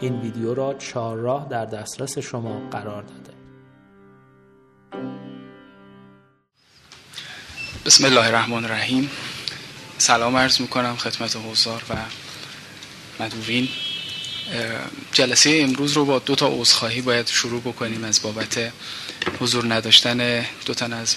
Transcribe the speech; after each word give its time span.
این 0.00 0.20
ویدیو 0.20 0.54
را 0.54 0.74
چهارراه 0.74 1.48
در 1.48 1.64
دسترس 1.64 2.18
شما 2.18 2.68
قرار 2.70 3.02
داده. 3.02 3.38
بسم 7.86 8.04
الله 8.04 8.26
الرحمن 8.26 8.64
الرحیم. 8.64 9.10
سلام 9.98 10.36
عرض 10.36 10.60
می‌کنم 10.60 10.96
خدمت 10.96 11.36
حضار 11.36 11.82
و 11.90 11.94
مدورین. 13.20 13.68
جلسه 15.12 15.60
امروز 15.62 15.92
رو 15.92 16.04
با 16.04 16.18
دو 16.18 16.34
تا 16.34 16.48
عذرخواهی 16.48 17.00
باید 17.00 17.26
شروع 17.26 17.60
بکنیم 17.60 18.04
از 18.04 18.22
بابت 18.22 18.72
حضور 19.40 19.74
نداشتن 19.74 20.46
دو 20.66 20.74
تن 20.74 20.92
از 20.92 21.16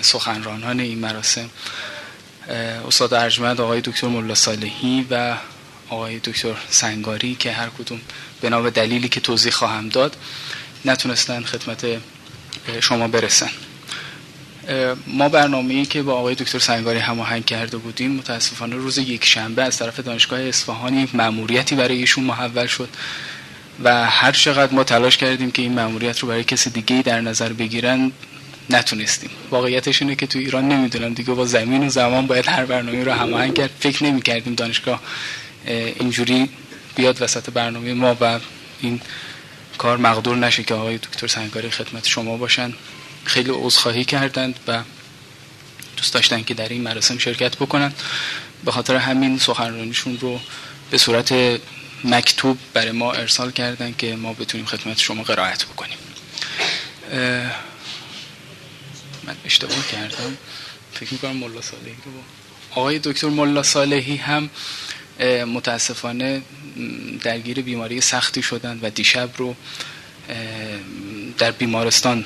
سخنرانان 0.00 0.80
این 0.80 0.98
مراسم. 0.98 1.50
استاد 2.88 3.14
ارجمند 3.14 3.60
آقای 3.60 3.80
دکتر 3.80 4.06
ملا 4.06 4.34
صالحی 4.34 5.06
و 5.10 5.36
آقای 5.92 6.18
دکتر 6.18 6.54
سنگاری 6.70 7.34
که 7.34 7.52
هر 7.52 7.68
کدوم 7.78 8.00
به 8.40 8.70
دلیلی 8.70 9.08
که 9.08 9.20
توضیح 9.20 9.52
خواهم 9.52 9.88
داد 9.88 10.16
نتونستن 10.84 11.42
خدمت 11.42 11.86
شما 12.80 13.08
برسن. 13.08 13.50
ما 15.06 15.28
برنامه‌ای 15.28 15.86
که 15.86 16.02
با 16.02 16.14
آقای 16.14 16.34
دکتر 16.34 16.58
سنگاری 16.58 16.98
هماهنگ 16.98 17.44
کرده 17.44 17.76
بودیم 17.76 18.10
متاسفانه 18.10 18.76
روز 18.76 18.98
یک 18.98 19.24
شنبه 19.24 19.62
از 19.62 19.76
طرف 19.76 20.00
دانشگاه 20.00 20.40
اصفهانی 20.40 21.08
مأموریتی 21.12 21.74
برای 21.74 21.96
ایشون 21.96 22.24
محول 22.24 22.66
شد 22.66 22.88
و 23.84 24.10
هر 24.10 24.32
چقدر 24.32 24.72
ما 24.72 24.84
تلاش 24.84 25.16
کردیم 25.16 25.50
که 25.50 25.62
این 25.62 25.72
مأموریت 25.72 26.18
رو 26.18 26.28
برای 26.28 26.44
کسی 26.44 26.70
دیگه 26.70 27.02
در 27.02 27.20
نظر 27.20 27.52
بگیرن 27.52 28.12
نتونستیم. 28.70 29.30
واقعیتش 29.50 30.02
اینه 30.02 30.14
که 30.14 30.26
تو 30.26 30.38
ایران 30.38 30.68
نمی‌دونم 30.68 31.14
دیگه 31.14 31.34
با 31.34 31.46
زمین 31.46 31.86
و 31.86 31.88
زمان 31.88 32.26
باید 32.26 32.48
هر 32.48 32.64
برنامه 32.64 33.04
رو 33.04 33.12
هماهنگ 33.12 33.54
کرد. 33.54 33.70
فکر 33.80 34.04
نمی 34.04 34.22
کردیم 34.22 34.54
دانشگاه 34.54 35.00
اینجوری 35.66 36.48
بیاد 36.96 37.22
وسط 37.22 37.50
برنامه 37.50 37.94
ما 37.94 38.16
و 38.20 38.40
این 38.80 39.00
کار 39.78 39.96
مقدور 39.96 40.36
نشه 40.36 40.62
که 40.62 40.74
آقای 40.74 40.98
دکتر 40.98 41.26
سنگاری 41.26 41.70
خدمت 41.70 42.06
شما 42.06 42.36
باشن. 42.36 42.72
خیلی 43.24 43.50
عذرخواهی 43.54 44.04
کردند 44.04 44.60
و 44.68 44.82
دوست 45.96 46.14
داشتن 46.14 46.42
که 46.42 46.54
در 46.54 46.68
این 46.68 46.82
مراسم 46.82 47.18
شرکت 47.18 47.56
بکنن. 47.56 47.92
به 48.64 48.72
خاطر 48.72 48.96
همین 48.96 49.38
سخنرانیشون 49.38 50.18
رو 50.18 50.40
به 50.90 50.98
صورت 50.98 51.34
مکتوب 52.04 52.58
برای 52.74 52.90
ما 52.90 53.12
ارسال 53.12 53.50
کردن 53.50 53.94
که 53.98 54.16
ما 54.16 54.32
بتونیم 54.32 54.66
خدمت 54.66 54.98
شما 54.98 55.22
قرائت 55.22 55.64
بکنیم. 55.64 55.98
من 59.24 59.36
اشتباه 59.44 59.88
کردم. 59.92 60.36
فکر 60.94 61.12
می‌کنم 61.12 61.36
ملا 61.36 61.60
صالحی 61.60 61.96
رو. 62.04 62.12
آقای 62.70 62.98
دکتر 62.98 63.28
ملا 63.28 63.62
صالحی 63.62 64.16
هم 64.16 64.50
متاسفانه 65.46 66.42
درگیر 67.22 67.62
بیماری 67.62 68.00
سختی 68.00 68.42
شدند 68.42 68.84
و 68.84 68.90
دیشب 68.90 69.30
رو 69.36 69.54
در 71.38 71.50
بیمارستان 71.50 72.24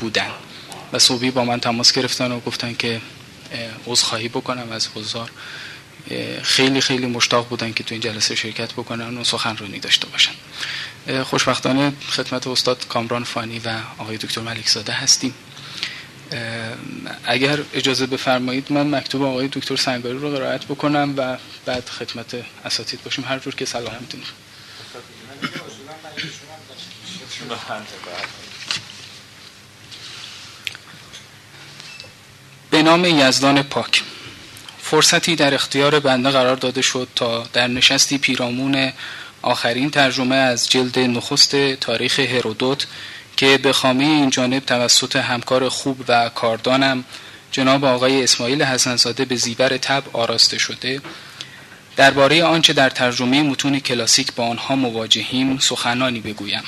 بودن 0.00 0.30
و 0.92 0.98
صبحی 0.98 1.30
با 1.30 1.44
من 1.44 1.60
تماس 1.60 1.92
گرفتن 1.92 2.32
و 2.32 2.40
گفتن 2.40 2.74
که 2.74 3.00
عذرخواهی 3.86 4.28
بکنم 4.28 4.72
از 4.72 4.88
حضار. 4.94 5.30
خیلی 6.42 6.80
خیلی 6.80 7.06
مشتاق 7.06 7.48
بودن 7.48 7.72
که 7.72 7.84
تو 7.84 7.94
این 7.94 8.00
جلسه 8.00 8.34
شرکت 8.34 8.72
بکنن 8.72 9.18
و 9.18 9.24
سخنرانی 9.24 9.78
داشته 9.78 10.06
باشن. 10.06 10.32
خوشبختانه 11.24 11.92
خدمت 12.10 12.46
استاد 12.46 12.86
کامران 12.88 13.24
فانی 13.24 13.58
و 13.58 13.78
آقای 13.98 14.16
دکتر 14.16 14.40
ملک 14.40 14.68
زاده 14.68 14.92
هستیم. 14.92 15.34
اگر 17.24 17.58
اجازه 17.74 18.06
بفرمایید 18.06 18.72
من 18.72 18.94
مکتوب 18.94 19.22
آقای 19.22 19.48
دکتر 19.48 19.76
سنگاری 19.76 20.18
رو 20.18 20.30
قرائت 20.30 20.64
بکنم 20.64 21.14
و 21.16 21.36
بعد 21.66 21.88
خدمت 21.88 22.36
اساتید 22.64 23.02
باشیم. 23.04 23.24
هر 23.24 23.38
جور 23.38 23.54
که 23.54 23.64
صلاح 23.64 23.98
می‌دونیم 24.00 24.26
به 32.70 32.82
نام 32.82 33.04
یزدان 33.04 33.62
پاک. 33.62 34.02
فرصتی 34.82 35.36
در 35.36 35.54
اختیار 35.54 36.00
بنده 36.00 36.30
قرار 36.30 36.56
داده 36.56 36.82
شد 36.82 37.08
تا 37.16 37.46
در 37.52 37.66
نشستی 37.66 38.18
پیرامون 38.18 38.92
آخرین 39.42 39.90
ترجمه 39.90 40.36
از 40.36 40.68
جلد 40.68 40.98
نخست 40.98 41.74
تاریخ 41.74 42.20
هرودوت 42.20 42.86
که 43.40 43.58
به 43.58 43.72
خامه 43.72 44.04
این 44.04 44.30
جانب 44.30 44.66
توسط 44.66 45.16
همکار 45.16 45.68
خوب 45.68 46.04
و 46.08 46.28
کاردانم 46.28 47.04
جناب 47.52 47.84
آقای 47.84 48.24
اسماعیل 48.24 48.62
حسنزاده 48.62 49.24
به 49.24 49.36
زیور 49.36 49.76
تب 49.76 50.02
آراسته 50.12 50.58
شده. 50.58 51.00
درباره 51.96 52.44
آنچه 52.44 52.72
در 52.72 52.90
ترجمه 52.90 53.42
متون 53.42 53.80
کلاسیک 53.80 54.32
با 54.34 54.46
آنها 54.46 54.76
مواجهیم 54.76 55.58
سخنانی 55.58 56.20
بگویم. 56.20 56.62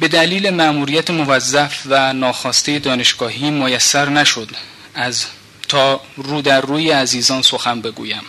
به 0.00 0.08
دلیل 0.08 0.50
مأموریت 0.50 1.10
موظف 1.10 1.82
و 1.86 2.12
ناخواسته 2.12 2.78
دانشگاهی 2.78 3.50
میسر 3.50 4.08
نشد 4.08 4.48
از 4.94 5.24
تا 5.68 6.00
رو 6.16 6.42
در 6.42 6.60
روی 6.60 6.90
عزیزان 6.90 7.42
سخن 7.42 7.80
بگویم. 7.80 8.22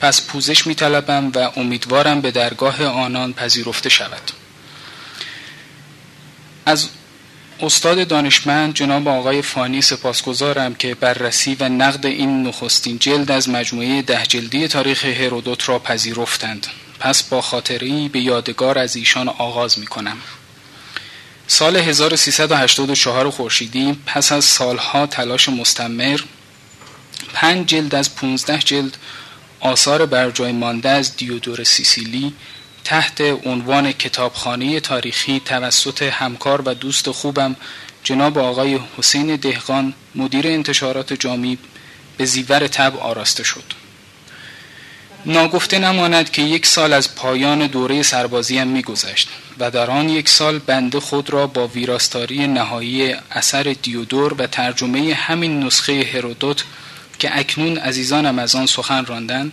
پس 0.00 0.22
پوزش 0.22 0.66
می 0.66 0.74
طلبم 0.74 1.32
و 1.34 1.50
امیدوارم 1.56 2.20
به 2.20 2.30
درگاه 2.30 2.84
آنان 2.84 3.32
پذیرفته 3.32 3.88
شود. 3.88 4.43
از 6.66 6.88
استاد 7.60 8.08
دانشمند 8.08 8.74
جناب 8.74 9.08
آقای 9.08 9.42
فانی 9.42 9.82
سپاسگزارم 9.82 10.74
که 10.74 10.94
بررسی 10.94 11.56
و 11.60 11.68
نقد 11.68 12.06
این 12.06 12.42
نخستین 12.42 12.98
جلد 12.98 13.30
از 13.30 13.48
مجموعه 13.48 14.02
ده 14.02 14.26
جلدی 14.26 14.68
تاریخ 14.68 15.04
هرودوت 15.04 15.68
را 15.68 15.78
پذیرفتند. 15.78 16.66
پس 17.00 17.22
با 17.22 17.40
خاطری 17.40 18.08
به 18.08 18.20
یادگار 18.20 18.78
از 18.78 18.96
ایشان 18.96 19.28
آغاز 19.28 19.78
می 19.78 19.86
کنم 19.86 20.16
سال 21.46 21.76
1384 21.76 23.30
خورشیدی 23.30 23.98
پس 24.06 24.32
از 24.32 24.44
سالها 24.44 25.06
تلاش 25.06 25.48
مستمر 25.48 26.20
پنج 27.32 27.66
جلد 27.66 27.94
از 27.94 28.14
15 28.14 28.58
جلد 28.58 28.96
آثار 29.60 30.06
برجای 30.06 30.52
مانده 30.52 30.88
از 30.88 31.16
دیودور 31.16 31.64
سیسیلی 31.64 32.34
تحت 32.84 33.20
عنوان 33.20 33.92
کتابخانه 33.92 34.80
تاریخی 34.80 35.40
توسط 35.44 36.02
همکار 36.02 36.62
و 36.62 36.74
دوست 36.74 37.10
خوبم 37.10 37.56
جناب 38.04 38.38
آقای 38.38 38.80
حسین 38.98 39.36
دهقان 39.36 39.94
مدیر 40.14 40.46
انتشارات 40.46 41.12
جامی 41.12 41.58
به 42.16 42.24
زیور 42.24 42.66
تب 42.66 42.96
آراسته 42.96 43.44
شد 43.44 43.64
ناگفته 45.26 45.78
نماند 45.78 46.30
که 46.30 46.42
یک 46.42 46.66
سال 46.66 46.92
از 46.92 47.14
پایان 47.14 47.66
دوره 47.66 48.02
سربازیم 48.02 48.66
میگذشت 48.66 49.28
و 49.58 49.70
در 49.70 49.90
آن 49.90 50.08
یک 50.08 50.28
سال 50.28 50.58
بنده 50.58 51.00
خود 51.00 51.30
را 51.30 51.46
با 51.46 51.66
ویراستاری 51.66 52.46
نهایی 52.46 53.14
اثر 53.30 53.76
دیودور 53.82 54.34
و 54.34 54.46
ترجمه 54.46 55.14
همین 55.14 55.62
نسخه 55.62 56.10
هرودوت 56.14 56.64
که 57.18 57.38
اکنون 57.38 57.78
عزیزانم 57.78 58.38
از 58.38 58.54
آن 58.54 58.66
سخن 58.66 59.04
راندن 59.04 59.52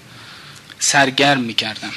سرگرم 0.80 1.42
می 1.42 1.53
کردم. 1.53 1.92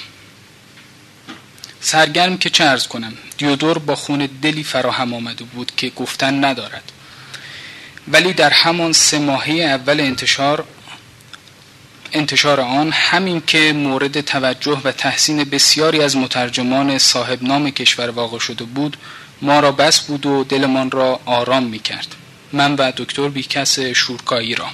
سرگرم 1.85 2.39
که 2.39 2.51
چه 2.51 2.65
ارز 2.65 2.87
کنم 2.87 3.13
دیودور 3.39 3.79
با 3.79 3.95
خون 3.95 4.29
دلی 4.43 4.65
فراهم 4.65 5.15
آمده 5.15 5.45
بود 5.45 5.73
که 5.77 5.91
گفتن 5.91 6.45
ندارد. 6.45 6.93
ولی 8.09 8.33
در 8.33 8.51
همان 8.51 8.93
سه 8.93 9.19
ماهه 9.19 9.53
اول 9.53 10.01
انتشار 10.01 10.65
انتشار 12.13 12.61
آن 12.61 12.93
همین 12.93 13.43
که 13.47 13.73
مورد 13.73 14.21
توجه 14.21 14.81
و 14.85 14.93
تحسین 14.93 15.45
بسیاری 15.45 16.03
از 16.03 16.17
مترجمان 16.17 16.99
صاحب 16.99 17.43
نام 17.43 17.71
کشور 17.71 18.11
واقع 18.11 18.39
شده 18.39 18.65
بود 18.65 18.97
ما 19.43 19.61
را 19.61 19.73
بس 19.73 20.01
بود 20.01 20.27
و 20.27 20.45
دلمان 20.45 20.91
را 20.91 21.21
آرام 21.25 21.63
می 21.63 21.79
کرد 21.79 22.15
من 22.53 22.75
و 22.75 22.93
دکتر 22.97 23.29
بیکس 23.29 23.81
شورکایی 23.81 24.55
را. 24.55 24.67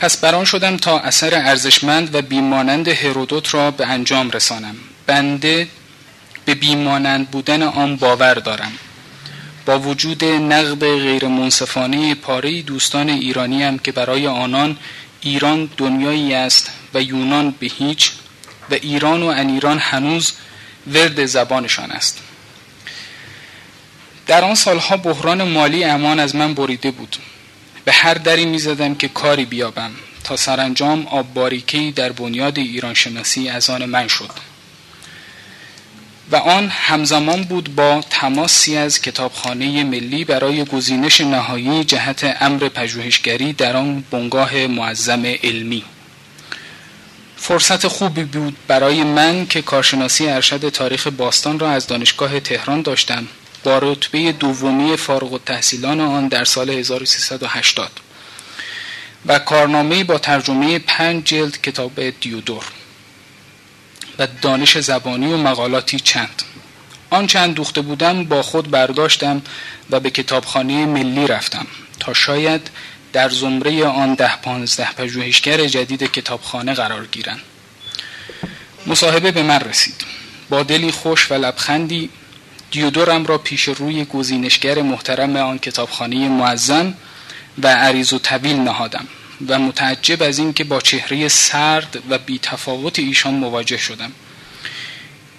پس 0.00 0.16
بران 0.16 0.44
شدم 0.44 0.76
تا 0.76 0.98
اثر 0.98 1.34
ارزشمند 1.34 2.14
و 2.14 2.22
بیمانند 2.22 2.88
هرودوت 2.88 3.54
را 3.54 3.70
به 3.70 3.86
انجام 3.86 4.30
رسانم. 4.30 4.76
بنده 5.06 5.68
به 6.44 6.54
بیمانند 6.54 7.30
بودن 7.30 7.62
آن 7.62 7.96
باور 7.96 8.34
دارم. 8.34 8.72
با 9.66 9.78
وجود 9.78 10.24
نقد 10.24 10.80
غیر 10.80 11.28
منصفانه 11.28 12.14
پاره 12.14 12.62
دوستان 12.62 13.08
ایرانی 13.08 13.62
هم 13.62 13.78
که 13.78 13.92
برای 13.92 14.26
آنان 14.26 14.76
ایران 15.20 15.70
دنیایی 15.76 16.34
است 16.34 16.70
و 16.94 17.02
یونان 17.02 17.50
به 17.50 17.66
هیچ 17.66 18.12
و 18.70 18.74
ایران 18.74 19.22
و 19.22 19.26
انیران 19.26 19.78
هنوز 19.78 20.32
ورد 20.92 21.26
زبانشان 21.26 21.90
است. 21.90 22.18
در 24.26 24.44
آن 24.44 24.54
سالها 24.54 24.96
بحران 24.96 25.42
مالی 25.42 25.84
امان 25.84 26.20
از 26.20 26.34
من 26.36 26.54
بریده 26.54 26.90
بود. 26.90 27.16
به 27.84 27.92
هر 27.92 28.14
دری 28.14 28.44
می 28.44 28.58
زدم 28.58 28.94
که 28.94 29.08
کاری 29.08 29.44
بیابم 29.44 29.90
تا 30.24 30.36
سرانجام 30.36 31.06
آب 31.06 31.34
باریکی 31.34 31.92
در 31.92 32.12
بنیاد 32.12 32.58
ایران 32.58 32.94
شناسی 32.94 33.48
از 33.48 33.70
آن 33.70 33.84
من 33.84 34.08
شد. 34.08 34.30
و 36.30 36.36
آن 36.36 36.68
همزمان 36.68 37.42
بود 37.42 37.74
با 37.74 38.00
تماسی 38.10 38.76
از 38.76 39.02
کتابخانه 39.02 39.84
ملی 39.84 40.24
برای 40.24 40.64
گزینش 40.64 41.20
نهایی 41.20 41.84
جهت 41.84 42.36
امر 42.40 42.68
پژوهشگری 42.68 43.52
در 43.52 43.76
آن 43.76 44.04
بنگاه 44.10 44.66
معظم 44.66 45.26
علمی. 45.26 45.84
فرصت 47.36 47.86
خوبی 47.86 48.24
بود 48.24 48.56
برای 48.68 49.04
من 49.04 49.46
که 49.46 49.62
کارشناسی 49.62 50.28
ارشد 50.28 50.68
تاریخ 50.68 51.06
باستان 51.06 51.58
را 51.58 51.70
از 51.70 51.86
دانشگاه 51.86 52.40
تهران 52.40 52.82
داشتم 52.82 53.28
با 53.64 53.78
رتبه 53.78 54.32
دومی 54.32 54.96
فارغ 54.96 55.32
التحصیلان 55.32 56.00
آن 56.00 56.28
در 56.28 56.44
سال 56.44 56.70
1380 56.70 57.90
و 59.26 59.38
کارنامه 59.38 60.04
با 60.04 60.18
ترجمه 60.18 60.78
پنج 60.78 61.24
جلد 61.24 61.62
کتاب 61.62 62.10
دیودور. 62.10 62.64
و 64.18 64.26
دانش 64.42 64.78
زبانی 64.78 65.32
و 65.32 65.36
مقالاتی 65.36 66.00
چند. 66.00 66.42
آن 67.10 67.26
چند 67.26 67.54
دوخته 67.54 67.80
بودم 67.80 68.24
با 68.24 68.42
خود 68.42 68.70
برداشتم 68.70 69.42
و 69.90 70.00
به 70.00 70.10
کتابخانه 70.10 70.86
ملی 70.86 71.26
رفتم 71.26 71.66
تا 72.00 72.14
شاید 72.14 72.70
در 73.12 73.28
زمره 73.28 73.84
آن 73.84 74.14
ده 74.14 74.36
پانزده 74.36 74.92
پژوهشگر 74.92 75.66
جدید 75.66 76.12
کتابخانه 76.12 76.74
قرار 76.74 77.06
گیرند 77.06 77.40
مصاحبه 78.86 79.30
به 79.30 79.42
من 79.42 79.60
رسید. 79.60 80.04
با 80.50 80.62
دلی 80.62 80.90
خوش 80.90 81.30
و 81.30 81.34
لبخندی 81.34 82.10
دیودورم 82.70 83.26
را 83.26 83.38
پیش 83.38 83.62
روی 83.62 84.04
گزینشگر 84.04 84.82
محترم 84.82 85.36
آن 85.36 85.58
کتابخانه 85.58 86.28
معظم 86.28 86.94
و 87.62 87.68
عریض 87.68 88.12
و 88.12 88.18
طویل 88.18 88.56
نهادم. 88.56 89.06
و 89.48 89.58
متعجب 89.58 90.22
از 90.22 90.38
اینکه 90.38 90.64
با 90.64 90.80
چهره 90.80 91.28
سرد 91.28 92.02
و 92.08 92.18
بیتفاوت 92.18 92.98
ایشان 92.98 93.34
مواجه 93.34 93.76
شدم. 93.76 94.12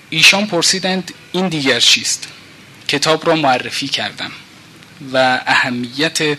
ایشان 0.10 0.48
پرسیدند 0.48 1.14
این 1.32 1.48
دیگر 1.48 1.80
چیست؟ 1.80 2.28
کتاب 2.88 3.28
را 3.28 3.36
معرفی 3.36 3.88
کردم 3.88 4.32
و 5.14 5.42
اهمیت 5.46 6.38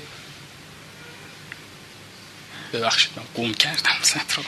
ببخشید 2.73 3.11
من 3.17 3.23
قوم 3.35 3.55
کردم 3.55 3.95
رو. 4.37 4.43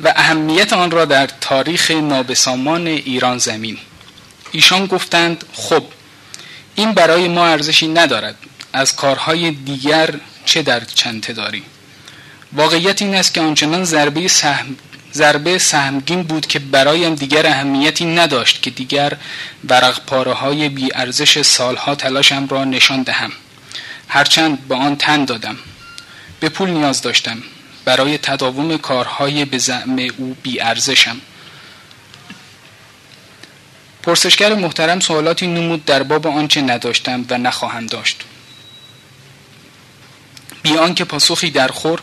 و 0.00 0.12
اهمیت 0.16 0.72
آن 0.72 0.90
را 0.90 1.04
در 1.04 1.26
تاریخ 1.26 1.90
نابسامان 1.90 2.86
ایران 2.86 3.38
زمین. 3.38 3.78
ایشان 4.52 4.86
گفتند 4.86 5.44
خب 5.52 5.84
این 6.74 6.92
برای 6.92 7.28
ما 7.28 7.46
ارزشی 7.46 7.88
ندارد. 7.88 8.36
از 8.72 8.96
کارهای 8.96 9.50
دیگر 9.50 10.14
چه 10.44 10.62
در 10.62 10.84
چنته 10.84 11.32
داریم 11.32 11.62
واقعیت 12.52 13.02
این 13.02 13.14
است 13.14 13.34
که 13.34 13.40
آنچنان 13.40 13.84
ضربه 13.84 14.28
سهم 14.28 14.76
ضربه 15.14 15.58
سهمگین 15.58 16.22
بود 16.22 16.46
که 16.46 16.58
برایم 16.58 17.14
دیگر 17.14 17.46
اهمیتی 17.46 18.04
نداشت 18.04 18.62
که 18.62 18.70
دیگر 18.70 19.16
ورق 19.68 20.00
پاره 20.06 20.32
های 20.32 20.68
بی 20.68 20.88
ارزش 20.94 21.42
سالها 21.42 21.94
تلاشم 21.94 22.46
را 22.46 22.64
نشان 22.64 23.02
دهم. 23.02 23.32
هرچند 24.08 24.68
به 24.68 24.74
آن 24.74 24.96
تن 24.96 25.24
دادم. 25.24 25.56
به 26.40 26.48
پول 26.48 26.70
نیاز 26.70 27.02
داشتم. 27.02 27.42
برای 27.84 28.18
تداوم 28.18 28.76
کارهای 28.76 29.44
به 29.44 29.58
زعم 29.58 29.98
او 30.18 30.36
بی 30.42 30.60
ارزشم 30.60 31.16
پرسشگر 34.02 34.54
محترم 34.54 35.00
سوالاتی 35.00 35.46
نمود 35.46 35.84
در 35.84 36.02
باب 36.02 36.26
آنچه 36.26 36.60
نداشتم 36.60 37.24
و 37.30 37.38
نخواهم 37.38 37.86
داشت. 37.86 38.22
بی 40.74 40.80
آنکه 40.80 41.04
پاسخی 41.04 41.50
در 41.50 41.68
خور 41.68 42.02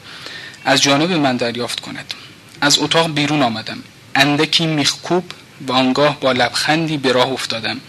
از 0.65 0.81
جانب 0.81 1.11
من 1.11 1.37
دریافت 1.37 1.79
کند. 1.79 2.13
از 2.61 2.79
اتاق 2.79 3.13
بیرون 3.13 3.41
آمدم. 3.41 3.83
اندکی 4.15 4.65
میخکوب 4.65 5.31
و 5.67 5.71
آنگاه 5.71 6.19
با 6.19 6.31
لبخندی 6.31 6.97
به 6.97 7.11
راه 7.11 7.27
افتادم 7.27 7.81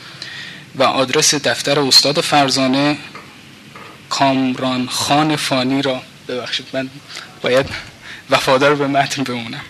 و 0.75 0.83
آدرس 0.83 1.35
دفتر 1.35 1.81
استاد 1.81 2.21
فرزانه 2.21 2.97
کامران 4.11 4.89
خان 4.89 5.37
فانی 5.37 5.83
را 5.83 6.03
ببخشید 6.29 6.67
من 6.73 6.91
باید 7.43 7.67
وفادار 8.31 8.75
به 8.75 8.87
متن 8.87 9.23
بمونم. 9.23 9.65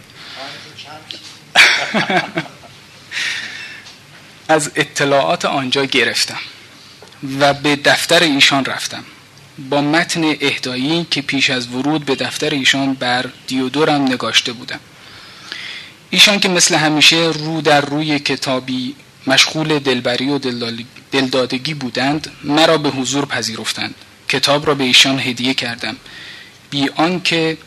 از 4.49 4.71
اطلاعات 4.75 5.45
آنجا 5.45 5.85
گرفتم 5.85 6.41
و 7.41 7.55
به 7.55 7.77
دفتر 7.77 8.23
ایشان 8.23 8.65
رفتم. 8.65 9.05
با 9.71 9.81
متن 9.81 10.25
اهدایی 10.41 11.07
که 11.11 11.23
پیش 11.23 11.51
از 11.51 11.69
ورود 11.69 12.05
به 12.05 12.15
دفتر 12.15 12.51
ایشان 12.51 12.95
بر 12.95 13.27
دیودورم 13.47 14.03
نگاشته 14.03 14.53
بودم. 14.53 14.81
ایشان 16.11 16.41
که 16.41 16.49
مثل 16.49 16.75
همیشه 16.75 17.17
رو 17.17 17.61
در 17.61 17.81
روی 17.81 18.19
کتابی 18.19 18.95
مشغول 19.27 19.79
دلبری 19.79 20.29
و 20.29 20.39
دلدادگی 21.13 21.75
بودند 21.75 22.33
مرا 22.45 22.79
به 22.79 22.91
حضور 22.91 23.27
پذیرفتند. 23.27 23.95
کتاب 24.29 24.67
را 24.67 24.75
به 24.75 24.85
ایشان 24.85 25.19
هدیه 25.19 25.55
کردم. 25.55 25.97
بی 26.71 26.89
آنکه 26.89 27.59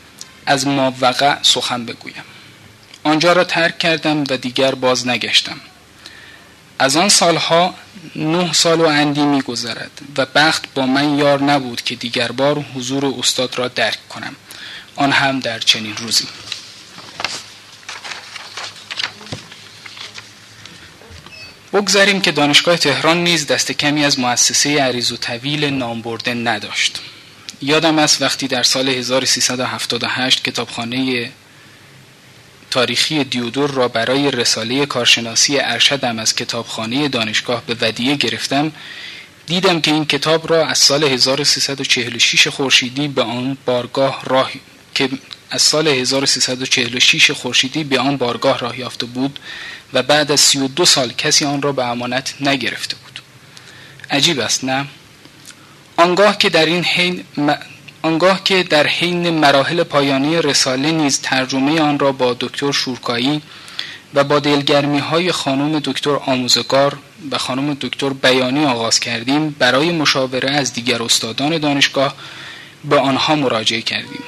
از 0.46 0.66
ما 0.66 0.94
وقع 1.00 1.42
سخن 1.42 1.86
بگویم. 1.86 2.24
آنجا 3.04 3.32
را 3.32 3.44
ترک 3.44 3.78
کردم 3.78 4.24
و 4.30 4.36
دیگر 4.36 4.74
باز 4.74 5.06
نگشتم. 5.06 5.60
از 6.78 6.96
آن 6.96 7.08
سالها 7.08 7.74
نه 8.16 8.52
سال 8.52 8.80
و 8.80 8.84
اندی 8.84 9.22
می 9.22 9.42
گذرد 9.42 9.90
و 10.16 10.26
بخت 10.26 10.74
با 10.74 10.86
من 10.86 11.18
یار 11.18 11.42
نبود 11.42 11.82
که 11.82 11.94
دیگر 11.94 12.32
بار 12.32 12.58
حضور 12.74 13.14
استاد 13.18 13.58
را 13.58 13.68
درک 13.68 14.08
کنم. 14.08 14.36
آن 14.96 15.12
هم 15.12 15.40
در 15.40 15.58
چنین 15.58 15.96
روزی. 15.96 16.24
بگذاریم 21.72 22.20
که 22.20 22.32
دانشگاه 22.32 22.76
تهران 22.76 23.24
نیز 23.24 23.46
دست 23.46 23.72
کمی 23.72 24.04
از 24.04 24.18
مؤسسه 24.18 24.82
عریض 24.82 25.12
و 25.12 25.16
طویل 25.16 25.64
نامبرده 25.64 26.34
نداشت. 26.34 27.00
یادم 27.62 27.98
است 27.98 28.22
وقتی 28.22 28.48
در 28.48 28.62
سال 28.62 28.88
1378 28.88 30.44
کتابخانه 30.44 31.30
تاریخی 32.70 33.24
دیودور 33.24 33.70
را 33.70 33.88
برای 33.88 34.30
رساله 34.30 34.86
کارشناسی 34.86 35.58
ارشدم 35.58 36.18
از 36.18 36.34
کتابخانه 36.34 37.08
دانشگاه 37.08 37.62
به 37.66 37.76
ودیه 37.80 38.16
گرفتم. 38.16 38.72
دیدم 39.46 39.80
که 39.80 39.90
این 39.90 40.04
کتاب 40.04 40.50
را 40.50 40.66
از 40.66 40.78
سال 40.78 41.04
1346 41.04 42.48
خورشیدی 42.48 43.08
به 43.08 43.22
آن 43.22 43.56
بارگاه 43.66 44.22
راه 44.24 44.50
که 44.94 45.08
از 45.50 45.62
سال 45.62 45.88
1346 45.88 47.30
خورشیدی 47.30 47.84
به 47.84 47.98
آن 47.98 48.16
بارگاه 48.16 48.58
راه 48.58 48.78
یافته 48.78 49.06
بود 49.06 49.38
و 49.92 50.02
بعد 50.02 50.32
از 50.32 50.40
32 50.40 50.84
سال 50.84 51.12
کسی 51.12 51.44
آن 51.44 51.62
را 51.62 51.72
به 51.72 51.84
امانت 51.84 52.34
نگرفته 52.40 52.96
بود. 52.96 53.20
عجیب 54.10 54.40
است 54.40 54.64
نه؟ 54.64 54.86
آنگاه 55.96 56.38
که 56.38 56.48
در 56.48 56.66
این 56.66 56.84
حین 56.84 57.24
آنگاه 58.02 58.44
که 58.44 58.62
در 58.62 58.86
حین 58.86 59.30
مراحل 59.30 59.82
پایانی 59.82 60.42
رساله 60.42 60.90
نیز 60.90 61.20
ترجمه 61.20 61.80
آن 61.80 61.98
را 61.98 62.12
با 62.12 62.36
دکتر 62.40 62.72
شورکایی 62.72 63.42
و 64.14 64.24
با 64.24 64.38
دلگرمی 64.38 64.98
های 64.98 65.32
خانم 65.32 65.78
دکتر 65.78 66.10
آموزگار 66.26 66.98
و 67.30 67.38
خانم 67.38 67.74
دکتر 67.80 68.08
بیانی 68.08 68.64
آغاز 68.64 69.00
کردیم 69.00 69.50
برای 69.50 69.92
مشاوره 69.92 70.50
از 70.50 70.72
دیگر 70.72 71.02
استادان 71.02 71.58
دانشگاه 71.58 72.14
به 72.84 72.98
آنها 72.98 73.34
مراجعه 73.34 73.82
کردیم. 73.82 74.22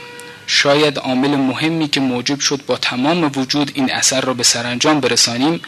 شاید 0.46 0.98
عامل 0.98 1.36
مهمی 1.36 1.88
که 1.88 2.00
موجب 2.00 2.40
شد 2.40 2.60
با 2.66 2.76
تمام 2.76 3.30
وجود 3.36 3.70
این 3.74 3.92
اثر 3.92 4.20
را 4.20 4.34
به 4.34 4.42
سرانجام 4.42 5.00
برسانیم 5.00 5.60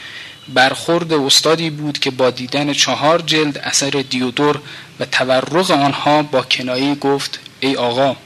برخورد 0.48 1.12
استادی 1.12 1.70
بود 1.70 1.98
که 1.98 2.10
با 2.10 2.30
دیدن 2.30 2.72
چهار 2.72 3.22
جلد 3.22 3.58
اثر 3.58 3.90
دیودور 3.90 4.60
و 5.00 5.04
تورق 5.04 5.70
آنها 5.70 6.22
با 6.22 6.42
کنایی 6.42 6.94
گفت 6.94 7.38
ای 7.60 7.76
آقا 7.76 8.16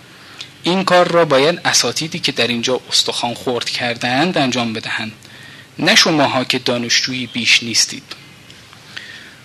این 0.62 0.84
کار 0.84 1.08
را 1.08 1.24
باید 1.24 1.60
اساتیدی 1.64 2.18
که 2.18 2.32
در 2.32 2.46
اینجا 2.46 2.80
استخوان 2.88 3.34
خورد 3.34 3.70
کردهاند 3.70 4.38
انجام 4.38 4.72
بدهند 4.72 5.12
نه 5.78 5.94
شماها 5.94 6.44
که 6.44 6.58
دانشجویی 6.58 7.26
بیش 7.26 7.62
نیستید. 7.62 8.02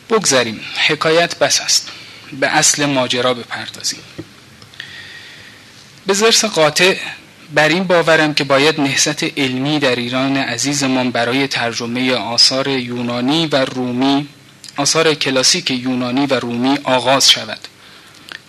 بگذاریم 0.09 0.61
حکایت 0.88 1.39
بس 1.39 1.61
است. 1.61 1.91
به 2.39 2.47
اصل 2.47 2.85
ماجرا 2.85 3.33
بپردازیم. 3.33 3.99
به 6.07 6.13
زرس 6.13 6.45
قاطع 6.45 6.97
بر 7.53 7.69
این 7.69 7.83
باورم 7.83 8.33
که 8.33 8.43
باید 8.43 8.81
نهضت 8.81 9.39
علمی 9.39 9.79
در 9.79 9.95
ایران 9.95 10.37
عزیزمان 10.37 11.11
برای 11.11 11.47
ترجمه 11.47 12.13
آثار 12.13 12.67
یونانی 12.67 13.47
و 13.47 13.65
رومی 13.65 14.27
آثار 14.77 15.13
کلاسیک 15.13 15.71
یونانی 15.71 16.25
و 16.25 16.33
رومی 16.33 16.77
آغاز 16.83 17.31
شود 17.31 17.59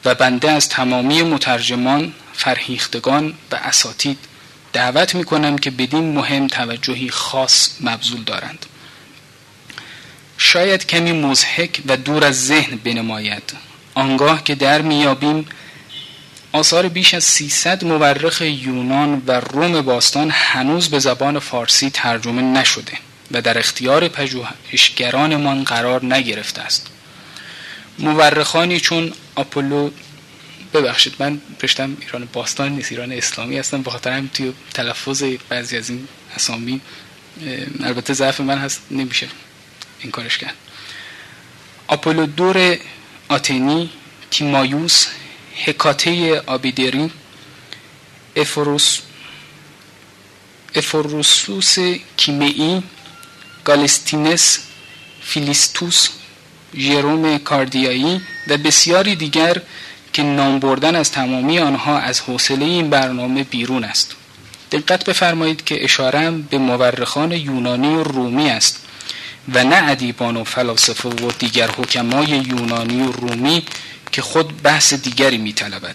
و 0.05 0.15
بنده 0.15 0.51
از 0.51 0.69
تمامی 0.69 1.23
مترجمان 1.23 2.13
فرهیختگان 2.33 3.35
و 3.53 3.57
اساتید 3.57 4.19
دعوت 4.73 5.15
می 5.15 5.25
کنم 5.25 5.59
که 5.59 5.71
بدین 5.71 6.15
مهم 6.15 6.47
توجهی 6.47 7.11
خاص 7.11 7.71
مبذول 7.81 8.23
دارند. 8.23 8.67
شاید 10.39 10.87
کمی 10.87 11.13
مزهک 11.13 11.83
و 11.87 11.97
دور 11.97 12.25
از 12.25 12.47
ذهن 12.47 12.77
بنماید. 12.77 13.53
آنگاه 13.95 14.45
که 14.45 14.55
در 14.55 14.83
میابیم 14.83 15.47
آثار 16.53 16.89
بیش 16.89 17.15
از 17.15 17.25
300 17.25 17.85
مورخ 17.85 18.41
یونان 18.41 19.23
و 19.27 19.33
روم 19.33 19.83
باستان 19.83 20.31
هنوز 20.31 20.89
به 20.89 20.99
زبان 20.99 21.39
فارسی 21.39 21.91
ترجمه 21.91 22.43
نشده 22.43 22.93
و 23.31 23.43
در 23.43 23.59
اختیار 23.59 24.09
پژوهشگرانمان 24.09 25.65
قرار 25.65 26.05
نگرفته 26.05 26.63
است. 26.63 26.87
مورخانی 27.99 28.81
چون 28.81 29.13
آپولو 29.35 29.91
ببخشید 30.75 31.15
من 31.19 31.41
رشتم 31.63 31.97
ایران 32.01 32.29
باستان 32.33 32.73
نیست 32.73 32.93
ایران 32.93 33.13
اسلامی 33.13 33.59
هستم 33.59 33.83
بخاطر 33.83 34.13
هم 34.13 34.31
توی 34.35 34.53
تلفظ 34.75 35.23
بعضی 35.49 35.77
از 35.77 35.91
این 35.91 36.09
اسامی 36.37 36.81
البته 37.83 38.13
ضعف 38.13 38.41
من 38.41 38.59
هست 38.59 38.83
نمیشه 38.91 39.29
این 40.01 40.11
کارش 40.11 40.39
کرد. 40.39 40.55
آپولودور 41.87 42.79
آتنی 43.29 43.91
تیمایوس 44.31 45.07
هکاته 45.67 46.41
آبیدری 46.47 47.11
افروس 48.37 48.99
افروسوس 50.75 51.79
کیمئی 52.17 52.83
گالستینس 53.65 54.59
فیلیستوس 55.23 56.09
ژروم 56.77 57.39
کاردیایی 57.39 58.21
و 58.49 58.57
بسیاری 58.57 59.17
دیگر 59.17 59.63
که 60.13 60.23
نام 60.23 60.59
بردن 60.59 60.97
از 60.97 61.13
تمامی 61.13 61.59
آنها 61.59 61.99
از 61.99 62.21
حوصله 62.21 62.65
این 62.65 62.91
برنامه 62.91 63.45
بیرون 63.45 63.85
است. 63.85 64.17
دقت 64.73 65.05
بفرمایید 65.05 65.65
که 65.65 65.85
اشاره 65.85 66.31
به 66.31 66.59
مورخان 66.59 67.33
یونانی 67.33 67.95
و 67.95 68.03
رومی 68.03 68.51
است 68.51 68.87
و 69.55 69.65
نه 69.65 69.91
ادیبان 69.91 70.37
و 70.37 70.45
فلاسفه 70.45 71.09
و 71.09 71.31
دیگر 71.39 71.71
حکمای 71.71 72.27
یونانی 72.27 73.03
و 73.03 73.13
رومی 73.13 73.63
که 74.13 74.23
خود 74.23 74.63
بحث 74.63 74.95
دیگری 74.95 75.39
میطلبد. 75.39 75.95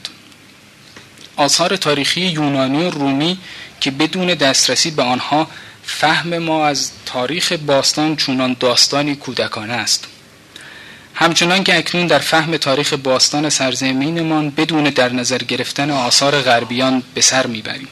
آثار 1.36 1.76
تاریخی 1.76 2.22
یونانی 2.22 2.86
و 2.86 2.90
رومی 2.90 3.38
که 3.82 3.92
بدون 3.92 4.28
دسترسی 4.28 4.92
به 4.92 5.04
آنها 5.04 5.48
فهم 5.84 6.38
ما 6.38 6.68
از 6.68 6.92
تاریخ 7.06 7.52
باستان 7.52 8.16
چونان 8.16 8.56
داستانی 8.60 9.16
کودکانه 9.16 9.74
است. 9.74 10.08
همچنان 11.14 11.64
که 11.64 11.78
اکنون 11.78 12.08
در 12.08 12.20
فهم 12.20 12.58
تاریخ 12.58 12.94
باستان 12.94 13.50
سرزمینمان 13.50 14.50
بدون 14.50 14.84
در 14.84 15.14
نظر 15.14 15.38
گرفتن 15.38 15.92
آثار 15.92 16.42
غربیان 16.42 17.04
به 17.14 17.22
سر 17.22 17.48
می‌بریم. 17.48 17.88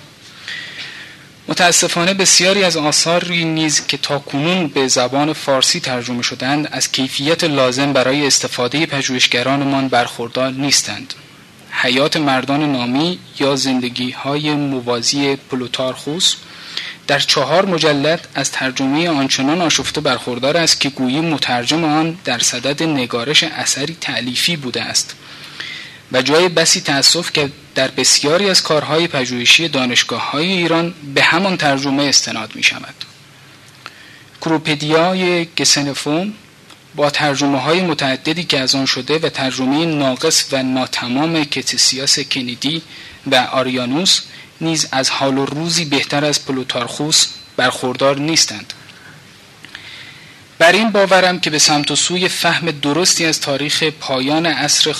متاسفانه 1.47 2.13
بسیاری 2.13 2.63
از 2.63 2.77
آثاری 2.77 3.45
نیز 3.45 3.87
که 3.87 3.97
تاکنون 3.97 4.67
به 4.67 4.87
زبان 4.87 5.33
فارسی 5.33 5.79
ترجمه 5.79 6.21
شدند 6.21 6.69
از 6.71 6.91
کیفیت 6.91 7.43
لازم 7.43 7.93
برای 7.93 8.27
استفاده 8.27 8.85
پژوهشگرانمان 8.85 9.87
برخوردار 9.87 10.51
نیستند. 10.51 11.13
حیات 11.71 12.17
مردان 12.17 12.71
نامی 12.71 13.19
یا 13.39 13.55
زندگی 13.55 14.11
های 14.11 14.53
موازی 14.55 15.35
پلوتارخوس 15.35 16.35
در 17.07 17.19
چهار 17.19 17.65
مجلد 17.65 18.27
از 18.35 18.51
ترجمه 18.51 19.09
آنچنان 19.09 19.61
آشفته 19.61 20.01
برخوردار 20.01 20.57
است 20.57 20.79
که 20.79 20.89
گویی 20.89 21.21
مترجم 21.21 21.83
آن 21.83 22.17
در 22.25 22.39
صدد 22.39 22.83
نگارش 22.83 23.43
اثری 23.43 23.97
تعلیفی 24.01 24.55
بوده 24.55 24.81
است. 24.81 25.15
و 26.13 26.21
جای 26.21 26.49
بسی 26.49 26.81
تأسف 26.81 27.31
که 27.31 27.51
در 27.75 27.87
بسیاری 27.87 28.49
از 28.49 28.63
کارهای 28.63 29.07
پژوهشی 29.07 29.67
دانشگاه 29.67 30.31
های 30.31 30.51
ایران 30.51 30.93
به 31.15 31.21
همان 31.23 31.57
ترجمه 31.57 32.03
استناد 32.03 32.55
می 32.55 32.63
شود. 32.63 32.95
کروپدیای 34.41 35.45
گسنفوم 35.45 36.33
با 36.95 37.09
ترجمه 37.09 37.59
های 37.59 37.81
متعددی 37.81 38.43
که 38.43 38.59
از 38.59 38.75
آن 38.75 38.85
شده 38.85 39.19
و 39.19 39.29
ترجمه 39.29 39.85
ناقص 39.85 40.45
و 40.51 40.63
ناتمام 40.63 41.43
کتسیاس 41.43 42.19
کندی 42.19 42.81
و 43.31 43.35
آریانوس 43.35 44.21
نیز 44.61 44.87
از 44.91 45.09
حال 45.09 45.37
و 45.37 45.45
روزی 45.45 45.85
بهتر 45.85 46.25
از 46.25 46.45
پلوتارخوس 46.45 47.27
برخوردار 47.57 48.19
نیستند 48.19 48.73
بر 50.59 50.71
این 50.71 50.89
باورم 50.91 51.39
که 51.39 51.49
به 51.49 51.59
سمت 51.59 51.91
و 51.91 51.95
سوی 51.95 52.29
فهم 52.29 52.71
درستی 52.71 53.25
از 53.25 53.39
تاریخ 53.39 53.83
پایان 53.83 54.45
عصر. 54.45 54.95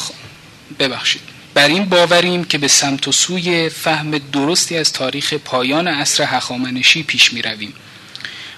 ببخشید. 0.80 1.22
بر 1.54 1.68
این 1.68 1.86
باوریم 1.86 2.44
که 2.44 2.58
به 2.58 2.68
سمت 2.68 3.08
و 3.08 3.12
سوی 3.12 3.70
فهم 3.70 4.18
درستی 4.18 4.78
از 4.78 4.94
تاریخ 4.94 5.34
پایان 5.34 5.88
عصر 5.88 6.24
هخامنشی 6.24 7.04
پیش 7.04 7.34
می 7.34 7.42
رویم. 7.42 7.74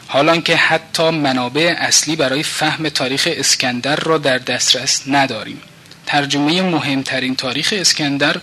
حالان 0.08 0.42
که 0.42 0.56
حتی 0.56 1.10
منابع 1.10 1.76
اصلی 1.78 2.16
برای 2.16 2.44
فهم 2.44 2.90
تاریخ 2.90 3.28
اسکندر 3.32 3.96
را 3.96 4.18
در 4.18 4.38
دسترس 4.38 5.04
نداریم. 5.08 5.62
ترجمه 6.06 6.62
مهمترین 6.62 7.36
تاریخ 7.36 7.74
اسکندر 7.78 8.42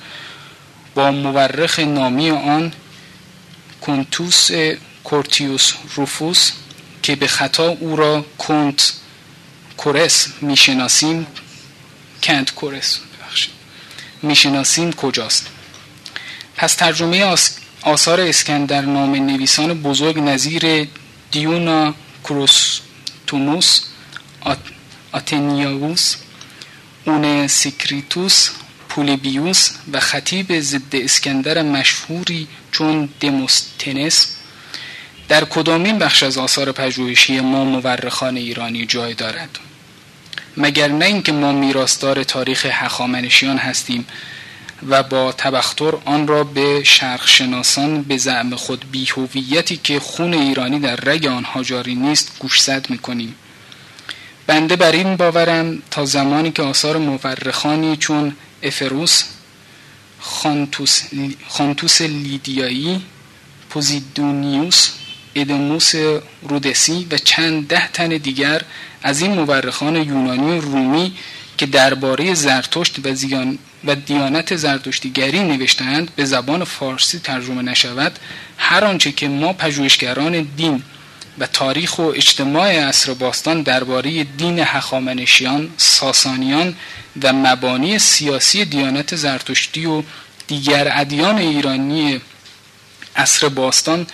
با 0.94 1.10
مورخ 1.10 1.78
نامی 1.78 2.30
آن 2.30 2.72
کنتوس 3.80 4.50
کورتیوس 5.04 5.72
روفوس 5.94 6.52
که 7.02 7.16
به 7.16 7.26
خطا 7.26 7.68
او 7.68 7.96
را 7.96 8.26
کنت 8.38 8.92
کورس 9.76 10.28
می‌شناسیم 10.40 11.26
کنت 12.22 12.50
کورس. 12.50 12.98
می‌شناسیم 14.22 14.92
کجاست. 14.92 15.46
پس 16.56 16.74
ترجمه 16.74 17.36
آثار 17.82 18.20
اسکندر 18.20 18.80
نام 18.80 19.14
نویسان 19.14 19.82
بزرگ 19.82 20.18
نظیر 20.18 20.88
دیونا 21.30 21.94
کروستونوس 22.24 23.80
آتنیاوس 25.12 26.16
اون 27.04 27.46
سیکریتوس 27.46 28.50
پولبیوس 28.88 29.70
و 29.92 30.00
خطیب 30.00 30.60
ضد 30.60 30.96
اسکندر 30.96 31.62
مشهوری 31.62 32.48
چون 32.72 33.08
دموستنس 33.20 34.36
در 35.28 35.44
کدامین 35.44 35.98
بخش 35.98 36.22
از 36.22 36.38
آثار 36.38 36.72
پژوهشی 36.72 37.40
ما 37.40 37.64
مورخان 37.64 38.36
ایرانی 38.36 38.86
جای 38.86 39.14
دارد؟ 39.14 39.58
مگر 40.56 40.88
نه 40.88 41.04
اینکه 41.04 41.32
ما 41.32 41.52
میراستار 41.52 42.24
تاریخ 42.24 42.66
هخامنشیان 42.66 43.58
هستیم 43.58 44.06
و 44.88 45.02
با 45.02 45.32
تبختر 45.32 45.94
آن 46.04 46.26
را 46.26 46.44
به 46.44 46.84
شرقشناسان 46.84 48.02
به 48.02 48.16
زعم 48.16 48.56
خود 48.56 48.84
بیهویتی 48.90 49.76
که 49.76 50.00
خون 50.00 50.34
ایرانی 50.34 50.80
در 50.80 50.96
رگ 50.96 51.26
آنها 51.26 51.62
جاری 51.62 51.94
نیست 51.94 52.38
گوشزد 52.38 52.86
می‌کنیم. 52.90 53.34
بنده 54.46 54.76
بر 54.76 54.92
این 54.92 55.16
باورم 55.16 55.82
تا 55.90 56.04
زمانی 56.04 56.50
که 56.50 56.62
آثار 56.62 56.96
مورخانی 56.96 57.96
چون 57.96 58.36
افروس 58.62 59.24
خانتوس, 60.20 61.02
خانتوس 61.48 62.00
لیدیایی 62.00 63.02
پوزیدونیوس 63.70 64.90
ادموس 65.34 65.94
رودسی 66.42 67.06
و 67.10 67.18
چند 67.18 67.68
ده 67.68 67.88
تن 67.88 68.08
دیگر 68.08 68.62
از 69.02 69.22
این 69.22 69.32
مورخان 69.32 69.96
یونانی 69.96 70.58
و 70.58 70.60
رومی 70.60 71.12
که 71.58 71.66
درباره 71.66 72.34
زرتشت 72.34 73.06
و, 73.06 73.14
زیان 73.14 73.58
و 73.84 73.94
دیانت 73.94 74.56
زرتشتیگری 74.56 75.40
نوشتند 75.40 76.14
به 76.16 76.24
زبان 76.24 76.64
فارسی 76.64 77.18
ترجمه 77.18 77.62
نشود. 77.62 78.18
هر 78.58 78.84
آنچه 78.84 79.12
که 79.12 79.28
ما 79.28 79.52
پژوهشگران 79.52 80.42
دین 80.56 80.82
و 81.38 81.46
تاریخ 81.46 81.98
و 81.98 82.02
اجتماع 82.02 82.88
عصر 82.88 83.14
باستان 83.14 83.62
درباره 83.62 84.24
دین 84.24 84.58
هخامنشیان، 84.58 85.70
ساسانیان 85.76 86.74
و 87.22 87.32
مبانی 87.32 87.98
سیاسی 87.98 88.64
دیانت 88.64 89.16
زرتشتی 89.16 89.86
و 89.86 90.02
دیگر 90.46 90.88
ادیان 90.94 91.38
ایرانی 91.38 92.20
عصر 93.16 93.48
باستان 93.48 94.06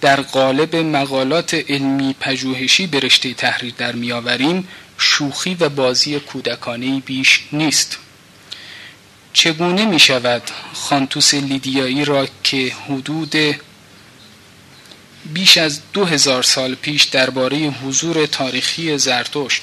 در 0.00 0.20
قالب 0.20 0.76
مقالات 0.76 1.54
علمی 1.54 2.14
پژوهشی 2.20 2.86
به 2.86 3.00
رشته 3.00 3.34
تحریر 3.34 3.74
در 3.78 3.92
میآوریم 3.92 4.68
شوخی 4.98 5.56
و 5.60 5.68
بازی 5.68 6.20
کودکانه 6.20 7.00
بیش 7.00 7.42
نیست. 7.52 7.98
چگونه 9.32 9.84
می 9.84 9.98
شود 9.98 10.42
خانتوس 10.74 11.34
لیدیایی 11.34 12.04
را 12.04 12.28
که 12.42 12.72
حدود 12.88 13.34
بیش 15.24 15.56
از 15.56 15.80
دو 15.92 16.04
هزار 16.04 16.42
سال 16.42 16.74
پیش 16.74 17.04
درباره 17.04 17.56
حضور 17.56 18.26
تاریخی 18.26 18.98
زرتشت 18.98 19.62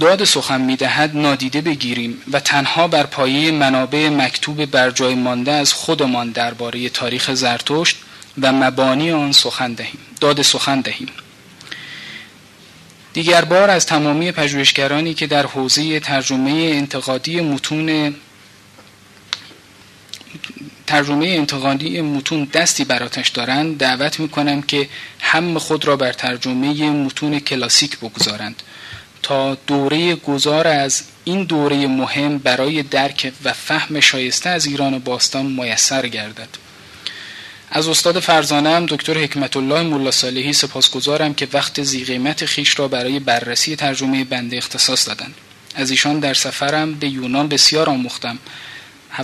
داد 0.00 0.24
سخن 0.24 0.60
می‌دهد 0.60 1.16
نادیده 1.16 1.60
بگیریم 1.60 2.22
و 2.32 2.40
تنها 2.40 2.88
بر 2.88 3.06
پایه 3.06 3.50
منابع 3.50 4.08
مکتوب 4.08 4.64
بر 4.64 4.90
جای 4.90 5.14
مانده 5.14 5.52
از 5.52 5.72
خودمان 5.72 6.30
درباره 6.30 6.88
تاریخ 6.88 7.34
زرتشت 7.34 7.96
و 8.40 8.52
مبانی 8.52 9.10
آن 9.10 9.32
سخن 9.32 9.72
دهیم. 9.72 9.98
داد 10.20 10.42
سخن 10.42 10.80
دهیم. 10.80 11.08
دیگر 13.12 13.44
بار 13.44 13.70
از 13.70 13.86
تمامی 13.86 14.32
پژوهشگرانی 14.32 15.14
که 15.14 15.26
در 15.26 15.46
حوزه 15.46 16.00
ترجمه 16.00 16.50
انتقادی 16.50 17.40
متون 17.40 18.14
ترجمه 20.86 21.26
انتقادی 21.26 22.00
متون 22.00 22.44
دستی 22.44 22.84
براتش 22.84 23.28
دارند 23.28 23.78
دعوت 23.78 24.20
می‌کنم 24.20 24.62
که 24.62 24.88
هم 25.20 25.58
خود 25.58 25.84
را 25.84 25.96
بر 25.96 26.12
ترجمه 26.12 26.90
متون 26.90 27.38
کلاسیک 27.38 27.98
بگذارند. 27.98 28.62
تا 29.22 29.54
دوره 29.54 30.14
گذار 30.14 30.66
از 30.66 31.02
این 31.24 31.44
دوره 31.44 31.86
مهم 31.86 32.38
برای 32.38 32.82
درک 32.82 33.32
و 33.44 33.52
فهم 33.52 34.00
شایسته 34.00 34.50
از 34.50 34.66
ایران 34.66 34.98
باستان 34.98 35.46
میسر 35.46 36.06
گردد. 36.08 36.48
از 37.70 37.88
استاد 37.88 38.20
فرزانم 38.20 38.86
دکتر 38.86 39.18
حکمت 39.18 39.56
الله 39.56 39.82
ملا 39.82 40.10
صالحی 40.10 40.52
سپاسگزارم 40.52 41.34
که 41.34 41.48
وقت 41.52 41.82
زی 41.82 42.04
قیمت 42.04 42.44
خیش 42.44 42.78
را 42.78 42.88
برای 42.88 43.18
بررسی 43.18 43.76
ترجمه 43.76 44.24
بنده 44.24 44.56
اختصاص 44.56 45.08
دادند. 45.08 45.34
از 45.74 45.90
ایشان 45.90 46.20
در 46.20 46.34
سفرم 46.34 46.94
به 46.94 47.08
یونان 47.08 47.48
بسیار 47.48 47.90
آموختم 47.90 48.38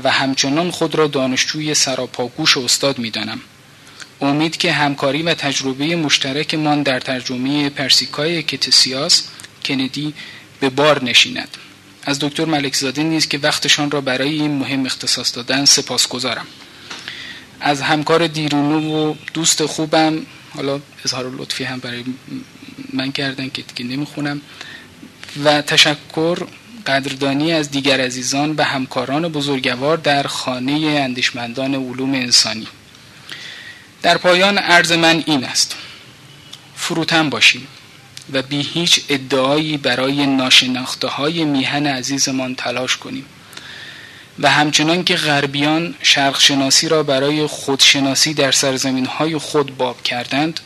و 0.04 0.11
همچنان 0.11 0.70
خود 0.70 0.94
را 0.94 1.06
دانشجوی 1.06 1.75
سراپاگوش 1.75 2.56
استاد 2.56 2.99
می‌دانم. 2.99 3.40
امید 4.20 4.56
که 4.56 4.72
همکاری 4.72 5.22
و 5.22 5.34
تجربه 5.34 5.96
مشترکمان 5.96 6.82
در 6.82 7.00
ترجمه 7.00 7.70
پرسیکای 7.70 8.42
کتسیاس 8.42 9.22
کندی 9.64 10.14
به 10.61 10.71
بار 10.71 11.04
نشیند. 11.04 11.49
از 12.04 12.19
دکتر 12.19 12.45
ملکزاده 12.45 13.02
نیز 13.02 13.28
که 13.28 13.38
وقتشان 13.38 13.90
را 13.90 14.00
برای 14.00 14.31
این 14.31 14.59
مهم 14.59 14.87
اختصاص 14.87 15.37
دادن 15.37 15.64
سپاس 15.64 16.09
گذارم 16.09 16.47
از 17.61 17.83
همکار 17.83 18.26
دیرونو 18.26 19.11
و 19.11 19.14
دوست 19.35 19.66
خوبم 19.66 20.26
حالا 20.54 20.81
اظهار 21.04 21.31
لطفی 21.31 21.64
هم 21.64 21.78
برای 21.78 22.04
من 22.92 23.12
کردن 23.12 23.49
که 23.49 23.62
دیگه 23.62 23.97
نمی‌خونم 23.97 24.40
و 25.45 25.62
تشکر 25.62 26.47
قدردانی 26.87 27.52
از 27.52 27.71
دیگر 27.71 28.00
عزیزان 28.00 28.54
و 28.59 28.62
همکاران 28.62 29.28
بزرگوار 29.28 29.97
در 29.97 30.23
خانه 30.23 30.73
اندیشمندان 30.73 31.75
علوم 31.75 32.14
انسانی. 32.14 32.66
در 34.02 34.19
پایان 34.19 34.59
عرض 34.59 34.92
من 34.92 35.23
این 35.26 35.45
است. 35.45 35.76
فروتن 36.76 37.31
باشیم. 37.31 37.66
و 38.32 38.42
بی 38.42 38.62
هیچ 38.62 39.00
ادعایی 39.08 39.76
برای 39.76 40.26
ناشناخته 40.26 41.08
های 41.08 41.44
میهن 41.44 41.86
عزیزمان 41.86 42.54
تلاش 42.54 42.96
کنیم. 42.96 43.24
و 44.38 44.50
همچنان 44.50 45.04
که 45.04 45.16
غربیان 45.16 45.94
شرقشناسی 46.02 46.88
را 46.88 47.02
برای 47.02 47.46
خودشناسی 47.46 48.34
در 48.34 48.52
سرزمین 48.52 49.06
های 49.06 49.38
خود 49.38 49.76
باب 49.76 50.02
کردند 50.02 50.60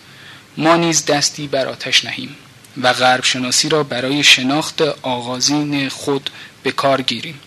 ما 0.56 0.76
نیز 0.76 1.04
دستی 1.06 1.46
بر 1.49 1.66
آتش 1.66 2.04
نهیم 2.04 2.37
و 2.82 2.92
غرب 2.92 3.25
شناسی 3.25 3.68
را 3.68 3.82
برای 3.82 4.25
شناخت 4.25 4.82
آغازین 5.02 5.88
خود 5.88 6.30
به 6.62 6.73
کار 6.73 7.02
گیریم. 7.02 7.40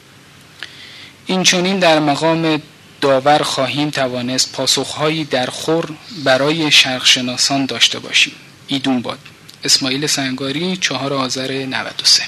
این 1.26 1.44
چونین 1.44 1.80
در 1.80 2.00
مقام 2.00 2.62
داور 3.02 3.44
خواهیم 3.44 3.90
توانست 3.90 4.52
پاسخهایی 4.52 5.24
در 5.24 5.46
خور 5.46 5.90
برای 6.24 6.72
شرقشناسان 6.72 7.66
داشته 7.66 8.00
باشیم. 8.00 8.34
ایدون 8.68 9.02
باد. 9.02 9.20
اسماعیل 9.64 10.08
سنگاری 10.08 10.78
چهار 10.78 11.14
آذر 11.14 11.66
93 11.66 12.24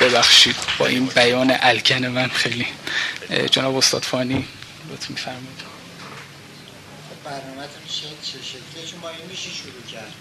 ببخشید 0.00 0.56
با 0.78 0.86
این 0.86 1.06
بیان 1.06 1.56
الکن 1.60 2.06
من 2.06 2.28
خیلی. 2.28 2.66
جناب 3.50 3.76
استاد 3.76 4.02
فانی 4.02 4.44
لطف 4.90 5.10
میفرمایید. 5.10 5.62
برنامه 7.24 7.68
چه 8.22 8.38
شکلی 8.42 8.90
چون 8.90 9.00
با 9.00 9.08
این 9.08 9.18
میشه 9.30 9.50
شروع 9.50 9.82
کرد. 9.92 10.12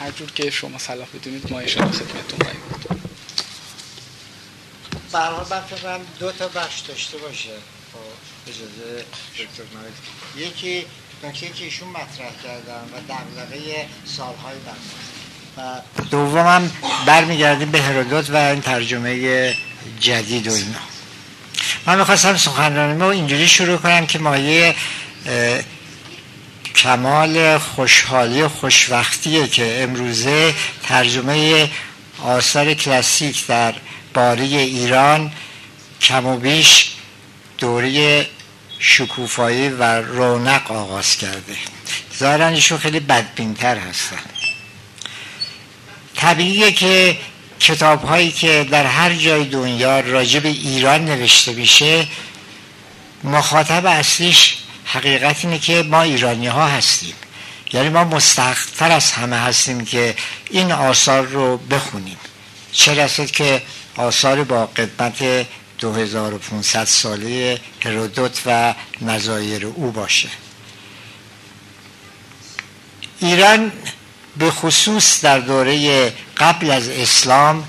هر 0.00 0.10
جور 0.10 0.30
که 0.30 0.50
شما 0.50 0.78
صلاح 0.78 1.08
بدونید 1.14 1.52
ما 1.52 1.58
ایشان 1.58 1.92
خدمتتون 1.92 2.38
باید 2.38 3.11
برنامه 5.12 5.46
من 5.50 5.60
فکرم 5.60 6.00
دو 6.18 6.32
تا 6.32 6.48
بخش 6.48 6.80
داشته 6.80 7.18
باشه. 7.18 7.50
با 7.94 8.00
اجازه 8.46 9.04
دکتر 9.32 9.62
مالک 9.74 9.92
یکی 10.36 10.86
نکته 11.24 11.48
که 11.48 11.64
ایشون 11.64 11.88
مطرح 11.88 12.30
کردن 12.44 12.82
و 12.92 13.00
دغدغه 13.08 13.86
سالهای 14.04 14.54
بعد. 14.66 14.76
و 15.56 16.04
دومم 16.10 16.70
برمیگردیم 17.06 17.70
به 17.70 17.82
هرودوت 17.82 18.30
و 18.30 18.36
این 18.36 18.60
ترجمه 18.60 19.54
جدید 20.00 20.48
و 20.48 20.52
اینا. 20.52 20.78
من 21.86 21.98
می‌خواستم 21.98 22.36
سخنرانی 22.36 23.04
اینجوری 23.04 23.48
شروع 23.48 23.76
کنم 23.76 24.06
که 24.06 24.18
مایه 24.18 24.74
کمال 26.74 27.58
خوشحالی 27.58 28.42
و 28.42 28.48
خوشوقتیه 28.48 29.48
که 29.48 29.82
امروزه 29.82 30.54
ترجمه 30.82 31.70
آثار 32.24 32.74
کلاسیک 32.74 33.46
در 33.46 33.74
باری 34.14 34.56
ایران 34.56 35.32
کم 36.00 36.26
و 36.26 36.36
بیش 36.36 36.90
دوره 37.58 38.26
شکوفایی 38.78 39.68
و 39.68 39.82
رونق 39.82 40.72
آغاز 40.72 41.16
کرده. 41.16 41.56
ظاهرا 42.18 42.56
خیلی 42.78 43.00
بدبینتر 43.00 43.78
هستن. 43.78 44.18
طبیعیه 46.16 46.72
که 46.72 47.16
کتاب 47.60 48.04
هایی 48.04 48.32
که 48.32 48.68
در 48.70 48.86
هر 48.86 49.14
جای 49.14 49.44
دنیا 49.44 50.00
راجع 50.00 50.40
به 50.40 50.48
ایران 50.48 51.04
نوشته 51.04 51.52
میشه 51.52 52.06
مخاطب 53.24 53.86
اصلیش 53.86 54.56
حقیقت 54.84 55.44
اینه 55.44 55.58
که 55.58 55.82
ما 55.82 56.02
ایرانی 56.02 56.46
ها 56.46 56.66
هستیم. 56.66 57.14
یعنی 57.72 57.88
ما 57.88 58.04
مستحقتر 58.04 58.92
از 58.92 59.12
همه 59.12 59.36
هستیم 59.36 59.84
که 59.84 60.14
این 60.50 60.72
آثار 60.72 61.26
رو 61.26 61.56
بخونیم. 61.56 62.16
چه 62.72 63.04
رسید 63.04 63.30
که 63.30 63.62
آثار 63.96 64.44
با 64.44 64.66
قدمت 64.66 65.46
2500 65.78 66.84
ساله 66.84 67.60
هرودوت 67.84 68.42
و 68.46 68.74
نظایر 69.00 69.66
او 69.66 69.90
باشه. 69.90 70.28
ایران 73.20 73.72
به 74.36 74.50
خصوص 74.50 75.24
در 75.24 75.38
دوره 75.38 76.12
قبل 76.36 76.70
از 76.70 76.88
اسلام 76.88 77.68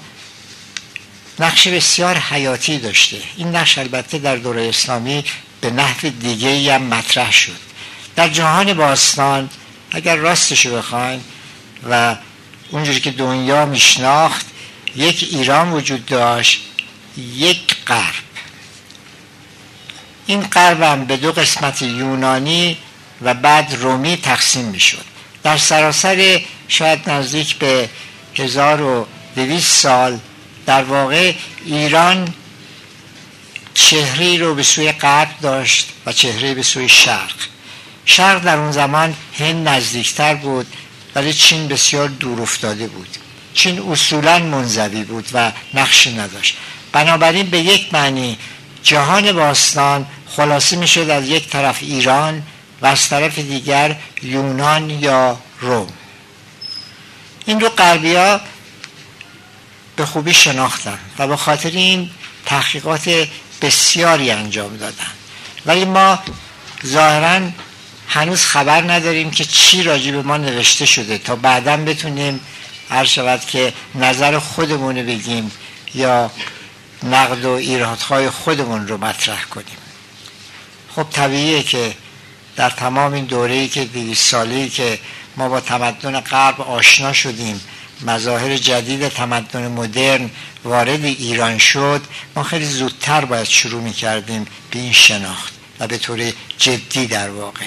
نقش 1.40 1.68
بسیار 1.68 2.18
حیاتی 2.18 2.80
داشته. 2.80 3.18
این 3.38 3.56
نقش 3.56 3.78
البته 3.78 4.18
در 4.18 4.36
دوره 4.36 4.70
اسلامی 4.70 5.26
به 5.62 5.72
نحو 5.72 6.10
دیگه 6.10 6.74
هم 6.74 6.84
مطرح 6.84 7.32
شد. 7.32 7.60
در 8.16 8.30
جهان 8.30 8.74
باستان 8.74 9.50
اگر 9.92 10.16
راستشو 10.16 10.78
بخواین 10.78 11.22
و 11.90 12.16
اونجوری 12.72 13.00
که 13.00 13.12
دنیا 13.12 13.66
میشناخت 13.66 14.46
یک 14.96 15.28
ایران 15.32 15.72
وجود 15.72 16.06
داشت 16.06 16.62
یک 17.18 17.76
قرب 17.86 18.24
این 20.26 20.42
قرب 20.42 20.82
هم 20.82 21.06
به 21.06 21.18
دو 21.18 21.32
قسمت 21.32 21.82
یونانی 21.82 22.78
و 23.22 23.34
بعد 23.34 23.76
رومی 23.80 24.18
تقسیم 24.18 24.66
می‌شد. 24.66 25.06
در 25.44 25.58
سراسر 25.58 26.42
شاید 26.68 27.10
نزدیک 27.10 27.56
به 27.56 27.90
1200 28.36 29.72
سال 29.82 30.20
در 30.66 30.84
واقع 30.84 31.34
ایران 31.66 32.34
چهره 33.74 34.38
رو 34.38 34.56
به 34.56 34.64
سوی 34.64 34.92
غرب 34.92 35.30
داشت 35.42 35.90
و 36.06 36.14
چهره 36.14 36.54
به 36.54 36.64
سوی 36.64 36.90
شرق. 36.90 37.36
شرق 38.06 38.44
در 38.44 38.58
اون 38.58 38.72
زمان 38.72 39.16
هند 39.40 39.68
نزدیکتر 39.68 40.36
بود 40.36 40.68
ولی 41.16 41.34
چین 41.34 41.68
بسیار 41.68 42.08
دور 42.08 42.42
افتاده 42.42 42.88
بود. 42.88 43.18
چین 43.54 43.92
اصولا 43.92 44.40
منزوی 44.40 45.04
بود 45.04 45.28
و 45.34 45.52
نقشی 45.74 46.14
نداشت. 46.14 46.58
بنابراین 46.92 47.50
به 47.50 47.60
یک 47.60 47.94
معنی 47.94 48.38
جهان 48.84 49.32
باستان 49.32 50.06
خلاصه 50.28 50.76
می 50.76 50.88
شد 50.88 51.10
از 51.10 51.28
یک 51.28 51.50
طرف 51.50 51.78
ایران 51.82 52.44
و 52.82 52.86
از 52.86 53.10
طرف 53.10 53.40
دیگر 53.40 53.96
یونان 54.22 54.90
یا 54.90 55.38
روم. 55.62 55.88
این 57.46 57.58
دو 57.58 57.70
ها 57.78 58.40
به 59.96 60.06
خوبی 60.06 60.34
شناختن 60.34 61.00
و 61.20 61.28
به 61.28 61.38
خاطر 61.38 61.70
این 61.70 62.10
تحقیقات 62.46 63.28
بسیاری 63.62 64.32
انجام 64.32 64.78
دادن. 64.78 65.12
ولی 65.66 65.86
ما 65.86 66.20
ظاهرا 66.86 67.42
هنوز 68.08 68.46
خبر 68.46 68.92
نداریم 68.92 69.32
که 69.32 69.46
چی 69.46 69.84
راجع 69.84 70.12
به 70.12 70.22
ما 70.22 70.38
نوشته 70.38 70.86
شده 70.86 71.18
تا 71.18 71.36
بعدا 71.36 71.78
بتونیم 71.78 72.40
شود 73.02 73.46
که 73.46 73.74
نظر 73.96 74.40
خودمون 74.40 74.96
بگیم 75.06 75.52
یا 75.96 76.32
نقد 77.04 77.46
و 77.46 77.50
ایرادهای 77.50 78.30
خودمون 78.30 78.88
رو 78.88 78.98
مطرح 78.98 79.44
کنیم. 79.44 79.78
خب 80.96 81.06
طبیعیه 81.12 81.64
که 81.64 81.94
در 82.56 82.70
تمام 82.70 83.14
این 83.14 83.26
دوره‌ای 83.26 83.68
که 83.68 83.86
دیویس 83.86 84.20
سالی 84.20 84.70
که 84.70 85.00
ما 85.38 85.50
با 85.50 85.60
تمدن 85.60 86.20
غرب 86.20 86.62
آشنا 86.62 87.14
شدیم 87.14 87.62
مظاهر 88.02 88.58
جدید 88.58 89.08
تمدن 89.08 89.68
مدرن 89.68 90.30
وارد 90.64 91.06
ایران 91.06 91.58
شد 91.58 92.02
ما 92.36 92.44
خیلی 92.44 92.66
زودتر 92.66 93.26
باید 93.26 93.48
شروع 93.48 93.82
می 93.82 93.94
کردیم 93.94 94.48
به 94.72 94.80
این 94.80 94.92
شناخت 94.92 95.54
و 95.80 95.88
به 95.88 95.98
طور 95.98 96.34
جدی 96.58 97.08
در 97.08 97.30
واقع. 97.30 97.66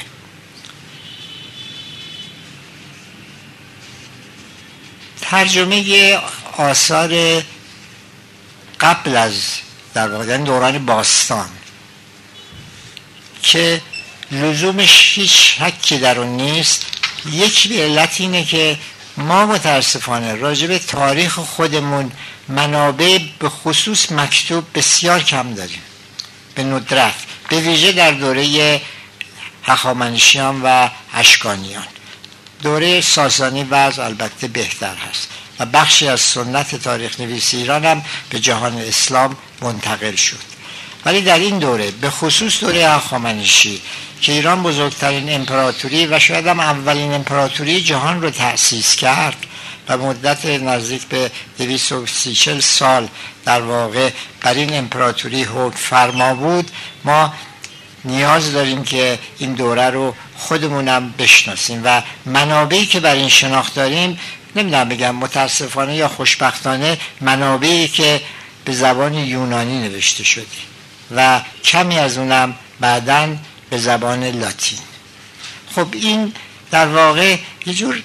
ترجمه 5.30 6.18
آثار 6.56 7.42
قبل 8.80 9.16
از 9.16 9.32
در 9.94 10.08
واقع 10.08 10.26
یعنی 10.26 10.44
دوران 10.44 10.86
باستان 10.86 11.48
که 13.42 13.80
لزومش 14.30 15.18
هیچ 15.18 15.60
حکی 15.60 15.98
در 15.98 16.20
اون 16.20 16.36
نیست. 16.36 16.86
یک 17.32 17.72
علت 17.72 18.20
اینه 18.20 18.44
که 18.44 18.78
ما 19.16 19.46
متاسفانه 19.46 20.34
راجب 20.34 20.78
تاریخ 20.78 21.38
خودمون 21.38 22.12
منابع 22.48 23.18
به 23.38 23.48
خصوص 23.48 24.12
مکتوب 24.12 24.64
بسیار 24.74 25.22
کم 25.22 25.54
داریم. 25.54 25.82
به 26.54 26.64
ندرت 26.64 27.14
به 27.48 27.60
ویژه 27.60 27.92
در 27.92 28.10
دوره 28.10 28.80
هخامنشیان 29.64 30.62
و 30.62 30.88
اشکانیان. 31.14 31.86
دوره 32.62 33.00
ساسانی 33.00 33.64
وضع 33.64 34.04
البته 34.04 34.48
بهتر 34.48 34.94
هست 34.94 35.28
و 35.60 35.66
بخشی 35.66 36.08
از 36.08 36.20
سنت 36.20 36.74
تاریخ 36.74 37.20
نویسی 37.20 37.56
ایران 37.56 37.84
هم 37.84 38.02
به 38.30 38.40
جهان 38.40 38.78
اسلام 38.78 39.36
منتقل 39.60 40.14
شد. 40.14 40.56
ولی 41.04 41.20
در 41.20 41.38
این 41.38 41.58
دوره 41.58 41.90
به 41.90 42.10
خصوص 42.10 42.60
دوره 42.60 42.88
هخامنشی 42.88 43.82
که 44.20 44.32
ایران 44.32 44.62
بزرگترین 44.62 45.34
امپراتوری 45.34 46.06
و 46.06 46.18
شاید 46.18 46.46
هم 46.46 46.60
اولین 46.60 47.14
امپراتوری 47.14 47.80
جهان 47.80 48.22
رو 48.22 48.30
تأسیس 48.30 48.96
کرد 48.96 49.36
و 49.88 49.98
مدت 49.98 50.46
نزدیک 50.46 51.06
به 51.06 51.30
230 51.58 52.60
سال 52.60 53.08
در 53.44 53.60
واقع 53.62 54.10
بر 54.40 54.54
این 54.54 54.74
امپراتوری 54.74 55.42
حکم 55.42 55.76
فرما 55.76 56.34
بود 56.34 56.70
ما 57.04 57.34
نیاز 58.04 58.52
داریم 58.52 58.84
که 58.84 59.18
این 59.38 59.54
دوره 59.54 59.90
رو 59.90 60.14
خودمونم 60.46 61.14
بشناسیم 61.18 61.80
و 61.84 62.02
منابعی 62.26 62.86
که 62.86 63.00
بر 63.00 63.14
این 63.14 63.28
شناخت 63.28 63.74
داریم 63.74 64.18
نمی‌دونم 64.56 64.88
بگم 64.88 65.14
متاسفانه 65.14 65.96
یا 65.96 66.08
خوشبختانه 66.08 66.98
منابعی 67.20 67.88
که 67.88 68.20
به 68.64 68.72
زبان 68.72 69.14
یونانی 69.14 69.88
نوشته 69.88 70.24
شده 70.24 70.46
و 71.16 71.40
کمی 71.64 71.98
از 71.98 72.18
اونم 72.18 72.54
بعدا 72.80 73.36
به 73.70 73.78
زبان 73.78 74.24
لاتین. 74.24 74.78
خب 75.74 75.86
این 75.92 76.32
در 76.70 76.86
واقع 76.86 77.36
یه 77.66 77.74
جور 77.74 78.02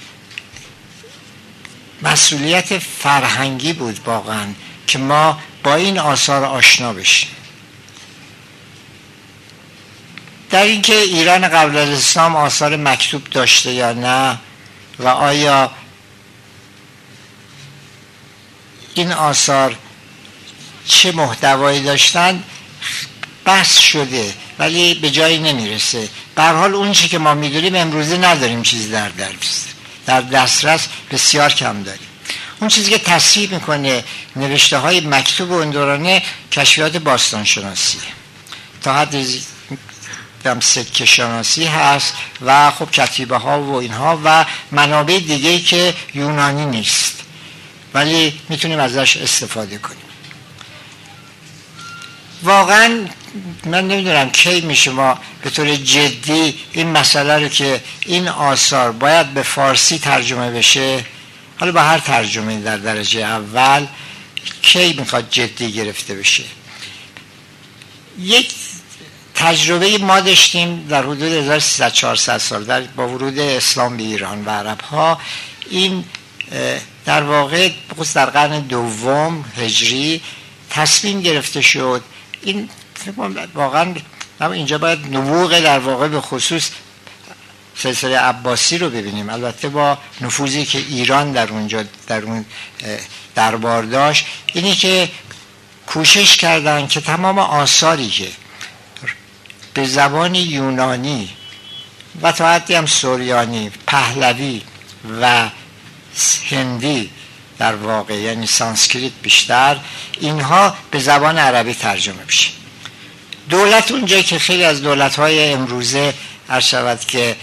مسئولیت 2.01 2.77
فرهنگی 2.77 3.73
بود 3.73 3.99
واقعا 4.06 4.45
که 4.88 4.99
ما 4.99 5.39
با 5.63 5.75
این 5.75 5.99
آثار 5.99 6.43
آشنا 6.43 6.93
بشیم. 6.93 7.30
در 10.52 10.64
اینکه 10.64 11.00
ایران 11.00 11.48
قبل 11.48 11.78
از 11.78 11.90
اسلام 11.90 12.36
آثار 12.36 12.76
مکتوب 12.76 13.24
داشته 13.24 13.72
یا 13.72 13.94
نه 13.94 14.38
و 15.00 15.08
آیا 15.08 15.72
این 18.94 19.12
آثار 19.12 19.76
چه 20.88 21.12
محتوایی 21.12 21.84
داشتن 21.84 22.44
بحث 23.46 23.78
شده 23.78 24.34
ولی 24.60 24.94
به 24.94 25.12
جایی 25.12 25.40
نمی‌رسه. 25.40 26.10
به 26.36 26.44
حال 26.44 26.76
اون 26.76 26.92
چی 26.92 27.08
که 27.08 27.18
ما 27.18 27.34
می‌دونیم 27.34 27.76
امروزه 27.76 28.18
نداریم 28.18 28.62
چیزی 28.62 28.92
در 28.92 29.10
درس 29.10 29.66
در 30.06 30.22
دسترس 30.22 30.88
بسیار 31.12 31.54
کم 31.54 31.84
داریم. 31.84 32.08
اون 32.60 32.70
چیزی 32.70 32.90
که 32.92 32.98
تصریح 32.98 33.54
می‌کنه 33.54 34.04
نوشته 34.36 34.78
های 34.78 35.02
مکتوب 35.02 35.52
اون 35.52 35.70
دورانه 35.70 36.24
کشفیات 36.52 36.98
باستان 36.98 37.44
شناسی 37.44 37.98
تا 38.84 38.94
حد 38.94 39.16
دم 40.43 40.60
سکه 40.60 41.06
شناسی 41.06 41.65
هست 41.65 42.13
و 42.41 42.71
خب 42.71 42.91
کتیبه 42.91 43.38
ها 43.38 43.63
و 43.63 43.75
اینها 43.75 44.19
و 44.25 44.45
منابع 44.71 45.19
دیگه 45.19 45.60
که 45.60 45.93
یونانی 46.13 46.65
نیست. 46.65 47.23
ولی 47.93 48.39
می‌تونیم 48.49 48.80
ازش 48.80 49.17
استفاده 49.17 49.77
کنیم. 49.77 49.97
واقعا 52.43 53.08
من 53.65 53.88
نمی‌دونم 53.88 54.30
کی 54.30 54.62
میشه 54.62 54.91
ما 54.91 55.19
به 55.41 55.49
طور 55.49 55.75
جدی 55.75 56.60
این 56.71 56.88
مسئله 56.88 57.38
رو 57.38 57.47
که 57.47 57.82
این 58.06 58.27
آثار 58.27 58.91
باید 58.91 59.34
به 59.34 59.43
فارسی 59.43 59.99
ترجمه 59.99 60.51
بشه 60.51 61.06
حالا 61.60 61.71
با 61.71 61.82
هر 61.82 61.99
ترجمه 61.99 62.60
در 62.60 62.77
درجه 62.77 63.19
اول 63.19 63.88
کی 64.62 64.93
می‌خواد 64.93 65.30
جدی 65.30 65.71
گرفته 65.71 66.15
بشه؟ 66.15 66.43
یک 68.19 68.51
تجربه 69.41 69.97
ما 69.97 70.19
داشتیم 70.19 70.88
در 70.89 71.04
حدود 71.04 71.21
1300 71.21 72.38
سال 72.38 72.63
در 72.63 72.82
با 72.82 73.08
ورود 73.08 73.39
اسلام 73.39 73.97
به 73.97 74.04
ایران 74.04 74.45
و 74.45 74.49
عرب 74.49 74.82
ها 74.82 75.19
این 75.69 76.06
در 77.06 77.23
واقع 77.23 77.69
در 78.13 78.25
قرن 78.25 78.60
دوم 78.60 79.45
هجری 79.58 80.21
تصمیم 80.69 81.21
گرفته 81.21 81.62
شد. 81.62 82.01
این 82.41 82.69
واقعا 83.56 83.95
اینجا 84.41 84.77
باید 84.77 85.15
نبوغ 85.15 85.60
در 85.60 85.80
واقع 85.80 86.08
به 86.08 86.21
خصوص 86.21 86.69
سلسله 87.77 88.17
عباسی 88.17 88.77
رو 88.77 88.89
ببینیم. 88.89 89.30
البته 89.30 89.69
با 89.69 89.97
نفوذی 90.21 90.65
که 90.65 90.77
ایران 90.77 91.32
در 91.32 91.49
اونجا 91.49 91.84
در 92.08 92.21
اون 92.21 92.45
دربار 93.36 93.84
داشت. 93.84 94.25
اینی 94.54 94.75
که 94.75 95.10
کوشش 95.88 96.38
کردن 96.38 96.88
که 96.88 97.01
تمام 97.01 97.39
آثاری 97.39 98.10
که 98.10 98.27
به 99.74 99.86
زبان 99.86 100.36
یونانی 100.36 101.30
و 102.22 102.32
تا 102.32 102.52
حدی 102.54 102.76
هم 102.76 102.86
سوریانی 102.86 103.72
پهلوی 103.88 104.62
و 105.22 105.50
هندی 106.50 107.10
در 107.60 107.76
واقع 107.76 108.14
یعنی 108.14 108.48
سانسکریت 108.48 109.12
بیشتر 109.22 109.78
اینها 110.20 110.76
به 110.92 111.00
زبان 111.00 111.38
عربی 111.38 111.74
ترجمه 111.74 112.24
بشه 112.24 112.50
دولت 113.50 113.92
اونجا 113.92 114.22
که 114.22 114.40
خیلی 114.40 114.64
از 114.64 114.82
دولت 114.82 115.16
های 115.16 115.54
امروزه 115.54 116.14
هر 116.50 116.60
شود 116.60 117.00
که 117.00 117.36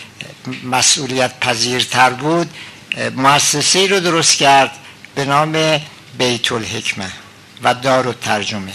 مسئولیت 0.65 1.41
پذیرتر 1.41 2.11
بود 2.11 2.51
مؤسسه 3.17 3.87
رو 3.87 4.01
درست 4.01 4.37
کرد 4.37 4.71
به 5.15 5.25
نام 5.25 5.81
بیت 6.19 6.53
الحکمه 6.53 7.11
و 7.63 7.75
دار 7.75 8.07
و 8.07 8.13
ترجمه. 8.13 8.73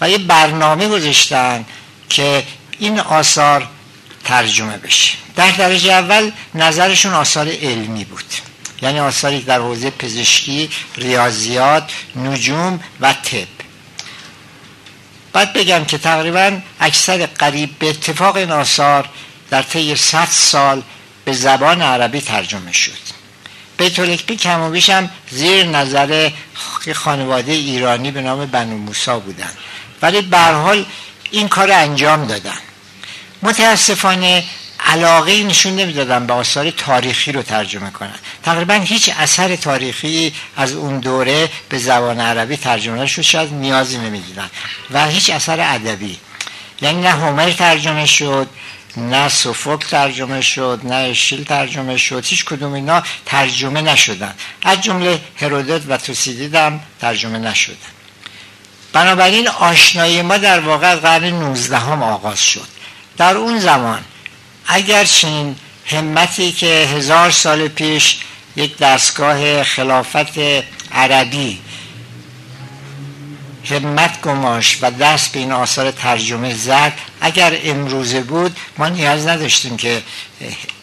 و 0.00 0.10
یه 0.10 0.18
برنامه 0.18 0.88
گذاشتن 0.88 1.64
که 2.08 2.44
این 2.82 3.00
آثار 3.00 3.68
ترجمه 4.24 4.76
بشه. 4.76 5.14
در 5.36 5.50
درجه 5.50 5.92
اول 5.92 6.30
نظرشون 6.54 7.12
آثار 7.12 7.48
علمی 7.48 8.04
بود. 8.04 8.24
یعنی 8.82 9.00
آثاری 9.00 9.42
در 9.42 9.58
حوزه 9.58 9.90
پزشکی 9.90 10.70
ریاضیات 10.96 11.92
نجوم 12.16 12.80
و 13.00 13.12
طب. 13.12 13.48
بعد 15.32 15.52
بگم 15.52 15.84
که 15.84 15.98
تقریبا 15.98 16.58
اکثر 16.80 17.26
قریب 17.26 17.78
به 17.78 17.88
اتفاق 17.88 18.36
این 18.36 18.52
آثار 18.52 19.08
در 19.50 19.62
طی 19.62 19.96
100 19.96 20.28
سال 20.30 20.82
به 21.24 21.32
زبان 21.32 21.82
عربی 21.82 22.20
ترجمه 22.20 22.72
شد. 22.72 23.02
بیت 23.78 23.98
الکبی 23.98 24.36
کم 24.36 24.60
و 24.60 24.80
هم 24.88 25.10
زیر 25.30 25.64
نظر 25.64 26.30
خانواده 26.94 27.52
ایرانی 27.52 28.10
به 28.10 28.20
نام 28.20 28.46
بنو 28.46 28.78
موسا 28.78 29.18
بودن. 29.18 29.52
ولی 30.02 30.20
به 30.22 30.38
حال 30.38 30.86
این 31.30 31.48
کار 31.48 31.72
انجام 31.72 32.26
دادن. 32.26 32.58
متاسفانه 33.42 34.44
علاقه 34.86 35.42
نشون 35.42 35.76
نمی‌دادن 35.76 36.26
به 36.26 36.32
آثار 36.32 36.70
تاریخی 36.70 37.32
رو 37.32 37.42
ترجمه 37.42 37.90
کنن. 37.90 38.18
تقریبا 38.42 38.74
هیچ 38.74 39.10
اثر 39.18 39.56
تاریخی 39.56 40.34
از 40.56 40.72
اون 40.72 41.00
دوره 41.00 41.50
به 41.68 41.78
زبان 41.78 42.20
عربی 42.20 42.56
ترجمه 42.56 43.06
شد 43.06 43.22
شاید 43.22 43.54
نیازی 43.54 43.98
نمی‌دیدن 43.98 44.50
و 44.90 45.06
هیچ 45.08 45.30
اثر 45.30 45.60
ادبی. 45.60 46.18
یعنی 46.80 47.00
نه 47.00 47.10
هومر 47.10 47.50
ترجمه 47.50 48.06
شد 48.06 48.48
نه 48.96 49.28
سوفوک 49.28 49.86
ترجمه 49.86 50.40
شد 50.40 50.80
نه 50.84 50.94
اشیل 50.94 51.44
ترجمه 51.44 51.96
شد 51.96 52.24
هیچ 52.24 52.44
کدوم 52.44 52.72
اینا 52.72 53.02
ترجمه 53.26 53.80
نشدن. 53.80 54.34
از 54.62 54.80
جمله 54.80 55.20
هرودوت 55.36 55.82
و 55.88 55.96
توسیدید 55.96 56.54
هم 56.54 56.80
ترجمه 57.00 57.38
نشدن. 57.38 57.76
بنابراین 58.92 59.48
آشنایی 59.48 60.22
ما 60.22 60.36
در 60.36 60.60
واقع 60.60 60.94
قرن 60.94 61.24
19 61.24 61.78
هم 61.78 62.02
آغاز 62.02 62.42
شد. 62.44 62.81
در 63.16 63.36
اون 63.36 63.58
زمان 63.58 64.04
اگر 64.66 65.04
چنین 65.04 65.56
همتی 65.86 66.52
که 66.52 66.66
هزار 66.66 67.30
سال 67.30 67.68
پیش 67.68 68.18
یک 68.56 68.78
دستگاه 68.78 69.62
خلافت 69.62 70.38
عربی 70.92 71.60
همت 73.64 74.20
گماش 74.20 74.78
و 74.82 74.90
دست 74.90 75.32
به 75.32 75.38
این 75.38 75.52
آثار 75.52 75.90
ترجمه 75.90 76.54
زد 76.54 76.92
اگر 77.20 77.58
امروزه 77.64 78.20
بود 78.20 78.56
ما 78.78 78.88
نیاز 78.88 79.26
نداشتیم 79.26 79.76
که 79.76 80.02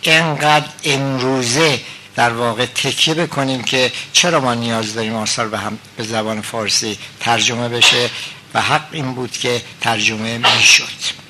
انقدر 0.04 0.68
امروزه 0.84 1.80
در 2.16 2.34
واقع 2.34 2.66
تکیه 2.66 3.14
بکنیم 3.14 3.64
که 3.64 3.92
چرا 4.14 4.40
ما 4.40 4.54
نیاز 4.54 4.94
داریم 4.94 5.16
آثار 5.16 5.48
به, 5.48 5.58
هم 5.58 5.80
به 5.98 6.04
زبان 6.04 6.42
فارسی 6.42 6.98
ترجمه 7.20 7.70
بشه 7.70 8.10
و 8.54 8.62
حق 8.62 8.86
این 8.92 9.14
بود 9.14 9.32
که 9.32 9.62
ترجمه 9.82 10.38
می‌شد. 10.38 11.29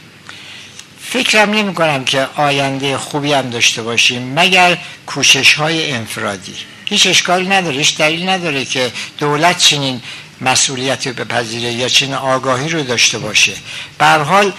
فکرم 1.10 1.50
نمی 1.50 1.74
کنم 1.74 2.06
که 2.06 2.28
آینده 2.36 2.98
خوبی 2.98 3.34
هم 3.34 3.50
داشته 3.50 3.84
باشیم 3.84 4.34
مگر 4.36 4.78
کوشش 5.08 5.54
های 5.54 5.92
انفرادی. 5.92 6.56
هیچ 6.86 7.08
اشکال 7.08 7.52
نداره 7.52 7.78
هیچ 7.78 7.98
دلیل 7.98 8.30
نداره 8.30 8.66
که 8.66 8.92
دولت 9.18 9.58
چنین 9.58 10.02
مسئولیت 10.42 11.08
رو 11.08 11.14
بپذیره 11.14 11.72
یا 11.72 11.90
چنین 11.90 12.14
آگاهی 12.14 12.70
رو 12.70 12.84
داشته 12.84 13.20
باشه. 13.20 13.54
حال 14.00 14.52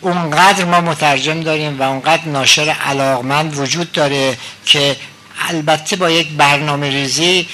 اونقدر 0.00 0.64
ما 0.64 0.80
مترجم 0.80 1.40
داریم 1.40 1.80
و 1.80 1.82
اونقدر 1.82 2.24
ناشر 2.24 2.68
علاقمند 2.68 3.58
وجود 3.58 3.92
داره 3.92 4.36
که 4.66 4.96
البته 5.48 5.96
با 5.96 6.10
یک 6.10 6.28
برنامه 6.28 6.90
ریزی 6.90 7.48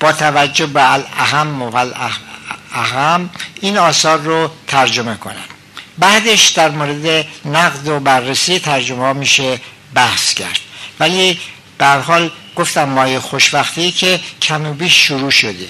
با 0.00 0.12
توجه 0.12 0.66
به 0.66 0.92
الاهم 0.92 1.62
و 1.62 1.86
اهم 2.72 3.30
این 3.60 3.78
آثار 3.78 4.18
رو 4.18 4.50
ترجمه 4.66 5.16
کنن. 5.16 5.51
بعدش 6.02 6.48
در 6.48 6.70
مورد 6.70 7.26
نقد 7.44 7.88
و 7.88 8.00
بررسی 8.00 8.58
ترجمه 8.58 9.12
میشه 9.12 9.60
بحث 9.94 10.34
کرد. 10.34 10.58
ولی 11.00 11.40
به 11.78 11.86
حال 11.86 12.30
گفتم 12.56 12.84
مایه 12.84 13.20
خوشبختی 13.20 13.92
که 13.92 14.20
کم 14.42 14.88
شروع 14.88 15.30
شده. 15.30 15.68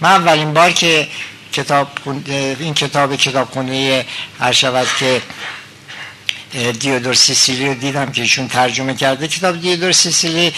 من 0.00 0.10
اولین 0.10 0.54
بار 0.54 0.72
که 0.72 1.08
کتاب 1.52 1.88
این 2.34 2.74
کتاب 2.74 3.16
کتابخونه 3.16 4.04
هر 4.40 4.52
شود 4.52 4.86
که 4.98 5.22
دیودور 6.72 7.14
سیسیلی 7.14 7.66
رو 7.66 7.74
دیدم 7.74 8.12
که 8.12 8.22
ایشون 8.22 8.48
ترجمه 8.48 8.94
کرده. 8.94 9.28
کتاب 9.28 9.60
دیودور 9.60 9.92
سیسیلی 9.92 10.52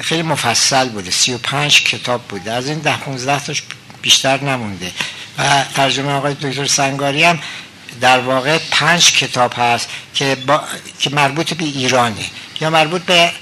خیلی 0.00 0.22
مفصل 0.22 0.88
بوده 0.88 1.10
سی 1.10 1.34
و 1.34 1.38
پنج 1.38 1.84
کتاب 1.84 2.20
بوده. 2.28 2.52
از 2.52 2.68
این 2.68 2.78
ده 2.78 2.96
15 2.96 3.44
تاش 3.44 3.62
بیشتر 4.02 4.44
نمونده. 4.44 4.92
و 5.38 5.64
ترجمه 5.74 6.12
آقای 6.12 6.34
دکتر 6.34 6.66
سنگاری 6.66 7.24
هم 7.24 7.38
در 8.00 8.20
واقع 8.20 8.58
پنج 8.70 9.12
کتاب 9.12 9.52
هست 9.56 9.88
که, 10.14 10.34
با... 10.34 10.62
که 11.00 11.10
مربوط 11.10 11.54
به 11.54 11.64
ایرانه. 11.64 12.24
یا 12.60 12.70
مربوط 12.70 13.02
به 13.02 13.32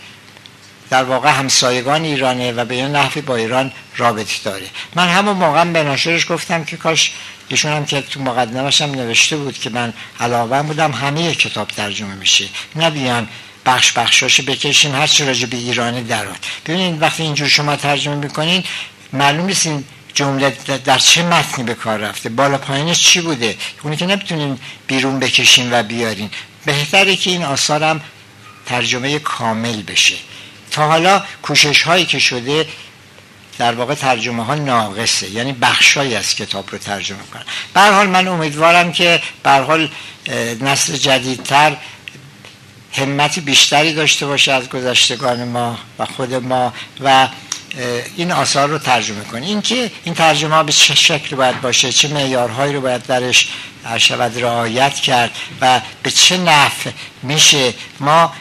در 0.90 1.04
واقع 1.04 1.30
همسایگان 1.30 2.04
ایرانه 2.04 2.52
و 2.52 2.64
به 2.64 2.76
یه 2.76 2.88
نحوی 2.88 3.20
با 3.20 3.36
ایران 3.36 3.72
رابطه 3.96 4.34
داره. 4.44 4.66
من 4.94 5.08
همون 5.08 5.36
موقع 5.36 5.64
به 5.64 5.82
ناشرش 5.82 6.30
گفتم 6.30 6.64
که 6.64 6.76
کاش 6.76 7.12
ایشون 7.48 7.72
هم 7.72 7.86
که 7.86 8.00
تو 8.00 8.20
مقدمش 8.20 8.80
نوشته 8.80 9.36
بود 9.36 9.58
که 9.58 9.70
من 9.70 9.92
علاوه 10.20 10.62
بودم 10.62 10.92
همه 10.92 11.34
کتاب 11.34 11.68
ترجمه 11.68 12.14
میشه. 12.14 12.48
نبیان 12.76 13.28
بخش 13.66 13.92
بخشاشو 13.92 14.42
بکشیم 14.42 14.94
هر 14.94 15.06
چی 15.06 15.24
راجع 15.24 15.46
به 15.46 15.56
ایرانی 15.56 16.02
درات 16.02 16.36
ببینید 16.66 17.02
وقتی 17.02 17.22
اینجور 17.22 17.48
شما 17.48 17.76
ترجمه 17.76 18.14
می‌کنین 18.14 18.64
معلوم 19.12 19.46
نیست 19.46 19.68
جمله 20.16 20.50
در 20.84 20.98
چه 20.98 21.22
متنی 21.22 21.64
به 21.64 21.74
کار 21.74 21.98
رفته؟ 21.98 22.28
بالا 22.28 22.58
پایینش 22.58 23.00
چی 23.00 23.20
بوده؟ 23.20 23.56
اونی 23.82 23.96
که 23.96 24.06
نمی‌تونین 24.06 24.58
بیرون 24.86 25.18
بکشین 25.18 25.72
و 25.72 25.82
بیارین 25.82 26.30
بهتره 26.64 27.16
که 27.16 27.30
این 27.30 27.44
آثارم 27.44 28.00
ترجمه 28.66 29.18
کامل 29.18 29.82
بشه. 29.82 30.14
تا 30.70 30.88
حالا 30.88 31.22
کوشش 31.42 31.82
هایی 31.82 32.04
که 32.04 32.18
شده 32.18 32.66
در 33.58 33.74
واقع 33.74 33.94
ترجمه 33.94 34.44
ها 34.44 34.54
ناقصه. 34.54 35.30
یعنی 35.30 35.52
بخشایی 35.52 36.14
از 36.14 36.34
کتاب 36.34 36.70
رو 36.72 36.78
ترجمه 36.78 37.22
کنن 37.32 37.44
به 37.74 37.80
حال 37.80 38.06
من 38.06 38.28
امیدوارم 38.28 38.92
که 38.92 39.22
به 39.42 39.50
حال 39.50 39.90
نسل 40.60 40.96
جدیدتر 40.96 41.76
همت 42.92 43.38
بیشتری 43.38 43.94
داشته 43.94 44.26
باشه 44.26 44.52
از 44.52 44.68
گذشتگان 44.68 45.44
ما 45.48 45.78
و 45.98 46.06
خود 46.06 46.34
ما 46.34 46.72
و 47.00 47.28
این 48.16 48.32
آثار 48.32 48.68
رو 48.68 48.78
ترجمه 48.78 49.24
کنه 49.24 49.46
این 49.46 49.62
که 49.62 49.90
این 50.04 50.14
ترجمه 50.14 50.54
ها 50.54 50.62
به 50.62 50.72
چه 50.72 50.94
شکل 50.94 51.36
باید 51.36 51.60
باشه؟ 51.60 51.92
چه 51.92 52.08
معیارهایی 52.08 52.72
رو 52.72 52.80
باید 52.80 53.02
درش 53.02 53.48
شود 53.98 54.42
رعایت 54.42 54.94
کرد 54.94 55.30
و 55.60 55.80
به 56.02 56.10
چه 56.10 56.38
نفع 56.38 56.90
میشه؟ 57.22 57.74
ما 58.00 58.32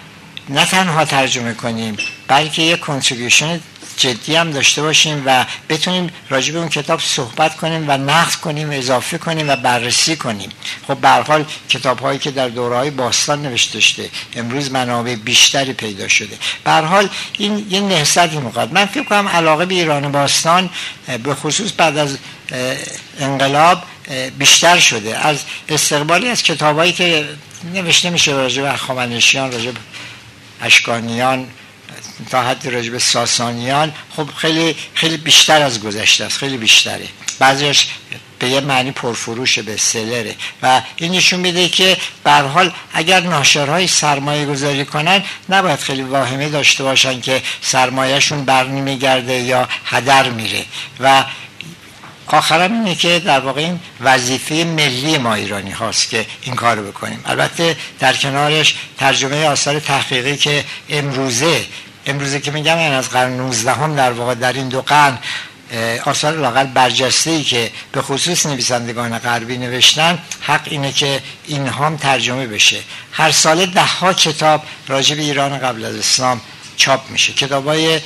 نه 0.50 0.66
تنها 0.66 1.06
ترجمه 1.06 1.54
کنیم 1.54 1.98
بلکه 2.28 2.62
یک 2.62 2.80
کنتریبیوشن 2.80 3.60
جدی 3.98 4.36
هم 4.36 4.52
داشته 4.52 4.82
باشیم 4.82 5.24
و 5.26 5.46
بتونیم 5.70 6.10
راجع 6.30 6.54
به 6.54 6.60
اون 6.60 6.70
کتاب 6.70 7.00
صحبت 7.00 7.58
کنیم 7.58 7.90
و 7.90 7.98
نقد 7.98 8.34
کنیم 8.34 8.70
اضافه 8.72 9.18
کنیم 9.18 9.50
و 9.50 9.56
بررسی 9.56 10.16
کنیم. 10.16 10.50
خب 10.88 10.98
به 10.98 11.10
حال 11.10 11.46
کتاب 11.70 12.00
هایی 12.00 12.20
که 12.20 12.32
در 12.32 12.48
دوره 12.50 12.76
های 12.76 12.90
باستان 12.90 13.42
نوشته 13.42 13.80
شده 13.80 14.10
امروز 14.36 14.72
منابع 14.72 15.16
بیشتری 15.16 15.74
پیدا 15.74 16.08
شده. 16.08 16.38
به 16.64 16.72
حال 16.72 17.10
این 17.38 17.68
یه 17.70 17.80
نهضتی 17.80 18.38
می‌خواد. 18.38 18.74
من 18.74 18.86
فکر 18.86 19.04
کنم 19.04 19.28
علاقه 19.28 19.66
به 19.66 19.76
ایران 19.76 20.12
باستان 20.12 20.70
به 21.24 21.36
خصوص 21.36 21.72
بعد 21.78 21.98
از 21.98 22.18
انقلاب 23.20 23.84
بیشتر 24.38 24.80
شده. 24.80 25.18
از 25.18 25.40
استقبالی 25.70 26.28
از 26.28 26.44
کتابایی 26.44 26.94
که 26.94 27.26
نوشته 27.74 28.10
میشه 28.10 28.32
راجع 28.32 28.62
به 28.62 28.78
خامنشیان 28.78 29.52
راجع 29.52 29.72
به 29.72 29.80
اشکانیان 30.62 31.48
تا 32.30 32.44
حد 32.44 32.98
ساسانیان 32.98 33.94
خب 34.16 34.30
خیلی 34.38 34.76
خیلی 34.94 35.18
بیشتر 35.18 35.62
از 35.62 35.80
گذشته 35.80 36.26
است 36.26 36.38
خیلی 36.38 36.58
بیشتره. 36.58 37.08
بعضیش 37.40 37.88
به 38.40 38.50
یه 38.50 38.62
معنی 38.62 38.92
پرفروش 38.92 39.60
به 39.60 39.78
سلره. 39.78 40.36
و 40.64 40.82
این 40.96 41.12
نشون 41.12 41.40
میده 41.40 41.70
که 41.70 41.98
به 42.24 42.32
حال 42.32 42.74
اگر 42.94 43.20
ناشرهای 43.20 43.88
سرمایه 43.88 44.46
گذاری 44.46 44.86
کنن 44.86 45.24
نباید 45.50 45.80
خیلی 45.80 46.02
واهمه 46.02 46.50
داشته 46.50 46.84
باشن 46.84 47.22
که 47.22 47.42
سرمایهشون 47.62 48.46
برنمیگرده 48.46 49.34
یا 49.34 49.70
هدر 49.86 50.30
میره. 50.30 50.66
و 51.00 51.26
آخرم 52.28 52.74
اینه 52.74 52.96
که 52.96 53.20
در 53.20 53.40
واقع 53.40 53.62
این 53.62 53.80
وظیفه 54.02 54.56
ملی 54.56 55.18
ما 55.18 55.34
ایرانی 55.34 55.72
هاست 55.72 56.10
که 56.10 56.26
این 56.42 56.56
کارو 56.56 56.84
بکنیم. 56.92 57.20
البته 57.26 57.78
در 58.00 58.14
کنارش 58.14 58.76
ترجمه 58.98 59.46
آثار 59.46 59.80
تحقیقی 59.80 60.38
که 60.38 60.66
امروزه 60.90 61.66
امروزه 62.06 62.40
که 62.40 62.52
میگم 62.52 62.80
یعنی 62.80 62.96
از 62.96 63.10
قرن 63.10 63.38
19 63.38 63.72
هم 63.72 63.96
در 63.96 64.12
واقع 64.12 64.36
در 64.36 64.54
این 64.54 64.70
دو 64.70 64.82
قرن 64.82 65.18
آثار 66.06 66.34
لاقل 66.34 66.64
برجسته 66.64 67.32
ای 67.32 67.44
که 67.44 67.72
به 67.92 68.02
خصوص 68.02 68.46
نویسندگان 68.46 69.20
غربی 69.20 69.58
نوشتن 69.58 70.20
حق 70.42 70.62
اینه 70.66 70.92
که 70.92 71.22
این 71.48 71.68
هم 71.68 71.98
ترجمه 71.98 72.48
بشه. 72.48 72.78
هر 73.12 73.32
سال 73.32 73.66
ده 73.66 73.86
ها 73.86 74.14
کتاب 74.14 74.64
راجع 74.88 75.16
به 75.16 75.22
ایران 75.22 75.60
قبل 75.60 75.86
از 75.86 75.96
اسلام 75.96 76.42
چاپ 76.78 77.10
میشه. 77.10 77.34
کتاب 77.34 77.68
های 77.68 78.00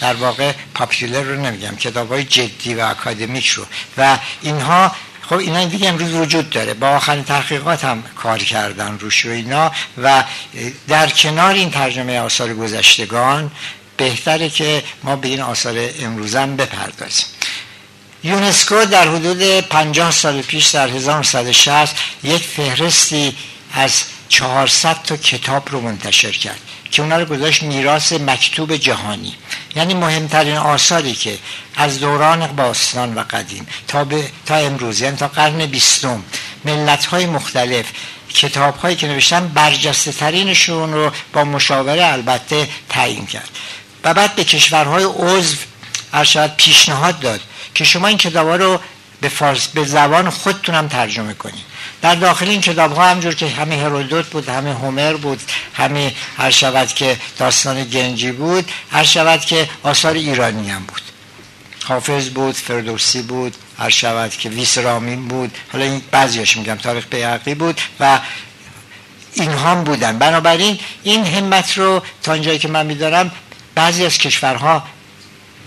در 0.00 0.14
واقع 0.14 0.52
پاپیولر 0.74 1.22
رو 1.22 1.40
نمیگم 1.40 1.76
کتاب 1.76 2.08
های 2.08 2.24
جدی 2.24 2.74
و 2.74 2.80
اکادمیک 2.80 3.46
رو. 3.46 3.66
و 3.98 4.18
اینها 4.42 4.92
خب 5.22 5.36
اینا 5.36 5.64
دیگه 5.64 5.88
امروز 5.88 6.12
وجود 6.12 6.50
داره. 6.50 6.74
با 6.74 6.88
آخرین 6.88 7.24
تحقیقات 7.24 7.84
هم 7.84 8.02
کار 8.16 8.38
کردن 8.38 8.98
روش 8.98 9.26
و 9.26 9.28
اینا. 9.28 9.72
و 10.02 10.24
در 10.88 11.08
کنار 11.08 11.54
این 11.54 11.70
ترجمه 11.70 12.20
آثار 12.20 12.54
گذشتگان 12.54 13.50
بهتره 13.96 14.48
که 14.48 14.82
ما 15.02 15.16
به 15.16 15.28
این 15.28 15.40
آثار 15.40 15.90
امروزم 16.00 16.56
بپردازیم. 16.56 17.26
یونسکو 18.24 18.84
در 18.84 19.08
حدود 19.08 19.60
50 19.60 20.10
سال 20.10 20.42
پیش 20.42 20.66
در 20.66 20.88
1960 20.88 21.96
یک 22.22 22.42
فهرستی 22.42 23.36
از 23.72 24.02
400 24.28 25.02
تا 25.02 25.16
کتاب 25.16 25.68
رو 25.70 25.80
منتشر 25.80 26.30
کرد. 26.30 26.60
که 26.90 27.02
اونا 27.02 27.18
رو 27.18 27.24
گذاشت 27.24 27.62
میراث 27.62 28.12
مکتوب 28.12 28.76
جهانی. 28.76 29.34
یعنی 29.76 29.94
مهمترین 29.94 30.56
آثاری 30.56 31.14
که 31.14 31.38
از 31.76 32.00
دوران 32.00 32.46
باستان 32.46 33.14
و 33.14 33.24
قدیم 33.30 33.66
تا, 33.88 34.04
به، 34.04 34.28
تا 34.46 34.54
امروز 34.54 35.00
یعنی 35.00 35.16
تا 35.16 35.28
قرن 35.28 35.66
بیستم 35.66 36.22
ملت 36.64 37.04
های 37.04 37.26
مختلف 37.26 37.86
کتاب 38.34 38.76
هایی 38.76 38.96
که 38.96 39.06
نوشتن 39.06 39.48
برجسته 39.48 40.12
ترینشون 40.12 40.92
رو 40.92 41.10
با 41.32 41.44
مشاوره 41.44 42.06
البته 42.06 42.68
تعیین 42.88 43.26
کرد. 43.26 43.50
و 44.04 44.14
بعد 44.14 44.34
به 44.34 44.44
کشورهای 44.44 45.04
عضو 45.04 45.56
ارشاد 46.12 46.54
پیشنهاد 46.56 47.20
داد 47.20 47.40
که 47.74 47.84
شما 47.84 48.06
این 48.06 48.18
کتاب 48.18 48.48
رو 48.48 48.80
به, 49.20 49.28
فارس 49.28 49.68
به 49.68 49.84
زبان 49.84 50.30
خودتونم 50.30 50.88
ترجمه 50.88 51.34
کنید. 51.34 51.67
در 52.02 52.14
داخل 52.14 52.48
این 52.48 52.60
کتاب 52.60 52.96
ها 52.96 53.08
همجور 53.08 53.34
که 53.34 53.48
همه 53.48 53.76
هرودوت 53.76 54.26
بود 54.26 54.48
همه 54.48 54.74
هومر 54.74 55.12
بود 55.12 55.40
همه 55.74 56.14
هر 56.36 56.50
شود 56.50 56.88
که 56.88 57.16
داستان 57.38 57.84
گنجی 57.84 58.32
بود 58.32 58.70
هر 58.90 59.04
شود 59.04 59.40
که 59.40 59.68
آثار 59.82 60.14
ایرانی 60.14 60.70
هم 60.70 60.84
بود. 60.84 61.02
حافظ 61.84 62.28
بود 62.28 62.54
فردوسی 62.54 63.22
بود 63.22 63.56
هر 63.78 63.90
شود 63.90 64.30
که 64.30 64.48
ویسرامین 64.48 65.28
بود 65.28 65.58
حالا 65.72 65.84
این 65.84 66.02
بعضیش 66.10 66.56
میگم 66.56 66.74
تاریخ 66.74 67.06
بیعقی 67.10 67.54
بود 67.54 67.80
و 68.00 68.20
این 69.34 69.50
هم 69.50 69.84
بودن. 69.84 70.18
بنابراین 70.18 70.78
این 71.02 71.24
همت 71.26 71.78
رو 71.78 72.02
تا 72.22 72.32
اینجایی 72.32 72.58
که 72.58 72.68
من 72.68 72.86
میدارم 72.86 73.30
بعضی 73.74 74.06
از 74.06 74.18
کشورها 74.18 74.82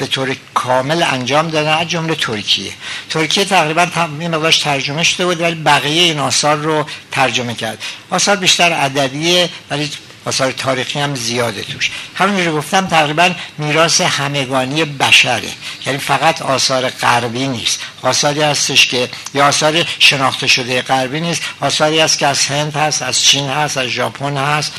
به 0.02 0.08
طور 0.08 0.36
کامل 0.54 1.04
انجام 1.04 1.48
دادن 1.48 1.78
از 1.78 1.88
جمله 1.88 2.16
ترکیه. 2.16 2.72
ترکیه 3.10 3.46
تقریبا 3.46 3.88
یه 4.20 4.28
مقدارش 4.28 4.60
ترجمه 4.60 5.04
شده 5.04 5.26
بود 5.26 5.42
ولی 5.42 5.56
بقیه 5.56 6.04
این 6.04 6.20
آثار 6.20 6.58
رو 6.58 6.86
ترجمه 7.12 7.56
کرد. 7.56 7.84
آثار 8.10 8.36
بیشتر 8.36 8.74
عددیه 8.74 9.50
ولی 9.70 9.92
آثار 10.26 10.52
تاریخی 10.52 11.00
هم 11.00 11.16
زیاده 11.16 11.62
توش. 11.62 11.92
همونجوری 12.16 12.52
گفتم 12.52 12.88
تقریبا 12.88 13.32
میراث 13.58 14.02
همگانی 14.02 14.86
بشره. 14.86 15.50
یعنی 15.86 16.00
فقط 16.00 16.42
آثار 16.42 16.90
غربی 16.90 17.48
نیست. 17.48 17.80
آثاری 18.02 18.42
هستش 18.42 18.88
که 18.88 19.10
یا 19.34 19.48
آثار 19.48 19.86
شناخته 20.00 20.48
شده 20.48 20.82
غربی 20.82 21.20
نیست. 21.20 21.42
آثاری 21.60 22.00
هست 22.00 22.18
که 22.18 22.28
از 22.28 22.46
هند 22.46 22.76
هست 22.76 23.02
از 23.02 23.22
چین 23.22 23.50
هست 23.50 23.78
از 23.78 23.88
ژاپن 23.88 24.38
هست 24.38 24.74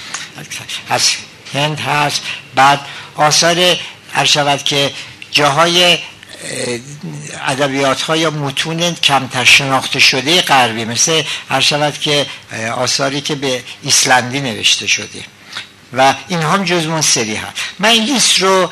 از 0.89 1.11
هند 1.55 1.81
هست. 1.81 2.23
بعد 2.55 2.81
آثار 3.17 3.77
هر 4.13 4.25
شود 4.25 4.63
که 4.63 4.93
جاهای 5.31 5.99
ادبیات 7.47 8.03
های 8.03 8.21
یا 8.21 8.31
متون 8.31 8.95
کمتر 8.95 9.45
شناخته 9.45 9.99
شده 10.01 10.43
غربی 10.43 10.85
مثل 10.85 11.23
هر 11.49 11.61
شود 11.61 11.99
که 11.99 12.27
آثاری 12.77 13.21
که 13.21 13.35
به 13.35 13.63
ایسلندی 13.83 14.41
نوشته 14.41 14.87
شده. 14.87 15.25
و 15.93 16.15
این 16.29 16.41
هم 16.41 16.65
جز 16.65 16.87
اون 16.87 17.01
سری 17.01 17.35
هست. 17.35 17.53
من 17.79 17.89
این 17.89 18.05
لیست 18.05 18.39
رو 18.39 18.71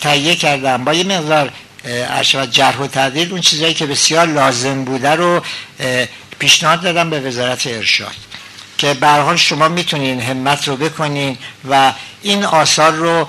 تهیه 0.00 0.36
کردم. 0.36 0.84
با 0.84 0.94
یه 0.94 1.04
مقدار 1.04 1.52
ارشد 1.84 2.50
جرح 2.50 2.78
و 2.78 2.86
تعدیل 2.86 3.30
اون 3.30 3.40
چیزایی 3.40 3.74
که 3.74 3.86
بسیار 3.86 4.26
لازم 4.26 4.84
بوده 4.84 5.10
رو 5.10 5.42
پیشنهاد 6.38 6.80
دادم 6.80 7.10
به 7.10 7.20
وزارت 7.20 7.66
ارشاد. 7.66 8.14
که 8.78 8.94
به 8.94 9.36
شما 9.36 9.68
می‌تونین 9.68 10.20
همت 10.20 10.68
رو 10.68 10.76
بکنین 10.76 11.38
و 11.70 11.92
این 12.22 12.44
آثار 12.44 12.92
رو 12.92 13.28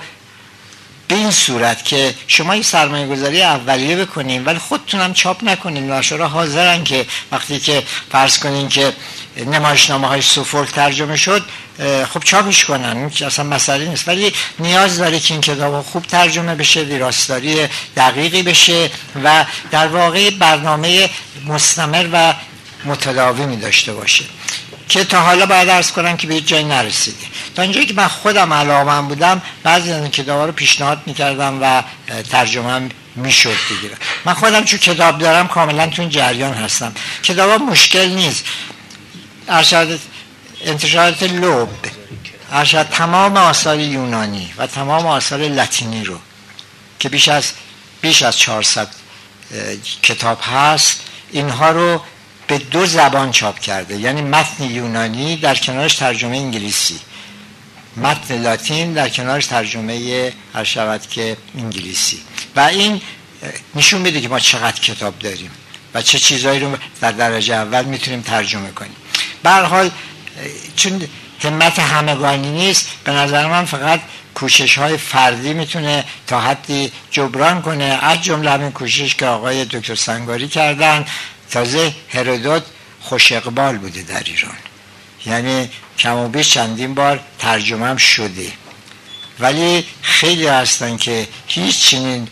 به 1.08 1.14
این 1.14 1.30
صورت 1.30 1.84
که 1.84 2.14
شما 2.26 2.52
این 2.52 2.62
سرمایه 2.62 3.06
گذاری 3.06 3.42
اولیه 3.42 3.96
بکنین 3.96 4.44
ولی 4.44 4.58
خودتونم 4.58 5.14
چاپ 5.14 5.44
نکنین. 5.44 5.86
ناشرا 5.86 6.28
حاضرن 6.28 6.84
که 6.84 7.06
وقتی 7.32 7.60
که 7.60 7.82
فرض 8.12 8.38
کنین 8.38 8.68
که 8.68 8.92
نمایشنامه 9.36 10.08
های 10.08 10.22
سفول 10.22 10.64
ترجمه 10.64 11.16
شد 11.16 11.42
خب 12.14 12.24
چاپش 12.24 12.64
کنن. 12.64 13.10
اصلا 13.26 13.44
مسئله 13.44 13.88
نیست. 13.88 14.08
ولی 14.08 14.32
نیاز 14.58 14.98
داره 14.98 15.20
که 15.20 15.34
این 15.34 15.40
کتاب 15.40 15.82
خوب 15.82 16.02
ترجمه 16.02 16.54
بشه 16.54 16.80
ویراستاری 16.80 17.68
دقیقی 17.96 18.42
بشه 18.42 18.90
و 19.24 19.44
در 19.70 19.86
واقع 19.86 20.30
برنامه 20.30 21.10
مستمر 21.46 22.08
و 22.12 22.34
متداومی 22.84 23.56
داشته 23.56 23.92
باشه. 23.92 24.24
که 24.88 25.04
تا 25.04 25.20
حالا 25.20 25.46
باید 25.46 25.68
ارز 25.68 25.92
کنم 25.92 26.16
که 26.16 26.26
به 26.26 26.40
جای 26.40 26.64
نرسیده 26.64 27.26
تا 27.54 27.62
اینجایی 27.62 27.86
که 27.86 27.94
من 27.94 28.08
خودم 28.08 28.52
علاقه 28.52 29.00
بودم 29.00 29.42
بعضی 29.62 29.92
از 29.92 30.02
این 30.02 30.10
کتاب 30.10 30.46
رو 30.46 30.52
پیشنهاد 30.52 31.02
می‌کردم 31.06 31.62
و 31.62 31.82
ترجمه 32.30 32.88
می‌شد 33.16 33.56
دیگه. 33.68 33.94
من 34.24 34.34
خودم 34.34 34.64
چون 34.64 34.78
کتاب 34.78 35.18
دارم 35.18 35.48
کاملا 35.48 35.86
تو 35.86 36.08
جریان 36.08 36.54
هستم. 36.54 36.92
کتاب 37.22 37.62
مشکل 37.62 38.08
نیست. 38.08 38.44
ارشاد 39.48 40.00
انتشارات 40.64 41.22
لوب 41.22 41.68
ارشاد 42.52 42.88
تمام 42.88 43.36
آثار 43.36 43.78
یونانی 43.78 44.54
و 44.56 44.66
تمام 44.66 45.06
آثار 45.06 45.38
لاتینی 45.48 46.04
رو 46.04 46.18
که 46.98 47.08
بیش 47.08 47.28
از 47.28 47.52
بیش 48.00 48.22
از 48.22 48.38
400 48.38 48.88
کتاب 50.02 50.40
هست 50.42 51.00
اینها 51.32 51.70
رو 51.70 52.02
به 52.46 52.58
دو 52.58 52.86
زبان 52.86 53.30
چاپ 53.30 53.58
کرده 53.58 53.96
یعنی 53.96 54.22
متن 54.22 54.64
یونانی 54.64 55.36
در 55.36 55.54
کنارش 55.54 55.94
ترجمه 55.94 56.36
انگلیسی. 56.36 57.00
متن 57.96 58.42
لاتین 58.42 58.92
در 58.92 59.08
کنارش 59.08 59.46
ترجمه 59.46 60.32
هر 60.54 60.64
شود 60.64 61.08
که 61.10 61.36
انگلیسی. 61.58 62.18
و 62.56 62.60
این 62.60 63.00
نشون 63.74 64.00
میده 64.00 64.20
که 64.20 64.28
ما 64.28 64.40
چقدر 64.40 64.80
کتاب 64.80 65.18
داریم 65.18 65.50
و 65.94 66.02
چه 66.02 66.18
چیزهایی 66.18 66.60
رو 66.60 66.76
در 67.00 67.12
درجه 67.12 67.54
اول 67.54 67.84
می‌تونیم 67.84 68.22
ترجمه 68.22 68.70
کنیم. 68.70 68.96
به 69.42 69.50
حال 69.50 69.90
چون 70.76 71.08
همت 71.40 71.78
همگانی 71.78 72.50
نیست 72.50 72.88
به 73.04 73.12
نظر 73.12 73.46
من 73.46 73.64
فقط 73.64 74.00
کوشش 74.34 74.78
های 74.78 74.96
فردی 74.96 75.54
می‌تونه 75.54 76.04
تا 76.26 76.40
حدی 76.40 76.92
جبران 77.10 77.62
کنه. 77.62 77.84
از 77.84 78.22
جمله 78.22 78.50
همین 78.50 78.72
کوشش 78.72 79.14
که 79.14 79.26
آقای 79.26 79.64
دکتر 79.64 79.94
سنگاری 79.94 80.48
کردن 80.48 81.04
تازه 81.50 81.94
هرودوت 82.08 82.62
خوش 83.00 83.32
اقبال 83.32 83.78
بوده 83.78 84.02
در 84.02 84.22
ایران. 84.26 84.56
یعنی 85.26 85.70
کم 85.98 86.16
و 86.16 86.28
بیش 86.28 86.50
چندین 86.50 86.94
بار 86.94 87.20
ترجمه 87.38 87.98
شده. 87.98 88.52
ولی 89.40 89.86
خیلی 90.02 90.46
هستن 90.46 90.96
که 90.96 91.28
هیچ 91.46 91.80
چنین 91.80 92.28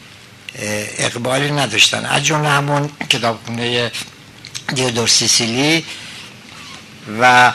اقبالی 0.98 1.50
نداشتن. 1.50 2.04
از 2.04 2.24
جمله 2.24 2.48
همون 2.48 2.90
کتابخونه 3.10 3.92
دیودور 4.74 5.08
سیسیلی 5.08 5.84
و 7.20 7.52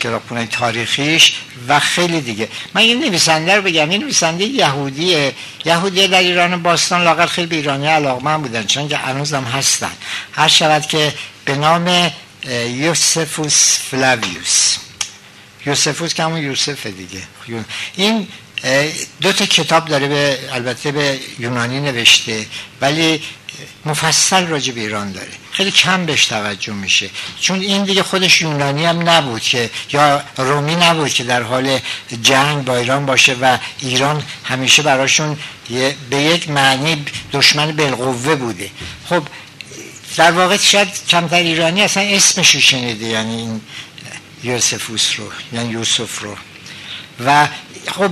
کتابخونه 0.00 0.46
تاریخیش 0.46 1.32
و 1.68 1.80
خیلی 1.80 2.20
دیگه. 2.20 2.48
من 2.74 2.80
این 2.80 3.04
نویسنده 3.04 3.56
رو 3.56 3.62
بگم 3.62 3.88
این 3.88 4.02
نویسنده 4.02 4.44
یهودیه. 4.44 5.34
یهودیه 5.64 6.08
در 6.08 6.18
ایران 6.18 6.62
باستان 6.62 7.04
لاغر 7.04 7.26
خیلی 7.26 7.46
به 7.46 7.56
ایرانی 7.56 7.86
علاقمند 7.86 8.42
بودن 8.42 8.66
چون 8.66 8.88
که 8.88 8.96
هنوزم 8.96 9.44
هستن. 9.44 9.92
هر 10.32 10.48
شود 10.48 10.86
که 10.86 11.14
به 11.44 11.56
نام 11.56 12.12
یوسفوس 12.68 13.78
فلاویوس. 13.90 14.76
یوسفوس 15.66 16.14
که 16.14 16.22
همون 16.22 16.42
یوسف 16.42 16.86
دیگه. 16.86 17.22
این 17.96 18.28
دو 19.20 19.32
تا 19.32 19.46
کتاب 19.46 19.84
داره 19.88 20.08
به 20.08 20.38
البته 20.52 20.92
به 20.92 21.18
یونانی 21.38 21.80
نوشته 21.80 22.46
ولی 22.80 23.22
مفصل 23.84 24.46
راجع 24.46 24.72
به 24.72 24.80
ایران 24.80 25.12
داره. 25.12 25.28
خیلی 25.52 25.70
کم 25.70 26.06
بهش 26.06 26.26
توجه 26.26 26.72
میشه. 26.72 27.10
چون 27.40 27.60
این 27.60 27.84
دیگه 27.84 28.02
خودش 28.02 28.42
یونانی 28.42 28.84
هم 28.84 29.08
نبود 29.08 29.42
که 29.42 29.70
یا 29.92 30.22
رومی 30.36 30.74
نبود 30.74 31.08
که 31.08 31.24
در 31.24 31.42
حال 31.42 31.78
جنگ 32.22 32.64
با 32.64 32.76
ایران 32.76 33.06
باشه 33.06 33.34
و 33.34 33.58
ایران 33.80 34.22
همیشه 34.44 34.82
براشون 34.82 35.38
به 36.10 36.16
یک 36.16 36.50
معنی 36.50 37.04
دشمن 37.32 37.72
بالقوه 37.72 38.34
بوده. 38.34 38.70
خب 39.08 39.22
در 40.16 40.32
واقع 40.32 40.56
شاید 40.56 40.88
کمتر 41.08 41.36
ایرانی 41.36 41.82
اصلا 41.82 42.02
اسمش 42.02 42.54
رو 42.54 42.60
شنیده 42.60 43.06
یعنی 43.06 43.36
این 43.36 43.60
یوسفوس 44.44 45.12
رو 45.16 45.24
یعنی 45.52 45.72
یوسف 45.72 46.18
رو. 46.20 46.36
و 47.26 47.48
خب 47.88 48.10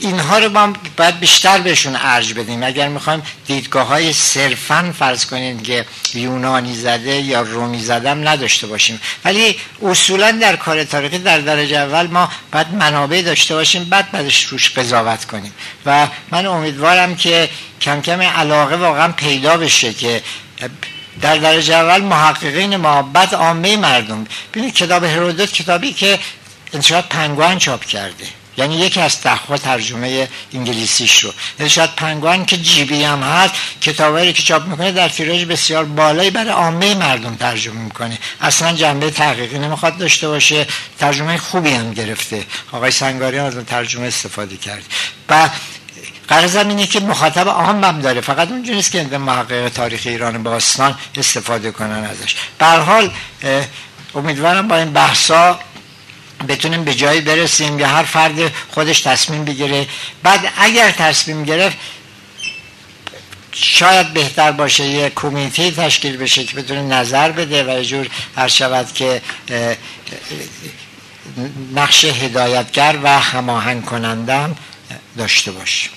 اینها 0.00 0.38
رو 0.38 0.48
ما 0.48 0.72
باید 0.96 1.20
بیشتر 1.20 1.58
بهشون 1.58 1.96
ارج 1.96 2.34
بدیم. 2.34 2.62
اگر 2.62 2.88
می‌خوایم 2.88 3.22
دیدگاه 3.46 3.86
های 3.86 4.12
صرفا 4.12 4.94
فرض 4.98 5.26
کنید 5.26 5.62
که 5.62 5.84
یونانی 6.14 6.76
زده 6.76 7.20
یا 7.20 7.42
رومی 7.42 7.80
زدم 7.80 8.28
نداشته 8.28 8.66
باشیم. 8.66 9.00
ولی 9.24 9.56
اصولا 9.82 10.30
در 10.30 10.56
کار 10.56 10.84
تاریخی 10.84 11.18
در 11.18 11.38
درجه 11.38 11.76
اول 11.76 12.06
ما 12.06 12.28
باید 12.52 12.74
منابع 12.74 13.22
داشته 13.22 13.54
باشیم 13.54 13.84
بعد 13.84 14.10
بعدش 14.10 14.44
روش 14.44 14.70
قضاوت 14.70 15.24
کنیم. 15.24 15.52
و 15.86 16.08
من 16.30 16.46
امیدوارم 16.46 17.16
که 17.16 17.48
کم 17.80 18.00
کم 18.00 18.20
علاقه 18.22 18.76
واقعا 18.76 19.12
پیدا 19.12 19.56
بشه 19.56 19.92
که 19.92 20.22
در 21.20 21.36
درجه 21.36 21.74
اول 21.74 22.02
محققین 22.02 22.76
ما 22.76 23.02
بعد 23.02 23.34
عامه 23.34 23.76
مردم. 23.76 24.26
ببینید 24.52 24.74
کتاب 24.74 25.04
هرودوت 25.04 25.52
کتابی 25.52 25.92
که 25.92 26.18
انشاء 26.72 27.02
پنگوان 27.02 27.58
چاپ 27.58 27.84
کرده. 27.84 28.39
یعنی 28.60 28.76
یکی 28.76 29.00
از 29.00 29.22
ده 29.22 29.56
ترجمه 29.56 30.28
انگلیسیش 30.54 31.24
رو. 31.24 31.32
یعنی 31.58 31.70
شاید 31.70 31.94
پنگوان 31.96 32.46
که 32.46 32.56
جیبی 32.56 33.04
هم 33.04 33.22
هست 33.22 33.54
کتابایی 33.80 34.32
که 34.32 34.42
چاپ 34.42 34.66
می‌کنه 34.66 34.92
در 34.92 35.08
تیراژ 35.08 35.44
بسیار 35.44 35.84
بالایی 35.84 36.30
برای 36.30 36.50
عامه 36.50 36.94
مردم 36.94 37.34
ترجمه 37.34 37.80
می‌کنه. 37.80 38.18
اصلا 38.40 38.72
جنبه 38.72 39.10
تحقیقی 39.10 39.58
نمی‌خواد 39.58 39.98
داشته 39.98 40.28
باشه 40.28 40.66
ترجمه 40.98 41.38
خوبی 41.38 41.70
هم 41.70 41.92
گرفته. 41.92 42.44
آقای 42.72 42.90
سنگاری 42.90 43.38
از 43.38 43.54
ترجمه 43.56 44.06
استفاده 44.06 44.56
کرد. 44.56 44.84
و 45.28 45.48
قرض 46.28 46.56
اینه 46.56 46.86
که 46.86 47.00
مخاطب 47.00 47.48
عام 47.48 47.84
هم 47.84 48.00
داره. 48.00 48.20
فقط 48.20 48.50
اونجا 48.50 48.74
نیست 48.74 48.92
که 48.92 49.02
محقق 49.02 49.68
تاریخ 49.68 50.00
ایران 50.04 50.42
باستان 50.42 50.98
استفاده 51.16 51.70
کنن 51.70 52.04
ازش. 52.04 52.34
حال 52.60 53.10
امیدوارم 54.14 54.68
با 54.68 54.76
این 54.76 54.92
بحثا 54.92 55.60
بتونیم 56.48 56.84
به 56.84 56.94
جایی 56.94 57.20
برسیم 57.20 57.78
یا 57.78 57.88
هر 57.88 58.02
فرد 58.02 58.52
خودش 58.70 59.00
تصمیم 59.00 59.44
بگیره. 59.44 59.86
بعد 60.22 60.52
اگر 60.56 60.90
تصمیم 60.90 61.44
گرفت 61.44 61.76
شاید 63.52 64.12
بهتر 64.12 64.52
باشه 64.52 64.84
یه 64.84 65.12
کمیته 65.16 65.70
تشکیل 65.70 66.16
بشه 66.16 66.44
که 66.44 66.56
بتونه 66.56 66.82
نظر 66.82 67.32
بده 67.32 67.64
و 67.64 67.78
یه 67.78 67.84
جور 67.84 68.08
هر 68.36 68.48
شود 68.48 68.92
که 68.92 69.22
نقش 71.74 72.04
هدایتگر 72.04 72.98
و 73.02 73.20
هماهنگ 73.20 73.84
کنندم 73.84 74.56
داشته 75.18 75.52
باشه 75.52 75.90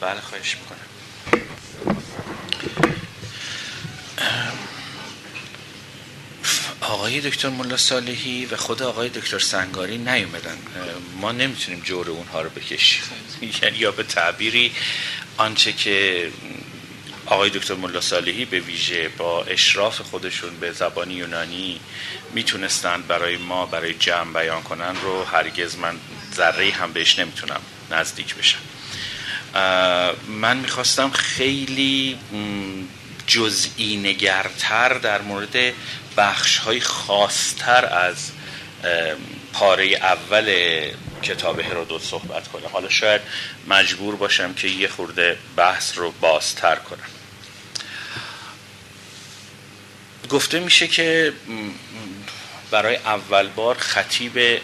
بله 0.00 0.20
خواهش 0.20 0.56
می‌کنم 0.56 0.76
دکتر 7.20 7.48
ملا 7.48 7.76
صالحی 7.76 8.46
و 8.46 8.56
خود 8.56 8.82
آقای 8.82 9.08
دکتر 9.08 9.38
سنگاری 9.38 9.98
نیومدن. 9.98 10.58
ما 11.20 11.32
نمی‌تونیم 11.32 11.80
جور 11.80 12.10
اونها 12.10 12.42
رو 12.42 12.50
بکشیم. 12.50 13.02
یعنی 13.62 13.78
یا 13.78 13.90
به 13.90 14.02
تعبیری 14.02 14.72
آنچه 15.36 15.72
که 15.72 16.28
آقای 17.26 17.50
دکتر 17.50 17.74
ملا 17.74 18.00
صالحی 18.00 18.44
به 18.44 18.60
ویژه 18.60 19.08
با 19.08 19.44
اشراف 19.44 20.00
خودشون 20.00 20.56
به 20.60 20.72
زبان 20.72 21.10
یونانی 21.10 21.80
می‌تونستند 22.34 23.06
برای 23.06 23.36
ما 23.36 23.66
برای 23.66 23.94
جمع 23.94 24.32
بیان 24.32 24.62
کنن 24.62 24.96
رو 25.02 25.24
هرگز 25.24 25.76
من 25.76 25.96
ذره 26.34 26.70
هم 26.70 26.92
بهش 26.92 27.18
نمی‌تونم 27.18 27.60
نزدیک 27.90 28.34
بشم. 28.34 28.58
من 30.28 30.56
می‌خواستم 30.56 31.10
خیلی 31.10 32.18
جزئی 33.26 33.96
نگرتر 33.96 34.94
در 34.94 35.22
مورد 35.22 35.72
بخش 36.20 36.58
های 36.58 36.80
خاصتر 36.80 37.86
از 37.86 38.30
پاره 39.52 39.84
اول 39.84 40.54
کتاب 41.22 41.60
هرودوت 41.60 42.02
صحبت 42.02 42.48
کنم 42.48 42.68
حالا 42.72 42.88
شاید 42.88 43.20
مجبور 43.68 44.16
باشم 44.16 44.54
که 44.54 44.68
یه 44.68 44.88
خورده 44.88 45.38
بحث 45.56 45.98
رو 45.98 46.12
بازتر 46.20 46.76
کنم. 46.76 46.98
گفته 50.30 50.60
میشه 50.60 50.86
که 50.86 51.32
برای 52.70 52.96
اول 52.96 53.48
بار 53.48 53.78
خطیب 53.78 54.60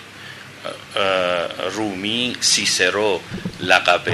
رومی 1.71 2.37
سیسرو 2.41 3.21
لقب 3.61 4.05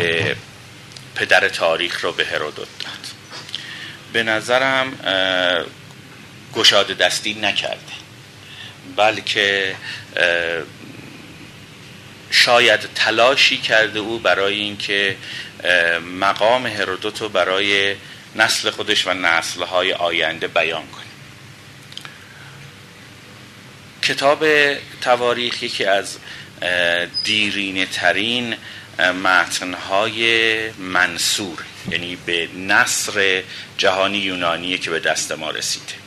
پدر 1.14 1.48
تاریخ 1.48 2.04
رو 2.04 2.12
به 2.12 2.24
هرودوت 2.24 2.68
داد. 2.78 3.06
به 4.12 4.22
نظرم 4.22 4.92
گشاد 6.54 6.86
دستی 6.86 7.34
نکرده 7.34 7.92
بلکه 8.96 9.76
شاید 12.30 12.80
تلاشی 12.94 13.56
کرده 13.56 13.98
او 13.98 14.18
برای 14.18 14.54
اینکه 14.54 15.16
مقام 16.20 16.66
هرودوت 16.66 17.20
رو 17.20 17.28
برای 17.28 17.96
نسل 18.36 18.70
خودش 18.70 19.06
و 19.06 19.14
نسلهای 19.14 19.92
آینده 19.92 20.48
بیان 20.48 20.86
کنه. 20.86 21.02
کتاب 24.02 24.46
تواریخ 25.00 25.62
یکی 25.62 25.84
از 25.84 26.18
دیرینه 27.24 27.86
ترین 27.86 28.56
متنهای 29.24 30.70
منصور 30.70 31.58
یعنی 31.90 32.16
به 32.26 32.48
نصر 32.56 33.42
جهانی 33.78 34.18
یونانیه 34.18 34.78
که 34.78 34.90
به 34.90 35.00
دست 35.00 35.32
ما 35.32 35.50
رسیده. 35.50 36.01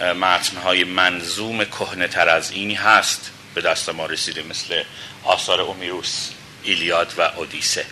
متنهای 0.00 0.84
منظوم 0.84 1.64
کهنه 1.64 2.08
تر 2.08 2.28
از 2.28 2.50
اینی 2.50 2.74
هست. 2.74 3.30
به 3.54 3.60
دست 3.60 3.88
ما 3.88 4.06
رسیده 4.06 4.42
مثل 4.42 4.82
آثار 5.24 5.60
اومیروس 5.60 6.30
ایلیاد 6.62 7.12
و 7.18 7.22
اودیسه. 7.22 7.86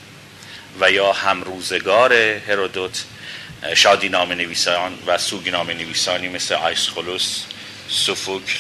و 0.81 0.91
یا 0.91 1.13
همروزگار 1.13 2.13
هرودوت 2.13 3.05
شادی 3.75 4.09
نام 4.09 4.33
نویسان 4.33 4.99
و 5.07 5.19
سوگی 5.19 5.51
نام 5.51 5.71
نویسانی 5.71 6.29
مثل 6.29 6.55
آیسخولوس 6.55 7.45
سوفوکل 7.89 8.59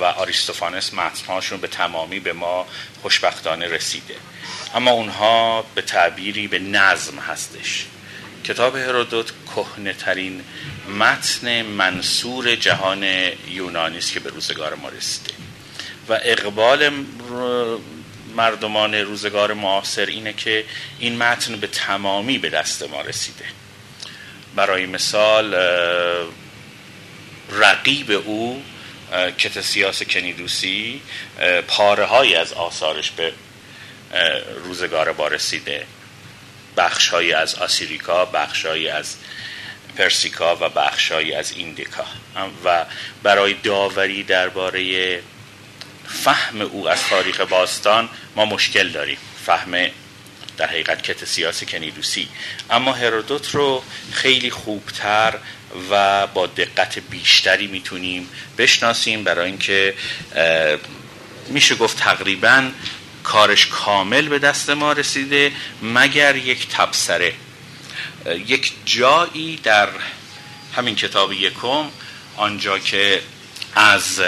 و 0.00 0.04
آریستوفانس 0.04 0.94
متنهاشون 0.94 1.60
به 1.60 1.68
تمامی 1.68 2.20
به 2.20 2.32
ما 2.32 2.66
خوشبختانه 3.02 3.66
رسیده. 3.66 4.14
اما 4.74 4.90
اونها 4.90 5.64
به 5.74 5.82
تعبیری 5.82 6.48
به 6.48 6.58
نظم 6.58 7.18
هستش. 7.18 7.86
کتاب 8.44 8.76
هرودوت 8.76 9.32
کهنه 9.56 9.92
ترین 9.92 10.44
متن 10.88 11.62
منصور 11.62 12.54
جهان 12.54 13.02
یونانی 13.48 13.98
است 13.98 14.12
که 14.12 14.20
به 14.20 14.30
روزگار 14.30 14.74
ما 14.74 14.88
رسیده 14.88 15.34
و 16.08 16.18
اقبال 16.22 17.04
مردمان 18.36 18.94
روزگار 18.94 19.52
معاصر 19.52 20.06
اینه 20.06 20.32
که 20.32 20.64
این 20.98 21.16
متن 21.16 21.56
به 21.56 21.66
تمامی 21.66 22.38
به 22.38 22.50
دست 22.50 22.82
ما 22.82 23.00
رسیده. 23.00 23.44
برای 24.56 24.86
مثال 24.86 25.54
رقیب 27.50 28.10
او 28.10 28.62
کتسیاس 29.38 30.02
کنیدوسی 30.02 31.00
پاره 31.68 32.04
های 32.04 32.34
از 32.34 32.52
آثارش 32.52 33.10
به 33.10 33.32
روزگار 34.64 35.12
ما 35.12 35.28
رسیده. 35.28 35.86
بخشهایی 36.76 37.32
از 37.32 37.54
آسیریکا 37.54 38.24
بخشهایی 38.24 38.88
از 38.88 39.16
پرسیکا 39.96 40.56
و 40.56 40.68
بخشهایی 40.68 41.34
از 41.34 41.52
ایندیکا 41.52 42.04
و 42.64 42.84
برای 43.22 43.54
داوری 43.54 44.22
درباره 44.22 45.22
فهم 46.08 46.60
او 46.60 46.88
از 46.88 47.02
تاریخ 47.02 47.40
باستان 47.40 48.08
ما 48.36 48.44
مشکل 48.44 48.88
داریم. 48.88 49.18
فهم 49.46 49.86
در 50.56 50.66
حقیقت 50.66 51.02
کت 51.02 51.24
سیاسی 51.24 51.66
کنیدوسی 51.66 52.28
اما 52.70 52.92
هرودوت 52.92 53.54
رو 53.54 53.82
خیلی 54.12 54.50
خوبتر 54.50 55.34
و 55.90 56.26
با 56.26 56.46
دقت 56.46 56.98
بیشتری 56.98 57.66
می‌تونیم 57.66 58.28
بشناسیم 58.58 59.24
برای 59.24 59.46
اینکه 59.46 59.94
میشه 61.48 61.74
گفت 61.74 61.98
تقریبا 61.98 62.70
کارش 63.24 63.66
کامل 63.66 64.28
به 64.28 64.38
دست 64.38 64.70
ما 64.70 64.92
رسیده 64.92 65.52
مگر 65.82 66.36
یک 66.36 66.68
تبصره. 66.68 67.32
یک 68.46 68.72
جایی 68.84 69.56
در 69.62 69.88
همین 70.76 70.94
کتاب 70.94 71.32
یکم 71.32 71.84
آنجا 72.36 72.78
که 72.78 73.22
از 73.74 74.20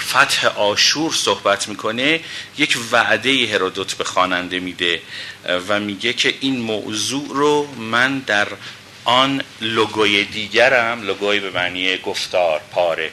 فتح 0.00 0.46
آشور 0.46 1.12
صحبت 1.12 1.68
می‌کنه 1.68 2.20
یک 2.58 2.78
وعده 2.92 3.46
هرودوت 3.46 3.94
به 3.94 4.04
خواننده 4.04 4.60
میده 4.60 5.02
و 5.68 5.80
میگه 5.80 6.12
که 6.12 6.34
این 6.40 6.60
موضوع 6.60 7.28
رو 7.28 7.74
من 7.74 8.18
در 8.18 8.48
آن 9.04 9.42
لوگوی 9.60 10.24
دیگرم 10.24 11.02
لوگوی 11.02 11.40
به 11.40 11.50
معنی 11.50 11.96
گفتار 11.96 12.60
پاره 12.70 13.10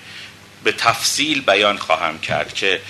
به 0.64 0.72
تفصیل 0.72 1.42
بیان 1.42 1.78
خواهم 1.78 2.20
کرد 2.20 2.54
که 2.54 2.82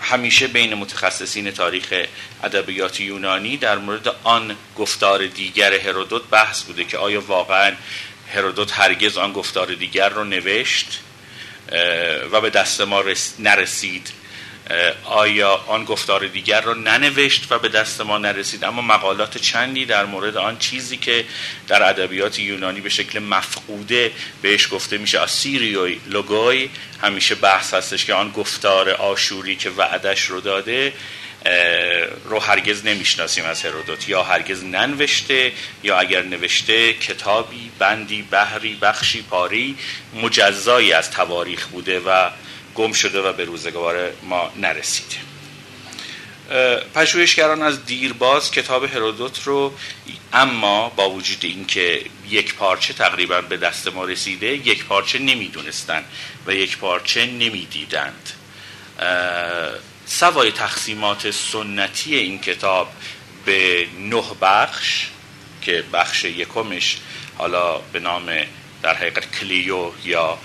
همیشه 0.00 0.46
بین 0.46 0.74
متخصصین 0.74 1.50
تاریخ 1.50 1.94
ادبیات 2.42 3.00
یونانی 3.00 3.56
در 3.56 3.78
مورد 3.78 4.14
آن 4.24 4.56
گفتار 4.78 5.26
دیگر 5.26 5.74
هرودوت 5.74 6.22
بحث 6.30 6.62
بوده 6.62 6.84
که 6.84 6.98
آیا 6.98 7.20
واقعا 7.20 7.72
هرودوت 8.34 8.78
هرگز 8.78 9.18
آن 9.18 9.32
گفتار 9.32 9.74
دیگر 9.74 10.08
رو 10.08 10.24
نوشت 10.24 11.00
و 12.32 12.40
به 12.40 12.50
دست 12.50 12.80
ما 12.80 13.04
نرسید. 13.38 14.12
آیا 15.04 15.50
آن 15.66 15.84
گفتار 15.84 16.26
دیگر 16.26 16.60
را 16.60 16.74
ننوشت 16.74 17.52
و 17.52 17.58
به 17.58 17.68
دست 17.68 18.00
ما 18.00 18.18
نرسید؟ 18.18 18.64
اما 18.64 18.82
مقالات 18.82 19.38
چندی 19.38 19.84
در 19.84 20.04
مورد 20.04 20.36
آن 20.36 20.58
چیزی 20.58 20.96
که 20.96 21.24
در 21.68 21.88
ادبیات 21.88 22.38
یونانی 22.38 22.80
به 22.80 22.88
شکل 22.88 23.18
مفقوده 23.18 24.12
بهش 24.42 24.68
گفته 24.72 24.98
میشه 24.98 25.18
آسیریوی 25.18 26.00
لوگوی 26.06 26.68
همیشه 27.02 27.34
بحث 27.34 27.74
هستش 27.74 28.04
که 28.04 28.14
آن 28.14 28.30
گفتار 28.30 28.90
آشوری 28.90 29.56
که 29.56 29.70
وعدش 29.70 30.24
رو 30.24 30.40
داده 30.40 30.92
رو 32.24 32.38
هرگز 32.38 32.84
نمی‌شناسیم 32.84 33.44
از 33.44 33.64
هرودوت 33.64 34.08
یا 34.08 34.22
هرگز 34.22 34.64
ننوشته 34.64 35.52
یا 35.82 35.98
اگر 35.98 36.22
نوشته 36.22 36.92
کتابی 36.92 37.70
بندی 37.78 38.22
بحری 38.22 38.74
بخشی 38.74 39.22
پاری 39.22 39.76
مجزایی 40.22 40.92
از 40.92 41.10
تواریخ 41.10 41.66
بوده 41.66 42.00
و 42.00 42.30
گم 42.74 42.92
شده 42.92 43.20
و 43.20 43.32
به 43.32 43.44
روزگار 43.44 44.12
ما 44.22 44.52
نرسیده 44.56 45.16
پژوهشگران 46.94 47.62
از 47.62 47.84
دیرباز 47.84 48.50
کتاب 48.50 48.84
هرودوت 48.84 49.42
رو 49.44 49.74
اما 50.32 50.88
با 50.88 51.10
وجود 51.10 51.38
اینکه 51.42 52.04
یک 52.28 52.54
پارچه 52.54 52.92
تقریبا 52.92 53.40
به 53.40 53.56
دست 53.56 53.88
ما 53.88 54.04
رسیده 54.04 54.46
یک 54.46 54.84
پارچه 54.84 55.18
نمی‌دونستند 55.18 56.04
و 56.46 56.54
یک 56.54 56.78
پارچه 56.78 57.26
نمی‌دیدند. 57.26 58.30
سوای 60.06 60.52
تقسیمات 60.52 61.30
سنتی 61.30 62.16
این 62.16 62.38
کتاب 62.38 62.92
به 63.44 63.86
نه 63.98 64.24
بخش 64.40 65.06
که 65.62 65.84
بخش 65.92 66.24
یکمش 66.24 66.96
حالا 67.38 67.78
به 67.78 68.00
نام 68.00 68.32
در 68.82 68.94
حقیقت 68.94 69.38
کلیو 69.40 69.90
یا 70.04 70.38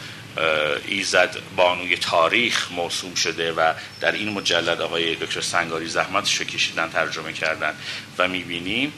ایزد 0.88 1.38
بانوی 1.55 1.97
تاریخ 1.97 2.71
موسوم 2.71 3.15
شده 3.15 3.51
و 3.51 3.73
در 4.01 4.11
این 4.11 4.29
مجلد 4.29 4.81
آقای 4.81 5.15
دکتر 5.15 5.41
سنگاری 5.41 5.88
زحمتش 5.88 6.36
رو 6.36 6.45
کشیدن 6.45 6.89
ترجمه 6.89 7.33
کردن 7.33 7.73
و 8.17 8.27
می‌بینیم 8.27 8.93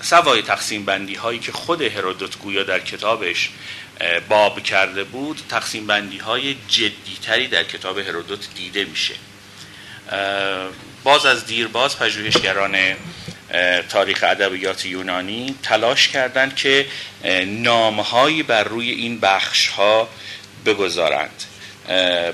سوای 0.00 0.42
تقسیم 0.42 0.84
بندی 0.84 1.14
هایی 1.14 1.38
که 1.38 1.52
خود 1.52 1.82
هرودوت 1.82 2.38
گویا 2.38 2.62
در 2.62 2.80
کتابش 2.80 3.50
باب 4.28 4.62
کرده 4.62 5.04
بود 5.04 5.40
تقسیم 5.48 5.86
بندی 5.86 6.18
های 6.18 6.56
جدیتری 6.68 7.48
در 7.48 7.64
کتاب 7.64 7.98
هرودوت 7.98 8.48
دیده 8.54 8.84
میشه. 8.84 9.14
باز 11.04 11.26
از 11.26 11.46
دیرباز 11.46 11.98
پژوهشگران 11.98 12.96
تاریخ 13.88 14.24
ادبیات 14.28 14.86
یونانی 14.86 15.54
تلاش 15.62 16.08
کردند 16.08 16.56
که 16.56 16.86
نامهایی 17.46 18.42
بر 18.42 18.64
روی 18.64 18.90
این 18.90 19.20
بخش 19.20 19.68
ها 19.68 20.08
بگذارند 20.66 21.44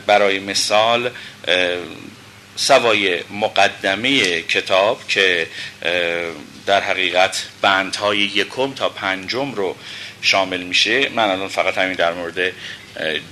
برای 0.07 0.39
مثال 0.39 1.11
سوای 2.57 3.21
مقدمه 3.31 4.43
کتاب 4.43 5.09
که 5.09 5.47
در 6.67 6.81
حقیقت 6.81 7.47
بندهای 7.63 8.19
یکم 8.19 8.75
تا 8.75 8.89
پنجم 8.89 9.53
رو 9.53 9.77
شامل 10.23 10.61
میشه. 10.63 11.09
من 11.09 11.31
الان 11.31 11.49
فقط 11.49 11.79
همین 11.79 11.95
در 11.95 12.13
مورد 12.13 12.53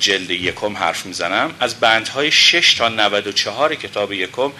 جلد 0.01 0.31
یکم 0.31 0.77
حرف 0.77 1.07
می‌زنم. 1.07 1.55
از 1.61 1.81
بندهای 1.81 2.31
6 2.31 2.75
تا 2.75 2.89
94 2.89 3.75
کتاب 3.75 4.13
یکم 4.13 4.53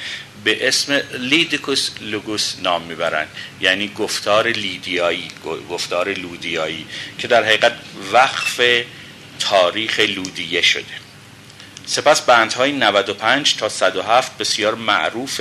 به 0.45 0.69
اسم 0.69 1.03
لیدیکوس 1.19 1.91
لوگوس 2.01 2.55
نام 2.63 2.83
می‌برن 2.83 3.27
یعنی 3.61 3.89
گفتار 3.89 4.49
لیدیایی 4.49 5.29
گفتار 5.71 6.13
لودیایی 6.13 6.87
که 7.19 7.29
در 7.29 7.45
حقیقت 7.45 7.73
وقف 8.13 8.61
تاریخ 9.39 10.01
لودیه 10.01 10.63
شده. 10.63 10.85
سپس 11.87 12.21
بندهای 12.21 12.73
95 12.73 13.57
تا 13.57 13.69
107 13.69 14.39
بسیار 14.39 14.75
معروف 14.75 15.41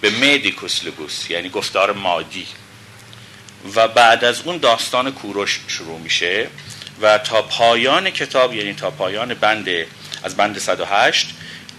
به 0.00 0.10
میدیکوس 0.10 0.84
لوگوس 0.84 1.30
یعنی 1.30 1.48
گفتار 1.48 1.92
مادی. 1.92 2.46
و 3.74 3.88
بعد 3.88 4.24
از 4.24 4.42
اون 4.44 4.58
داستان 4.58 5.12
کوروش 5.12 5.60
شروع 5.68 6.00
میشه 6.00 6.48
و 7.00 7.18
تا 7.18 7.42
پایان 7.42 8.10
کتاب 8.10 8.54
یعنی 8.54 8.74
تا 8.74 8.90
پایان 8.90 9.34
بند 9.34 9.68
از 10.22 10.36
بند 10.36 10.58
108 10.58 11.34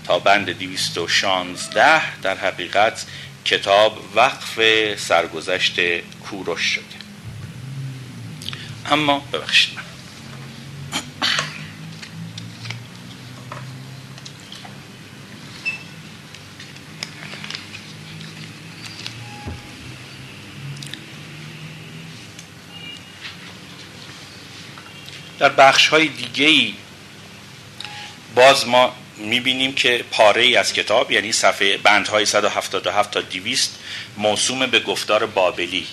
تا 0.08 0.20
بند 0.20 0.49
216 0.49 2.20
در 2.22 2.38
حقیقت 2.38 3.05
کتاب 3.45 4.03
وقف 4.16 4.60
سرگذشت 4.99 5.80
کوروش 5.99 6.62
شده. 6.62 6.84
اما 8.86 9.20
ببخشید. 9.20 9.78
در 25.39 25.49
بخش 25.49 25.88
های 25.88 26.08
دیگه 26.08 26.45
ای 26.45 26.74
باز 28.36 28.68
ما 28.68 28.95
می‌بینیم 29.18 29.74
که 29.74 30.05
پاره 30.11 30.41
ای 30.41 30.55
از 30.55 30.74
کتاب 30.74 31.11
یعنی 31.11 31.32
صفحه 31.32 31.78
بندهای 31.78 32.26
177 32.26 33.11
تا 33.11 33.22
200 33.22 33.80
موسوم 34.18 34.65
به 34.65 34.80
گفتار 34.80 35.26
بابلی 35.26 35.88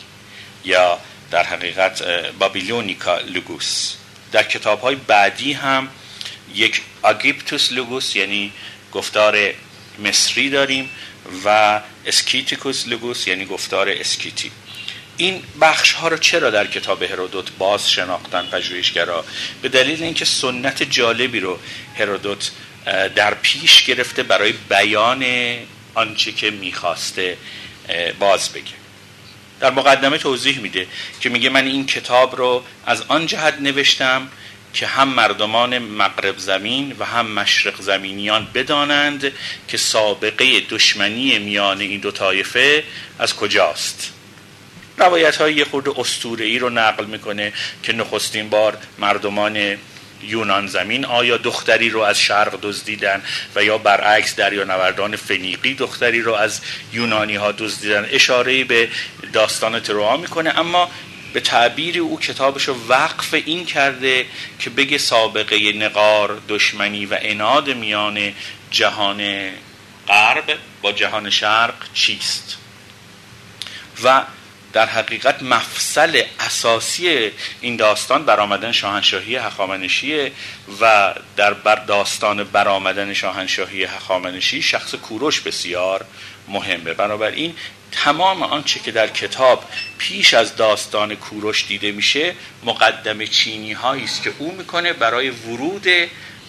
یا 0.64 0.98
در 1.30 1.42
حقیقت 1.42 2.02
بابیلونیکا 2.38 3.18
لوگوس. 3.18 3.94
در 4.32 4.42
کتاب 4.42 4.80
های 4.80 4.94
بعدی 4.94 5.52
هم 5.52 5.88
یک 6.54 6.82
آگیپتوس 7.02 7.72
لوگوس 7.72 8.16
یعنی 8.16 8.52
گفتار 8.92 9.54
مصری 9.98 10.50
داریم 10.50 10.90
و 11.44 11.80
اسکیتیکوس 12.06 12.88
لوگوس 12.88 13.26
یعنی 13.26 13.44
گفتار 13.44 13.88
اسکیتی. 13.88 14.50
این 15.16 15.42
بخش 15.60 15.92
ها 15.92 16.08
رو 16.08 16.16
چرا 16.16 16.50
در 16.50 16.66
کتاب 16.66 17.02
هرودوت 17.02 17.52
باز 17.58 17.90
شناختن 17.90 18.46
پژوهشگرا؟ 18.46 19.24
به 19.62 19.68
دلیل 19.68 20.02
اینکه 20.02 20.24
سنت 20.24 20.82
جالبی 20.82 21.40
رو 21.40 21.58
هرودوت 21.98 22.50
در 23.16 23.34
پیش 23.34 23.84
گرفته 23.84 24.22
برای 24.22 24.52
بیان 24.52 25.24
آنچه 25.94 26.32
که 26.32 26.50
می‌خواسته 26.50 27.36
باز 28.18 28.52
بگه. 28.52 28.74
در 29.60 29.70
مقدمه 29.70 30.18
توضیح 30.18 30.58
میده 30.58 30.86
که 31.20 31.28
میگه 31.28 31.50
من 31.50 31.66
این 31.66 31.86
کتاب 31.86 32.36
رو 32.36 32.64
از 32.86 33.02
آن 33.08 33.26
جهت 33.26 33.54
نوشتم 33.60 34.28
که 34.74 34.86
هم 34.86 35.08
مردمان 35.08 35.78
مغرب 35.78 36.38
زمین 36.38 36.96
و 36.98 37.04
هم 37.04 37.26
مشرق 37.26 37.80
زمینیان 37.80 38.48
بدانند 38.54 39.32
که 39.68 39.76
سابقه 39.76 40.60
دشمنی 40.60 41.38
میان 41.38 41.80
این 41.80 42.00
دو 42.00 42.10
طایفه 42.10 42.84
از 43.18 43.36
کجاست. 43.36 44.12
روایت 44.98 45.36
های 45.36 45.54
یه 45.54 45.66
ای 46.38 46.58
رو 46.58 46.70
نقل 46.70 47.04
می‌کنه 47.04 47.52
که 47.82 47.92
نخستین 47.92 48.48
بار 48.48 48.78
مردمان 48.98 49.78
یونان 50.26 50.66
زمین 50.66 51.04
آیا 51.04 51.36
دختری 51.36 51.90
رو 51.90 52.00
از 52.00 52.20
شرق 52.20 52.58
دزدیدن 52.62 53.22
و 53.54 53.64
یا 53.64 53.78
برعکس 53.78 54.38
نوردان 54.38 55.16
فنیقی 55.16 55.74
دختری 55.74 56.20
رو 56.20 56.32
از 56.32 56.60
یونانی 56.92 57.36
ها 57.36 57.52
دزدیدن؟ 57.52 58.08
اشاره 58.10 58.64
به 58.64 58.88
داستان 59.32 59.80
تروها 59.80 60.16
می‌کنه 60.16 60.58
اما 60.58 60.90
به 61.32 61.40
تعبیر 61.40 61.98
او 61.98 62.18
کتابش 62.20 62.68
رو 62.68 62.76
وقف 62.88 63.34
این 63.34 63.66
کرده 63.66 64.26
که 64.58 64.70
بگه 64.70 64.98
سابقه 64.98 65.72
نقار 65.72 66.40
دشمنی 66.48 67.06
و 67.06 67.18
اناد 67.20 67.70
میان 67.70 68.32
جهان 68.70 69.50
غرب 70.08 70.58
با 70.82 70.92
جهان 70.92 71.30
شرق 71.30 71.74
چیست؟ 71.94 72.58
و 74.04 74.22
در 74.74 74.86
حقیقت 74.86 75.42
مفصل 75.42 76.22
اساسی 76.40 77.30
این 77.60 77.76
داستان 77.76 78.24
برآمدن 78.24 78.72
شاهنشاهی 78.72 79.36
هخامنشی 79.36 80.32
و 80.80 81.14
در 81.36 81.54
بر 81.54 81.74
داستان 81.74 82.44
برآمدن 82.44 83.12
شاهنشاهی 83.12 83.84
هخامنشی 83.84 84.62
شخص 84.62 84.94
کوروش 84.94 85.40
بسیار 85.40 86.04
مهمه. 86.48 86.94
بنابراین 86.94 87.54
تمام 87.92 88.42
آنچه 88.42 88.80
که 88.80 88.92
در 88.92 89.06
کتاب 89.06 89.64
پیش 89.98 90.34
از 90.34 90.56
داستان 90.56 91.14
کوروش 91.14 91.66
دیده 91.68 91.92
میشه 91.92 92.34
مقدم 92.64 93.24
چینی 93.24 93.72
هایی 93.72 94.04
است 94.04 94.22
که 94.22 94.32
او 94.38 94.52
می‌کنه 94.52 94.92
برای 94.92 95.30
ورود 95.30 95.86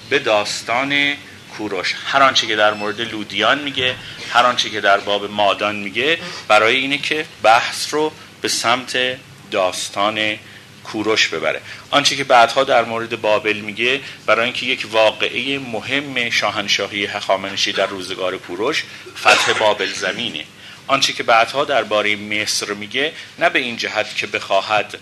به 0.10 0.20
داستان 0.20 1.16
کوروش. 1.58 1.96
هر 2.06 2.24
آنچه 2.24 2.48
که 2.48 2.56
در 2.56 2.74
مورد 2.74 3.02
لودیان 3.02 3.60
میگه 3.60 3.96
هر 4.30 4.46
آنچه 4.46 4.70
که 4.70 4.82
در 4.82 5.00
باب 5.00 5.32
مادان 5.32 5.76
میگه 5.76 6.18
برای 6.48 6.76
اینه 6.76 6.98
که 6.98 7.26
بحث 7.44 7.94
رو 7.94 8.12
به 8.42 8.48
سمت 8.48 8.98
داستان 9.52 10.38
کوروش 10.84 11.28
ببره. 11.28 11.62
آنچه 11.92 12.16
که 12.16 12.24
بعدها 12.24 12.64
در 12.64 12.86
مورد 12.86 13.22
بابل 13.22 13.58
میگه 13.58 14.02
برای 14.26 14.46
اینکه 14.46 14.66
یک 14.66 14.88
واقعه 14.92 15.60
مهم 15.60 16.30
شاهنشاهی 16.30 17.06
هخامنشی 17.06 17.72
در 17.72 17.86
روزگار 17.86 18.38
کوروش 18.38 18.84
فتح 19.18 19.54
بابل 19.60 19.94
زمینه. 19.94 20.44
آنچه 20.88 21.14
که 21.14 21.24
بعدها 21.24 21.66
درباره 21.66 22.16
مصر 22.16 22.74
میگه 22.74 23.14
نه 23.40 23.50
به 23.50 23.60
این 23.60 23.78
جهت 23.78 24.16
که 24.16 24.28
بخواهد 24.28 24.98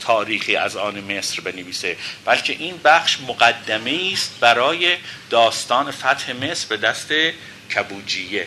تاریخی 0.00 0.56
از 0.56 0.76
آن 0.76 1.00
مصر 1.00 1.40
بنویسه. 1.40 1.96
بلکه 2.24 2.52
این 2.52 2.80
بخش 2.84 3.18
مقدمه 3.28 4.10
است 4.12 4.40
برای 4.40 4.96
داستان 5.30 5.90
فتح 5.90 6.32
مصر 6.32 6.66
به 6.68 6.76
دست 6.76 7.12
کبوجیه. 7.74 8.46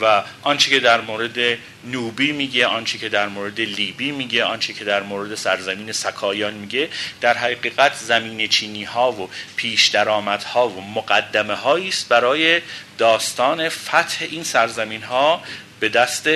و 0.00 0.22
آنچه 0.42 0.70
که 0.70 0.80
در 0.80 1.00
مورد 1.00 1.58
نوبی 1.84 2.32
میگه 2.32 2.66
آنچه 2.66 2.98
که 2.98 3.08
در 3.08 3.28
مورد 3.28 3.60
لیبی 3.60 4.12
میگه 4.12 4.44
آنچه 4.44 4.72
که 4.72 4.84
در 4.84 5.02
مورد 5.02 5.34
سرزمین 5.34 5.92
سکایان 5.92 6.54
میگه 6.54 6.88
در 7.20 7.38
حقیقت 7.38 7.94
زمین 7.94 8.48
چینی 8.48 8.84
ها 8.84 9.12
و 9.12 9.30
پیش 9.56 9.86
درآمد 9.86 10.42
ها 10.42 10.68
و 10.68 10.80
مقدمه 10.80 11.54
هایی 11.54 11.88
است 11.88 12.08
برای 12.08 12.60
داستان 12.98 13.68
فتح 13.68 14.24
این 14.30 14.44
سرزمین 14.44 15.02
ها 15.02 15.42
به 15.80 15.88
دست 15.88 16.28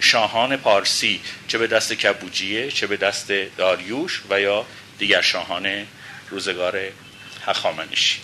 شاهان 0.00 0.56
پارسی 0.56 1.20
چه 1.48 1.58
به 1.58 1.66
دست 1.66 1.92
کبوجیه 1.92 2.70
چه 2.70 2.86
به 2.86 2.96
دست 2.96 3.32
داریوش 3.56 4.22
و 4.30 4.40
یا 4.40 4.66
دیگر 4.98 5.20
شاهان 5.20 5.86
روزگار 6.30 6.80
هخامنشی. 7.46 8.20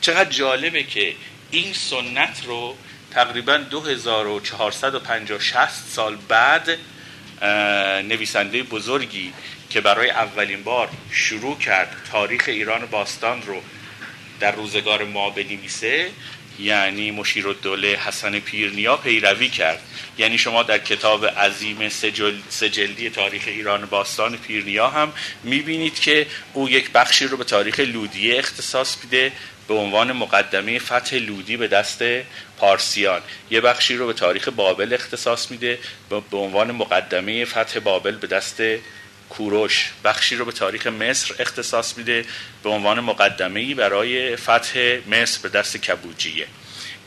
چقدر 0.00 0.30
جالبه 0.30 0.82
که 0.82 1.14
این 1.50 1.72
سنت 1.72 2.42
رو 2.46 2.76
تقریبا 3.10 3.56
2450 3.56 5.40
60 5.40 5.68
سال 5.68 6.16
بعد 6.16 6.78
نویسنده 8.08 8.62
بزرگی 8.62 9.32
که 9.70 9.80
برای 9.80 10.10
اولین 10.10 10.62
بار 10.62 10.88
شروع 11.10 11.58
کرد 11.58 11.96
تاریخ 12.12 12.44
ایران 12.46 12.86
باستان 12.86 13.42
رو 13.42 13.62
در 14.40 14.52
روزگار 14.52 15.04
ما 15.04 15.30
بنویسه 15.30 16.10
یعنی 16.58 17.10
مشیر 17.10 17.48
الدوله 17.48 17.88
حسن 17.88 18.40
پیرنیا 18.40 18.96
پیروی 18.96 19.48
کرد. 19.48 19.82
یعنی 20.18 20.38
شما 20.38 20.62
در 20.62 20.78
کتاب 20.78 21.26
عظیم 21.26 21.88
سجل 21.88 22.34
سجلدی 22.48 23.10
تاریخ 23.10 23.42
ایران 23.46 23.86
باستان 23.86 24.36
پیرنیا 24.36 24.88
هم 24.90 25.12
می‌بینید 25.44 26.00
که 26.00 26.26
او 26.52 26.70
یک 26.70 26.90
بخشی 26.90 27.26
رو 27.26 27.36
به 27.36 27.44
تاریخ 27.44 27.80
لودیه 27.80 28.38
اختصاص 28.38 28.96
میده 29.04 29.32
به 29.68 29.74
عنوان 29.74 30.12
مقدمه 30.12 30.78
فتح 30.78 31.16
لودی 31.16 31.56
به 31.56 31.68
دست 31.68 32.02
پارسیان. 32.58 33.20
یه 33.50 33.60
بخشی 33.60 33.96
رو 33.96 34.06
به 34.06 34.12
تاریخ 34.12 34.48
بابل 34.48 34.92
اختصاص 34.92 35.50
میده 35.50 35.78
به 36.30 36.36
عنوان 36.36 36.72
مقدمه 36.72 37.44
فتح 37.44 37.78
بابل 37.78 38.16
به 38.16 38.26
دست 38.26 38.62
کوروش 39.32 39.90
بخشی 40.04 40.36
رو 40.36 40.44
به 40.44 40.52
تاریخ 40.52 40.86
مصر 40.86 41.34
اختصاص 41.38 41.98
میده 41.98 42.24
به 42.62 42.70
عنوان 42.70 43.00
مقدمه 43.00 43.74
برای 43.74 44.36
فتح 44.36 44.98
مصر 45.10 45.38
به 45.42 45.48
دست 45.48 45.76
کبوجیه. 45.76 46.46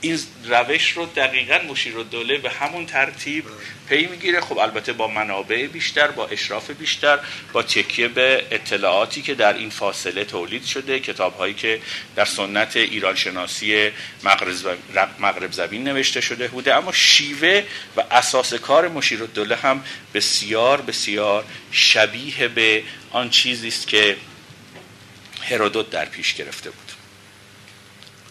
این 0.02 0.20
روش 0.46 0.92
رو 0.92 1.06
دقیقا 1.06 1.60
مشیر 1.70 1.94
دوله 1.94 2.38
به 2.38 2.50
همون 2.50 2.86
ترتیب 2.86 3.46
پی 3.90 4.06
می‌گیره. 4.06 4.42
خب 4.42 4.58
البته 4.58 4.94
با 4.94 5.08
منابع 5.08 5.68
بیشتر 5.68 6.08
با 6.12 6.28
اشراف 6.28 6.72
بیشتر 6.72 7.20
با 7.54 7.64
تکیه 7.64 8.08
به 8.08 8.46
اطلاعاتی 8.52 9.22
که 9.22 9.34
در 9.34 9.54
این 9.54 9.70
فاصله 9.70 10.26
تولید 10.26 10.66
شده 10.66 11.00
کتاب 11.00 11.38
هایی 11.38 11.54
که 11.54 11.82
در 12.16 12.26
سنت 12.26 12.78
ایران 12.78 13.16
شناسی 13.16 13.92
مغرب 15.20 15.52
زمین 15.52 15.84
نوشته 15.84 16.22
شده 16.22 16.48
بوده. 16.48 16.76
اما 16.76 16.92
شیوه 16.92 17.64
و 17.98 18.04
اساس 18.12 18.54
کار 18.54 18.88
مشیر 18.88 19.20
دوله 19.20 19.56
هم 19.56 19.84
بسیار 20.14 20.82
بسیار 20.82 21.46
شبیه 21.72 22.48
به 22.48 22.84
آن 23.12 23.30
چیزی 23.30 23.68
است 23.68 23.88
که 23.88 24.18
هرودوت 25.42 25.90
در 25.90 26.06
پیش 26.06 26.34
گرفته 26.34 26.70
بود. 26.70 26.92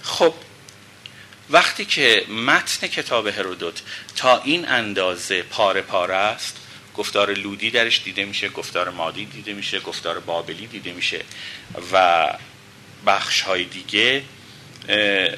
خب 0.02 0.34
وقتی 1.50 1.84
که 1.84 2.24
متن 2.46 2.86
کتاب 2.86 3.26
هرودوت 3.26 3.82
تا 4.16 4.42
این 4.42 4.68
اندازه 4.68 5.42
پاره 5.42 5.80
پاره 5.82 6.14
است 6.14 6.56
گفتار 6.94 7.34
لودی 7.34 7.70
درش 7.70 8.02
دیده 8.04 8.24
میشه 8.24 8.48
گفتار 8.48 8.90
مادی 8.90 9.24
دیده 9.24 9.52
میشه 9.52 9.80
گفتار 9.80 10.20
بابلی 10.20 10.66
دیده 10.66 10.92
میشه 10.92 11.20
و 11.92 12.26
بخش 13.06 13.40
های 13.40 13.64
دیگه 13.64 14.22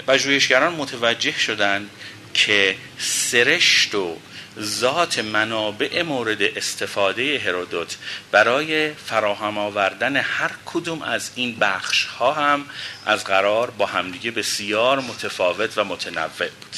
و 0.07 0.19
جویشگران 0.19 0.75
متوجه 0.75 1.39
شدن 1.39 1.91
که 2.35 2.77
سرشت 2.99 3.95
و 3.95 4.17
ذات 4.61 5.19
منابع 5.19 6.03
مورد 6.03 6.43
استفاده 6.43 7.39
هرودوت 7.39 7.97
برای 8.31 8.95
فراهم 8.95 9.59
آوردن 9.59 10.17
هر 10.17 10.51
کدوم 10.67 11.03
از 11.03 11.31
این 11.35 11.57
بخش 11.59 12.05
ها 12.05 12.33
هم 12.33 12.65
از 13.07 13.25
قرار 13.25 13.71
با 13.71 13.87
همدیگه 13.87 14.31
بسیار 14.31 15.01
متفاوت 15.01 15.79
و 15.79 15.85
متنوع 15.85 16.29
بود. 16.29 16.77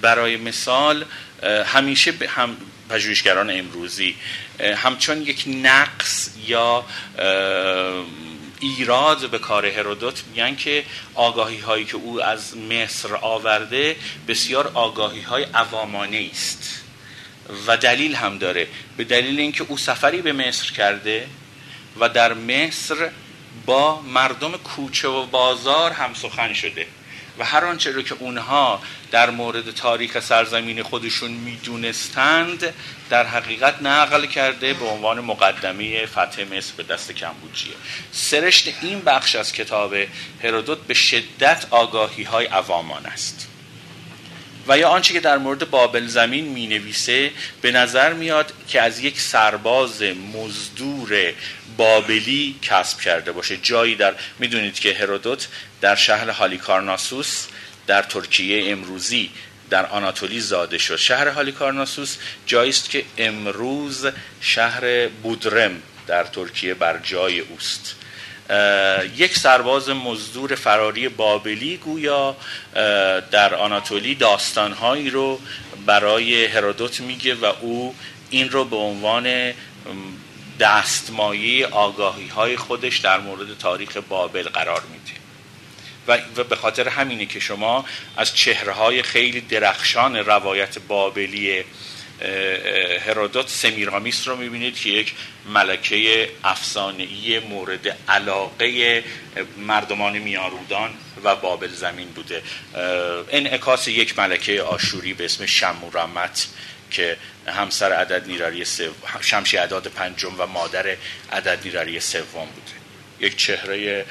برای 0.00 0.36
مثال 0.36 1.04
همیشه 1.66 2.14
هم 2.28 2.56
پژوهشگران 2.88 3.50
امروزی 3.50 4.16
همچون 4.76 5.22
یک 5.22 5.44
نقص 5.46 6.30
یا 6.46 6.84
ایراد 8.60 9.30
به 9.30 9.38
کار 9.38 9.66
هرودوت 9.66 10.24
میگن 10.30 10.56
که 10.56 10.84
آگاهی 11.14 11.58
هایی 11.58 11.84
که 11.84 11.96
او 11.96 12.22
از 12.22 12.56
مصر 12.56 13.14
آورده 13.14 13.96
بسیار 14.28 14.70
آگاهی 14.74 15.20
های 15.20 15.42
عوامانه 15.42 16.30
است. 16.32 16.82
و 17.66 17.76
دلیل 17.76 18.14
هم 18.14 18.38
داره. 18.38 18.68
به 18.96 19.04
دلیل 19.04 19.40
اینکه 19.40 19.64
او 19.68 19.76
سفری 19.76 20.22
به 20.22 20.32
مصر 20.32 20.72
کرده 20.72 21.28
و 22.00 22.08
در 22.08 22.32
مصر 22.32 23.10
با 23.66 24.00
مردم 24.00 24.52
کوچه 24.52 25.08
و 25.08 25.26
بازار 25.26 25.92
هم 25.92 26.14
سخن 26.14 26.52
شده. 26.52 26.86
و 27.38 27.44
هر 27.44 27.64
آنچه 27.64 27.92
رو 27.92 28.02
که 28.02 28.16
اونها 28.18 28.82
در 29.10 29.30
مورد 29.30 29.70
تاریخ 29.70 30.20
سرزمین 30.20 30.82
خودشون 30.82 31.30
می‌دونستند 31.30 32.74
در 33.10 33.26
حقیقت 33.26 33.82
نقل 33.82 34.26
کرده 34.26 34.74
به 34.74 34.84
عنوان 34.84 35.20
مقدمه 35.20 36.06
فتح 36.06 36.44
مصر 36.56 36.72
به 36.76 36.82
دست 36.82 37.12
کمبوجیه. 37.12 37.74
سرشت 38.12 38.74
این 38.82 39.00
بخش 39.00 39.36
از 39.36 39.52
کتاب 39.52 39.94
هرودوت 40.42 40.78
به 40.78 40.94
شدت 40.94 41.66
آگاهی 41.70 42.22
های 42.22 42.46
عوامان 42.46 43.06
است. 43.06 43.48
و 44.68 44.78
یا 44.78 44.88
آنچه 44.88 45.14
که 45.14 45.20
در 45.20 45.38
مورد 45.38 45.70
بابل 45.70 46.06
زمین 46.06 46.44
می 46.44 46.66
نویسه 46.66 47.30
به 47.62 47.72
نظر 47.72 48.12
میاد 48.12 48.52
که 48.68 48.82
از 48.82 49.00
یک 49.00 49.20
سرباز 49.20 50.02
مزدور 50.02 51.32
بابلی 51.78 52.56
کسب 52.62 53.00
کرده 53.00 53.32
باشه. 53.32 53.56
جایی 53.56 53.94
در 53.94 54.14
می‌دونید 54.38 54.80
که 54.80 54.94
هرودوت 54.94 55.48
در 55.80 55.94
شهر 55.94 56.30
هالیکارناسوس 56.30 57.46
در 57.86 58.02
ترکیه 58.02 58.72
امروزی 58.72 59.30
در 59.70 59.86
آناتولی 59.86 60.40
زاده 60.40 60.78
شد. 60.78 60.96
شهر 60.96 61.28
هالیکارناسوس 61.28 62.16
جایی 62.46 62.70
است 62.70 62.90
که 62.90 63.04
امروز 63.18 64.06
شهر 64.40 65.08
بودرم 65.08 65.82
در 66.06 66.24
ترکیه 66.24 66.74
بر 66.74 66.98
جای 66.98 67.40
اوست. 67.40 67.94
یک 69.16 69.38
سرباز 69.38 69.88
مزدور 69.88 70.54
فراری 70.54 71.08
بابلی 71.08 71.76
گویا 71.76 72.36
در 73.30 73.54
آناتولی 73.54 74.14
داستانهایی 74.14 75.10
رو 75.10 75.40
برای 75.86 76.46
هرودوت 76.46 77.00
میگه 77.00 77.34
و 77.34 77.44
او 77.60 77.94
این 78.30 78.50
رو 78.50 78.64
به 78.64 78.76
عنوان 78.76 79.52
دستمایه 80.60 81.66
آگاهی 81.66 82.28
های 82.28 82.56
خودش 82.56 82.98
در 82.98 83.20
مورد 83.20 83.58
تاریخ 83.58 83.96
بابل 83.96 84.48
قرار 84.48 84.82
میده. 84.92 85.18
و 86.36 86.44
به 86.44 86.56
خاطر 86.56 86.88
همینه 86.88 87.26
که 87.26 87.40
شما 87.40 87.84
از 88.16 88.34
چهره 88.34 88.72
های 88.72 89.02
خیلی 89.02 89.40
درخشان 89.40 90.16
روایت 90.16 90.78
بابلی 90.78 91.64
هرودوت 93.06 93.48
سمیرامیس 93.48 94.28
رو 94.28 94.36
می‌بینید 94.36 94.78
که 94.78 94.90
یک 94.90 95.14
ملکه 95.46 96.30
افسانه‌ای 96.44 97.38
مورد 97.38 97.96
علاقه 98.08 99.04
مردمان 99.56 100.18
میارودان 100.18 100.90
و 101.24 101.36
بابل 101.36 101.68
زمین 101.68 102.08
بوده. 102.08 102.42
انعکاس 103.30 103.88
یک 103.88 104.18
ملکه 104.18 104.62
آشوری 104.62 105.14
به 105.14 105.24
اسم 105.24 105.46
شمورمت 105.46 106.48
که 106.90 107.16
همسر 107.50 107.92
عدد 107.92 108.26
نیراری 108.26 108.64
شمشی 109.20 109.56
عداد 109.56 109.86
پنجم 109.86 110.34
و 110.38 110.46
مادر 110.46 110.96
عدد 111.32 111.58
نیراری 111.64 112.00
سوم 112.00 112.46
بوده 112.46 112.78
یک 113.20 113.36
چهره 113.36 114.04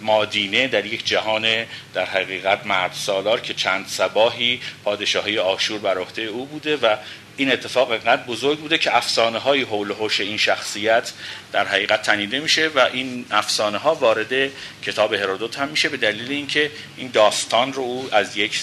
مادینه 0.00 0.68
در 0.68 0.86
یک 0.86 1.06
جهان 1.06 1.64
در 1.94 2.04
حقیقت 2.04 2.66
مرد 2.66 2.92
سالار 2.92 3.40
که 3.40 3.54
چند 3.54 3.86
سباهی 3.86 4.60
پادشاهی 4.84 5.38
آشور 5.38 5.78
بر 5.78 5.98
عهده 5.98 6.22
او 6.22 6.46
بوده 6.46 6.76
و 6.76 6.96
این 7.36 7.52
اتفاق 7.52 7.90
اینقدر 7.90 8.22
بزرگ 8.22 8.58
بوده 8.58 8.78
که 8.78 8.96
افسانه 8.96 9.38
های 9.38 9.62
حول 9.62 9.90
هوش 9.90 10.20
این 10.20 10.36
شخصیت 10.36 11.12
در 11.52 11.66
حقیقت 11.66 12.02
تنیده 12.02 12.40
میشه 12.40 12.68
و 12.68 12.78
این 12.92 13.26
افسانه 13.30 13.78
ها 13.78 13.94
وارد 13.94 14.50
کتاب 14.82 15.14
هرودوت 15.14 15.58
هم 15.58 15.68
میشه 15.68 15.88
به 15.88 15.96
دلیل 15.96 16.30
اینکه 16.30 16.70
این 16.96 17.10
داستان 17.10 17.72
رو 17.72 17.82
او 17.82 18.08
از 18.12 18.36
یک 18.36 18.60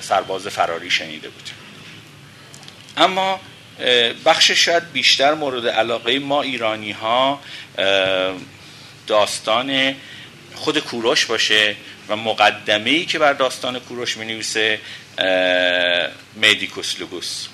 سرباز 0.00 0.46
فراری 0.46 0.90
شنیده 0.90 1.28
بوده 1.28 1.59
اما 3.00 3.40
بخش 4.24 4.50
شاید 4.50 4.92
بیشتر 4.92 5.34
مورد 5.34 5.66
علاقه 5.66 6.18
ما 6.18 6.42
ایرانی 6.42 6.92
ها 6.92 7.40
داستان 9.06 9.94
خود 10.54 10.78
کوروش 10.78 11.26
باشه 11.26 11.76
و 12.08 12.16
مقدمه 12.16 12.90
ای 12.90 13.04
که 13.04 13.18
بر 13.18 13.32
داستان 13.32 13.78
کوروش 13.78 14.16
می 14.16 14.24
نویسه 14.24 14.80
میدیکوس 16.34 17.00
لوگوس. 17.00 17.46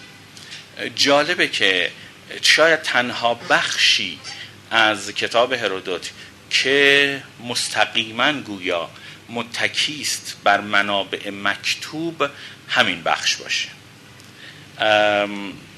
جالبه 0.94 1.48
که 1.48 1.90
شاید 2.42 2.82
تنها 2.82 3.34
بخشی 3.34 4.18
از 4.70 5.10
کتاب 5.10 5.52
هرودوت 5.52 6.10
که 6.50 7.22
مستقیما 7.48 8.32
گویا 8.32 8.90
متکیست 9.28 10.36
بر 10.44 10.60
منابع 10.60 11.30
مکتوب 11.30 12.30
همین 12.68 13.02
بخش 13.02 13.36
باشه. 13.36 13.75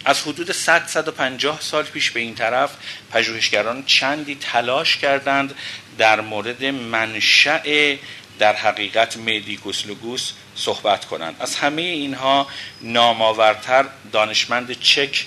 از 0.05 0.23
حدود 0.23 0.53
100 0.53 0.87
150 0.87 1.61
سال 1.61 1.85
پیش 1.85 2.11
به 2.11 2.21
این 2.21 2.35
طرف 2.35 2.71
پژوهشگران 3.11 3.85
چندی 3.85 4.35
تلاش 4.35 4.97
کردند 4.97 5.55
در 5.99 6.21
مورد 6.21 6.65
منشأ 6.65 7.97
در 8.39 8.57
حقیقت 8.57 9.17
میدیکوس 9.17 9.87
لوگوس 9.87 10.33
صحبت 10.55 11.05
کنند. 11.05 11.37
از 11.41 11.57
همه 11.57 11.83
اینها 11.83 12.47
نامآورتر 12.83 13.85
دانشمند 14.13 14.81
چک 14.81 15.27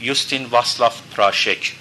یوستین 0.00 0.44
واسلاف 0.44 1.00
پراشک. 1.16 1.72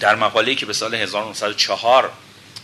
در 0.00 0.14
مقاله‌ای 0.14 0.56
که 0.56 0.66
به 0.66 0.72
سال 0.72 0.94
1904 0.94 2.10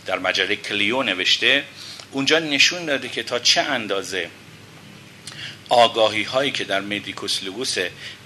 در 0.05 0.19
مجله 0.19 0.55
کلیو 0.55 1.03
نوشته 1.03 1.63
اونجا 2.11 2.39
نشون 2.39 2.85
داده 2.85 3.09
که 3.09 3.23
تا 3.23 3.39
چه 3.39 3.61
اندازه 3.61 4.29
آگاهی 5.69 6.23
هایی 6.23 6.51
که 6.51 6.63
در 6.63 6.81
مدیکوس 6.81 7.43
لوگوس 7.43 7.77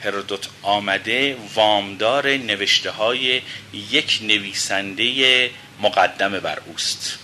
هرودوت 0.04 0.50
آمده 0.62 1.38
وامدار 1.56 2.28
نوشته 2.28 2.92
های 2.92 3.42
یک 3.74 4.20
نویسنده 4.22 5.52
مقدم 5.82 6.40
بر 6.40 6.60
اوست. 6.66 7.20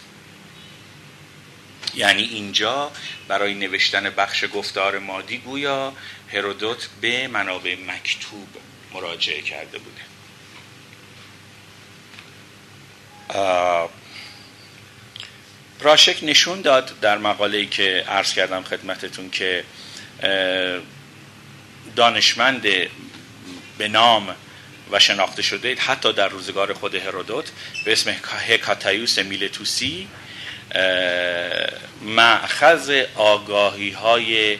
یعنی 1.95 2.23
اینجا 2.23 2.91
برای 3.27 3.53
نوشتن 3.53 4.09
بخش 4.09 4.45
گفتار 4.53 4.99
مادی 4.99 5.37
گویا 5.37 5.93
هرودوت 6.33 6.89
به 7.01 7.27
منابع 7.27 7.75
مکتوب 7.87 8.47
مراجعه 8.93 9.41
کرده 9.41 9.77
بوده. 9.77 10.01
راشک 15.79 16.17
نشون 16.23 16.61
داد 16.61 16.99
در 17.01 17.17
مقاله‌ای 17.17 17.65
که 17.65 18.03
عرض 18.07 18.33
کردم 18.33 18.63
خدمتتون 18.63 19.29
که 19.29 19.63
دانشمند 21.95 22.61
به 23.77 23.87
نام 23.87 24.35
و 24.91 24.99
شناخته 24.99 25.41
شده 25.41 25.75
حتی 25.75 26.13
در 26.13 26.27
روزگار 26.27 26.73
خود 26.73 26.95
هرودوت 26.95 27.45
به 27.85 27.91
اسم 27.91 28.15
هکاتایوس 28.47 29.19
میلتوسی 29.19 30.07
معخذ 32.01 33.03
آگاهی 33.15 33.91
های 33.91 34.57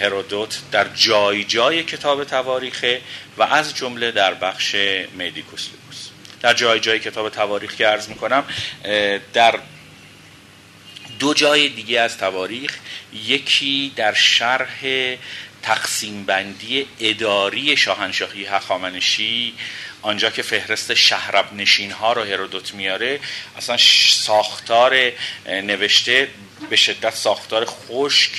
هرودوت 0.00 0.58
در 0.72 0.86
جای 0.94 1.44
جای 1.44 1.82
کتاب 1.82 2.24
تواریخه 2.24 3.00
و 3.38 3.42
از 3.42 3.74
جمله 3.74 4.10
در 4.10 4.34
بخش 4.34 4.74
میدیکوس 5.14 5.68
در 6.42 6.54
جای 6.54 6.80
جای 6.80 6.98
کتاب 6.98 7.28
تواریخ 7.28 7.74
که 7.74 7.86
عرض 7.86 8.08
می‌کنم 8.08 8.44
در 9.32 9.58
دو 11.18 11.34
جای 11.34 11.68
دیگه 11.68 12.00
از 12.00 12.18
تواریخ 12.18 12.78
یکی 13.12 13.92
در 13.96 14.14
شرح 14.14 14.80
تقسیم 15.62 16.24
بندی 16.24 16.86
اداری 17.00 17.76
شاهنشاهی 17.76 18.44
هخامنشی 18.44 19.54
آنجا 20.02 20.30
که 20.30 20.42
فهرست 20.42 20.94
شهرب 20.94 21.52
نشین 21.52 21.90
ها 21.90 22.12
رو 22.12 22.22
هرودوت 22.22 22.74
میاره. 22.74 23.20
اصلا 23.56 23.76
ساختار 24.10 25.12
نوشته 25.46 26.28
به 26.70 26.76
شدت 26.76 27.14
ساختار 27.14 27.64
خشک 27.64 28.30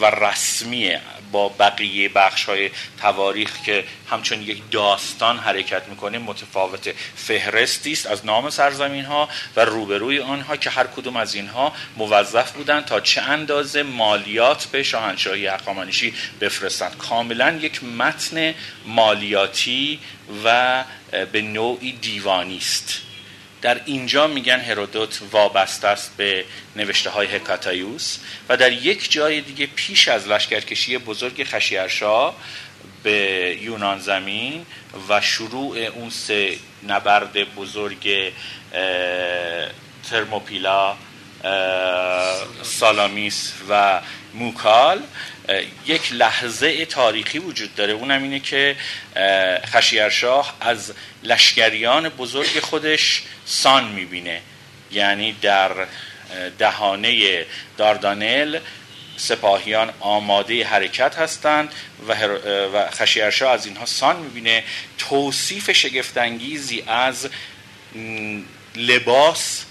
و 0.00 0.04
رسمیه. 0.04 1.00
با 1.34 1.48
بقیه 1.48 2.08
بخش 2.08 2.44
های 2.44 2.70
تواریخ 3.00 3.62
که 3.62 3.84
همچون 4.10 4.42
یک 4.42 4.62
داستان 4.70 5.38
حرکت 5.38 5.88
می‌کنه 5.88 6.18
متفاوت 6.18 6.94
فهرستی 7.16 7.92
است 7.92 8.06
از 8.06 8.26
نام 8.26 8.50
سرزمین 8.50 9.04
ها 9.04 9.28
و 9.56 9.64
روبروی 9.64 10.20
آنها 10.20 10.56
که 10.56 10.70
هر 10.70 10.86
کدوم 10.86 11.16
از 11.16 11.34
اینها 11.34 11.72
موظف 11.96 12.52
بودن 12.52 12.80
تا 12.80 13.00
چه 13.00 13.22
اندازه 13.22 13.82
مالیات 13.82 14.64
به 14.64 14.82
شاهنشاهی 14.82 15.46
هخامنشی 15.46 16.14
بفرستند 16.40 16.96
کاملا 16.96 17.58
یک 17.60 17.84
متن 17.84 18.54
مالیاتی 18.86 19.98
و 20.44 20.84
به 21.32 21.42
نوعی 21.42 21.92
دیوانی 21.92 22.56
است. 22.56 23.03
در 23.64 23.80
اینجا 23.84 24.26
میگن 24.26 24.60
هرودوت 24.60 25.20
وابسته 25.30 25.88
است 25.88 26.16
به 26.16 26.44
نوشته 26.76 27.10
های 27.10 27.26
هکاتایوس 27.26 28.18
و 28.48 28.56
در 28.56 28.72
یک 28.72 29.12
جای 29.12 29.40
دیگه 29.40 29.66
پیش 29.66 30.08
از 30.08 30.28
لشکرکشی 30.28 30.98
بزرگ 30.98 31.44
خشیرشاه 31.44 32.36
به 33.02 33.58
یونان 33.62 33.98
زمین 33.98 34.66
و 35.08 35.20
شروع 35.20 35.78
اون 35.78 36.10
سه 36.10 36.58
نبرد 36.88 37.54
بزرگ 37.54 38.32
ترموپیلا 40.10 40.96
سالامیس 42.62 43.52
و 43.68 44.00
موکال 44.34 45.02
یک 45.86 46.12
لحظه 46.12 46.84
تاریخی 46.84 47.38
وجود 47.38 47.74
داره. 47.74 47.92
اونم 47.92 48.22
اینه 48.22 48.40
که 48.40 48.76
خشیرشاه 49.66 50.56
از 50.60 50.92
لشکریان 51.22 52.08
بزرگ 52.08 52.60
خودش 52.60 53.22
سان 53.46 53.88
می‌بینه. 53.88 54.40
یعنی 54.92 55.32
در 55.32 55.70
دهانه 56.58 57.46
داردانل 57.76 58.58
سپاهیان 59.16 59.92
آماده 60.00 60.64
حرکت 60.64 61.14
هستند 61.18 61.72
و, 62.08 62.26
و 62.66 62.90
خشیرشاه 62.90 63.52
از 63.52 63.66
اینها 63.66 63.86
سان 63.86 64.16
می‌بینه. 64.16 64.64
توصیف 64.98 65.70
شگفتانگیزی 65.70 66.84
از 66.86 67.28
لباس 68.76 69.64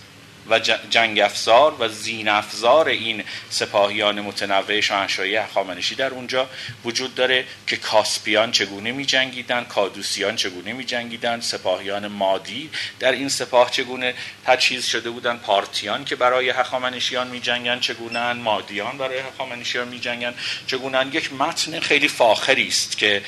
و 0.49 0.59
جنگ 0.89 1.19
افزار 1.19 1.75
و 1.79 1.87
زین 1.87 2.27
افزار 2.27 2.87
این 2.87 3.23
سپاهیان 3.49 4.21
متنوع 4.21 4.81
شاهنشاهی 4.81 5.35
هخامنشی 5.35 5.95
در 5.95 6.09
اونجا 6.09 6.49
وجود 6.85 7.15
داره 7.15 7.45
که 7.67 7.77
کاسپیان 7.77 8.51
چگونه 8.51 8.91
می 8.91 9.05
جنگیدن 9.05 9.63
کادوسیان 9.63 10.35
چگونه 10.35 10.73
می 10.73 10.85
جنگیدن 10.85 11.39
سپاهیان 11.39 12.07
مادی 12.07 12.69
در 12.99 13.11
این 13.11 13.29
سپاه 13.29 13.71
چگونه 13.71 14.13
تجهیز 14.45 14.85
شده 14.85 15.09
بودن 15.09 15.37
پارتیان 15.37 16.05
که 16.05 16.15
برای 16.15 16.49
هخامنشیان 16.49 17.27
می 17.27 17.39
جنگن 17.39 17.79
چگونه 17.79 18.33
مادیان 18.33 18.97
برای 18.97 19.19
هخامنشیان 19.19 19.87
می 19.87 19.99
جنگن 19.99 20.33
چگونه 20.67 21.15
یک 21.15 21.33
متن 21.33 21.79
خیلی 21.79 22.07
فاخری 22.07 22.67
است 22.67 22.97
که 22.97 23.21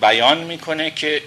بیان 0.00 0.38
می‌کنه 0.38 0.90
که 0.90 1.22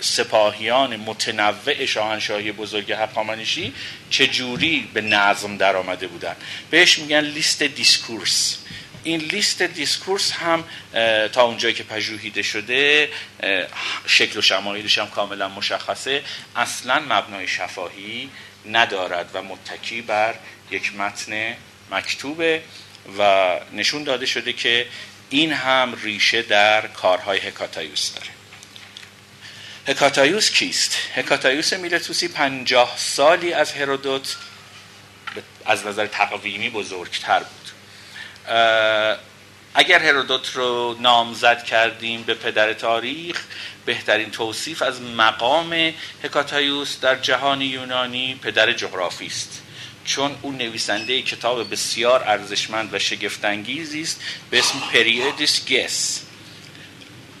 سپاهیان 0.00 0.96
متنوع 0.96 1.86
شاهنشاهی 1.86 2.52
بزرگ 2.52 2.92
هخامنشی 2.92 3.72
چجوری 4.10 4.88
به 4.94 5.00
نظم 5.00 5.56
در 5.56 5.76
آمده 5.76 6.06
بودن. 6.06 6.36
بهش 6.70 6.98
میگن 6.98 7.20
list 7.20 7.62
discourse. 7.62 8.58
این 9.04 9.20
list 9.20 9.62
discourse 9.62 10.32
هم 10.32 10.64
تا 11.32 11.42
اونجایی 11.42 11.74
که 11.74 11.82
پژوهیده 11.82 12.42
شده 12.42 13.08
شکل 14.06 14.38
و 14.38 14.42
شمایلش 14.42 14.98
هم 14.98 15.06
کاملا 15.06 15.48
مشخصه. 15.48 16.22
اصلا 16.56 17.02
مبنای 17.08 17.48
شفاهی 17.48 18.30
ندارد 18.66 19.30
و 19.34 19.42
متکی 19.42 20.02
بر 20.02 20.34
یک 20.70 20.94
متن 20.96 21.56
مکتوبه 21.90 22.62
و 23.18 23.50
نشون 23.72 24.04
داده 24.04 24.26
شده 24.26 24.52
که 24.52 24.86
این 25.30 25.52
هم 25.52 25.94
ریشه 26.02 26.42
در 26.42 26.86
کارهای 26.86 27.38
هکاتایوس 27.38 28.14
داره. 28.14 28.37
هکاتایوس 29.88 30.50
کیست؟ 30.50 30.96
هکاتایوس 31.14 31.72
میلتوسی 31.72 32.28
پنجاه 32.28 32.94
سالی 32.96 33.52
از 33.52 33.72
هرودوت 33.72 34.36
از 35.66 35.86
نظر 35.86 36.06
تقویمی 36.06 36.70
بزرگتر 36.70 37.38
بود. 37.38 37.70
اگر 39.74 39.98
هرودوت 39.98 40.50
رو 40.54 40.96
نامزد 41.00 41.64
کردیم 41.64 42.22
به 42.22 42.34
پدر 42.34 42.72
تاریخ 42.72 43.40
بهترین 43.86 44.30
توصیف 44.30 44.82
از 44.82 45.02
مقام 45.02 45.92
هکاتایوس 46.24 47.00
در 47.00 47.16
جهان 47.16 47.60
یونانی 47.60 48.34
پدر 48.42 48.72
جغرافی 48.72 49.26
است. 49.26 49.62
چون 50.04 50.36
اون 50.42 50.56
نویسنده 50.56 51.22
کتاب 51.22 51.70
بسیار 51.70 52.24
ارزشمند 52.24 52.94
و 52.94 52.98
شگفتانگیزی 52.98 54.02
است 54.02 54.20
به 54.50 54.58
اسم 54.58 54.80
پریودیس 54.92 55.72
گس 55.72 56.27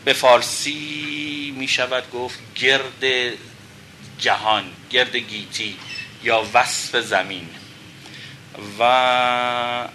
به 0.08 0.14
فارسی 0.14 1.54
می 1.56 1.68
شود 1.68 2.10
گفت 2.10 2.38
گرد 2.54 3.32
جهان 4.18 4.64
گرد 4.90 5.16
گیتی 5.16 5.76
یا 6.22 6.46
وصف 6.54 6.96
زمین. 6.96 7.48
و 8.78 8.82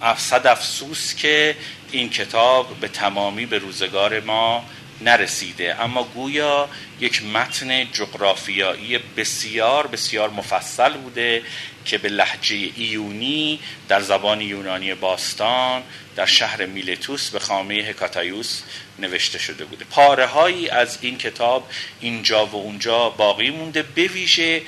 افسد 0.02 0.48
افسوس 0.48 1.16
که 1.16 1.56
این 1.92 2.10
کتاب 2.10 2.80
به 2.80 2.88
تمامی 2.88 3.46
به 3.46 3.58
روزگار 3.58 4.20
ما 4.20 4.66
نرسیده. 5.02 5.82
اما 5.82 6.04
گویا 6.04 6.70
یک 7.00 7.26
متن 7.26 7.92
جغرافیایی 7.92 8.98
بسیار 8.98 9.88
بسیار 9.88 10.30
مفصل 10.30 10.94
بوده 10.94 11.44
که 11.86 11.98
به 11.98 12.10
لحجه 12.10 12.56
ایونی 12.76 13.60
در 13.88 14.02
زبان 14.02 14.42
یونانی 14.42 14.94
باستان 14.94 15.84
در 16.16 16.26
شهر 16.26 16.66
میلتوس 16.66 17.30
به 17.30 17.40
خامه 17.40 17.74
هکاتایوس 17.74 18.62
نوشته 19.00 19.40
شده 19.40 19.66
بوده. 19.66 19.86
پاره 19.86 20.26
هایی 20.26 20.70
از 20.70 20.98
این 21.02 21.18
کتاب 21.18 21.70
اینجا 22.00 22.46
و 22.46 22.56
اونجا 22.56 23.10
باقی 23.10 23.50
مونده 23.50 23.84
بویژه 23.84 24.62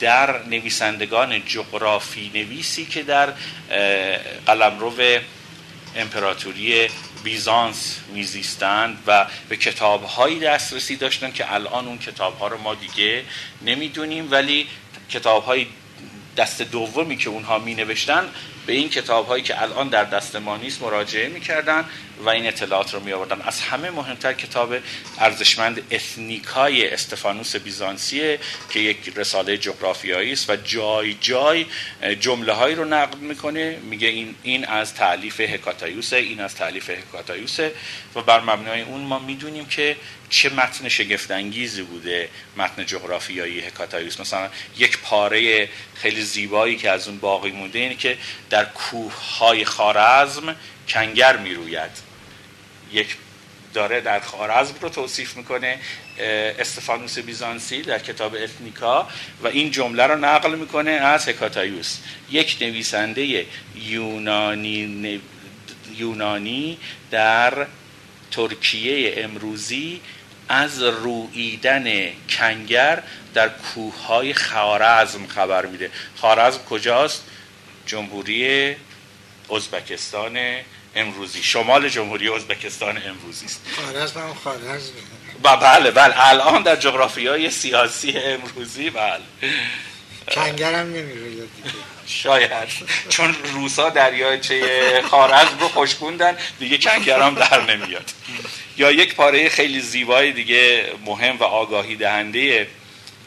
در 0.00 0.42
نویسندگان 0.46 1.44
جغرافی 1.46 2.30
نویسی 2.34 2.86
که 2.86 3.02
در 3.02 3.32
قلمرو 4.46 4.92
امپراتوری 5.96 6.88
بیزانس 7.24 7.98
میزیستند 8.12 8.98
و 9.06 9.26
به 9.48 9.56
کتابهایی 9.56 10.38
دسترسی 10.38 10.96
داشتن 10.96 11.32
که 11.32 11.52
الان 11.52 11.86
اون 11.86 11.98
کتابها 11.98 12.48
رو 12.48 12.58
ما 12.58 12.74
دیگه 12.74 13.24
نمی‌دونیم 13.62 14.28
ولی 14.30 14.66
کتابهای 15.10 15.66
دست 16.36 16.62
دومی 16.62 17.16
که 17.16 17.30
اونها 17.30 17.58
می 17.58 17.74
نوشتن 17.74 18.28
به 18.66 18.72
این 18.72 18.88
کتاب 18.88 19.26
هایی 19.26 19.42
که 19.42 19.62
الان 19.62 19.88
در 19.88 20.04
دست 20.04 20.36
ما 20.36 20.56
نیست 20.56 20.82
مراجعه 20.82 21.28
می‌کردن 21.28 21.84
و 22.24 22.28
این 22.28 22.46
اطلاعات 22.46 22.94
رو 22.94 23.00
می 23.00 23.12
آوردن 23.12 23.40
از 23.40 23.60
همه 23.60 23.90
مهمتر 23.90 24.32
کتاب 24.32 24.74
ارزشمند 25.18 25.82
اثنیکای 25.90 26.90
استفانوس 26.90 27.56
بیزانسیه 27.56 28.38
که 28.70 28.80
یک 28.80 29.12
رساله 29.16 29.56
جغرافیایی 29.56 30.32
است 30.32 30.50
و 30.50 30.56
جای 30.56 31.14
جای 31.20 31.66
جمله 32.20 32.52
هایی 32.52 32.74
رو 32.74 32.84
نقل 32.84 33.18
می‌کنه. 33.18 33.78
میگه 33.90 34.08
این 34.08 34.34
این 34.42 34.64
از 34.64 34.94
تألیف 34.94 35.40
هکاتایوس 35.40 36.12
این 36.12 36.40
از 36.40 36.54
تألیف 36.54 36.90
هکاتایوس. 36.90 37.58
و 38.14 38.22
بر 38.26 38.40
مبنای 38.40 38.80
اون 38.80 39.00
ما 39.00 39.18
می‌دونیم 39.18 39.66
که 39.66 39.96
چه 40.30 40.50
متن 40.50 40.88
شگفت 40.88 41.30
انگیزی 41.30 41.82
بوده 41.82 42.28
متن 42.56 42.86
جغرافیایی 42.86 43.60
هکاتایوس؟ 43.60 44.20
مثلا 44.20 44.48
یک 44.78 44.98
پاره 44.98 45.68
خیلی 45.94 46.22
زیبایی 46.22 46.76
که 46.76 46.90
از 46.90 47.08
اون 47.08 47.18
باقی 47.18 47.50
مونده 47.50 47.78
اینه 47.78 47.94
که 47.94 48.18
در 48.50 48.64
کوه 48.64 49.38
های 49.38 49.64
خوارزم 49.64 50.56
کنگر 50.88 51.36
می‌روید. 51.36 51.90
یک 52.92 53.16
دره 53.74 54.00
در 54.00 54.20
خوارزم 54.20 54.74
رو 54.80 54.88
توصیف 54.88 55.36
می‌کنه 55.36 55.78
استفانوس 56.58 57.18
بیزانسی 57.18 57.82
در 57.82 57.98
کتاب 57.98 58.34
اتنیکا 58.34 59.08
و 59.42 59.46
این 59.46 59.70
جمله 59.70 60.06
رو 60.06 60.18
نقل 60.18 60.54
می‌کنه 60.54 60.90
از 60.90 61.28
هکاتایوس. 61.28 61.98
یک 62.30 62.56
نویسنده 62.60 63.46
یونانی 63.76 65.20
یونانی 65.96 66.78
در 67.10 67.66
ترکیه 68.30 69.14
امروزی 69.16 70.00
از 70.48 70.82
رویدن 70.82 72.12
کنگر 72.28 73.02
در 73.34 73.48
کوههای 73.48 74.34
خارزم 74.34 75.26
خبر 75.26 75.66
میده. 75.66 75.90
خارزم 76.16 76.58
کجاست؟ 76.70 77.24
جمهوری 77.86 78.76
ازبکستان 79.54 80.38
امروزی. 80.94 81.42
شمال 81.42 81.88
جمهوری 81.88 82.28
ازبکستان 82.28 83.02
امروزی 83.06 83.46
است. 83.46 83.60
خارزم 83.76 84.34
خارزم 84.44 84.92
بله 85.42 85.90
بله. 85.90 86.14
الان 86.28 86.62
در 86.62 86.76
جغرافی 86.76 87.26
های 87.26 87.50
سیاسی 87.50 88.18
امروزی 88.18 88.90
بله. 88.90 89.20
کنگرم 90.34 90.86
نمیره 90.86 91.48
شاید. 92.06 92.50
چون 93.08 93.36
روسا 93.52 93.90
دریاچه 93.90 95.02
خارزم 95.10 95.58
رو 95.60 95.68
خوشکوندن 95.68 96.36
دیگه 96.58 96.78
کنگرام 96.78 97.34
در 97.34 97.76
نمیاد. 97.76 98.12
یا 98.78 98.92
یک 98.92 99.14
پاره 99.14 99.48
خیلی 99.48 99.80
زیبای 99.80 100.32
دیگه 100.32 100.84
مهم 101.06 101.36
و 101.36 101.42
آگاهی 101.42 101.96
دهنده 101.96 102.66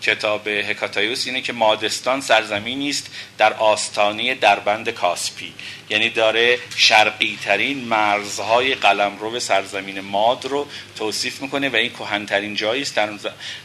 کتاب 0.01 0.47
هکاتایوس 0.47 1.27
اینه 1.27 1.41
که 1.41 1.53
مادستان 1.53 2.21
سرزمینی 2.21 2.89
است 2.89 3.11
در 3.37 3.53
آستانه 3.53 4.35
دربند 4.35 4.89
کاسپی. 4.89 5.53
یعنی 5.89 6.09
داره 6.09 6.59
شرقی 6.75 7.39
ترین 7.43 7.85
مرزهای 7.85 8.75
قلمرو 8.75 9.39
سرزمین 9.39 9.99
ماد 9.99 10.45
رو 10.45 10.67
توصیف 10.95 11.41
می‌کنه 11.41 11.69
و 11.69 11.75
این 11.75 11.89
کهنترین 11.89 12.55
جایی 12.55 12.81
است. 12.81 12.95
در 12.95 13.09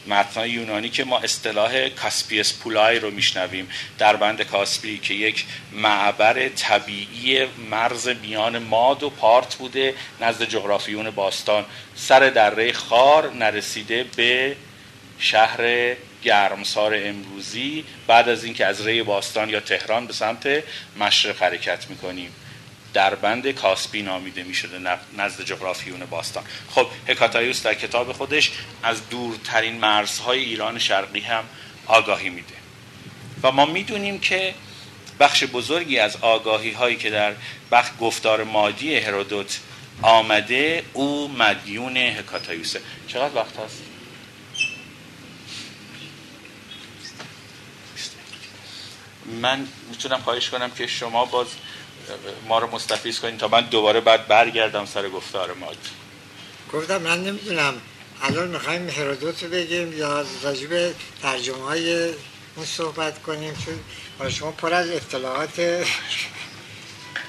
متنای 0.06 0.50
یونانی 0.50 0.88
که 0.88 1.04
ما 1.04 1.18
اصطلاح 1.18 1.88
کاسپیس 1.88 2.52
پولای 2.52 2.98
رو 2.98 3.10
میشنویم. 3.10 3.68
دربند 3.98 4.42
کاسپی 4.42 4.98
که 4.98 5.14
یک 5.14 5.44
معبر 5.72 6.48
طبیعی 6.48 7.46
مرز 7.70 8.08
میان 8.08 8.58
ماد 8.58 9.02
و 9.02 9.10
پارت 9.10 9.54
بوده 9.54 9.94
نزد 10.20 10.44
جغرافیون 10.44 11.10
باستان. 11.10 11.64
سردره 11.96 12.72
خوار 12.72 13.32
نرسیده 13.32 14.04
به 14.16 14.56
شهر 15.18 15.94
گرمسار 16.24 16.92
امروزی 16.96 17.84
بعد 18.06 18.28
از 18.28 18.44
اینکه 18.44 18.66
از 18.66 18.86
ری 18.86 19.02
باستان 19.02 19.50
یا 19.50 19.60
تهران 19.60 20.06
به 20.06 20.12
سمت 20.12 20.62
مشرق 20.96 21.42
حرکت 21.42 21.90
می‌کنیم. 21.90 22.32
در 22.94 23.14
بند 23.14 23.50
کاسپی 23.50 24.02
نامیده 24.02 24.42
می 24.42 24.54
شده 24.54 24.78
نزد 25.18 25.44
جغرافیون 25.44 26.04
باستان. 26.04 26.44
خب 26.70 26.86
هکاتایوس 27.08 27.62
در 27.62 27.74
کتاب 27.74 28.12
خودش 28.12 28.50
از 28.82 29.08
دورترین 29.08 29.76
مرزهای 29.76 30.44
ایران 30.44 30.78
شرقی 30.78 31.20
هم 31.20 31.44
آگاهی 31.86 32.30
میده. 32.30 32.54
و 33.42 33.52
ما 33.52 33.66
می‌دونیم 33.66 34.18
که 34.18 34.54
بخش 35.20 35.44
بزرگی 35.44 35.98
از 35.98 36.16
آگاهی 36.16 36.72
هایی 36.72 36.96
که 36.96 37.10
در 37.10 37.32
بخش 37.70 37.90
گفتار 38.00 38.44
مادی 38.44 38.96
هرودوت 38.96 39.58
آمده 40.02 40.84
او 40.92 41.28
مدیون 41.28 41.96
هکاتایوسه 41.96 42.80
چقدر 43.08 43.34
وقت 43.34 43.56
هست؟ 43.56 43.93
من 49.26 49.66
می‌تونم 49.90 50.20
خواهش 50.20 50.50
کنم 50.50 50.70
که 50.70 50.86
شما 50.86 51.24
باز 51.24 51.46
ما 52.48 52.58
رو 52.58 52.70
مستفیض 52.70 53.18
کنید 53.20 53.38
تا 53.38 53.48
من 53.48 53.60
دوباره 53.60 54.00
بعد 54.00 54.28
برگردم 54.28 54.86
سر 54.86 55.08
گفتار 55.08 55.52
ما. 55.52 55.72
گفتم 56.72 57.02
من 57.02 57.24
نمی‌دونم. 57.24 57.74
الان 58.22 58.48
می‌خوایم 58.48 58.88
هرودوت 58.90 59.42
رو 59.42 59.48
بگیم 59.48 59.98
یا 59.98 60.24
راجب 60.42 60.92
ترجمه 61.22 61.64
های 61.64 62.04
اون 62.56 62.66
صحبت 62.66 63.22
کنیم 63.22 63.54
چون 63.64 64.30
شما 64.30 64.50
پر 64.50 64.74
از 64.74 64.90
اطلاعات 64.90 65.86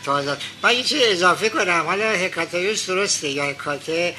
تازه. 0.05 0.37
من 0.63 0.75
یه 0.75 0.83
چیز 0.83 1.01
اضافه 1.01 1.49
کنم. 1.49 1.83
حالا 1.85 2.11
حکاتایوس 2.11 2.85
درسته 2.85 3.29
یا 3.29 3.43
حکاته 3.45 4.15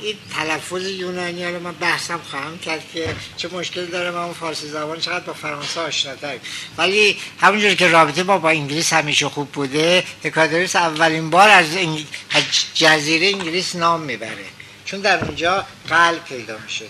این 0.00 0.16
تلفظ 0.34 0.86
یونانی 0.86 1.44
رو 1.44 1.60
من 1.60 1.72
بحثم 1.72 2.20
خواهم 2.30 2.58
کرد 2.58 2.82
که 2.94 3.16
چه 3.36 3.48
مشکل 3.48 3.86
داره 3.86 4.10
من 4.10 4.18
اون 4.18 4.34
فارسی 4.34 4.68
زبان 4.68 5.00
چقدر 5.00 5.24
با 5.24 5.32
فرانسه 5.32 5.80
آشناتر 5.80 6.38
ولی 6.78 7.16
همونجور 7.40 7.74
که 7.74 7.88
رابطه 7.88 8.22
ما 8.22 8.38
با 8.38 8.50
انگلیس 8.50 8.92
همیشه 8.92 9.28
خوب 9.28 9.48
بوده 9.48 10.04
هکادریس 10.24 10.76
اولین 10.76 11.30
بار 11.30 11.48
از, 11.48 11.66
جزیره 12.74 13.26
انگلیس 13.26 13.76
نام 13.76 14.00
می‌بره. 14.00 14.44
چون 14.84 15.00
در 15.00 15.24
اونجا 15.24 15.66
قلب 15.88 16.24
پیدا 16.24 16.58
می‌شده. 16.58 16.88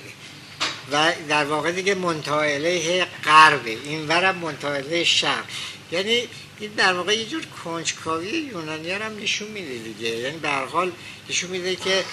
و 0.93 1.13
در 1.29 1.45
واقع 1.45 1.73
دیگه 1.73 1.95
منطقه 1.95 3.07
غربه. 3.25 3.71
این 3.71 4.09
ورم 4.09 4.37
منطقه 4.37 5.05
شرق. 5.05 5.45
یعنی 5.93 6.29
این 6.61 6.71
در 6.71 6.93
واقع 6.93 7.17
یه 7.17 7.25
جور 7.25 7.43
کنجکاوی 7.65 8.29
یونانی 8.29 8.91
هم 8.91 9.19
نشون 9.23 9.49
میده 9.49 9.79
دیگه. 9.79 10.09
یعنی 10.09 10.39
به 10.39 10.49
حال 10.51 10.93
نشون 11.29 11.51
میده 11.51 11.77
که 11.77 12.05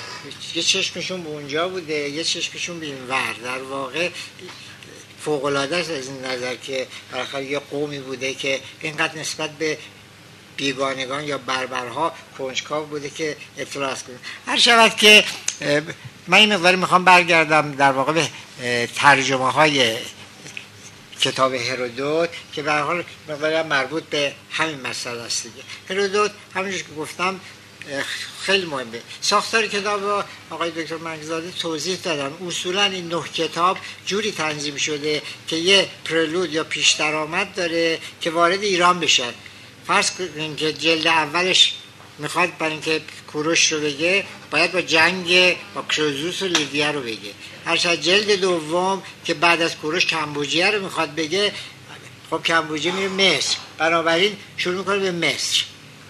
یه 0.56 0.64
چشمشون 0.64 1.24
به 1.24 1.30
اونجا 1.30 1.70
بوده 1.70 1.94
یه 1.94 2.24
چشمشون 2.24 2.80
به 2.80 2.86
این 2.86 3.08
ور. 3.08 3.34
در 3.44 3.62
واقع 3.62 4.10
فوق 5.22 5.46
العاده 5.46 5.76
است 5.76 5.90
از 5.90 6.08
این 6.08 6.26
نظر 6.26 6.56
که 6.56 6.88
بالاخره 7.12 7.46
یه 7.46 7.60
قومی 7.60 8.00
بوده 8.00 8.34
که 8.34 8.62
اینقدر 8.82 9.20
نسبت 9.20 9.50
به 9.50 9.78
بیگانگان 10.58 11.24
یا 11.24 11.38
بربرها 11.38 12.14
کنجکاو 12.38 12.86
بوده 12.86 13.10
که 13.10 13.38
اطلاع 13.58 13.96
کنه. 13.96 14.16
هر 14.46 14.58
شود 14.58 14.96
که 14.96 15.24
من 16.28 16.38
این 16.38 16.54
مقداری 16.54 16.78
می‌خوام 16.78 17.06
برگردم 17.06 17.72
در 17.72 17.92
واقع 17.92 18.14
به 18.14 18.30
ترجمه 18.96 19.52
های 19.52 19.98
کتاب 21.24 21.54
هرودوت 21.54 22.30
که 22.54 22.62
به 22.64 22.74
حال 22.74 23.04
مربوط 23.64 24.04
به 24.04 24.34
همین 24.52 24.82
مسئله 24.82 25.22
است 25.22 25.44
دیگه. 25.44 25.64
هرودوت 25.90 26.32
همونجور 26.56 26.82
که 26.82 26.94
گفتم 26.98 27.40
خیلی 28.42 28.66
مهمه. 28.66 29.02
ساختار 29.22 29.68
کتاب 29.68 30.26
آقای 30.50 30.72
دکتر 30.72 30.98
منگزاده 30.98 31.52
توضیح 31.52 31.98
دادن. 32.04 32.48
اصولا 32.48 32.84
این 32.84 33.08
نه 33.08 33.24
کتاب 33.34 33.78
جوری 34.06 34.32
تنظیم 34.32 34.76
شده 34.76 35.22
که 35.48 35.56
یه 35.56 35.90
پرلود 36.06 36.54
یا 36.54 36.64
پیش 36.64 36.92
درآمد 36.92 37.56
داره 37.56 38.00
که 38.22 38.32
وارد 38.32 38.64
ایران 38.64 39.00
بشن. 39.00 39.34
فرض 39.88 40.12
کنیم 40.12 40.56
که 40.56 40.74
جلد 40.74 41.08
اولش 41.08 41.74
می‌خواد 42.20 42.58
برای 42.58 42.72
اینکه 42.72 43.02
کوروش 43.32 43.72
رو 43.72 43.80
بگه 43.80 44.26
باید 44.52 44.72
با 44.72 44.82
جنگ 44.82 45.58
با 45.76 45.82
کروزوس 45.90 46.42
و 46.42 46.46
لیدیا 46.46 46.92
رو 46.92 47.02
بگه. 47.02 47.34
هر 47.66 47.78
جلد 47.78 48.32
دوم 48.32 49.04
که 49.26 49.34
بعد 49.34 49.62
از 49.62 49.76
کوروش 49.78 50.06
کمبوجیه 50.06 50.72
رو 50.72 50.84
می‌خواد 50.84 51.16
بگه 51.16 51.54
خب 52.30 52.44
کمبوجیه 52.44 52.92
میره 52.92 53.10
مصر. 53.10 53.58
بنابراین 53.78 54.38
شروع 54.58 54.78
می‌کنه 54.78 55.12
به 55.12 55.12
مصر. 55.12 55.64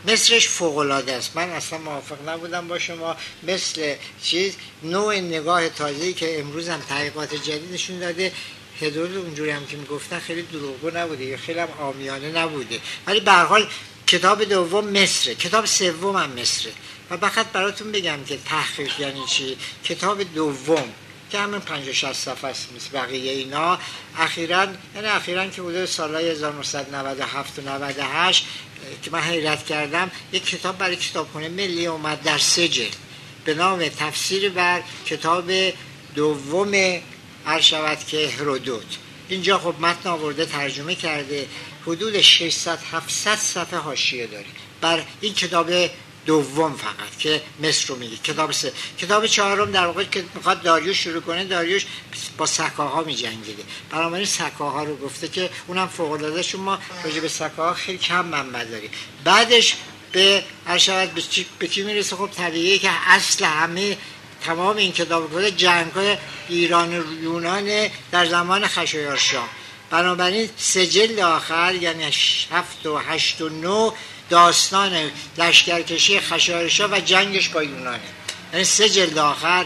مصرش 0.08 0.48
فوق 0.48 0.78
است. 0.78 1.32
من 1.36 1.50
اصلا 1.50 1.80
موافق 1.80 2.30
نبودم 2.30 2.68
با 2.68 2.80
شما. 2.80 3.16
مثل 3.44 3.96
چیز 4.24 4.56
نوع 4.84 5.16
نگاه 5.16 5.70
تازه‌ای 5.70 6.14
که 6.14 6.40
امروز 6.40 6.70
هم 6.70 6.80
تحقیقات 6.90 7.36
جدید 7.36 7.74
نشون 7.74 8.00
داده. 8.00 8.32
هدول 8.82 9.18
اونجوری 9.18 9.52
هم 9.52 9.66
که 9.66 9.78
می‌گفتن 9.78 10.20
خیلی 10.20 10.42
دروغگو 10.42 10.98
نبوده 10.98 11.24
یا 11.24 11.38
خیلی 11.38 11.60
هم 11.60 11.68
آمیانه 11.82 12.32
نبوده. 12.32 12.80
ولی 13.08 13.20
به 13.20 13.32
حال 13.32 13.68
کتاب 14.08 14.44
دوم 14.44 14.88
مصره 14.88 15.36
کتاب 15.36 15.66
سوم 15.66 16.16
هم 16.16 16.30
مصره 16.30 16.72
و 17.10 17.18
فقط 17.18 17.48
براتون 17.48 17.92
بگم 17.92 18.24
که 18.26 18.38
تحقیق 18.46 19.00
یعنی 19.00 19.26
چی؟ 19.30 19.58
کتاب 19.84 20.24
دوم 20.24 20.94
که 21.32 21.40
همین 21.40 21.60
50 21.60 21.94
60 21.94 22.14
صفحه 22.14 22.50
است 22.50 22.68
مثل 22.76 22.90
بقیه 22.94 23.32
اینا. 23.32 23.80
اخیرا 24.18 24.68
یعنی 24.96 25.08
اخیرا 25.08 25.48
که 25.48 25.62
بوده 25.62 25.86
سالهای 25.86 26.30
1997 26.30 27.60
و 27.60 27.62
98 27.62 28.46
که 29.02 29.12
من 29.12 29.20
حیرت 29.22 29.66
کردم 29.66 30.12
یک 30.32 30.46
کتاب 30.46 30.78
برای 30.78 30.96
کتابخونه 30.96 31.50
ملی 31.50 31.88
اومد 31.88 32.22
در 32.22 32.38
سه 32.38 32.68
جلد. 32.68 32.96
به 33.46 33.54
نام 33.54 33.88
تفسیر 33.90 34.50
بر 34.50 34.82
کتاب 35.06 35.52
دوم 36.16 37.02
شود 37.62 38.00
که 38.08 38.30
هرودوت 38.30 38.98
اینجا 39.30 39.58
خب 39.58 39.76
متن 39.80 40.10
آورده 40.10 40.46
ترجمه 40.46 40.96
کرده. 40.96 41.48
حدود 41.88 42.22
600 42.22 42.80
700 42.92 43.36
صفحه 43.36 43.80
حاشیه 43.80 44.28
داره. 44.28 44.46
بر 44.82 45.04
این 45.22 45.34
کتاب 45.34 45.72
دوم 46.26 46.76
فقط 46.76 47.18
که 47.20 47.42
مصر 47.64 47.88
رو 47.88 47.96
میگه. 47.96 48.18
کتاب 48.18 48.52
سه. 48.52 48.74
کتاب 48.98 49.28
چهارم 49.28 49.72
در 49.72 49.86
واقع 49.86 50.04
که 50.04 50.26
می‌خواد 50.36 50.62
داریوش 50.62 51.04
شروع 51.04 51.22
کنه 51.22 51.46
داریوش 51.46 51.86
با 52.38 52.46
سکاها 52.46 53.04
میجنگیده. 53.04 53.64
بنابراین 53.90 54.26
سکاها 54.26 54.84
رو 54.84 54.96
گفته 54.96 55.28
که 55.28 55.50
اونم 55.68 55.88
فوق 55.88 56.12
العاده 56.12 56.58
ما 56.58 56.80
راجع 57.04 57.20
به 57.20 57.28
سکاها 57.28 57.74
خیلی 57.74 57.98
کم 57.98 58.26
منبع 58.26 58.64
داریم. 58.64 58.90
بعدش 59.24 59.76
به 60.12 60.44
هر 60.68 60.78
شود 60.78 61.12
به 61.60 61.68
چی 61.68 61.84
می‌رسه؟ 61.84 62.16
خب 62.16 62.30
طبیعیه 62.38 62.78
که 62.78 62.90
اصل 63.08 63.46
همه 63.46 63.98
تمام 64.46 64.78
این 64.78 64.92
کتاب 64.92 65.34
کده 65.34 65.52
جنگ 65.52 65.92
های 65.92 66.18
ایران 66.50 67.00
و 67.00 67.24
یونان 67.24 67.90
در 68.12 68.26
زمان 68.26 68.68
خشایارشاه 68.68 69.50
بنابراین 69.90 70.50
سجل 70.58 71.20
آخر 71.20 71.76
یعنی 71.76 72.04
هفت 72.52 72.86
و 72.86 72.98
هشت 72.98 73.42
و 73.42 73.50
نو 73.50 73.92
داستان 74.30 75.12
لشکرکشی 75.38 76.20
خشایارشا 76.20 76.88
و 76.88 77.00
جنگش 77.00 77.50
با 77.50 77.64
یونانه. 77.64 78.00
یعنی 78.54 78.66
سه 78.66 78.90
جلد 78.90 79.18
آخر. 79.18 79.66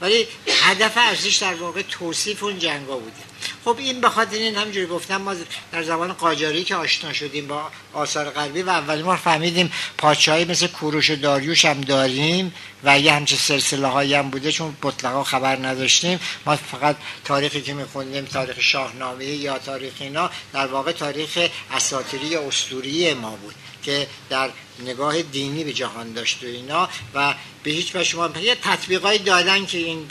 ولی 0.00 0.26
هدف 0.62 0.92
ارزش 0.96 1.36
در 1.36 1.54
واقع 1.54 1.82
توصیف 1.82 2.42
اون 2.42 2.58
جنگا 2.58 2.96
بوده. 2.96 3.31
خب 3.64 3.76
این 3.78 4.00
به 4.00 4.08
خاطر 4.08 4.36
این 4.36 4.56
همجوری 4.56 4.86
گفتم 4.86 5.16
ما 5.16 5.34
در 5.72 5.82
زمان 5.82 6.12
قاجاری 6.12 6.64
که 6.64 6.76
آشنا 6.76 7.12
شدیم 7.12 7.46
با 7.46 7.70
آثار 7.92 8.30
غربی 8.30 8.62
و 8.62 8.70
اولین 8.70 9.04
ما 9.04 9.16
فهمیدیم 9.16 9.72
پادشاهی 9.98 10.44
مثل 10.44 10.66
کوروش 10.66 11.10
و 11.10 11.16
داریوش 11.16 11.64
هم 11.64 11.80
داریم 11.80 12.54
و 12.84 12.98
یه 12.98 13.12
همچه 13.12 13.36
سلسله 13.36 13.86
هایی 13.86 14.14
هم 14.14 14.30
بوده 14.30 14.52
چون 14.52 14.76
مطلقا 14.82 15.24
خبر 15.24 15.56
نداشتیم. 15.66 16.20
ما 16.46 16.56
فقط 16.56 16.96
تاریخی 17.24 17.62
که 17.62 17.74
میخوندیم 17.74 18.24
تاریخ 18.24 18.60
شاهنامه 18.60 19.24
یا 19.24 19.58
تاریخ 19.58 19.92
اینا 20.00 20.30
در 20.52 20.66
واقع 20.66 20.92
تاریخ 20.92 21.38
اساطیری 21.72 22.26
یا 22.26 22.40
اسطوری 22.40 23.14
ما 23.14 23.30
بود 23.30 23.54
که 23.82 24.06
در 24.30 24.50
نگاه 24.86 25.22
دینی 25.22 25.64
به 25.64 25.72
جهان 25.72 26.12
داشت 26.12 26.42
و 26.42 26.46
اینا 26.46 26.88
و 27.14 27.34
به 27.62 27.70
هیچ 27.70 27.92
به 27.92 28.04
شما 28.04 28.30
یه 28.42 28.54
تطبیقایی 28.54 29.18
دادن 29.18 29.66
که 29.66 29.78
این 29.78 30.08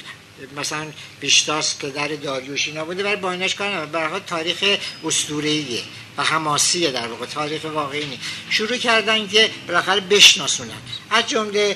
مثلا 0.58 0.86
بیشتاس 1.20 1.76
پدر 1.80 2.08
داریوش 2.08 2.68
اینا 2.68 2.86
بوده 2.86 3.04
ولی 3.04 3.16
با 3.16 3.32
اینش 3.32 3.56
کار 3.56 3.86
برای 3.86 4.22
تاریخ 4.28 4.64
اسطوره‌ایه 5.04 5.82
و 6.18 6.24
حماسیه 6.24 6.92
در 6.92 7.08
واقع. 7.08 7.26
تاریخ 7.26 7.64
واقعی 7.64 8.06
نی 8.06 8.20
شروع 8.50 8.78
کردن 8.78 9.28
که 9.28 9.50
بالاخره 9.68 10.00
بشناسونن. 10.00 10.82
از 11.10 11.28
جمله 11.28 11.76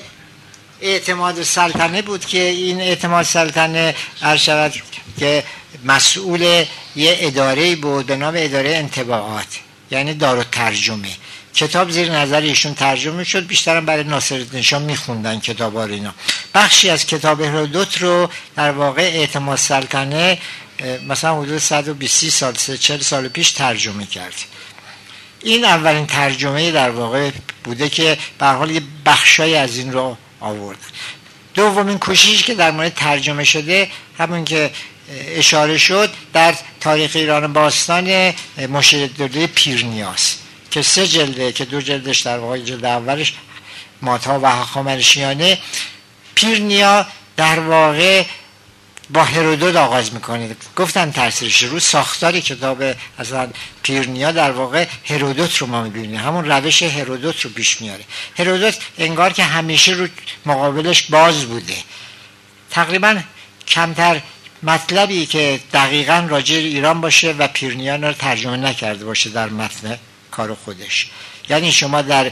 اعتماد 0.80 1.42
سلطنه 1.42 2.02
بود 2.02 2.24
که 2.24 2.42
این 2.42 2.80
اعتماد 2.80 3.24
سلطنه 3.24 3.94
هر 4.20 4.36
شود 4.36 4.72
که 5.18 5.44
مسئول 5.84 6.64
یه 6.96 7.16
اداره 7.20 7.76
بود 7.76 8.06
به 8.06 8.16
نام 8.16 8.34
اداره 8.36 8.76
انتباعات 8.76 9.46
یعنی 9.90 10.14
دار 10.14 10.42
ترجمه 10.42 11.08
کتاب 11.56 11.90
زیر 11.90 12.12
نظر 12.12 12.40
ایشون 12.40 12.74
ترجمه 12.74 13.24
شد 13.24 13.46
بیشترم 13.46 13.86
برای 13.86 14.04
ناصرالدین 14.04 14.62
شاه 14.62 14.82
میخوندن 14.82 15.40
کتاب 15.40 15.76
اینا. 15.76 16.14
بخشی 16.54 16.90
از 16.90 17.06
کتاب 17.06 17.40
هرودوت 17.40 18.02
رو 18.02 18.30
در 18.56 18.70
واقع 18.70 19.02
اعتماد 19.02 19.58
سلطنه 19.58 20.38
مثلا 21.08 21.42
حدود 21.42 21.58
120 21.58 22.28
سال 22.28 22.54
40 22.54 23.00
سال 23.00 23.28
پیش 23.28 23.50
ترجمه 23.50 24.06
کرد. 24.06 24.34
این 25.42 25.64
اولین 25.64 26.06
ترجمه 26.06 26.70
در 26.70 26.90
واقع 26.90 27.30
بوده 27.64 27.88
که 27.88 28.18
به 28.38 28.46
حال 28.46 28.70
یه 28.70 28.82
بخشای 29.06 29.56
از 29.56 29.76
این 29.76 29.92
رو 29.92 30.16
آورد. 30.40 30.78
دومین 31.54 31.98
کوشش 31.98 32.42
که 32.42 32.54
در 32.54 32.70
مورد 32.70 32.94
ترجمه 32.94 33.44
شده 33.44 33.90
همون 34.18 34.44
که 34.44 34.70
اشاره 35.36 35.78
شد 35.78 36.10
در 36.32 36.54
تاریخ 36.80 37.10
ایران 37.14 37.52
باستان 37.52 38.34
مشید 38.68 39.16
دوره 39.16 39.46
پیرنیاس. 39.46 40.36
که 40.76 40.82
سه 40.82 41.06
جلده 41.06 41.52
که 41.52 41.64
دو 41.64 41.80
جلدش 41.80 42.20
در 42.20 42.38
واقع 42.38 42.58
جلد 42.58 42.84
اولش 42.84 43.34
ماتا 44.02 44.40
و 44.40 44.46
هخامنشیانه 44.46 45.58
پیرنیا 46.34 47.06
در 47.36 47.60
واقع 47.60 48.24
با 49.10 49.24
هرودوت 49.24 49.76
آغاز 49.76 50.14
می‌کنه. 50.14 50.56
گفتن 50.76 51.10
تاثیرش 51.10 51.62
رو 51.62 51.80
ساختار 51.80 52.40
کتاب 52.40 52.82
اصلا 53.18 53.50
پیرنیا 53.82 54.32
در 54.32 54.50
واقع 54.50 54.86
هرودوت 55.04 55.56
رو 55.56 55.66
ما 55.66 55.82
می‌بینیم. 55.82 56.20
همون 56.20 56.44
روش 56.44 56.82
هرودوت 56.82 57.40
رو 57.40 57.50
پیش 57.50 57.80
میاره 57.80 58.04
هرودوت 58.38 58.76
انگار 58.98 59.32
که 59.32 59.44
همیشه 59.44 59.92
رو 59.92 60.08
مقابلش 60.46 61.02
باز 61.02 61.44
بوده. 61.44 61.76
تقریبا 62.70 63.20
کمتر 63.68 64.20
مطلبی 64.62 65.26
که 65.26 65.60
دقیقا 65.72 66.26
راجع 66.28 66.56
ایران 66.56 67.00
باشه 67.00 67.32
و 67.32 67.48
پیرنیا 67.48 67.96
رو 67.96 68.12
ترجمه 68.12 68.56
نکرده 68.56 69.04
باشه 69.04 69.30
در 69.30 69.48
متن. 69.48 69.98
کار 70.36 70.54
خودش. 70.54 71.06
یعنی 71.48 71.72
شما 71.72 72.02
در 72.02 72.30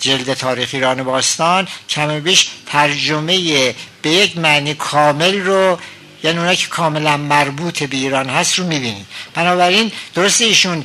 جلد 0.00 0.34
تاریخ 0.34 0.68
ایران 0.72 1.02
باستان 1.02 1.68
کم 1.88 2.20
بیش 2.20 2.46
ترجمه 2.66 3.74
به 4.02 4.10
یک 4.10 4.38
معنی 4.38 4.74
کامل 4.74 5.40
رو 5.40 5.78
یعنی 6.22 6.38
اونایی 6.38 6.56
که 6.56 6.66
کاملا 6.66 7.16
مربوط 7.16 7.82
به 7.82 7.96
ایران 7.96 8.28
هست 8.28 8.58
رو 8.58 8.66
می‌بینید. 8.66 9.06
بنابراین 9.34 9.92
درست 10.14 10.40
ایشون 10.40 10.84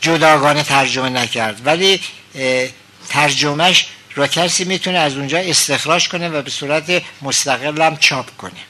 جداگانه 0.00 0.62
ترجمه 0.62 1.08
نکرد 1.08 1.66
ولی 1.66 2.00
ترجمهش 3.08 3.86
را 4.14 4.26
کسی 4.26 4.64
می‌تونه 4.64 4.98
از 4.98 5.16
اونجا 5.16 5.38
استخراج 5.38 6.08
کنه 6.08 6.28
و 6.28 6.42
به 6.42 6.50
صورت 6.50 7.02
مستقل 7.22 7.82
هم 7.82 7.96
چاپ 7.96 8.36
کنه. 8.36 8.60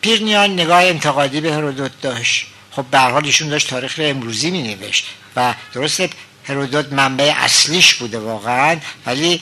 پیرنیان 0.00 0.52
نگاه 0.52 0.82
انتقادی 0.82 1.40
به 1.40 1.54
هرودوت 1.54 2.00
داشت. 2.02 2.46
خب 2.70 2.84
به 2.90 2.98
حال 2.98 3.24
ایشون 3.24 3.48
داشت 3.48 3.70
تاریخ 3.70 3.94
امروزی 4.02 4.50
می 4.50 4.62
نوشت 4.62 5.06
و 5.36 5.54
درست 5.74 6.08
هرودوت 6.44 6.92
منبع 6.92 7.32
اصلیش 7.36 7.94
بوده 7.94 8.18
واقعا 8.18 8.76
ولی 9.06 9.40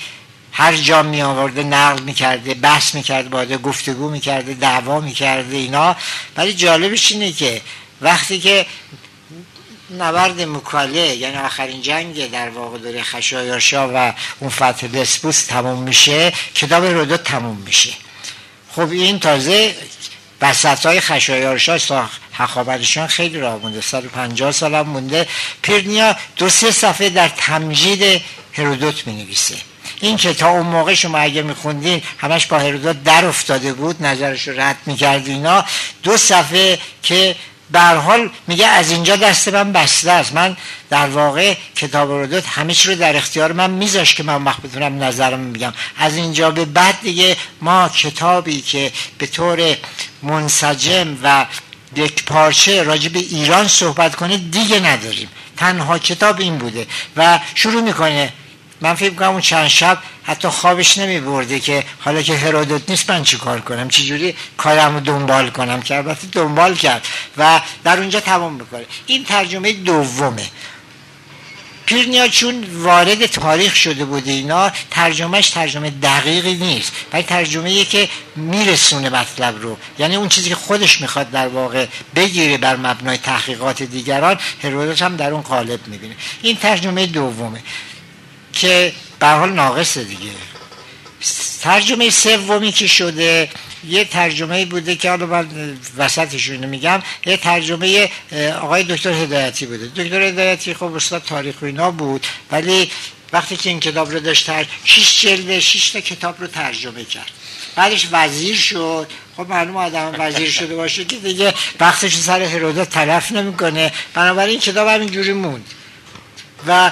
هر 0.52 0.76
جا 0.76 1.02
می 1.02 1.22
آورده 1.22 1.62
نقل 1.62 2.02
می 2.02 2.14
کرده 2.14 2.54
بحث 2.54 2.94
می 2.94 3.02
کرده 3.02 3.28
باده 3.28 3.58
گفتگو 3.58 4.10
می 4.10 4.20
کرده 4.20 4.54
دعوا 4.54 5.00
می 5.00 5.12
کرده 5.12 5.56
اینا. 5.56 5.96
ولی 6.36 6.52
جالبش 6.54 7.12
اینه 7.12 7.32
که 7.32 7.62
وقتی 8.00 8.38
که 8.40 8.66
نبرد 9.98 10.40
مکاله 10.40 11.16
یعنی 11.16 11.36
آخرین 11.36 11.82
جنگ 11.82 12.30
در 12.30 12.48
واقع 12.48 12.78
دوره 12.78 13.02
خشایارشا 13.02 13.90
و 13.94 14.14
اون 14.40 14.50
فتح 14.50 14.86
دسپوس 14.86 15.44
تموم 15.44 15.82
میشه 15.82 16.32
کتاب 16.54 16.84
هرودوت 16.84 17.24
تموم 17.24 17.56
میشه. 17.56 17.90
خب 18.72 18.90
این 18.90 19.18
تازه 19.18 19.74
بسط 20.40 20.86
های 20.86 21.00
خشایارشا 21.00 22.08
حقابتشان 22.32 23.06
خیلی 23.06 23.40
راه 23.40 23.56
مونده. 23.56 23.80
150 23.80 24.52
سال 24.52 24.74
هم 24.74 24.86
مونده. 24.86 25.26
پیرنیا 25.62 26.16
دو 26.36 26.48
سه 26.48 26.70
صفحه 26.70 27.08
در 27.08 27.28
تمجید 27.28 28.22
هرودوت 28.52 29.06
می 29.06 29.12
نویسه 29.22 29.54
این 30.00 30.16
که 30.16 30.34
تا 30.34 30.48
اون 30.50 30.66
موقع 30.66 30.94
شما 30.94 31.18
اگه 31.18 31.42
میخوندین 31.42 32.02
همش 32.18 32.46
با 32.46 32.58
هرودوت 32.58 33.04
در 33.04 33.24
افتاده 33.24 33.72
بود 33.72 34.02
نظرش 34.02 34.48
رو 34.48 34.60
رد 34.60 34.76
می‌کرد 34.86 35.28
اینا 35.28 35.64
دو 36.02 36.16
صفحه 36.16 36.78
که 37.02 37.36
به 37.70 37.80
حال 37.80 38.30
میگه 38.46 38.66
از 38.66 38.90
اینجا 38.90 39.16
دست 39.16 39.48
من 39.48 39.72
بسته 39.72 40.10
است. 40.10 40.32
من 40.32 40.56
در 40.90 41.08
واقع 41.08 41.54
کتاب 41.74 42.10
هرودوت 42.10 42.46
همه 42.46 42.74
رو 42.84 42.94
در 42.94 43.16
اختیار 43.16 43.52
من 43.52 43.70
میذاش 43.70 44.14
که 44.14 44.22
من 44.22 44.44
وقت 44.44 44.62
بتونم 44.62 45.02
نظرم 45.02 45.40
میگم 45.40 45.72
از 45.96 46.16
اینجا 46.16 46.50
به 46.50 46.64
بعد 46.64 47.00
دیگه 47.02 47.36
ما 47.60 47.88
کتابی 47.88 48.60
که 48.60 48.92
به 49.18 49.26
طور 49.26 49.76
منسجم 50.22 51.16
و 51.22 51.46
یک 51.96 52.24
پارچه 52.24 52.82
راجع 52.82 53.08
به 53.08 53.18
ایران 53.18 53.68
صحبت 53.68 54.14
کنه 54.16 54.36
دیگه 54.36 54.80
نداریم. 54.80 55.28
تنها 55.56 55.98
کتاب 55.98 56.40
این 56.40 56.58
بوده 56.58 56.86
و 57.16 57.40
شروع 57.54 57.82
می‌کنه 57.82 58.32
من 58.80 58.94
فکر 58.94 59.14
کنم 59.14 59.28
اون 59.28 59.40
چند 59.40 59.68
شب 59.68 59.98
حتی 60.24 60.48
خوابش 60.48 60.98
نمی 60.98 61.20
برده 61.20 61.60
که 61.60 61.84
حالا 62.00 62.22
که 62.22 62.36
هرودوت 62.36 62.90
نیست 62.90 63.10
من 63.10 63.22
چی 63.22 63.36
کار 63.36 63.60
کنم؟ 63.60 63.88
چجوری 63.88 64.34
کارم 64.56 64.94
رو 64.94 65.00
دنبال 65.00 65.50
کنم 65.50 65.82
که 65.82 65.96
البته 65.96 66.26
دنبال 66.32 66.74
کرد 66.74 67.06
و 67.36 67.60
در 67.84 67.98
اونجا 67.98 68.20
تمام 68.20 68.52
می‌کنه. 68.52 68.84
این 69.06 69.24
ترجمه 69.24 69.72
دومه. 69.72 70.46
پیرنیا 71.86 72.28
چون 72.28 72.64
وارد 72.72 73.26
تاریخ 73.26 73.76
شده 73.76 74.04
بوده 74.04 74.30
اینا. 74.30 74.70
ترجمهش 74.90 75.50
ترجمه 75.50 75.90
دقیقی 75.90 76.54
نیست 76.54 76.92
ولی 77.12 77.22
ترجمه 77.22 77.84
که 77.84 78.08
میرسونه 78.36 79.10
مطلب 79.10 79.62
رو. 79.62 79.76
یعنی 79.98 80.16
اون 80.16 80.28
چیزی 80.28 80.48
که 80.48 80.54
خودش 80.54 81.00
می‌خواد 81.00 81.30
در 81.30 81.48
واقع 81.48 81.86
بگیره 82.16 82.56
بر 82.56 82.76
مبنای 82.76 83.18
تحقیقات 83.18 83.82
دیگران 83.82 84.38
هرودوت 84.62 85.02
هم 85.02 85.16
در 85.16 85.30
اون 85.30 85.42
قالب 85.42 85.80
می‌بینه. 85.86 86.14
این 86.42 86.56
ترجمه 86.56 87.06
دومه. 87.06 87.62
که 88.52 88.92
به 89.20 89.26
حال 89.26 89.52
ناقصه 89.52 90.04
دیگه. 90.04 90.30
ترجمه 91.62 92.10
سومی 92.10 92.72
که 92.72 92.86
شده 92.86 93.48
یه 93.88 94.04
ترجمه 94.04 94.64
بوده 94.64 94.96
که 94.96 95.10
حالا 95.10 95.26
من 95.26 95.78
وسطشون 95.96 96.66
میگم 96.66 97.02
یه 97.26 97.36
ترجمه 97.36 98.10
آقای 98.62 98.84
دکتر 98.84 99.12
هدایتی 99.12 99.66
بوده. 99.66 99.86
دکتر 99.86 100.22
هدایتی 100.22 100.74
خب 100.74 100.94
استاد 100.94 101.22
تاریخ 101.22 101.62
و 101.62 101.64
اینا 101.64 101.90
بود 101.90 102.26
ولی 102.50 102.90
وقتی 103.32 103.56
که 103.56 103.70
این 103.70 103.80
کتاب 103.80 104.10
رو 104.10 104.20
داشت 104.20 104.50
شش 104.84 105.20
جلد 105.20 105.58
شش 105.58 105.90
تا 105.90 106.00
کتاب 106.00 106.40
رو 106.40 106.46
ترجمه 106.46 107.04
کرد. 107.04 107.30
بعدش 107.76 108.08
وزیر 108.12 108.56
شد. 108.56 109.10
خب 109.36 109.48
معلوم 109.48 109.76
آدم 109.76 110.14
وزیر 110.18 110.50
شده 110.50 110.76
باشه 110.76 111.04
که 111.04 111.16
دیگه 111.16 111.54
وقتش 111.80 112.14
سر 112.14 112.42
هرودوت 112.42 112.90
تلف 112.90 113.32
نمی‌کنه. 113.32 113.92
بنابراین 114.14 114.60
کتاب 114.60 114.88
همینجوری 114.88 115.32
موند. 115.32 115.64
و 116.66 116.90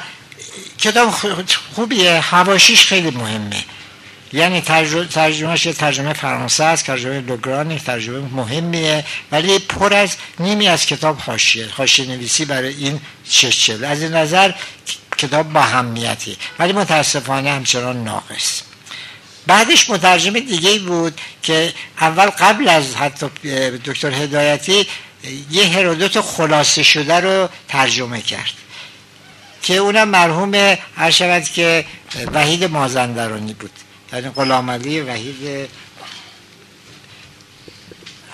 کتاب 0.78 1.10
خوبیه 1.74 2.20
هواشیش 2.20 2.86
خیلی 2.86 3.10
مهمه. 3.10 3.64
یعنی 4.32 4.60
ترجمهش 5.10 5.66
یه 5.66 5.72
ترجمه 5.72 6.12
فرانسه 6.12 6.64
است 6.64 6.86
ترجمه 6.86 7.20
لوگران 7.20 7.78
ترجمه 7.78 8.18
مهمیه 8.18 9.04
ولی 9.32 9.58
پر 9.58 9.94
از 9.94 10.16
نیمی 10.40 10.68
از 10.68 10.86
کتاب 10.86 11.18
حاشیه 11.18 11.68
حاشیه 11.70 12.06
نویسی 12.06 12.44
برای 12.44 12.74
این 12.74 13.00
شش 13.30 13.70
از 13.70 14.02
این 14.02 14.12
نظر 14.12 14.52
کتاب 15.18 15.52
با 15.52 15.60
همیتی 15.60 16.36
ولی 16.58 16.72
متاسفانه 16.72 17.50
همچنان 17.50 18.04
ناقص. 18.04 18.62
بعدش 19.46 19.90
مترجم 19.90 20.32
دیگه 20.32 20.78
بود 20.78 21.20
که 21.42 21.72
اول 22.00 22.26
قبل 22.26 22.68
از 22.68 22.96
حتی 22.96 23.26
دکتر 23.84 24.10
هدایتی 24.10 24.86
یه 25.50 25.66
هرودوت 25.66 26.20
خلاصه 26.20 26.82
شده 26.82 27.20
رو 27.20 27.48
ترجمه 27.68 28.20
کرد. 28.20 28.52
که 29.66 29.74
اونم 29.76 30.08
مرحوم 30.08 30.54
هر 30.96 31.10
شود 31.10 31.44
که 31.44 31.86
وحید 32.32 32.64
مازندرانی 32.64 33.54
بود. 33.54 33.70
یعنی 34.12 34.28
غلام 34.28 34.70
علی 34.70 35.00
وحید. 35.00 35.70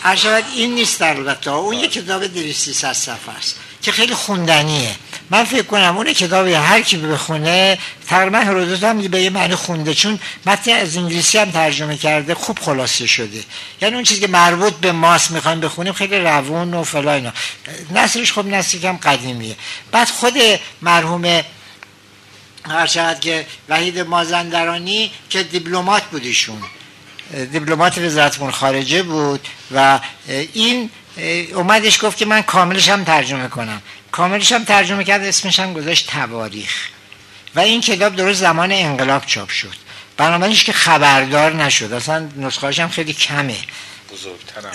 هر 0.01 0.17
شود 0.17 0.45
این 0.55 0.75
نیست 0.75 1.03
البته. 1.03 1.51
اون 1.51 1.77
یک 1.77 1.93
کتاب 1.93 2.27
200 2.27 2.93
صفحه 2.93 3.37
است. 3.39 3.57
که 3.83 3.93
خیلی 3.93 4.15
خوندنیه. 4.15 4.97
من 5.31 5.45
فکر 5.45 5.63
کنم 5.63 5.97
اون 5.97 6.13
کتاب 6.13 6.47
هر 6.47 6.83
کی 6.83 6.97
بخونه 6.97 7.79
تقریبا 8.07 8.39
هرودوت 8.39 8.85
هم 8.85 8.99
به 8.99 9.23
یه 9.23 9.31
معنی 9.31 9.55
خونده. 9.55 9.95
چون 9.95 10.21
متن 10.47 10.73
از 10.73 10.97
انگلیسی 10.97 11.39
هم 11.39 11.51
ترجمه 11.51 11.97
کرده 11.97 12.35
خوب 12.35 12.59
خلاصه 12.59 13.07
شده. 13.07 13.45
یعنی 13.81 13.95
اون 13.95 14.05
چیزی 14.05 14.21
که 14.21 14.29
مربوط 14.29 14.75
به 14.75 14.93
ماست 14.93 15.31
می‌خوایم 15.31 15.61
بخونیم 15.61 15.93
خیلی 15.93 16.17
روون 16.19 16.75
و 16.75 16.83
فلا 16.83 17.13
اینا. 17.13 17.33
نصرش 17.91 18.33
خب 18.33 18.47
نصری 18.47 18.81
کم 18.81 18.97
قدیمیه. 18.97 19.57
بعد 19.93 20.09
خود 20.09 20.35
مرحوم 20.83 21.43
هر 22.69 23.15
که 23.15 23.47
وحید 23.69 23.99
مازندرانی 23.99 25.11
که 25.31 25.43
دیپلمات 25.43 26.03
بودیشون 26.03 26.63
دیپلمات 27.53 27.99
وزارت 27.99 28.51
خارجه 28.51 29.03
بود 29.03 29.49
و 29.75 30.01
این 30.53 30.91
اومدش 31.55 32.05
گفت 32.05 32.17
که 32.17 32.27
من 32.27 32.43
کاملش 32.43 32.89
هم 32.89 33.05
ترجمه 33.05 33.49
کنم. 33.49 33.83
کاملش 34.13 34.53
هم 34.53 34.65
ترجمه 34.65 35.05
کرد 35.05 35.23
اسمش 35.23 35.61
هم 35.61 35.73
گذاشت 35.73 36.11
تواریخ. 36.11 36.89
و 37.55 37.61
این 37.61 37.81
کتاب 37.81 38.17
درست 38.17 38.41
زمان 38.41 38.73
انقلاب 38.73 39.27
چاپ 39.27 39.49
شد. 39.49 39.75
بنابراین 40.17 40.57
که 40.57 40.73
خبردار 40.73 41.55
نشد. 41.55 41.93
اصلا 41.93 42.29
نسخه 42.37 42.83
هم 42.83 42.89
خیلی 42.89 43.13
کمه. 43.13 43.57
بزرگترم 44.13 44.73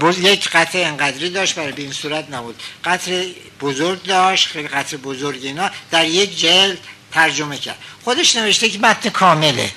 بود. 0.00 0.18
یک 0.18 0.48
قطع 0.48 0.78
انقدری 0.78 1.30
داشت 1.30 1.54
برای 1.54 1.72
به 1.72 1.82
این 1.82 1.92
صورت 1.92 2.30
نبود. 2.30 2.62
قطع 2.84 3.26
بزرگ 3.60 4.02
داشت 4.02 4.48
خیلی 4.48 4.68
قطع 4.68 4.96
بزرگ 4.96 5.44
اینا. 5.44 5.70
در 5.90 6.04
یک 6.04 6.38
جلد 6.38 6.78
ترجمه 7.12 7.58
کرد. 7.58 7.78
خودش 8.04 8.36
نوشته 8.36 8.68
که 8.68 8.78
متن 8.78 9.10
کامله. 9.10 9.70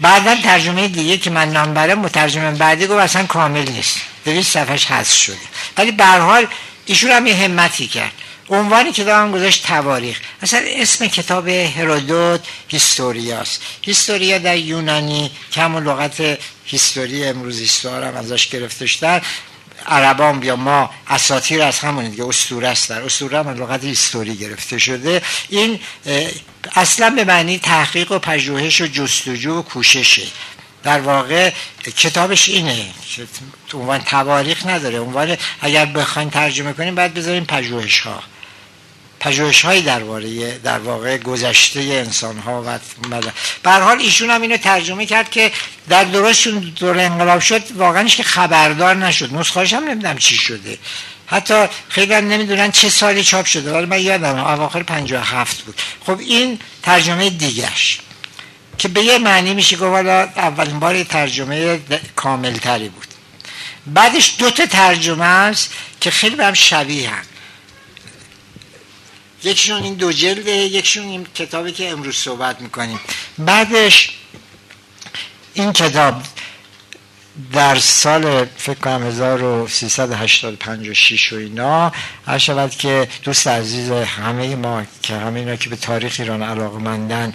بعدا 0.00 0.36
ترجمه 0.36 0.88
دیگه 0.88 1.16
که 1.18 1.30
من 1.30 1.52
نام 1.52 1.74
برم 1.74 1.98
مترجم 1.98 2.54
بعدی 2.54 2.86
گفت 2.86 3.00
اصلا 3.00 3.26
کامل 3.26 3.68
نیست. 3.68 4.00
دویست 4.24 4.52
صفحش 4.52 4.86
حذف 4.86 5.16
شده. 5.16 5.36
ولی 5.76 5.92
به 5.92 6.06
حال 6.06 6.46
ایشون 6.86 7.10
هم 7.10 7.26
یه 7.26 7.34
همتی 7.34 7.86
کرد. 7.86 8.12
عنوانی 8.50 8.92
کتاب 8.92 9.32
گذاشت 9.32 9.66
تواریخ. 9.66 10.18
اصلا 10.42 10.60
اسم 10.66 11.06
کتاب 11.06 11.48
هرودوت 11.48 12.40
هیستوریاست. 12.68 13.62
هیستوریا 13.82 14.38
در 14.38 14.56
یونانی 14.56 15.30
کم 15.52 15.74
و 15.74 15.80
لغت 15.80 16.38
هیستوری 16.64 17.24
امروز 17.24 17.60
هیستوار 17.60 18.04
هم 18.04 18.16
ازش 18.16 18.48
گرفته 18.48 18.86
عربان 19.86 20.42
یا 20.42 20.56
ما 20.56 20.90
اساطیر 21.08 21.62
از 21.62 21.78
همون 21.78 22.08
دیگه 22.08 22.26
اسطوره 22.26 22.68
است 22.68 22.88
در. 22.88 23.02
اسطوره 23.02 23.38
هم 23.38 23.48
لغت 23.48 23.84
هیستوری 23.84 24.36
گرفته 24.36 24.78
شده. 24.78 25.22
این 25.48 25.80
اصلا 26.74 27.10
به 27.10 27.24
معنی 27.24 27.58
تحقیق 27.58 28.12
و 28.12 28.18
پژوهش 28.18 28.80
و 28.80 28.86
جستجو 28.86 29.58
و 29.58 29.62
کوششه. 29.62 30.22
در 30.82 31.00
واقع 31.00 31.52
کتابش 31.96 32.48
اینه 32.48 32.86
عنوان 33.74 33.98
تواریخ 33.98 34.66
نداره. 34.66 35.00
عنوان 35.00 35.36
اگر 35.60 35.86
بخواین 35.86 36.30
ترجمه 36.30 36.72
کنیم 36.72 36.94
باید 36.94 37.14
بذاریم 37.14 37.44
پژوهش 37.44 38.00
ها 38.00 38.22
پژوهش 39.20 39.64
های 39.64 39.82
درباره 39.82 40.58
در 40.58 40.78
واقع 40.78 41.18
گذشته 41.18 41.80
انسان 41.80 42.38
ها 42.38 42.62
و 42.66 42.78
به 43.62 43.70
حال 43.70 43.98
ایشون 43.98 44.30
هم 44.30 44.42
اینو 44.42 44.56
ترجمه 44.56 45.06
کرد 45.06 45.30
که 45.30 45.52
در 45.88 46.04
درستشون 46.04 46.58
دور 46.58 46.98
انقلاب 46.98 47.40
شد 47.40 47.62
واقعا 47.76 48.04
که 48.04 48.22
خبردار 48.22 48.96
نشد. 48.96 49.34
نسخه‌اش 49.34 49.72
هم 49.72 49.84
نمی‌دونم 49.84 50.18
چی 50.18 50.34
شده. 50.34 50.78
حتی 51.26 51.66
خیلی 51.88 52.14
هم 52.14 52.28
نمی‌دونن 52.28 52.70
چه 52.70 52.88
سالی 52.88 53.24
چاپ 53.24 53.46
شده. 53.46 53.72
ولی 53.72 53.86
من 53.86 54.00
یادم 54.00 54.38
اواخر 54.38 54.82
57 54.82 55.62
بود. 55.62 55.80
خب 56.06 56.18
این 56.18 56.58
ترجمه 56.82 57.30
دیگرش 57.30 57.98
که 58.80 58.88
به 58.88 59.02
یه 59.02 59.18
معنی 59.18 59.54
میشه 59.54 59.76
گفت 59.76 60.06
اولین 60.36 60.78
بار 60.78 61.04
ترجمه 61.04 61.80
کامل 62.16 62.56
تری 62.56 62.88
بود. 62.88 63.06
بعدش 63.86 64.34
دو 64.38 64.50
تا 64.50 64.66
ترجمه 64.66 65.24
است 65.24 65.72
که 66.00 66.10
خیلی 66.10 66.36
به 66.36 66.44
هم 66.44 66.54
شبیه 66.54 67.10
هم. 67.10 67.22
یکشون 69.44 69.82
این 69.82 69.94
دو 69.94 70.12
جلده 70.12 70.50
یکشون 70.50 71.08
این 71.08 71.26
کتابی 71.34 71.72
که 71.72 71.90
امروز 71.90 72.16
صحبت 72.16 72.60
می‌کنیم. 72.60 73.00
بعدش 73.38 74.10
این 75.54 75.72
کتاب 75.72 76.22
در 77.52 77.78
سال 77.78 78.44
فکر 78.56 78.78
کنم 78.78 79.06
1385 79.06 80.88
و 81.32 81.36
اینا 81.36 81.92
هر 82.26 82.38
شود 82.38 82.70
که 82.70 83.08
دوست 83.22 83.46
عزیز 83.46 83.90
همه 83.90 84.56
ما 84.56 84.82
که 85.02 85.14
همه 85.14 85.40
اینا 85.40 85.56
که 85.56 85.70
به 85.70 85.76
تاریخ 85.76 86.16
ایران 86.18 86.42
علاقه 86.42 86.78
مندن 86.78 87.34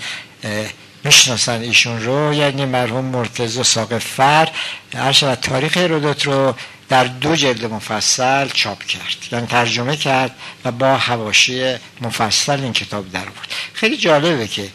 می‌شناسن 1.05 1.61
ایشون 1.61 2.03
رو. 2.03 2.33
یعنی 2.33 2.65
مرحوم 2.65 3.05
مرتضی 3.05 3.63
ساق 3.63 3.97
فر. 3.97 4.49
هر 4.95 5.35
تاریخ 5.35 5.77
هرودوت 5.77 6.25
رو 6.25 6.55
در 6.89 7.03
دو 7.03 7.35
جلد 7.35 7.65
مفصل 7.65 8.49
چاپ 8.49 8.83
کرد. 8.83 9.17
یعنی 9.31 9.47
ترجمه 9.47 9.97
کرد 9.97 10.35
و 10.65 10.71
با 10.71 10.97
حواشی 10.97 11.75
مفصل 12.01 12.59
این 12.59 12.73
کتاب 12.73 13.11
در 13.11 13.25
بود 13.25 13.47
خیلی 13.73 13.97
جالبه 13.97 14.47
که 14.47 14.69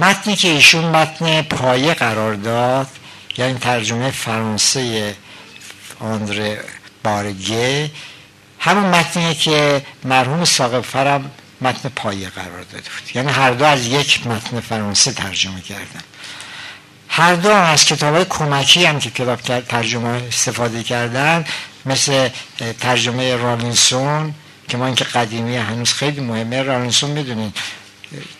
متنی 0.00 0.36
که 0.36 0.48
ایشون 0.48 0.84
متن 0.84 1.42
پایه 1.42 1.94
قرار 1.94 2.34
داد 2.34 2.88
یعنی 3.38 3.58
ترجمه 3.58 4.10
فرانسه 4.10 5.14
آندره 6.00 6.64
بارگه 7.04 7.90
همون 8.58 8.84
متنیه 8.84 9.34
که 9.34 9.82
مرحوم 10.04 10.44
فرم 10.80 11.30
متن 11.64 11.88
پایه 11.88 12.28
قرار 12.28 12.62
داده 12.62 12.90
بود. 12.90 13.16
یعنی 13.16 13.32
هر 13.32 13.50
دو 13.50 13.64
از 13.64 13.86
یک 13.86 14.26
متن 14.26 14.60
فرانسه 14.60 15.12
ترجمه 15.12 15.60
کردن. 15.60 16.02
هر 17.08 17.34
دو 17.34 17.50
از 17.50 17.84
کتاب 17.84 18.14
های 18.14 18.24
کمکی 18.24 18.84
هم 18.84 18.98
که 18.98 19.10
کتاب 19.10 19.40
ترجمه 19.60 20.08
استفاده 20.08 20.82
کردن 20.82 21.44
مثل 21.86 22.28
ترجمه 22.80 23.36
رالینسون 23.36 24.34
که 24.68 24.76
با 24.76 24.86
اینکه 24.86 25.04
قدیمی 25.04 25.56
هنوز 25.56 25.92
خیلی 25.92 26.20
مهمه. 26.20 26.62
رالینسون 26.62 27.10
می‌دونین 27.10 27.52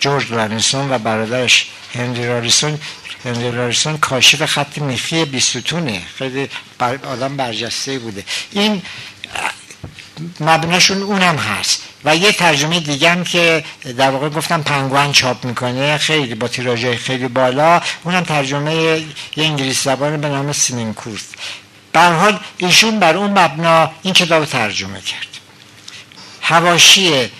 جورج 0.01 0.33
رالینسون 0.33 0.93
و 0.93 0.99
برادرش 0.99 1.67
هنری 1.95 2.27
رالینسون. 2.27 2.79
هنری 3.25 3.51
رالینسون 3.51 3.99
کاشف 3.99 4.45
خط 4.45 4.79
میخی 4.79 5.25
بیستونه 5.25 6.03
خیلی 6.19 6.49
آدم 7.05 7.37
برجسته 7.37 7.99
بوده. 7.99 8.25
این 8.53 8.83
مبناشون 10.41 11.03
اونم 11.03 11.37
هست. 11.37 11.83
و 12.05 12.17
یه 12.17 12.33
ترجمه 12.33 12.81
دیگه 12.81 13.11
هم 13.11 13.25
که 13.25 13.65
در 13.99 14.11
واقع 14.11 14.29
گفتم 14.29 14.63
پنگوئن 14.63 15.13
چاپ 15.13 15.45
می‌کنه 15.45 15.99
خیلی 15.99 16.35
با 16.35 16.49
تیراژهای 16.49 16.97
خیلی 16.97 17.29
بالا. 17.29 17.81
اونم 18.05 18.23
ترجمه 18.23 18.75
یه 18.75 19.05
انگلیس 19.37 19.85
زبان 19.85 20.21
به 20.21 20.29
نام 20.29 20.53
سلینکورت 20.53 21.25
به 21.93 22.01
حال 22.01 22.41
ایشون 22.57 22.99
بر 22.99 23.17
اون 23.17 23.31
مبنا 23.31 23.91
این 24.03 24.15
کتاب 24.15 24.45
ترجمه 24.45 25.01
کرد. 25.01 25.27
هواشی 26.43 27.31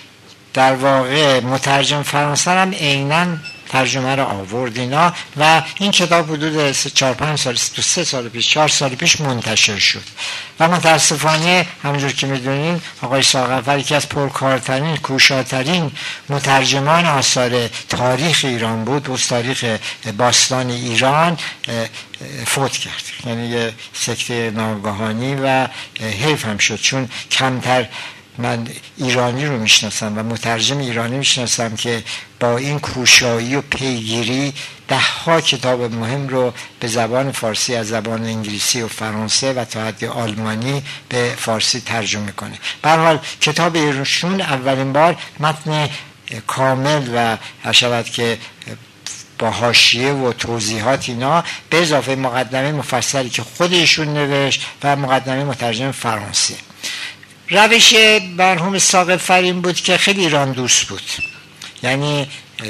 در 0.53 0.73
واقع 0.73 1.39
مترجم 1.39 2.03
فرانسه 2.03 2.51
هم 2.51 2.71
عینا 2.71 3.27
ترجمه 3.75 4.15
رو 4.15 4.23
آورد 4.23 4.77
اینا 4.77 5.13
و 5.37 5.61
این 5.79 5.91
کتاب 5.91 6.31
حدود 6.31 6.71
4 6.71 7.13
5 7.13 7.39
سال 7.39 7.55
تو 7.75 7.81
سه 7.81 8.03
سال 8.03 8.29
پیش 8.29 8.49
4 8.49 8.67
سال 8.67 8.89
پیش 8.89 9.21
منتشر 9.21 9.79
شد. 9.79 10.03
و 10.59 10.67
متاسفانه 10.67 11.67
همونجور 11.83 12.11
که 12.11 12.27
می‌دونین 12.27 12.81
آقای 13.01 13.23
ساقفر 13.23 13.79
یکی 13.79 13.95
از 13.95 14.09
پرکارترین 14.09 14.97
کوشاترین 14.97 15.91
مترجمان 16.29 17.05
آثار 17.05 17.67
تاریخ 17.67 18.41
ایران 18.43 18.85
بود 18.85 19.09
و 19.09 19.17
تاریخ 19.17 19.65
باستان 20.17 20.69
ایران 20.69 21.37
فوت 22.45 22.71
کرد. 22.71 23.03
یعنی 23.25 23.47
یه 23.47 23.73
سکته 23.93 24.51
ناگهانی 24.51 25.35
و 25.43 25.67
حیف 26.01 26.45
هم 26.45 26.57
شد 26.57 26.79
چون 26.81 27.09
کمتر 27.31 27.87
من 28.37 28.67
ایرانی 28.97 29.45
رو 29.45 29.57
می‌شناسم 29.57 30.17
و 30.17 30.23
مترجم 30.23 30.77
ایرانی 30.77 31.17
می‌شناسم 31.17 31.75
که 31.75 32.03
با 32.39 32.57
این 32.57 32.79
کوشایی 32.79 33.55
و 33.55 33.61
پیگیری 33.61 34.53
ده 34.87 34.99
ها 34.99 35.41
کتاب 35.41 35.81
مهم 35.81 36.27
رو 36.27 36.53
به 36.79 36.87
زبان 36.87 37.31
فارسی 37.31 37.75
از 37.75 37.87
زبان 37.87 38.23
انگلیسی 38.23 38.81
و 38.81 38.87
فرانسه 38.87 39.53
و 39.53 39.65
تا 39.65 39.85
حد 39.85 40.03
آلمانی 40.03 40.83
به 41.09 41.33
فارسی 41.37 41.79
ترجمه 41.79 42.31
کنه 42.31 42.59
حال 42.83 43.19
کتاب 43.41 43.75
ایرشون 43.75 44.41
اولین 44.41 44.93
بار 44.93 45.17
متن 45.39 45.89
کامل 46.47 47.09
و 47.15 47.37
شود 47.73 48.05
که 48.05 48.37
با 49.39 49.51
حاشیه 49.51 50.13
و 50.13 50.33
توضیحات 50.33 51.09
اینا 51.09 51.43
به 51.69 51.81
اضافه 51.81 52.15
مقدمه 52.15 52.71
مفصلی 52.71 53.29
که 53.29 53.43
خودشون 53.43 54.13
نوشت 54.13 54.65
و 54.83 54.95
مقدمه 54.95 55.43
مترجم 55.43 55.91
فرانسه. 55.91 56.55
روش 57.49 57.93
مرحوم 58.37 58.79
ساقب 58.79 59.17
فرین 59.17 59.61
بود 59.61 59.75
که 59.75 59.97
خیلی 59.97 60.21
ایران 60.21 60.51
دوست 60.51 60.83
بود. 60.83 61.01
یعنی 61.83 62.27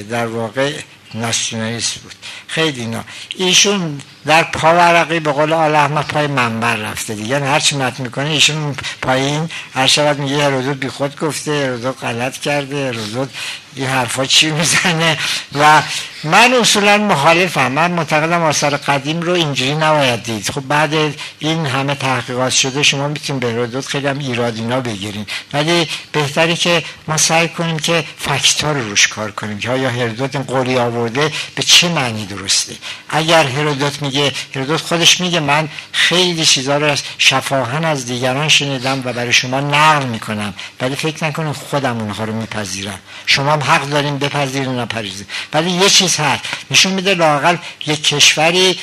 در 0.10 0.28
واقع 0.28 0.74
ناسیونالیست 1.14 1.96
بود. 1.96 2.16
خیلی 2.48 2.82
اینا. 2.82 3.04
ایشون 3.38 4.02
در 4.26 4.44
پاورقی 4.44 5.20
به 5.20 5.32
قول 5.32 5.54
آل 5.54 5.76
احمد 5.76 6.08
پای 6.08 6.28
منبر 6.28 6.76
رفته 6.76 7.14
دیگه. 7.14 7.30
یعنی 7.30 7.48
هرچی 7.48 7.78
مت 7.78 8.00
می‌کنه 8.00 8.30
ایشون 8.30 8.76
پایین. 9.02 9.50
هر 9.74 9.88
شود 9.88 10.20
میگه 10.20 10.44
هرودوت 10.44 10.78
بی 10.78 10.90
خود 10.90 11.20
گفته 11.20 11.52
هرودوت 11.66 12.04
غلط 12.04 12.38
کرده 12.38 12.88
هرودوت 12.88 13.30
این 13.76 13.88
حرفا 13.88 14.26
چی 14.26 14.52
می‌زنه. 14.52 15.18
و 15.60 15.82
من 16.24 16.54
اصولا 16.54 16.98
مخالفم. 16.98 17.72
من 17.72 17.92
معتقدم 17.92 18.42
آثار 18.42 18.78
قدیم 18.78 19.22
رو 19.22 19.34
اینجوری 19.34 19.76
نباید 19.76 20.24
دید. 20.24 20.52
خب 20.52 20.62
بعد 20.62 20.94
این 21.40 21.66
همه 21.66 21.96
تحقیقات 21.96 22.52
شده 22.52 22.84
شما 22.84 23.08
می‌تونید 23.08 23.42
به 23.42 23.52
هرودوت 23.52 23.86
خیلی 23.86 24.08
هم 24.08 24.20
ایرادینا 24.20 24.82
بگیرین 24.82 25.26
ولی 25.54 25.88
بهتری 26.12 26.56
که 26.56 26.84
ما 27.08 27.18
سعی 27.18 27.50
کنیم 27.50 27.80
که 27.80 28.04
فکتا 28.20 28.72
رو 28.72 28.90
روش 28.90 29.08
کار 29.08 29.32
کنیم 29.32 29.60
که 29.60 29.70
آیا 29.72 29.90
هرودوت 29.90 30.36
این 30.36 30.44
قولی 30.44 30.78
آورده 30.78 31.32
به 31.56 31.64
چه 31.64 31.90
معنی 31.90 32.26
درسته؟ 32.26 32.76
اگر 33.10 33.44
هرودوت 33.44 34.02
میگه 34.02 34.15
هرودوت 34.56 34.82
خودش 34.82 35.22
میگه 35.22 35.40
من 35.40 35.70
خیلی 35.92 36.46
چیزا 36.46 36.78
رو 36.78 36.86
از 36.86 37.04
شفاهن 37.18 37.86
از 37.86 38.06
دیگران 38.06 38.50
شنیدم 38.50 39.02
و 39.06 39.14
برای 39.14 39.34
شما 39.34 39.60
نقل 39.60 40.06
می‌کنم. 40.06 40.54
ولی 40.82 40.96
فکر 40.96 41.26
نکنید 41.26 41.56
خودم 41.56 41.98
اونها 42.00 42.24
رو 42.24 42.34
میپذیرم. 42.34 43.00
شما 43.26 43.54
هم 43.54 43.64
حق 43.64 43.90
داریم 43.90 44.18
بپذیرین 44.18 44.80
نپذیرین. 44.80 45.26
ولی 45.54 45.72
یه 45.72 45.90
چیز 45.90 46.16
هست. 46.16 46.44
نشون 46.72 46.94
میده 46.94 47.14
لاقل 47.14 47.58
یک 47.88 48.04
کشوری 48.04 48.80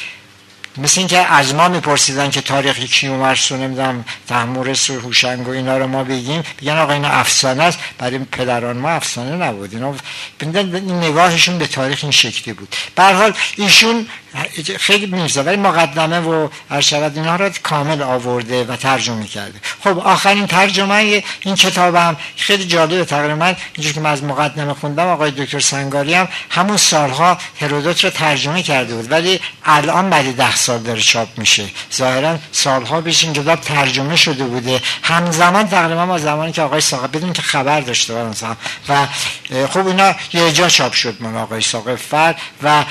مثل 0.76 1.00
اینکه 1.00 1.18
از 1.18 1.54
ما 1.54 1.68
میپرسیدن 1.68 2.30
که 2.30 2.40
تاریخ 2.40 2.78
کیومرث 2.78 3.52
و 3.52 3.56
نمی‌دونم 3.56 4.04
تحمورس 4.28 4.90
و 4.90 5.00
هوشنگ 5.00 5.48
و 5.48 5.50
اینا 5.50 5.78
رو 5.78 5.86
ما 5.86 6.04
بگیم. 6.04 6.42
بگن 6.60 6.78
آقا 6.78 6.92
اینا 6.92 7.08
افسانه 7.08 7.62
است. 7.62 7.78
برای 7.98 8.18
پدران 8.18 8.76
ما 8.76 8.90
افسانه 8.90 9.36
نبود. 9.46 9.74
اینا 9.74 9.94
این 10.40 10.98
نگاهشون 10.98 11.58
به 11.58 11.66
تاریخ 11.66 11.98
این 12.02 12.12
شکلی 12.12 12.54
بود. 12.54 12.76
به 12.94 13.02
حال 13.02 13.32
ایشون 13.56 14.06
خیلی 14.78 15.06
میرزا 15.06 15.42
ولی 15.42 15.56
مقدمه 15.56 16.20
و 16.20 16.48
ارشد 16.70 17.12
اینا 17.14 17.36
رو 17.36 17.50
کامل 17.62 18.02
آورده 18.02 18.64
و 18.64 18.76
ترجمه 18.76 19.26
کرده. 19.26 19.60
خب 19.84 19.98
آخرین 19.98 20.46
ترجمه 20.46 21.22
این 21.40 21.54
کتاب 21.54 21.94
هم 21.94 22.16
خیلی 22.36 22.64
جالبه. 22.64 23.04
تقریبا 23.04 23.54
اینجور 23.74 23.92
که 23.92 24.00
من 24.00 24.10
از 24.10 24.24
مقدمه 24.24 24.74
خوندم 24.74 25.06
آقای 25.06 25.30
دکتر 25.30 25.60
سنگاری 25.60 26.14
هم 26.14 26.28
همون 26.50 26.76
سالها 26.76 27.38
هرودوت 27.60 28.04
رو 28.04 28.10
ترجمه 28.10 28.62
کرده 28.62 28.94
بود. 28.94 29.10
ولی 29.10 29.40
الان 29.64 30.10
بعد 30.10 30.36
ده 30.36 30.56
سال 30.56 30.78
داره 30.78 31.00
چاپ 31.00 31.28
میشه. 31.38 31.64
ظاهرا 31.94 32.38
سالها 32.52 33.00
پیش 33.00 33.24
این 33.24 33.32
کتاب 33.32 33.60
ترجمه 33.60 34.16
شده 34.16 34.44
بوده. 34.44 34.80
همزمان 35.02 35.68
تقریبا 35.68 36.06
ما 36.06 36.18
زمانی 36.18 36.52
که 36.52 36.62
آقای 36.62 36.80
ساقه 36.80 37.06
بدون 37.06 37.32
که 37.32 37.42
خبر 37.42 37.80
داشته 37.80 38.14
و 38.88 39.06
خب 39.66 39.86
اینا 39.86 40.14
یه 40.32 40.52
جا 40.52 40.68
چاپ 40.68 40.92
شد 40.92 41.16
من 41.20 41.36
آقای 41.36 41.60
ساقه. 41.60 41.96
فر 41.96 42.34
و 42.62 42.84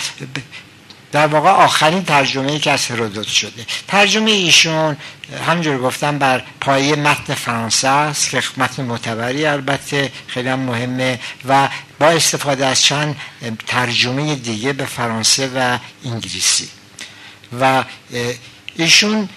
در 1.11 1.27
واقع 1.27 1.49
آخرین 1.49 2.03
ترجمه 2.03 2.51
ای 2.51 2.59
که 2.59 2.71
از 2.71 2.88
هرودوت 2.88 3.27
شده. 3.27 3.65
ترجمه 3.88 4.31
ایشون 4.31 4.97
همجور 5.47 5.77
گفتم 5.77 6.17
بر 6.17 6.43
پایه 6.61 6.95
متن 6.95 7.33
فرانسه 7.33 7.88
است 7.88 8.29
که 8.29 8.43
متن 8.57 8.83
معتبری 8.83 9.45
البته 9.45 10.11
خیلی 10.27 10.49
هم 10.49 10.59
مهمه 10.59 11.19
و 11.47 11.69
با 11.99 12.07
استفاده 12.07 12.65
از 12.65 12.81
چند 12.81 13.15
ترجمه 13.67 14.35
دیگه 14.35 14.73
به 14.73 14.85
فرانسه 14.85 15.49
و 15.55 15.77
انگلیسی. 16.05 16.69
و 17.61 17.83
ایشون 18.75 19.29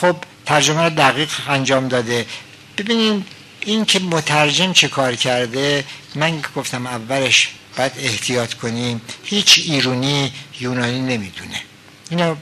خب 0.00 0.16
ترجمه 0.46 0.82
رو 0.82 0.90
دقیق 0.90 1.30
انجام 1.48 1.88
داده. 1.88 2.26
ببینین 2.78 3.24
این 3.60 3.84
که 3.84 3.98
مترجم 3.98 4.72
چه 4.72 4.88
کار 4.88 5.14
کرده 5.14 5.84
من 6.14 6.42
گفتم 6.56 6.86
اولش 6.86 7.48
باید 7.76 7.92
احتیاط 7.98 8.54
کنیم 8.54 9.00
هیچ 9.24 9.58
ایرونی 9.64 10.32
یونانی 10.60 11.00
نمی‌دونه. 11.00 11.62
اینو 12.10 12.34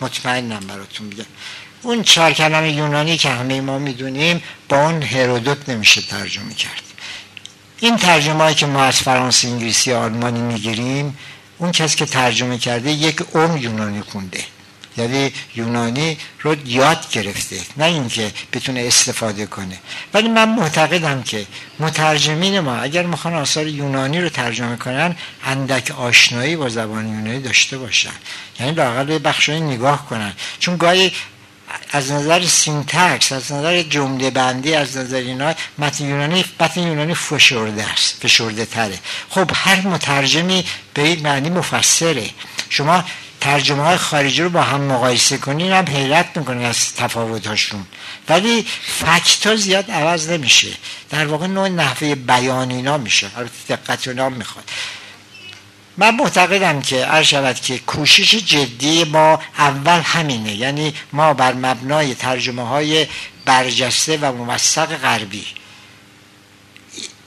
مطمئنم 0.00 0.60
براتون 0.60 1.06
میگم. 1.06 1.24
اون 1.82 2.02
چهار 2.02 2.32
کلمه 2.32 2.72
یونانی 2.72 3.16
که 3.16 3.28
همه 3.28 3.60
ما 3.60 3.78
می‌دونیم 3.78 4.42
با 4.68 4.84
اون 4.84 5.02
هرودوت 5.02 5.68
نمیشه 5.68 6.00
ترجمه 6.00 6.54
کرد. 6.54 6.82
این 7.80 7.96
ترجمه 7.96 8.54
که 8.54 8.66
ما 8.66 8.84
از 8.84 8.96
فرانسه 8.96 9.48
انگلیسی 9.48 9.92
آلمانی 9.92 10.40
می‌گیریم 10.40 11.18
اون 11.58 11.72
کسی 11.72 11.96
که 11.96 12.06
ترجمه 12.06 12.58
کرده 12.58 12.90
یک 12.90 13.20
عمر 13.34 13.58
یونانی 13.58 14.02
خونده. 14.02 14.44
یعنی 14.96 15.32
یونانی 15.54 16.18
رو 16.40 16.56
یاد 16.68 17.10
گرفته 17.10 17.60
نه 17.76 17.84
اینکه 17.84 18.32
بتونه 18.52 18.80
استفاده 18.80 19.46
کنه. 19.46 19.78
ولی 20.14 20.28
من 20.28 20.48
معتقدم 20.48 21.22
که 21.22 21.46
مترجمین 21.78 22.60
ما 22.60 22.76
اگر 22.76 23.02
می‌خوان 23.02 23.34
آثار 23.34 23.66
یونانی 23.66 24.20
رو 24.20 24.28
ترجمه 24.28 24.76
کنن 24.76 25.16
اندک 25.44 25.90
آشنایی 25.90 26.56
با 26.56 26.68
زبان 26.68 27.08
یونانی 27.08 27.40
داشته 27.40 27.78
باشن. 27.78 28.12
یعنی 28.60 28.72
لاقل 28.72 29.04
به 29.04 29.18
بخشای 29.18 29.60
نگاه 29.60 30.06
کنن. 30.06 30.32
چون 30.58 30.76
گاهی 30.76 31.12
از 31.90 32.12
نظر 32.12 32.46
syntax 32.46 33.32
از 33.32 33.52
نظر 33.52 33.82
جمله 33.82 34.30
بندی 34.30 34.74
از 34.74 34.96
نظر 34.96 35.16
اینا 35.16 35.54
متن 35.78 36.04
یونانی 36.04 36.44
متن 36.60 36.80
یونانی 36.80 37.14
فشرده 37.14 37.84
است 37.84 38.16
فشرده 38.22 38.64
تره 38.66 38.98
خب 39.30 39.50
هر 39.54 39.86
مترجمی 39.86 40.64
به 40.94 41.02
این 41.02 41.22
معنی 41.22 41.50
مفسره. 41.50 42.30
شما 42.68 43.04
ترجمه 43.42 43.82
های 43.82 43.96
خارجی 43.96 44.42
رو 44.42 44.50
با 44.50 44.62
هم 44.62 44.80
مقایسه 44.80 45.38
کنین 45.38 45.72
هم 45.72 45.86
حیرت 45.86 46.36
می‌کنین 46.36 46.64
از 46.64 46.94
تفاوتاشون 46.94 47.86
ولی 48.28 48.66
فکت 48.82 49.46
ها 49.46 49.56
زیاد 49.56 49.90
عوض 49.90 50.30
نمیشه. 50.30 50.68
در 51.10 51.26
واقع 51.26 51.46
نوع 51.46 51.68
نحوه 51.68 52.14
بیان 52.14 52.70
اینا 52.70 52.98
میشه. 52.98 53.30
البته 53.36 53.76
دقت 53.76 54.08
نام 54.08 54.32
می‌خواد. 54.32 54.70
من 55.96 56.14
معتقدم 56.14 56.80
که 56.80 57.06
هر 57.06 57.22
شود 57.22 57.60
که 57.60 57.78
کوشش 57.78 58.34
جدی 58.34 59.04
ما 59.04 59.40
اول 59.58 60.00
همینه. 60.00 60.54
یعنی 60.54 60.94
ما 61.12 61.34
بر 61.34 61.52
مبنای 61.52 62.14
ترجمه 62.14 62.68
های 62.68 63.06
برجسته 63.44 64.16
و 64.16 64.32
موثق 64.32 64.96
غربی. 64.96 65.46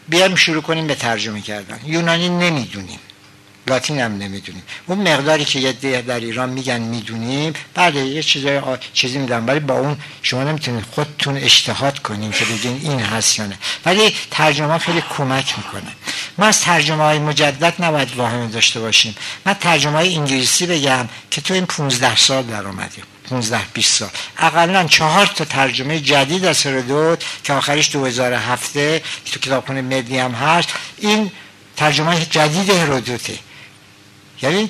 بیایم 0.10 0.36
شروع 0.36 0.62
کنیم 0.62 0.88
به 0.88 0.96
ترجمه 0.96 1.42
کردن. 1.42 1.80
یونانی 1.86 2.30
نمی‌دونیم. 2.30 3.00
لاتین 3.68 4.00
هم 4.00 4.18
نمی‌دونیم 4.18 4.64
اون 4.88 5.14
مقداری 5.14 5.46
که 5.46 5.60
یه 5.60 6.02
در 6.02 6.20
ایران 6.20 6.50
میگن 6.50 6.82
می‌دونیم 6.82 7.54
بله 7.74 8.06
یه 8.06 8.24
چیزای 8.24 8.58
آ... 8.58 8.76
چیزی 8.94 9.18
میدن 9.18 9.46
ولی 9.46 9.60
با 9.60 9.74
اون 9.74 9.98
شما 10.22 10.44
نمی‌تونید 10.44 10.86
خودتون 10.92 11.38
اجتهاد 11.38 12.00
کنیم 12.00 12.32
که 12.32 12.46
بگین 12.46 12.80
این 12.84 13.00
هست 13.00 13.40
یا 13.40 13.46
نه. 13.46 13.58
ولی 13.86 14.16
ترجمه 14.32 14.78
خیلی 14.78 15.04
کمک 15.18 15.54
می‌کنه. 15.58 15.92
ما 16.38 16.46
از 16.46 16.62
ترجمه 16.62 17.04
های 17.04 17.20
مجدد 17.20 17.74
نباید 17.84 18.16
واهمه 18.16 18.48
داشته 18.48 18.80
باشیم. 18.80 19.16
من 19.46 19.54
ترجمه 19.54 19.98
های 19.98 20.16
انگلیسی 20.16 20.66
بگم 20.66 21.10
که 21.32 21.42
تو 21.42 21.54
این 21.54 21.66
15 21.66 22.16
سال 22.16 22.44
در 22.44 22.68
اومدیم 22.68 23.04
15 23.30 23.60
20 23.74 24.00
سال. 24.00 24.10
اقلا 24.38 24.88
چهار 24.88 25.26
تا 25.26 25.46
ترجمه 25.46 26.00
جدید 26.00 26.46
از 26.46 26.66
هرودوت 26.66 27.24
که 27.44 27.54
آخرش 27.54 27.92
2007 27.92 28.74
تو 29.26 29.40
کتابخونه 29.42 29.82
مدی 29.82 30.18
هم 30.18 30.32
هست. 30.32 30.70
این 30.98 31.32
ترجمه 31.78 32.26
جدید 32.26 32.70
هرودوته. 32.70 33.40
یعنی 34.42 34.70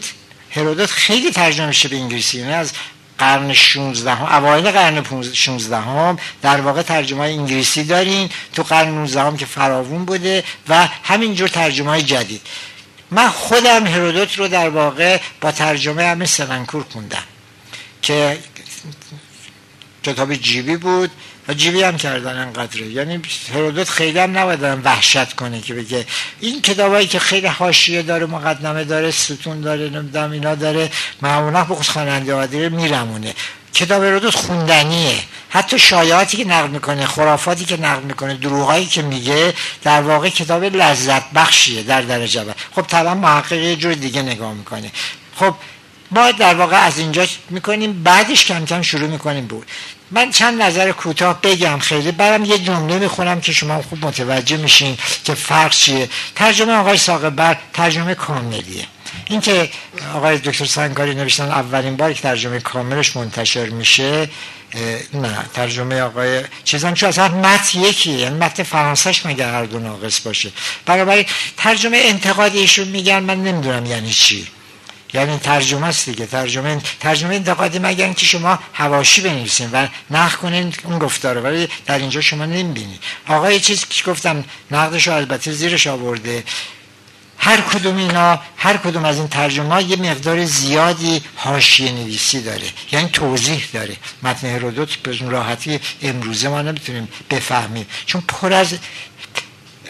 هرودوت 0.49 0.91
خیلی 0.91 1.31
ترجمه 1.31 1.67
میشه 1.67 1.89
به 1.89 1.95
انگلیسی. 1.95 2.39
یعنی 2.39 2.53
از 2.53 2.71
قرن 3.17 3.53
16 3.53 4.15
هم 4.15 4.43
اوایل 4.43 4.71
قرن 4.71 5.23
16 5.33 5.77
هم 5.77 6.17
در 6.41 6.61
واقع 6.61 6.81
ترجمه 6.81 7.19
های 7.19 7.33
انگلیسی 7.33 7.83
دارین. 7.83 8.29
تو 8.53 8.63
قرن 8.63 8.89
19 8.89 9.21
هم 9.21 9.37
که 9.37 9.45
فراوون 9.45 10.05
بوده 10.05 10.43
و 10.69 10.87
همینجور 11.03 11.47
ترجمه 11.47 11.89
های 11.89 12.01
جدید. 12.01 12.41
من 13.11 13.29
خودم 13.29 13.87
هرودوت 13.87 14.39
رو 14.39 14.47
در 14.47 14.69
واقع 14.69 15.19
با 15.41 15.51
ترجمه 15.51 16.03
همین 16.03 16.27
سلنکور 16.27 16.85
خوندم 16.91 17.23
که 18.01 18.39
کتاب 20.03 20.35
جیبی 20.35 20.77
بود. 20.77 21.11
و 21.47 21.53
جیبی 21.53 21.83
هم 21.83 21.97
کردن 21.97 22.37
انقدره 22.37 22.87
یعنی 22.87 23.21
هرودوت 23.53 23.89
خیلی 23.89 24.19
هم 24.19 24.37
نباید 24.37 24.63
وحشت 24.83 25.33
کنه 25.33 25.61
که 25.61 25.73
بگه 25.73 26.05
این 26.39 26.61
کتابایی 26.61 27.07
که 27.07 27.19
خیلی 27.19 27.47
حاشیه 27.47 28.01
داره 28.01 28.25
مقدمه 28.25 28.83
داره 28.83 29.11
ستون 29.11 29.61
داره 29.61 29.89
نمی‌دونم 29.89 30.31
اینا 30.31 30.55
داره 30.55 30.91
معمولا 31.21 31.63
بخصوص 31.63 31.89
خواننده 31.89 32.33
عادی 32.33 32.69
میرمونه. 32.69 33.33
کتاب 33.73 34.03
هرودوت 34.03 34.35
خوندنیه. 34.35 35.15
حتی 35.49 35.79
شایعاتی 35.79 36.37
که 36.37 36.45
نقل 36.45 36.69
می‌کنه 36.69 37.05
خرافاتی 37.05 37.65
که 37.65 37.77
نقل 37.77 38.03
می‌کنه 38.03 38.33
دروغایی 38.33 38.85
که 38.85 39.01
میگه 39.01 39.53
در 39.83 40.01
واقع 40.01 40.29
کتاب 40.29 40.63
لذت 40.63 41.31
بخشیه 41.31 41.83
در 41.83 42.01
درجه 42.01 42.43
بر. 42.43 42.53
خب 42.75 42.81
طبعا 42.81 43.15
محقق 43.15 43.53
یه 43.53 43.75
جور 43.75 43.93
دیگه 43.93 44.21
نگاه 44.21 44.53
می‌کنه. 44.53 44.91
خب 45.35 45.55
ما 46.11 46.31
در 46.31 46.55
واقع 46.55 46.77
از 46.85 46.97
اینجا 46.97 47.27
می‌کنیم 47.49 48.03
بعدش 48.03 48.45
کم 48.45 48.65
کم 48.65 48.81
شروع 48.81 49.09
می‌کنیم 49.09 49.45
بود. 49.45 49.67
من 50.11 50.31
چند 50.31 50.61
نظر 50.61 50.91
کوتاه 50.91 51.41
بگم 51.41 51.79
خیلی. 51.79 52.11
برم 52.11 52.45
یه 52.45 52.57
جمله 52.57 52.99
می‌خونم 52.99 53.41
که 53.41 53.51
شما 53.51 53.81
خوب 53.81 54.05
متوجه 54.05 54.57
میشین 54.57 54.97
که 55.23 55.33
فرق 55.33 55.71
چیه. 55.71 56.09
ترجمه 56.35 56.73
آقای 56.73 56.97
ساقبر 56.97 57.57
ترجمه 57.73 58.15
کاملیه. 58.15 58.85
این 59.25 59.41
که 59.41 59.69
آقای 60.15 60.37
دکتر 60.37 60.65
سنگاری 60.65 61.15
نوشتن 61.15 61.43
اولین 61.43 61.95
بار 61.95 62.13
که 62.13 62.21
ترجمه 62.21 62.59
کاملش 62.59 63.15
منتشر 63.15 63.65
میشه 63.65 64.29
نه 65.13 65.45
ترجمه 65.53 66.01
آقای 66.01 66.43
چیزان 66.63 66.93
چون 66.93 67.09
اصلا 67.09 67.27
مت 67.27 67.75
یکی 67.75 68.11
یعنی 68.11 68.37
مت 68.37 68.63
فرانسهش 68.63 69.25
مگه 69.25 69.45
هر 69.45 69.63
دو 69.65 69.79
ناقص 69.79 70.19
باشه. 70.19 70.51
برای 70.85 71.25
ترجمه 71.57 71.97
انتقادی 71.97 72.59
ایشون 72.59 72.87
میگن 72.87 73.19
من 73.19 73.43
نمی‌دونم 73.43 73.85
یعنی 73.85 74.11
چی. 74.11 74.47
یعنی 75.15 75.37
ترجمه 75.37 75.87
است 75.87 76.09
دیگه. 76.09 76.25
ترجمه 76.25 76.81
ترجمه 76.99 77.35
انتقادی 77.35 77.79
مگر 77.79 78.13
که 78.13 78.25
شما 78.25 78.59
حواشی 78.73 79.21
بنویسین 79.21 79.69
و 79.71 79.87
نقد 80.11 80.35
کنین 80.35 80.73
اون 80.83 80.99
گفتاره. 80.99 81.41
ولی 81.41 81.67
در 81.85 81.97
اینجا 81.97 82.21
شما 82.21 82.45
نمی‌بینید 82.45 82.99
آقا 83.27 83.51
یه 83.51 83.59
چیزی 83.59 83.85
که 83.89 84.11
گفتم 84.11 84.43
نقدش 84.71 85.07
البته 85.07 85.51
زیرش 85.51 85.87
آورده. 85.87 86.43
هر 87.37 87.61
کدوم 87.61 87.97
اینا 87.97 88.39
هر 88.57 88.77
کدوم 88.77 89.05
از 89.05 89.17
این 89.17 89.27
ترجمه 89.27 89.83
یه 89.83 89.95
مقدار 89.95 90.45
زیادی 90.45 91.21
حاشیه 91.35 91.91
نویسی 91.91 92.41
داره. 92.41 92.67
یعنی 92.91 93.09
توضیح 93.09 93.65
داره. 93.73 93.95
متن 94.23 94.47
هرودوت 94.47 94.95
به 94.95 95.17
راحتی 95.29 95.79
امروزه 96.01 96.47
ما 96.49 96.61
نمی‌تونیم 96.61 97.07
بفهمیم. 97.31 97.85
چون 98.05 98.23
پر 98.27 98.53
از 98.53 98.77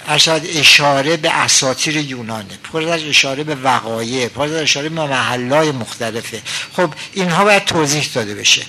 اشد 0.07 0.41
اشاره 0.56 1.18
به 1.18 1.32
اساطیر 1.32 1.98
یونانه 1.98 2.60
پر 2.72 2.84
از 2.84 3.03
اشاره 3.03 3.44
به 3.44 3.56
وقایع 3.56 4.27
پر 4.27 4.44
از 4.44 4.52
اشاره 4.52 4.90
به 4.90 4.95
محلای 4.95 5.72
مختلفه. 5.72 6.41
خب 6.76 6.94
اینها 7.14 7.44
باید 7.44 7.65
توضیح 7.65 8.10
داده 8.14 8.36
بشه. 8.36 8.61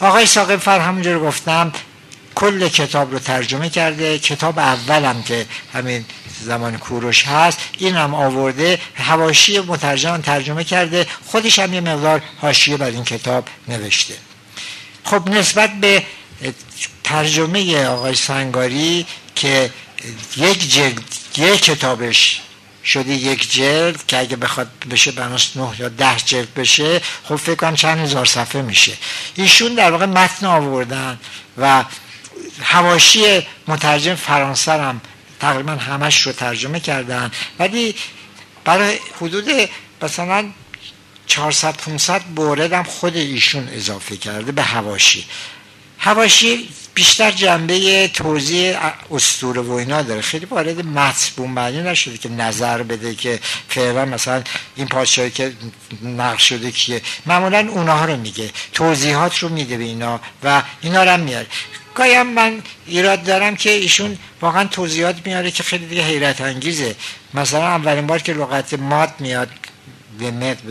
آقای 0.00 0.26
ساقب 0.26 0.56
فر 0.56 0.80
همونجور 0.80 1.18
گفتم 1.18 1.72
کل 2.34 2.68
کتاب 2.68 3.12
رو 3.12 3.18
ترجمه 3.18 3.70
کرده 3.70 4.18
کتاب 4.18 4.58
اولم 4.58 5.22
که 5.22 5.46
همین 5.74 6.04
زمان 6.44 6.78
کوروش 6.78 7.26
هست 7.26 7.58
این 7.78 7.96
هم 7.96 8.14
آورده 8.14 8.78
هواشی 8.94 9.60
مترجم 9.60 10.16
ترجمه 10.16 10.64
کرده 10.64 11.06
خودش 11.26 11.58
هم 11.58 11.74
یه 11.74 11.80
مقدار 11.80 12.22
حاشیه 12.40 12.76
بر 12.76 12.86
این 12.86 13.04
کتاب 13.04 13.48
نوشته. 13.68 14.14
خب 15.04 15.28
نسبت 15.28 15.70
به 15.80 16.02
ترجمه 17.04 17.86
آقای 17.86 18.14
سنگاری 18.14 19.06
که 19.34 19.70
یک 20.36 20.72
جلد 20.74 21.02
یک 21.36 21.62
کتابش 21.62 22.40
شده 22.84 23.12
یک 23.12 23.52
جلد 23.52 24.06
که 24.06 24.18
اگه 24.18 24.36
بخواد 24.36 24.68
بشه 24.90 25.12
بناس 25.12 25.56
نه 25.56 25.70
یا 25.78 25.88
ده 25.88 26.16
جلد 26.16 26.54
بشه 26.54 27.00
خب 27.24 27.36
فکر 27.36 27.54
کنم 27.54 27.76
چند 27.76 27.98
هزار 27.98 28.24
صفحه 28.24 28.62
میشه. 28.62 28.92
ایشون 29.34 29.74
در 29.74 29.90
واقع 29.90 30.06
متن 30.06 30.46
آوردن 30.46 31.18
و 31.58 31.84
هواشی 32.62 33.46
مترجم 33.68 34.14
فرانسه 34.14 34.72
هم 34.72 35.00
تقریبا 35.40 35.72
همش 35.72 36.22
رو 36.22 36.32
ترجمه 36.32 36.80
کردن. 36.80 37.30
ولی 37.58 37.94
برای 38.64 38.98
حدود 39.20 39.44
مثلا 40.02 40.50
400 41.26 41.76
500 41.76 42.22
بورد 42.22 42.72
هم 42.72 42.82
خود 42.82 43.16
ایشون 43.16 43.68
اضافه 43.68 44.16
کرده 44.16 44.52
به 44.52 44.62
هواشی 44.62 45.24
هواشی 45.98 46.68
بیشتر 46.94 47.30
جنبه 47.30 48.08
توضیح 48.08 48.78
استوره 49.10 49.60
و 49.60 49.72
اینا 49.72 50.02
داره. 50.02 50.20
خیلی 50.20 50.46
وارد 50.46 50.86
مطبون 50.86 51.50
معنی 51.50 51.82
نشده 51.82 52.18
که 52.18 52.28
نظر 52.28 52.82
بده 52.82 53.14
که 53.14 53.40
فعلا 53.68 54.04
مثلا 54.04 54.42
این 54.76 54.88
پادشاهی 54.88 55.30
که 55.30 55.52
نقش 56.02 56.48
شده 56.48 56.70
کیه. 56.70 57.02
معمولا 57.26 57.68
اونها 57.70 58.04
رو 58.04 58.16
میگه 58.16 58.50
توضیحات 58.72 59.38
رو 59.38 59.48
میده 59.48 59.76
به 59.76 59.84
اینا 59.84 60.20
و 60.44 60.62
اینا 60.82 61.04
رو 61.04 61.10
هم 61.10 61.20
میاره. 61.20 61.46
گاهی 61.94 62.22
من 62.22 62.62
ایراد 62.86 63.22
دارم 63.22 63.56
که 63.56 63.70
ایشون 63.70 64.18
واقعا 64.40 64.64
توضیحات 64.64 65.16
میاره 65.26 65.50
که 65.50 65.62
خیلی 65.62 65.86
دیگه 65.86 66.02
حیرت 66.02 66.40
انگیزه 66.40 66.94
مثلا 67.34 67.66
اولین 67.66 68.06
بار 68.06 68.18
که 68.18 68.32
لغت 68.32 68.74
ماد 68.74 69.14
میاد 69.18 69.48
مد 70.20 70.62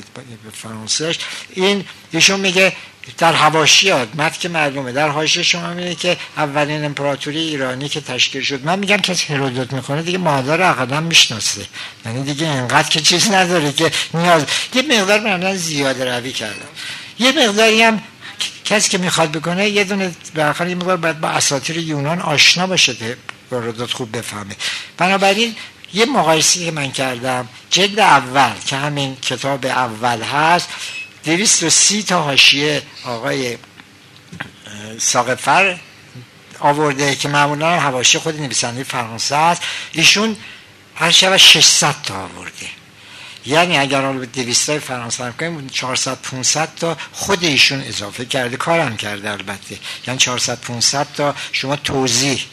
به 0.44 0.50
فرانسهش 0.54 1.20
این 1.54 1.86
ایشون 2.12 2.40
میگه 2.40 2.74
در 3.18 3.34
هواشیات 3.34 4.08
مد 4.16 4.38
که 4.38 4.50
معلومه 4.50 4.92
در 4.92 5.10
حاشیه 5.10 5.44
شما 5.44 5.74
میگه 5.74 5.96
که 5.96 6.18
اولین 6.38 6.86
امپراتوری 6.86 7.40
ایرانی 7.40 7.90
که 7.90 8.02
تشکیل 8.02 8.42
شد. 8.44 8.66
من 8.66 8.80
میگم 8.80 8.98
کسی 8.98 9.34
هرودوت 9.34 9.74
می‌کنه 9.74 10.02
دیگه 10.02 10.18
مادر 10.18 10.62
اقدم 10.62 11.04
می‌شناسه. 11.04 11.66
یعنی 12.06 12.24
دیگه 12.24 12.52
اینقدر 12.52 12.90
که 12.90 13.02
چیز 13.02 13.32
نداره 13.32 13.74
که 13.74 13.92
نیاز 14.14 14.46
یه 14.74 14.82
مقدار 14.82 15.20
من 15.20 15.56
زیاده 15.56 16.18
روی 16.18 16.32
کردم. 16.32 16.70
یه 17.20 17.32
مقداری 17.32 17.82
هم 17.82 18.02
کسی 18.66 18.90
که 18.90 18.98
می‌خواد 18.98 19.32
بکنه 19.32 19.70
یه 19.70 19.84
دونه 19.84 20.12
به 20.34 20.56
یه 20.60 20.76
مقدار 20.76 20.98
باید 20.98 21.20
با 21.20 21.28
اساطیر 21.28 21.78
یونان 21.78 22.20
آشنا 22.22 22.68
باشه 22.68 22.96
که 22.96 23.18
هرودوت 23.52 23.94
خوب 23.94 24.18
بفهمه. 24.18 24.56
بنابراین 24.98 25.56
یه 25.94 26.06
مقایسی 26.06 26.66
که 26.66 26.72
من 26.72 26.92
کردم 26.92 27.50
جلد 27.70 28.00
اول 28.00 28.54
که 28.66 28.76
همین 28.76 29.16
کتاب 29.16 29.66
اول 29.66 30.22
هست 30.22 30.70
دویست 31.24 31.64
و 31.64 31.70
سی 31.70 32.04
تا 32.04 32.22
حاشیه 32.22 32.82
آقای 33.06 33.58
ساقفر 35.00 35.80
آورده 36.60 37.16
که 37.16 37.30
معمولا 37.30 37.80
حواشی 37.80 38.20
خود 38.20 38.42
نویسنده 38.42 38.84
فرانسه 38.84 39.36
است. 39.36 39.62
ایشون 39.92 40.36
هر 40.96 41.12
شب 41.12 41.38
600 41.38 41.96
تا 42.04 42.16
آورده. 42.16 42.68
یعنی 43.46 43.78
اگر 43.78 44.02
حالا 44.02 44.20
به 44.20 44.26
200 44.26 44.70
های 44.70 44.80
فرانسه 44.80 45.24
هم 45.24 45.34
کنیم 45.34 45.70
400 45.70 46.18
500 46.18 46.76
تا 46.76 46.98
خود 47.12 47.44
ایشون 47.44 47.82
اضافه 47.82 48.26
کرده. 48.26 48.58
کارم 48.58 48.98
کرده 48.98 49.32
البته. 49.32 49.80
یعنی 50.08 50.20
400 50.20 50.62
500 50.62 51.08
تا 51.18 51.36
شما 51.52 51.76
توضیح 51.76 52.46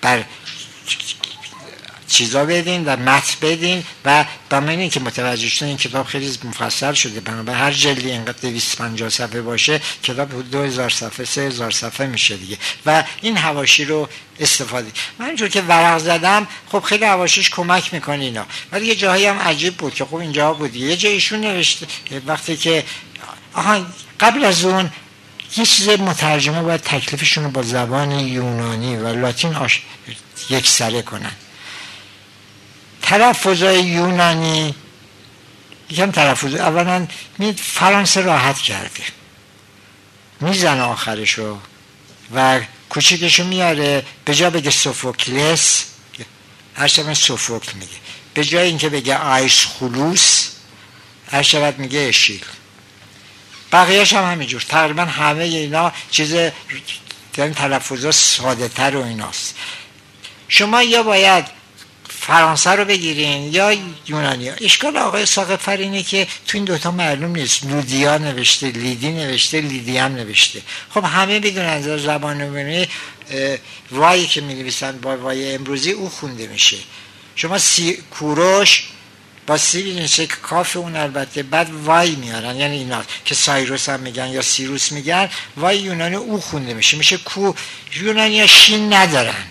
بر 0.00 0.24
چیزا 2.12 2.44
بدین 2.44 2.84
و 2.84 2.96
متن 2.96 3.34
بدین 3.42 3.84
و 4.04 4.24
من 4.50 4.88
که 4.88 5.00
متوجه 5.00 5.48
شدن 5.48 5.66
این 5.66 5.76
کتاب 5.76 6.06
خیلی 6.06 6.38
مفصل 6.44 6.92
شده 6.92 7.20
بنابراین 7.20 7.60
هر 7.60 7.72
جلدی 7.72 8.10
اینقدر 8.10 8.38
250 8.42 9.08
صفحه 9.08 9.42
باشه 9.42 9.80
کتاب 10.02 10.50
2000 10.50 10.90
صفحه 10.90 11.24
3000 11.24 11.70
صفحه 11.70 12.06
میشه 12.06 12.36
دیگه 12.36 12.58
و 12.86 13.04
این 13.22 13.36
هواشی 13.36 13.84
رو 13.84 14.08
استفاده 14.40 14.92
من 15.18 15.26
اینجور 15.26 15.48
که 15.48 15.62
ورق 15.62 15.98
زدم 15.98 16.46
خب 16.72 16.80
خیلی 16.80 17.04
هواشیش 17.04 17.50
کمک 17.50 17.94
می‌کنه 17.94 18.24
اینا. 18.24 18.46
ولی 18.72 18.86
یه 18.86 18.94
جایی 18.94 19.26
هم 19.26 19.38
عجیب 19.38 19.76
بود 19.76 19.94
که 19.94 20.04
خب 20.04 20.14
اینجا 20.14 20.52
بود 20.52 20.76
یه 20.76 20.96
جای 20.96 21.12
ایشون 21.12 21.40
نوشته 21.40 21.86
وقتی 22.26 22.56
که 22.56 22.84
آها 23.54 23.86
قبل 24.20 24.44
از 24.44 24.64
اون 24.64 24.90
یه 25.56 25.66
چیز 25.66 25.88
مترجمه 25.88 26.62
باید 26.62 26.80
تکلیفشون 26.80 27.44
رو 27.44 27.50
با 27.50 27.62
زبان 27.62 28.10
یونانی 28.10 28.96
و 28.96 29.08
لاتین 29.08 29.54
آش... 29.54 29.82
یک 30.50 30.68
سره 30.68 31.02
کنن. 31.02 31.32
تلفظای 33.12 33.82
یونانی 33.82 34.74
یکم 35.90 36.10
تلفظ 36.10 36.54
اولا 36.54 37.06
می 37.38 37.52
فرانسه 37.52 38.20
راحت 38.20 38.58
کرده. 38.58 39.02
می‌زنه 40.40 40.82
آخرشو 40.82 41.58
و 42.34 42.60
کوچیکشو 42.88 43.44
میاره 43.44 44.04
به 44.24 44.34
جا 44.34 44.50
بگه 44.50 44.70
سوفوکلس. 44.70 45.84
هر 46.76 46.86
شبن 46.86 47.14
سوفوکل 47.14 47.72
میگه. 47.74 47.96
به 48.34 48.44
جای 48.44 48.66
اینکه 48.66 48.88
بگه 48.88 49.16
آیس 49.16 49.66
خلوص 49.66 50.48
هر 51.30 51.42
شبت 51.42 51.78
میگه 51.78 51.98
اشیل. 51.98 52.44
بقیهش 53.72 54.12
هم 54.12 54.32
همینجور. 54.32 54.60
تقریبا 54.68 55.04
همه 55.04 55.44
اینا 55.44 55.92
چیز 56.10 56.32
یعنی 57.36 57.54
تلفظ 57.54 58.16
ساده 58.16 58.68
تر 58.68 58.96
و 58.96 59.04
ایناست. 59.04 59.54
شما 60.48 60.82
یا 60.82 61.02
باید 61.02 61.61
فرانسه 62.26 62.70
رو 62.70 62.84
بگیرین 62.84 63.54
یا 63.54 63.76
یونانی 64.06 64.50
اشکال 64.50 64.96
آقای 64.96 65.26
ساقفر 65.26 65.76
اینه 65.76 66.02
که 66.02 66.26
تو 66.46 66.58
این 66.58 66.64
دوتا 66.64 66.90
معلوم 66.90 67.36
نیست. 67.36 67.66
لودیا 67.66 68.18
نوشته 68.18 68.66
لیدی 68.70 69.10
نوشته 69.10 69.60
لیدی 69.60 69.98
هم 69.98 70.14
نوشته. 70.14 70.62
خب 70.94 71.04
همه 71.04 71.40
بدون 71.40 71.64
از 71.64 71.84
زبان 71.84 72.40
نمونه 72.40 72.88
وایی 73.90 74.26
که 74.26 74.40
می 74.40 74.54
نویسن 74.54 74.98
با 74.98 75.16
وای 75.16 75.54
امروزی 75.54 75.90
او 75.90 76.10
خونده 76.10 76.46
میشه. 76.46 76.76
شما 77.36 77.58
سی 77.58 77.98
کوروش 78.10 78.84
با 79.46 79.58
سی 79.58 79.94
نشه 79.94 80.26
که 80.26 80.34
کاف 80.42 80.76
اون 80.76 80.96
البته 80.96 81.42
بعد 81.42 81.70
وای 81.70 82.14
میارن. 82.14 82.56
یعنی 82.56 82.76
اینا 82.76 83.02
که 83.24 83.34
سایروس 83.34 83.88
هم 83.88 84.00
میگن 84.00 84.28
یا 84.28 84.42
سیروس 84.42 84.92
میگن 84.92 85.28
وای 85.56 85.78
یونانی 85.78 86.16
او 86.16 86.40
خونده 86.40 86.74
میشه. 86.74 86.96
میشه 86.96 87.16
کو 87.16 87.52
یونانی 88.00 88.48
شین 88.48 88.92
ندارن. 88.92 89.44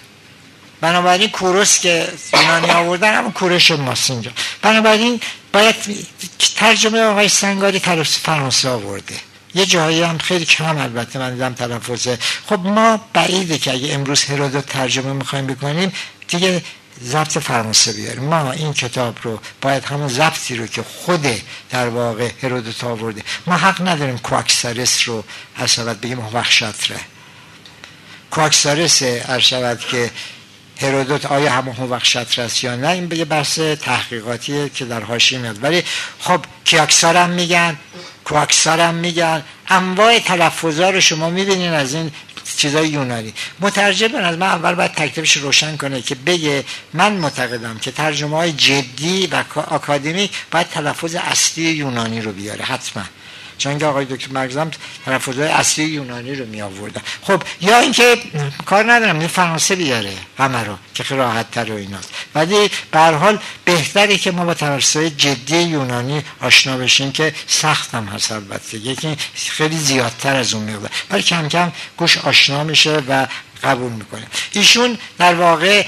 بنابراین 0.81 1.29
کوروس 1.29 1.79
که 1.79 2.07
یونانی 2.33 2.71
آوردن 2.71 3.17
همون 3.17 3.31
کوروش 3.31 3.71
ماست 3.71 4.11
اینجا. 4.11 4.31
بنابراین 4.61 5.19
باید 5.53 5.75
ترجمه 6.55 7.01
آقای 7.01 7.29
سنگاری 7.29 7.79
تلفظ 7.79 8.17
فرانسه 8.17 8.69
آورده. 8.69 9.15
یه 9.55 9.65
جایی 9.65 10.01
هم 10.01 10.17
خیلی 10.17 10.45
کم 10.45 10.77
البته 10.77 11.19
من 11.19 11.33
دیدم 11.33 11.53
تلفظه 11.53 12.17
خب 12.45 12.59
ما 12.59 12.99
بعیده 13.13 13.57
که 13.57 13.71
اگه 13.73 13.93
امروز 13.93 14.23
هرودوت 14.23 14.65
ترجمه 14.65 15.13
می‌خوایم 15.13 15.47
بکنیم 15.47 15.93
دیگه 16.27 16.61
ضبط 17.03 17.37
فرانسه 17.37 17.93
بیاریم. 17.93 18.23
ما 18.23 18.51
این 18.51 18.73
کتاب 18.73 19.17
رو 19.23 19.39
باید 19.61 19.85
همون 19.85 20.07
ضبطی 20.07 20.55
رو 20.55 20.67
که 20.67 20.83
خود 20.83 21.27
در 21.69 21.87
واقع 21.87 22.29
هرودوت 22.43 22.83
آورده. 22.83 23.21
ما 23.47 23.57
حق 23.57 23.87
نداریم 23.87 24.17
کواکسارس 24.17 25.07
رو 25.07 25.23
هر 25.55 25.93
بگیم 25.93 26.19
وخشتره 26.33 26.99
کواکسارس 28.31 29.03
هر 29.03 29.75
که 29.75 30.11
هرودوت 30.77 31.25
آیا 31.25 31.51
همون 31.51 31.89
وقت 31.89 32.05
شطر 32.05 32.49
یا 32.63 32.75
نه؟ 32.75 32.87
این 32.87 33.07
به 33.07 33.25
بحث 33.25 33.59
تحقیقاتیه 33.59 34.69
که 34.69 34.85
در 34.85 35.03
حاشیه 35.03 35.39
میاد. 35.39 35.63
ولی 35.63 35.83
خب 36.19 36.45
کیاکسار 36.65 37.17
هم 37.17 37.29
میگن 37.29 37.77
کواکسار 38.25 38.79
هم 38.79 38.95
میگن. 38.95 39.43
انواع 39.67 40.19
تلفظا 40.19 40.89
رو 40.89 41.01
شما 41.01 41.29
می‌بینین 41.29 41.71
از 41.71 41.93
این 41.93 42.11
چیزای 42.57 42.87
یونانی. 42.87 43.33
مترجم 43.59 44.15
از 44.15 44.37
من 44.37 44.47
اول 44.47 44.73
باید 44.75 44.91
تکلیفش 44.91 45.37
روشن 45.37 45.77
کنه 45.77 46.01
که 46.01 46.15
بگه 46.15 46.63
من 46.93 47.13
معتقدم 47.13 47.77
که 47.77 47.91
ترجمه 47.91 48.37
های 48.37 48.51
جدی 48.51 49.27
و 49.27 49.43
آکادمی 49.55 50.29
باید 50.51 50.69
تلفظ 50.69 51.15
اصلی 51.15 51.63
یونانی 51.63 52.21
رو 52.21 52.31
بیاره. 52.31 52.65
حتما. 52.65 53.03
چون 53.61 53.79
که 53.79 53.85
آقای 53.85 54.05
دکتر 54.05 54.31
مرگزم 54.31 54.71
تلفظهای 55.05 55.47
اصلی 55.47 55.85
یونانی 55.85 56.35
رو 56.35 56.45
می 56.45 56.61
آوردن 56.61 57.01
خب 57.21 57.43
یا 57.61 57.79
اینکه 57.79 58.17
کار 58.65 58.93
ندارم 58.93 59.19
این 59.19 59.27
فرانسه 59.27 59.75
بیاره 59.75 60.13
همه 60.37 60.63
رو 60.63 60.77
که 60.93 61.03
خیلی 61.03 61.19
راحت 61.19 61.51
تر 61.51 61.71
و 61.71 61.75
ایناست. 61.75 62.09
ولی 62.35 62.69
حال 62.93 63.39
بهتره 63.65 64.17
که 64.17 64.31
ما 64.31 64.45
با 64.45 64.53
تلفظهای 64.53 65.09
جدی 65.09 65.57
یونانی 65.57 66.23
آشنا 66.41 66.77
بشیم 66.77 67.11
که 67.11 67.33
سخت 67.47 67.95
هم 67.95 68.05
هست 68.05 68.31
البته. 68.31 68.77
یکی 68.77 69.17
خیلی 69.35 69.77
زیادتر 69.77 70.35
از 70.35 70.53
اون 70.53 70.63
میگه 70.63 70.79
ولی 71.11 71.23
کم 71.23 71.47
کم 71.47 71.71
گوش 71.97 72.17
آشنا 72.17 72.63
میشه 72.63 73.03
و 73.09 73.27
قبول 73.63 73.91
می‌کنه 73.91 74.27
ایشون 74.51 74.97
در 75.17 75.35
واقع 75.35 75.85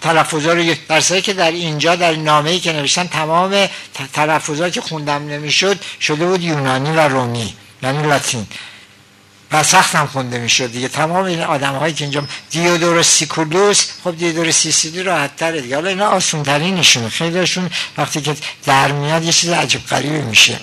تلفظا 0.00 0.52
رو 0.52 0.74
در 0.88 1.20
که 1.20 1.32
در 1.32 1.50
اینجا 1.50 1.96
در 1.96 2.12
نامه 2.12 2.50
ای 2.50 2.60
که 2.60 2.72
نوشتن 2.72 3.06
تمام 3.06 3.68
تلفظا 4.12 4.70
که 4.70 4.80
خوندم 4.80 5.28
نمی‌شد 5.28 5.78
شده 6.00 6.26
بود 6.26 6.42
یونانی 6.42 6.90
و 6.90 7.00
رومی 7.00 7.54
یعنی 7.82 8.02
لاتین. 8.02 8.46
و 9.52 9.62
سخت 9.62 9.94
هم 9.94 10.06
خونده 10.06 10.38
می‌شد 10.38 10.72
دیگه. 10.72 10.88
تمام 10.88 11.24
این 11.24 11.42
آدم 11.42 11.74
هایی 11.74 11.94
که 11.94 12.04
اینجا 12.04 12.24
دیودور 12.50 13.02
سیکولوس 13.02 13.86
خب 14.04 14.16
دیودور 14.16 14.50
سیسیلی 14.50 15.02
راحت 15.02 15.36
تره 15.36 15.60
دیگه. 15.60 15.74
حالا 15.74 15.88
اینا 15.88 16.06
آسون 16.06 16.42
ترینشونه 16.42 17.08
خیلیشون 17.08 17.70
وقتی 17.98 18.20
که 18.20 18.36
در 18.66 18.92
میاد 18.92 19.24
یه 19.24 19.32
چیز 19.32 19.50
عجب 19.50 19.80
قریبی 19.86 20.18
میشه. 20.18 20.58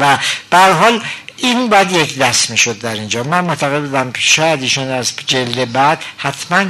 و 0.00 0.18
به 0.50 0.58
حال 0.58 1.00
این 1.36 1.68
باید 1.68 1.92
یک 1.92 2.18
دست 2.18 2.50
می‌شد 2.50 2.78
در 2.78 2.94
اینجا. 2.94 3.22
من 3.22 3.44
معتقد 3.44 3.80
بودم 3.80 4.12
شاید 4.18 4.62
ایشون 4.62 4.90
از 4.90 5.12
جلد 5.26 5.72
بعد 5.72 6.02
حتما 6.16 6.64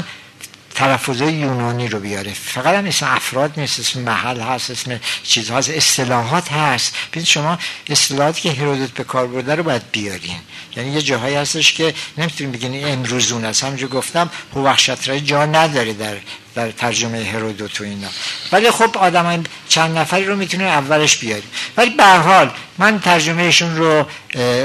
تلفظ 0.79 1.21
یونانی 1.21 1.89
رو 1.89 1.99
بیاره. 2.01 2.33
فقط 2.33 2.75
هم 2.75 2.87
اسم 2.87 3.07
افراد 3.07 3.53
نیست 3.57 3.81
اسم 3.81 4.01
محل 4.01 4.41
هست 4.41 4.71
اسم 4.71 5.01
چیزها 5.23 5.59
هست 5.59 5.71
اصطلاحات 5.71 6.53
هست. 6.53 6.95
ببینید 7.11 7.29
شما 7.29 7.59
اصطلاحاتی 7.89 8.41
که 8.41 8.53
هرودوت 8.53 8.91
به 8.91 9.05
کار 9.05 9.27
برده 9.27 9.55
رو 9.55 9.63
باید 9.63 9.83
بیارین. 9.93 10.37
یعنی 10.77 10.91
یه 10.91 11.03
جاهایی 11.03 11.35
هستش 11.35 11.73
که 11.73 11.95
نمی‌تونیم 12.19 12.53
بگین 12.53 12.89
امروزون 12.89 13.45
است. 13.45 13.65
همونجا 13.65 13.87
گفتم 13.87 14.31
هوخشترای 14.55 15.21
جا 15.21 15.47
نداره 15.47 15.93
در 15.93 16.17
در 16.55 16.71
ترجمه 16.71 17.25
هرودوت 17.25 17.81
و 17.81 17.85
اینا. 17.85 18.09
ولی 18.53 18.71
خب 18.71 18.99
آدم 18.99 19.45
چند 19.69 19.99
نفری 19.99 20.25
رو 20.25 20.37
می‌تونه 20.37 20.65
اولش 20.65 21.17
بیاری 21.17 21.49
ولی 21.77 21.91
به 21.91 22.05
حال 22.05 22.51
من 22.79 23.01
ترجمهشون 23.01 23.77
رو 23.77 24.07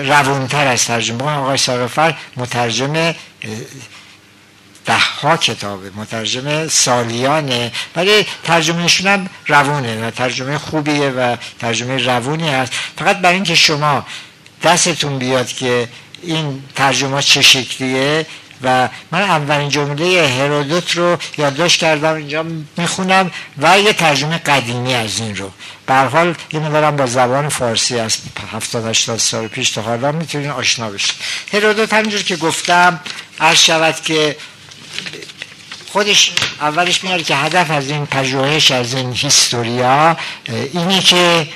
روونتر 0.04 0.68
از 0.68 0.86
ترجمه. 0.86 1.24
آقای 1.24 1.58
ساقفر 1.58 2.18
مترجم 2.38 3.14
ده 4.86 4.98
ها 4.98 5.38
کتابه 5.38 5.92
مترجم 5.96 6.68
سالیانه. 6.68 7.72
ولی 7.96 8.26
ترجمهشون 8.44 9.08
هم 9.08 9.30
روونه 9.48 10.08
و 10.08 10.12
ترجمه 10.12 10.58
خوبیه 10.58 11.10
و 11.10 11.36
ترجمه 11.60 11.98
روونی 11.98 12.50
هست. 12.50 12.74
فقط 12.98 13.18
برای 13.18 13.36
اینکه 13.36 13.56
شما 13.56 14.06
دستتون 14.64 15.20
بیاد 15.20 15.48
که 15.48 15.88
این 16.24 16.64
ترجمه 16.76 17.22
چه 17.22 17.42
شکلیه 17.42 18.26
و 18.64 18.90
من 19.12 19.22
اولین 19.22 19.70
جمله 19.70 20.28
هرودوت 20.28 20.92
رو 20.92 21.18
یادداشت 21.38 21.80
کردم 21.80 22.14
اینجا 22.14 22.46
می‌خونم 22.78 23.32
و 23.58 23.80
یه 23.80 23.94
ترجمه 23.94 24.38
قدیمی 24.38 24.94
از 24.94 25.20
این 25.20 25.36
رو. 25.36 25.52
به 25.86 25.94
حال 25.94 26.36
اینو 26.50 26.72
دارم 26.72 26.96
با 26.96 27.06
زبان 27.06 27.50
فارسی 27.50 28.00
از 28.00 28.18
70 28.52 28.86
80 28.86 29.18
سال 29.18 29.48
پیش 29.48 29.72
تا 29.72 29.82
حالا 29.82 30.12
می‌تونین 30.12 30.50
آشنا 30.50 30.90
بشید 30.90 31.16
هرودوت 31.54 31.94
همینجور 31.94 32.22
که 32.22 32.36
گفتم 32.36 33.00
عرض 33.40 33.60
شود 33.60 34.02
که 34.02 34.36
خودش 35.92 36.32
اولش 36.62 37.04
میاره 37.04 37.24
که 37.24 37.36
هدف 37.36 37.72
از 37.72 37.90
این 37.90 38.06
پژوهش 38.06 38.72
از 38.72 38.94
این 38.94 39.14
هیستوریا 39.14 40.18
اینی 40.74 41.00
که 41.00 41.48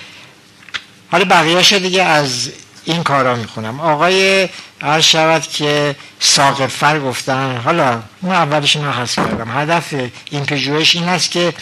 حالا 1.11 1.25
بقیهش 1.25 1.73
دیگه 1.73 2.03
از 2.03 2.51
این 2.85 3.03
کارا 3.03 3.35
می‌خونم. 3.35 3.79
آقای 3.79 4.49
عرض 4.81 5.03
شود 5.03 5.41
که 5.41 5.95
ساقفر 6.19 6.99
گفتن 6.99 7.57
حالا 7.57 8.01
اون 8.21 8.35
اولش 8.35 8.75
رو 8.75 8.91
حس 8.91 9.15
کردم. 9.15 9.61
هدف 9.61 9.93
این 10.31 10.45
پژوهش 10.45 10.95
این 10.95 11.09
است 11.09 11.31
که 11.31 11.53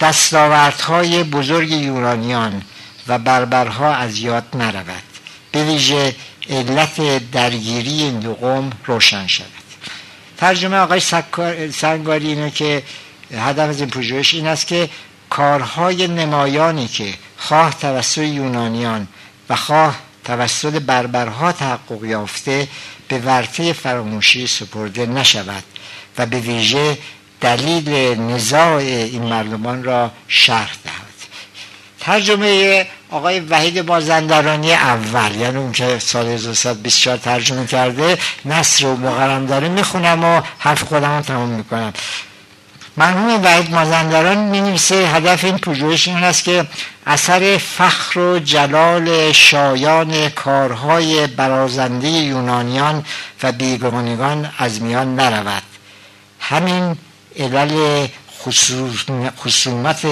دستاوردهای 0.00 1.24
بزرگ 1.24 1.70
یونانیان 1.70 2.62
و 3.08 3.18
بربرها 3.18 3.94
از 3.94 4.18
یاد 4.18 4.44
نرود. 4.54 5.02
به 5.52 5.64
ویژه 5.64 6.16
علت 6.50 7.30
درگیری 7.30 8.02
این 8.02 8.20
دو 8.20 8.34
قوم 8.34 8.70
روشن 8.86 9.26
شود. 9.26 9.57
ترجمه 10.38 10.76
آقای 10.76 11.00
سنگاری 11.70 12.26
اینه 12.26 12.50
که 12.50 12.82
هدف 13.34 13.68
از 13.68 13.80
این 13.80 13.90
پژوهش 13.90 14.34
این 14.34 14.46
است 14.46 14.66
که 14.66 14.88
کارهای 15.30 16.08
نمایانی 16.08 16.88
که 16.88 17.14
خواه 17.36 17.78
توسط 17.80 18.18
یونانیان 18.18 19.08
و 19.50 19.56
خواه 19.56 19.98
توسط 20.24 20.72
بربرها 20.72 21.52
تحقق 21.52 22.04
یافته 22.04 22.68
به 23.08 23.18
ورطه 23.18 23.72
فراموشی 23.72 24.46
سپرده 24.46 25.06
نشود 25.06 25.64
و 26.18 26.26
به 26.26 26.38
ویژه 26.38 26.98
دلیل 27.40 27.88
نزاع 28.20 28.74
این 28.76 29.22
مردمان 29.22 29.84
را 29.84 30.10
شرح 30.28 30.76
دهد. 30.84 31.07
ترجمه 32.08 32.86
آقای 33.10 33.40
وحید 33.40 33.86
بازندرانی 33.86 34.72
اول 34.72 35.34
یعنی 35.34 35.56
اون 35.56 35.72
که 35.72 35.98
سال 35.98 36.26
1924 36.26 37.16
ترجمه 37.16 37.66
کرده 37.66 38.18
نصر 38.44 38.86
و 38.86 38.96
مقرم 38.96 39.46
داره 39.46 39.68
می‌خونم 39.68 40.24
و 40.24 40.42
حرف 40.58 40.82
خودم 40.82 41.16
رو 41.16 41.22
تمام 41.22 41.48
می‌کنم. 41.48 41.92
مرحوم 42.96 43.44
وحید 43.44 43.70
مازندران 43.70 44.38
می 44.38 44.60
نویسه 44.60 44.94
هدف 44.94 45.44
این 45.44 45.58
پژوهش 45.58 46.08
این 46.08 46.16
است 46.16 46.44
که 46.44 46.66
اثر 47.06 47.58
فخر 47.58 48.18
و 48.18 48.38
جلال 48.38 49.32
شایان 49.32 50.28
کارهای 50.28 51.26
برازنده 51.26 52.08
یونانیان 52.08 53.04
و 53.42 53.52
بیگانگان 53.52 54.50
از 54.58 54.82
میان 54.82 55.16
نرود. 55.16 55.62
همین 56.40 56.96
علل 57.38 58.06
خصومت 59.44 60.06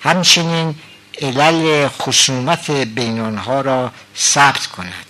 همچنین 0.00 0.74
علل 1.20 1.88
خصومت 1.88 2.70
بین 2.70 3.20
آنها 3.20 3.60
را 3.60 3.92
ثبت 4.16 4.66
کند. 4.66 5.06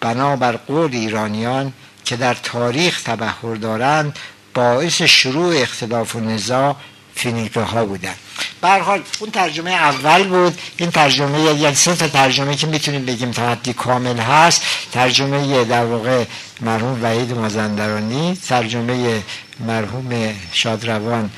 بنابر 0.00 0.52
قول 0.56 0.92
ایرانیان 0.92 1.72
که 2.04 2.16
در 2.16 2.34
تاریخ 2.34 3.02
تبهر 3.02 3.54
دارند 3.54 4.18
باعث 4.54 5.02
شروع 5.02 5.62
اختلاف 5.62 6.16
و 6.16 6.20
نزاع 6.20 6.76
فینیقه 7.14 7.62
ها 7.62 7.84
بودن 7.84 8.14
حال 8.62 9.02
اون 9.18 9.30
ترجمه 9.30 9.70
اول 9.70 10.28
بود. 10.28 10.58
این 10.76 10.90
ترجمه 10.90 11.40
یعنی 11.40 11.74
سه 11.74 11.96
تا 11.96 12.08
ترجمه 12.08 12.56
که 12.56 12.66
می‌تونیم 12.66 13.04
بگیم 13.04 13.30
تعدی 13.30 13.72
کامل 13.72 14.18
هست. 14.18 14.62
ترجمه 14.92 15.64
در 15.64 15.84
واقع 15.84 16.24
مرحوم 16.60 17.04
وحید 17.04 17.32
مازندرانی 17.32 18.38
ترجمه 18.48 19.22
مرحوم 19.60 20.34
شادروان 20.52 21.30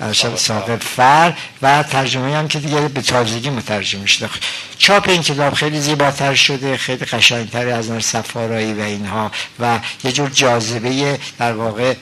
ارشد 0.00 0.36
ساقط 0.36 0.82
فر 0.82 1.32
و 1.62 1.82
ترجمه 1.82 2.36
هم 2.36 2.48
که 2.48 2.58
دیگه 2.58 2.88
به 2.88 3.02
تازگی 3.02 3.50
مترجمه 3.50 4.06
شده 4.06 4.30
چاپ 4.78 5.08
این 5.08 5.22
کتاب 5.22 5.54
خیلی 5.54 5.80
زیباتر 5.80 6.34
شده 6.34 6.76
خیلی 6.76 7.04
قشنگتر 7.04 7.68
از 7.68 7.90
نظر 7.90 8.00
سفارایی 8.00 8.72
و 8.72 8.80
اینها 8.80 9.30
و 9.60 9.78
یه 10.04 10.12
جور 10.12 10.30
جاذبه 10.30 11.18
در 11.38 11.52
واقع 11.52 11.94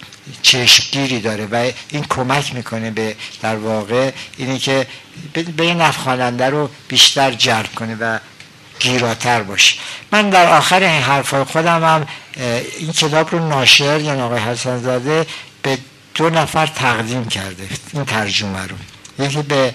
چشمگیری 0.43 1.20
داره 1.20 1.47
و 1.47 1.70
این 1.90 2.05
کمک 2.05 2.55
می‌کنه 2.55 2.90
به 2.90 3.16
در 3.43 3.56
واقع 3.56 4.10
اینی 4.36 4.59
که 4.59 4.86
به 5.56 5.74
نفخاننده 5.74 6.51
رو 6.51 6.70
بیشتر 6.89 7.31
جلب 7.31 7.74
کنه 7.74 7.97
و 8.01 8.19
گیراتر 8.81 9.43
باشه. 9.43 9.77
من 10.12 10.31
در 10.31 10.56
آخر 10.56 10.81
این 10.81 11.02
حرفای 11.02 11.44
خودم 11.44 11.85
هم 11.85 12.06
این 12.78 12.93
کتاب 12.93 13.31
رو 13.31 13.48
ناشر 13.48 14.01
یعنی 14.01 14.20
آقای 14.20 14.40
حسن 14.40 14.78
زاده 14.78 15.27
به 15.62 15.78
دو 16.14 16.30
نفر 16.30 16.66
تقدیم 16.66 17.24
کرده 17.24 17.68
این 17.93 18.05
ترجمه 18.05 18.66
رو. 18.66 18.76
یکی 19.24 19.43
به 19.43 19.74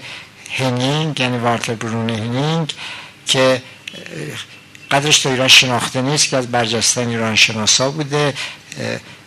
هنینگ 0.50 1.20
یعنی 1.20 1.38
وارتر 1.38 1.74
برون 1.74 2.10
هنینگ 2.10 2.74
که 3.26 3.62
قدرش 4.90 5.18
تو 5.18 5.28
ایران 5.28 5.48
شناخته 5.48 6.02
نیست 6.02 6.28
که 6.28 6.36
از 6.36 6.50
برجستان 6.50 7.08
ایران 7.08 7.36
شناسا 7.36 7.90
بوده. 7.90 8.34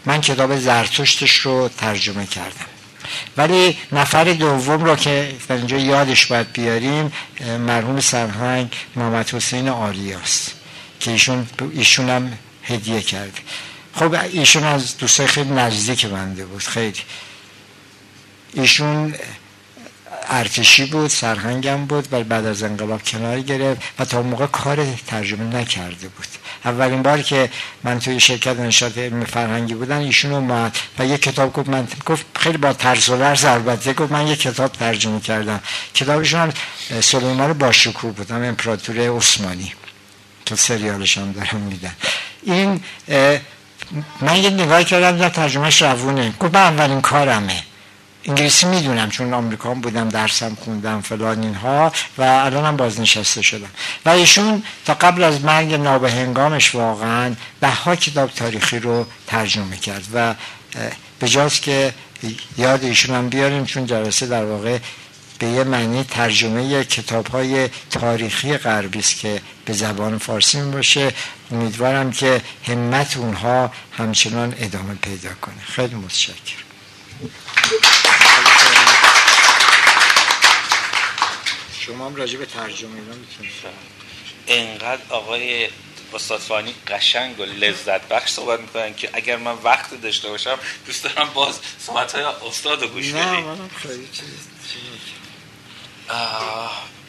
من 0.06 0.22
کتاب 0.22 0.60
زرتشتش 0.60 1.36
رو 1.36 1.70
ترجمه 1.78 2.26
کردم. 2.26 2.66
ولی 3.38 3.78
نفر 3.92 4.24
دوم 4.24 4.84
رو 4.84 4.96
که 4.96 5.36
در 5.48 5.56
اینجا 5.56 5.78
یادش 5.78 6.26
باید 6.26 6.52
بیاریم 6.52 7.12
مرحوم 7.60 8.00
سرهنگ 8.00 8.76
محمد 8.96 9.30
حسین 9.30 9.70
آریاست 9.70 10.52
که 11.00 11.12
ایشون, 11.12 11.48
ایشون 11.74 12.10
هم 12.10 12.38
هدیه 12.64 13.02
کرده. 13.02 13.40
خب 13.96 14.14
ایشون 14.14 14.64
از 14.64 14.98
دوستای 14.98 15.28
خیلی 15.28 15.50
نزدیک 15.50 16.06
بنده 16.06 16.46
بود 16.46 16.64
خیلی. 16.64 17.00
ایشون 18.54 19.14
ارتشی 20.30 20.86
بود 20.86 21.10
سرهنگم 21.10 21.86
بود 21.86 22.08
ولی 22.14 22.24
بعد 22.24 22.46
از 22.46 22.64
انقلاب 22.64 23.04
کنار 23.04 23.40
گرفت 23.40 23.82
و 24.00 24.06
تا 24.06 24.22
موقع 24.22 24.46
کار 24.46 24.86
ترجمه 25.08 25.56
نکرده 25.56 26.08
بود. 26.08 26.28
اولین 26.66 27.04
بار 27.04 27.22
که 27.22 27.50
من 27.84 28.00
توی 28.00 28.20
شرکت 28.20 28.60
نشاط 28.60 28.98
علم 28.98 29.26
فرهنگی 29.26 29.74
بودن 29.74 29.98
ایشون 29.98 30.32
اومد 30.32 30.78
و 31.00 31.06
یه 31.06 31.18
کتاب 31.18 31.54
گفت 31.54 31.70
من 31.70 31.88
گفت 32.06 32.26
خیلی 32.36 32.58
با 32.58 32.74
طرز 32.74 33.10
و 33.10 33.16
لرز 33.16 33.46
البته 33.46 33.94
گفت 33.94 34.12
من 34.12 34.28
یه 34.28 34.36
کتاب 34.36 34.72
ترجمه 34.72 35.20
کردم. 35.20 35.60
کتابشون 35.94 36.40
هم 36.40 36.54
سلیمان 37.02 37.54
باشکوه 37.54 38.12
بود 38.12 38.32
هم 38.32 38.44
امپراتور 38.44 39.18
عثمانی 39.18 39.74
تو 40.46 40.56
سریالش 40.56 41.18
هم 41.18 41.32
دارم 41.32 41.60
میدن 41.60 41.96
این 42.44 42.82
من 44.22 44.36
یه 44.36 44.50
نگاه 44.50 44.84
کردم 44.84 45.18
در 45.18 45.30
ترجمهش 45.30 45.82
روونه 45.82 46.34
گفت 46.40 46.56
من 46.56 46.62
اولین 46.62 47.02
کارمه. 47.02 47.64
انگلیسی 48.26 48.66
می‌دونم 48.66 49.10
چون 49.10 49.34
آمریکا 49.34 49.74
بودم 49.74 50.10
درسم 50.10 50.58
خوندم 50.62 51.02
فلان 51.02 51.44
اینها 51.44 51.92
و 52.18 52.22
الانم 52.22 52.78
بازنشسته 52.78 53.42
شدم. 53.42 53.70
و 54.06 54.10
ایشون 54.10 54.64
تا 54.86 54.94
قبل 54.94 55.24
از 55.24 55.46
مرگ 55.46 55.74
نابهنگامش 55.74 56.76
واقعا 56.76 57.36
ده 57.62 57.68
ها 57.68 57.96
کتاب 57.96 58.30
تاریخی 58.30 58.80
رو 58.80 59.06
ترجمه 59.28 59.78
کرد. 59.78 60.04
و 60.14 60.36
به 61.20 61.50
که 61.62 61.94
یاد 62.58 62.84
ایشون 62.84 63.16
هم 63.16 63.30
بیاریم 63.30 63.66
چون 63.66 63.86
جلسه 63.86 64.26
در 64.26 64.46
واقع 64.46 64.78
به 65.40 65.48
یه 65.48 65.64
معنی 65.64 66.04
ترجمه 66.04 66.84
کتاب 66.84 67.28
های 67.28 67.70
تاریخی 67.90 68.58
غربی 68.58 69.00
است 69.00 69.20
که 69.20 69.42
به 69.66 69.74
زبان 69.74 70.18
فارسی 70.18 70.62
باشه 70.62 71.14
امیدوارم 71.52 72.12
که 72.12 72.42
همت 72.68 73.18
اونها 73.18 73.72
همچنان 73.98 74.56
ادامه 74.60 74.96
پیدا 74.96 75.34
کنه. 75.34 75.62
خیلی 75.66 75.96
متشکرم. 75.96 76.36
شما 81.80 82.06
هم 82.06 82.16
راجع 82.16 82.38
به 82.38 82.46
ترجمه 82.46 82.96
اینا 82.96 83.16
می‌تونید 83.16 83.52
انقدر 84.48 85.02
آقای 85.10 85.70
استاد 86.14 86.40
فانی 86.40 86.74
قشنگ 86.88 87.40
و 87.40 87.44
لذت 87.44 88.08
بخش 88.08 88.32
صحبت 88.32 88.60
می‌کنن 88.60 88.94
که 88.94 89.10
اگر 89.14 89.38
من 89.38 89.54
وقت 89.64 90.02
داشته 90.02 90.30
باشم 90.30 90.60
دوست 90.86 91.04
دارم 91.04 91.30
باز 91.34 91.60
صحبت 91.80 92.16
های 92.16 92.24
استاد 92.24 92.82
رو 92.82 92.88
گوش 92.88 93.10
بدیم 93.10 93.18
نه 93.18 93.40
منم 93.40 93.70
خیلی 93.82 94.08
چیز 94.14 94.26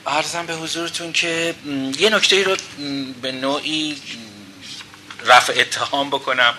ارزم 0.06 0.46
به 0.46 0.54
حضورتون 0.54 1.12
که 1.12 1.54
یه 1.98 2.10
نکته 2.10 2.44
رو 2.44 2.56
به 3.22 3.32
نوعی 3.32 3.96
رفع 5.24 5.52
اتهام 5.56 6.10
بکنم. 6.10 6.54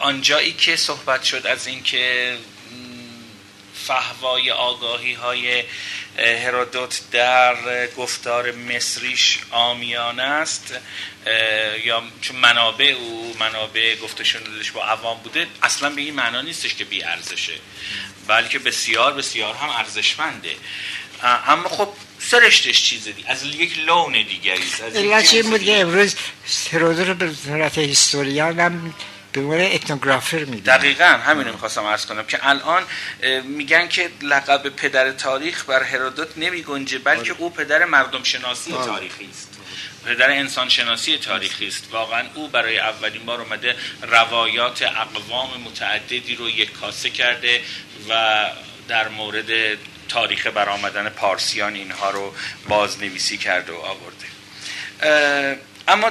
آنجایی 0.00 0.52
که 0.52 0.76
صحبت 0.76 1.22
شد 1.22 1.46
از 1.46 1.66
اینکه 1.66 2.36
فهوای 3.86 4.50
آگاهی 4.50 5.12
های 5.12 5.64
هرودوت 6.18 7.00
در 7.12 7.86
گفتار 7.86 8.52
مصریش 8.52 9.38
آمیانه 9.50 10.22
است 10.22 10.74
یا 11.84 12.02
چون 12.20 12.36
منابع 12.36 12.84
او 12.84 13.36
منابع 13.40 13.96
گفتشون 13.96 14.42
با 14.74 14.84
عوام 14.84 15.18
بوده 15.18 15.46
اصلا 15.62 15.90
به 15.90 16.00
این 16.00 16.14
معنا 16.14 16.40
نیستش 16.40 16.74
که 16.74 16.84
بی 16.84 17.04
ارزشه 17.04 17.52
بلکه 18.26 18.58
بسیار 18.58 19.14
بسیار 19.14 19.54
هم 19.54 19.70
ارزشمنده. 19.70 20.56
اما 21.24 21.68
خب 21.68 21.88
سرشتش 22.18 22.82
چیز 22.82 23.04
دی 23.04 23.24
از 23.28 23.44
یک 23.44 23.78
لون 23.78 24.12
دیگری 24.12 24.62
است 25.12 25.30
چی 25.30 25.42
بود 25.42 25.62
که 25.62 25.80
امروز 25.80 26.14
هرودوت 26.72 27.08
رو 27.08 27.14
به 27.14 27.32
صورت 27.32 27.78
هیستوریان 27.78 28.60
هم 28.60 28.94
به 29.32 29.40
عنوان 29.40 29.60
اتنوگرافر 29.60 30.44
میدن 30.44 30.76
دقیقا 30.76 31.04
همین 31.04 31.46
رو 31.46 31.52
می‌خواستم 31.52 31.84
عرض 31.84 32.06
کنم 32.06 32.24
که 32.24 32.48
الان 32.48 32.82
میگن 33.44 33.88
که 33.88 34.10
لقب 34.22 34.68
پدر 34.68 35.12
تاریخ 35.12 35.64
بر 35.64 35.82
هرودوت 35.82 36.28
نمی 36.36 36.62
گنجه 36.62 36.98
بلکه 36.98 37.34
او 37.38 37.50
پدر 37.50 37.84
مردم 37.84 38.22
شناسی 38.22 38.70
تاریخی 38.70 39.28
است. 39.30 39.48
پدر 40.06 40.30
انسان 40.30 40.68
شناسی 40.68 41.18
تاریخی 41.18 41.66
است. 41.66 41.88
واقعا 41.90 42.24
او 42.34 42.48
برای 42.48 42.78
اولین 42.78 43.24
بار 43.26 43.40
اومده 43.40 43.76
روایات 44.02 44.82
اقوام 44.82 45.60
متعددی 45.64 46.34
رو 46.34 46.50
یک 46.50 46.72
کاسه 46.72 47.10
کرده 47.10 47.60
و 48.08 48.44
در 48.88 49.08
مورد 49.08 49.78
تاریخ 50.08 50.46
برآمدن 50.46 51.08
پارسیان 51.08 51.74
اینها 51.74 52.10
رو 52.10 52.34
بازنویسی 52.68 53.38
کرده 53.38 53.72
و 53.72 53.76
آورده. 53.76 54.26
اما 55.88 56.10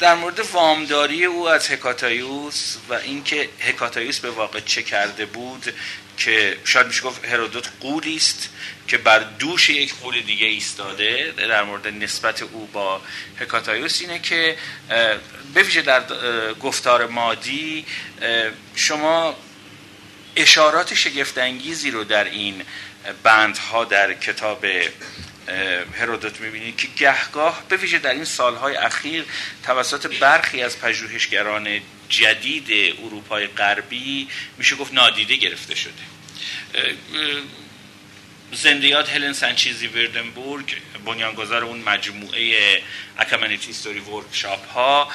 در 0.00 0.14
مورد 0.14 0.40
وامداری 0.52 1.24
او 1.24 1.48
از 1.48 1.70
هکاتایوس 1.70 2.76
و 2.88 2.94
اینکه 2.94 3.48
هکاتایوس 3.60 4.20
به 4.20 4.30
واقع 4.30 4.60
چه 4.60 4.82
کرده 4.82 5.26
بود 5.26 5.74
که 6.16 6.56
شاید 6.64 6.86
میشه 6.86 7.02
گفت 7.02 7.24
هرودوت 7.24 7.68
قولی 7.80 8.16
است 8.16 8.48
که 8.88 8.98
بر 8.98 9.18
دوش 9.18 9.70
یک 9.70 9.94
قول 9.94 10.20
دیگه 10.20 10.46
ایستاده 10.46 11.34
در 11.36 11.62
مورد 11.62 11.88
نسبت 11.88 12.42
او 12.42 12.68
با 12.72 13.00
هکاتایوس 13.40 14.00
اینه 14.00 14.18
که 14.18 14.56
بویژه 15.54 15.82
در 15.82 16.02
گفتار 16.54 17.06
مادی 17.06 17.86
شما 18.74 19.36
اشارات 20.36 20.94
شگفتانگیزی 20.94 21.90
رو 21.90 22.04
در 22.04 22.24
این 22.24 22.62
بندها 23.22 23.84
در 23.84 24.12
کتاب 24.14 24.66
هرودوت 25.98 26.40
می‌بینید 26.40 26.76
که 26.76 26.88
گهگاه 26.96 27.62
به 27.68 27.76
ویژه 27.76 27.98
در 27.98 28.10
این 28.10 28.24
سالهای 28.24 28.76
اخیر 28.76 29.24
توسط 29.62 30.18
برخی 30.18 30.62
از 30.62 30.80
پژوهشگران 30.80 31.80
جدید 32.08 32.96
اروپای 33.04 33.46
غربی 33.46 34.28
میشه 34.58 34.76
گفت 34.76 34.94
نادیده 34.94 35.36
گرفته 35.36 35.74
شده. 35.74 35.92
زندیات 38.52 39.10
هلن 39.10 39.32
سنچیزی 39.32 39.86
وردنبورگ 39.86 40.76
بنیانگذار 41.04 41.64
اون 41.64 41.78
مجموعه 41.78 42.82
اکامنیتی 43.18 43.66
هیستوری 43.66 44.00
ورکشاپ 44.00 44.68
ها. 44.68 45.08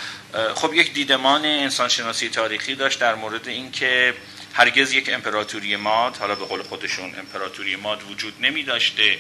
خب 0.56 0.74
یک 0.74 0.94
دیدمان 0.94 1.46
انسانشناسی 1.46 2.30
تاریخی 2.30 2.76
داشت 2.76 3.00
در 3.00 3.16
مورد 3.16 3.48
اینکه 3.48 4.14
هرگز 4.60 4.94
یک 4.94 5.10
امپراتوری 5.14 5.76
ماد 5.76 6.18
حالا 6.18 6.36
به 6.36 6.46
قول 6.46 6.62
خودشون 6.62 7.16
امپراتوری 7.20 7.76
ماد 7.76 8.04
وجود 8.12 8.34
نمی 8.42 8.64
داشته 8.64 9.18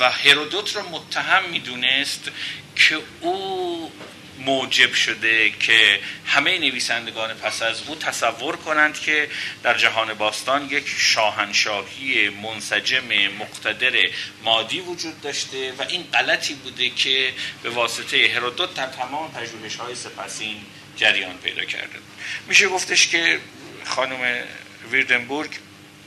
و 0.00 0.10
هرودوت 0.10 0.76
را 0.76 0.82
متهم 0.82 1.50
می‌دونست 1.50 2.30
که 2.76 2.98
او 3.20 3.92
موجب 4.38 4.94
شده 4.94 5.50
که 5.50 6.00
همه 6.26 6.58
نویسندگان 6.58 7.34
پس 7.34 7.62
از 7.62 7.82
او 7.86 7.94
تصور 7.94 8.56
کنند 8.56 9.00
که 9.00 9.28
در 9.62 9.78
جهان 9.78 10.14
باستان 10.14 10.68
یک 10.70 10.84
شاهنشاهی 10.98 12.28
منسجم 12.28 13.08
مقتدر 13.38 14.08
مادی 14.44 14.80
وجود 14.80 15.20
داشته 15.20 15.72
و 15.72 15.82
این 15.88 16.02
غلطی 16.02 16.54
بوده 16.54 16.90
که 16.90 17.32
به 17.62 17.70
واسطه 17.70 18.30
هرودوت 18.34 18.74
در 18.74 18.86
تمام 18.86 19.32
پژوهش 19.32 19.76
های 19.76 19.94
سپسین 19.94 20.56
جریان 20.96 21.38
پیدا 21.38 21.64
کرده. 21.64 21.98
میشه 22.48 22.68
گفتش 22.68 23.08
که 23.08 23.40
خانم 23.84 24.44
ویردنبورگ 24.90 25.50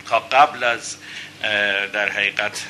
تا 0.10 0.20
قبل 0.20 0.64
از 0.64 0.96
در 1.94 2.10
حقیقت 2.10 2.64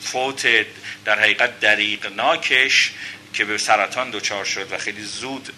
فوت 0.00 0.66
در 1.04 1.20
حقیقت 1.20 1.60
دریق 1.60 2.06
ناکش 2.06 2.92
که 3.32 3.44
به 3.44 3.58
سرطان 3.58 4.10
دچار 4.10 4.44
شد 4.44 4.72
و 4.72 4.78
خیلی 4.78 5.02
زود 5.02 5.52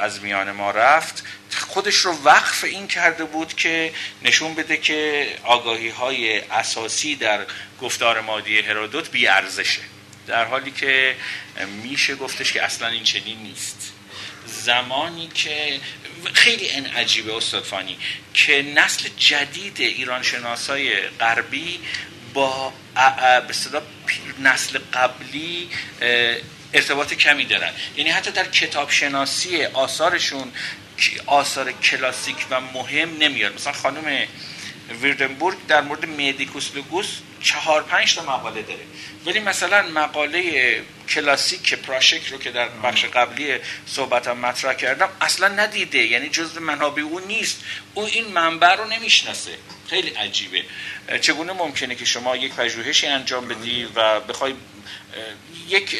از 0.00 0.22
میان 0.22 0.52
ما 0.52 0.70
رفت. 0.70 1.24
خودش 1.68 1.96
رو 1.96 2.22
وقف 2.24 2.64
این 2.64 2.86
کرده 2.86 3.24
بود 3.24 3.54
که 3.54 3.92
نشون 4.22 4.54
بده 4.54 4.76
که 4.76 5.26
آگاهی 5.44 5.88
های 5.88 6.40
اساسی 6.40 7.16
در 7.16 7.46
گفتار 7.80 8.20
مادی 8.20 8.60
هرودوت 8.60 9.10
بی 9.10 9.28
ارزشه 9.28 9.80
در 10.26 10.44
حالی 10.44 10.70
که 10.70 11.16
میشه 11.82 12.14
گفتش 12.14 12.52
که 12.52 12.62
اصلا 12.62 12.88
این 12.88 13.04
چنین 13.04 13.38
نیست. 13.38 13.92
زمانی 14.46 15.28
که 15.28 15.80
خیلی 16.32 16.68
این 16.68 16.86
عجیبه 16.86 17.36
استاد 17.36 17.62
فانی 17.62 17.98
که 18.34 18.62
نسل 18.62 19.08
جدید 19.16 19.80
ایران 19.80 20.22
شناسای 20.22 21.00
غربی 21.08 21.80
با 22.34 22.72
به 23.48 23.82
نسل 24.40 24.78
قبلی 24.92 25.68
ارتباط 26.74 27.14
کمی 27.14 27.44
دارن. 27.44 27.72
یعنی 27.96 28.10
حتی 28.10 28.30
در 28.30 28.48
کتاب 28.48 28.90
شناسی 28.90 29.64
آثارشون 29.64 30.52
آثار 31.26 31.72
کلاسیک 31.72 32.36
و 32.50 32.60
مهم 32.60 33.18
نمیاد. 33.18 33.54
مثلا 33.54 33.72
خانم 33.72 34.26
ویردنبورگ 34.92 35.66
در 35.68 35.80
مورد 35.80 36.06
میدیکوس 36.06 36.70
لوگوس 36.74 37.06
چهار 37.42 37.82
پنج 37.82 38.14
تا 38.14 38.22
مقاله 38.22 38.62
داره. 38.62 38.80
ولی 39.26 39.40
مثلا 39.40 39.82
مقاله 39.82 40.82
کلاسیک 41.08 41.74
پراشک 41.74 42.26
رو 42.26 42.38
که 42.38 42.50
در 42.50 42.68
بخش 42.68 43.04
قبلی 43.04 43.58
صحبتم 43.86 44.36
مطرح 44.36 44.74
کردم 44.74 45.08
اصلا 45.20 45.48
ندیده. 45.48 45.98
یعنی 45.98 46.28
جزء 46.28 46.60
منابع 46.60 47.02
او 47.02 47.20
نیست. 47.20 47.64
او 47.94 48.04
این 48.04 48.28
منبع 48.28 48.74
رو 48.74 48.84
نمی‌شناسه. 48.84 49.58
خیلی 49.88 50.10
عجیبه. 50.10 50.64
چگونه 51.20 51.52
ممکنه 51.52 51.94
که 51.94 52.04
شما 52.04 52.36
یک 52.36 52.52
پژوهشی 52.52 53.06
انجام 53.06 53.48
بدی 53.48 53.88
و 53.94 54.20
بخوای 54.20 54.54
یک 55.68 55.96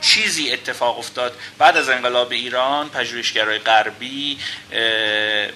چیزی 0.00 0.52
اتفاق 0.52 0.98
افتاد. 0.98 1.38
بعد 1.58 1.76
از 1.76 1.88
انقلاب 1.88 2.32
ایران 2.32 2.88
پژوهشگرای 2.88 3.58
غربی 3.58 4.38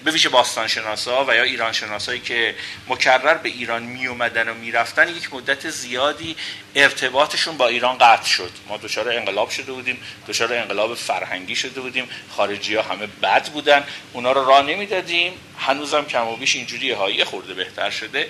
به 0.05 0.11
ویژه 0.13 0.29
باستان 0.29 0.67
شناسا 0.67 1.25
و 1.25 1.35
یا 1.35 1.43
ایران 1.43 1.73
شناسایی 1.73 2.21
که 2.21 2.55
مکرر 2.89 3.35
به 3.35 3.49
ایران 3.49 3.83
می 3.83 4.07
اومدن 4.07 4.49
و 4.49 4.55
می‌رفتن 4.55 5.09
یک 5.09 5.35
مدت 5.35 5.71
زیادی 5.71 6.37
ارتباطشون 6.75 7.57
با 7.57 7.69
ایران 7.69 7.99
قطع 7.99 8.27
شد. 8.27 8.51
ما 8.69 8.77
دچار 8.77 9.13
انقلاب 9.13 9.51
شده 9.51 9.73
بودیم 9.73 9.99
دچار 10.29 10.55
انقلاب 10.55 10.95
فرهنگی 10.95 11.57
شده 11.57 11.81
بودیم. 11.81 12.09
خارجی 12.31 12.75
ها 12.75 12.83
همه 12.83 13.07
بد 13.07 13.49
بودن. 13.49 13.85
اونا 14.13 14.33
رو 14.33 14.45
راه 14.45 14.63
نمی‌دادیم. 14.63 15.33
هنوزم 15.59 16.05
کم 16.05 16.29
و 16.29 16.37
بیش 16.37 16.57
اینجوری 16.57 16.91
هایی 16.93 17.25
خورده 17.25 17.55
بهتر 17.55 17.91
شده. 17.91 18.29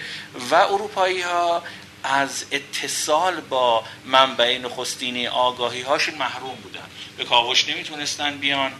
و 0.50 0.54
اروپایی 0.54 1.20
ها 1.20 1.62
از 2.04 2.44
اتصال 2.52 3.40
با 3.40 3.84
منبع 4.04 4.58
نخستینی 4.58 5.26
آگاهی 5.26 5.82
هاشون 5.82 6.14
محروم 6.14 6.54
بودن. 6.54 6.86
به 7.16 7.24
کاوش 7.24 7.68
نمی‌تونستن 7.68 8.38
بیان 8.38 8.72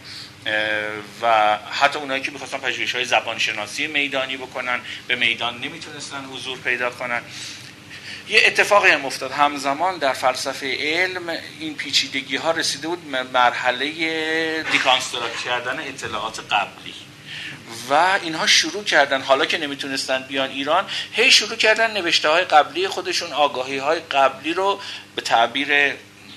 و 1.21 1.57
حتی 1.71 1.99
اونایی 1.99 2.21
که 2.21 2.31
می‌خواستن 2.31 2.57
پژوهش 2.57 2.95
های 2.95 3.05
زبانشناسی 3.05 3.87
میدانی 3.87 4.37
بکنن 4.37 4.79
به 5.07 5.15
میدان 5.15 5.57
نمی‌تونستن 5.57 6.25
حضور 6.25 6.57
پیدا 6.57 6.89
کنن. 6.89 7.21
یه 8.29 8.41
اتفاقی 8.45 8.89
هم 8.89 9.05
افتاد. 9.05 9.31
همزمان 9.31 9.97
در 9.97 10.13
فلسفه 10.13 10.77
علم 10.79 11.37
این 11.59 11.75
پیچیدگی 11.75 12.35
ها 12.35 12.51
رسیده 12.51 12.87
بود 12.87 13.05
مرحله 13.33 14.63
دیکانستراکت 14.71 15.43
کردن 15.45 15.79
اطلاعات 15.79 16.39
قبلی. 16.39 16.93
و 17.89 18.19
اینها 18.23 18.47
شروع 18.47 18.83
کردن 18.83 19.21
حالا 19.21 19.45
که 19.45 19.57
نمی‌تونستن 19.57 20.23
بیان 20.23 20.49
ایران 20.49 20.85
هی 21.11 21.31
شروع 21.31 21.55
کردن 21.55 21.91
نوشته 21.91 22.29
های 22.29 22.43
قبلی 22.43 22.87
خودشون 22.87 23.33
آگاهی 23.33 23.77
های 23.77 23.99
قبلی 23.99 24.53
رو 24.53 24.79
به 25.15 25.21
تعبیر 25.21 25.93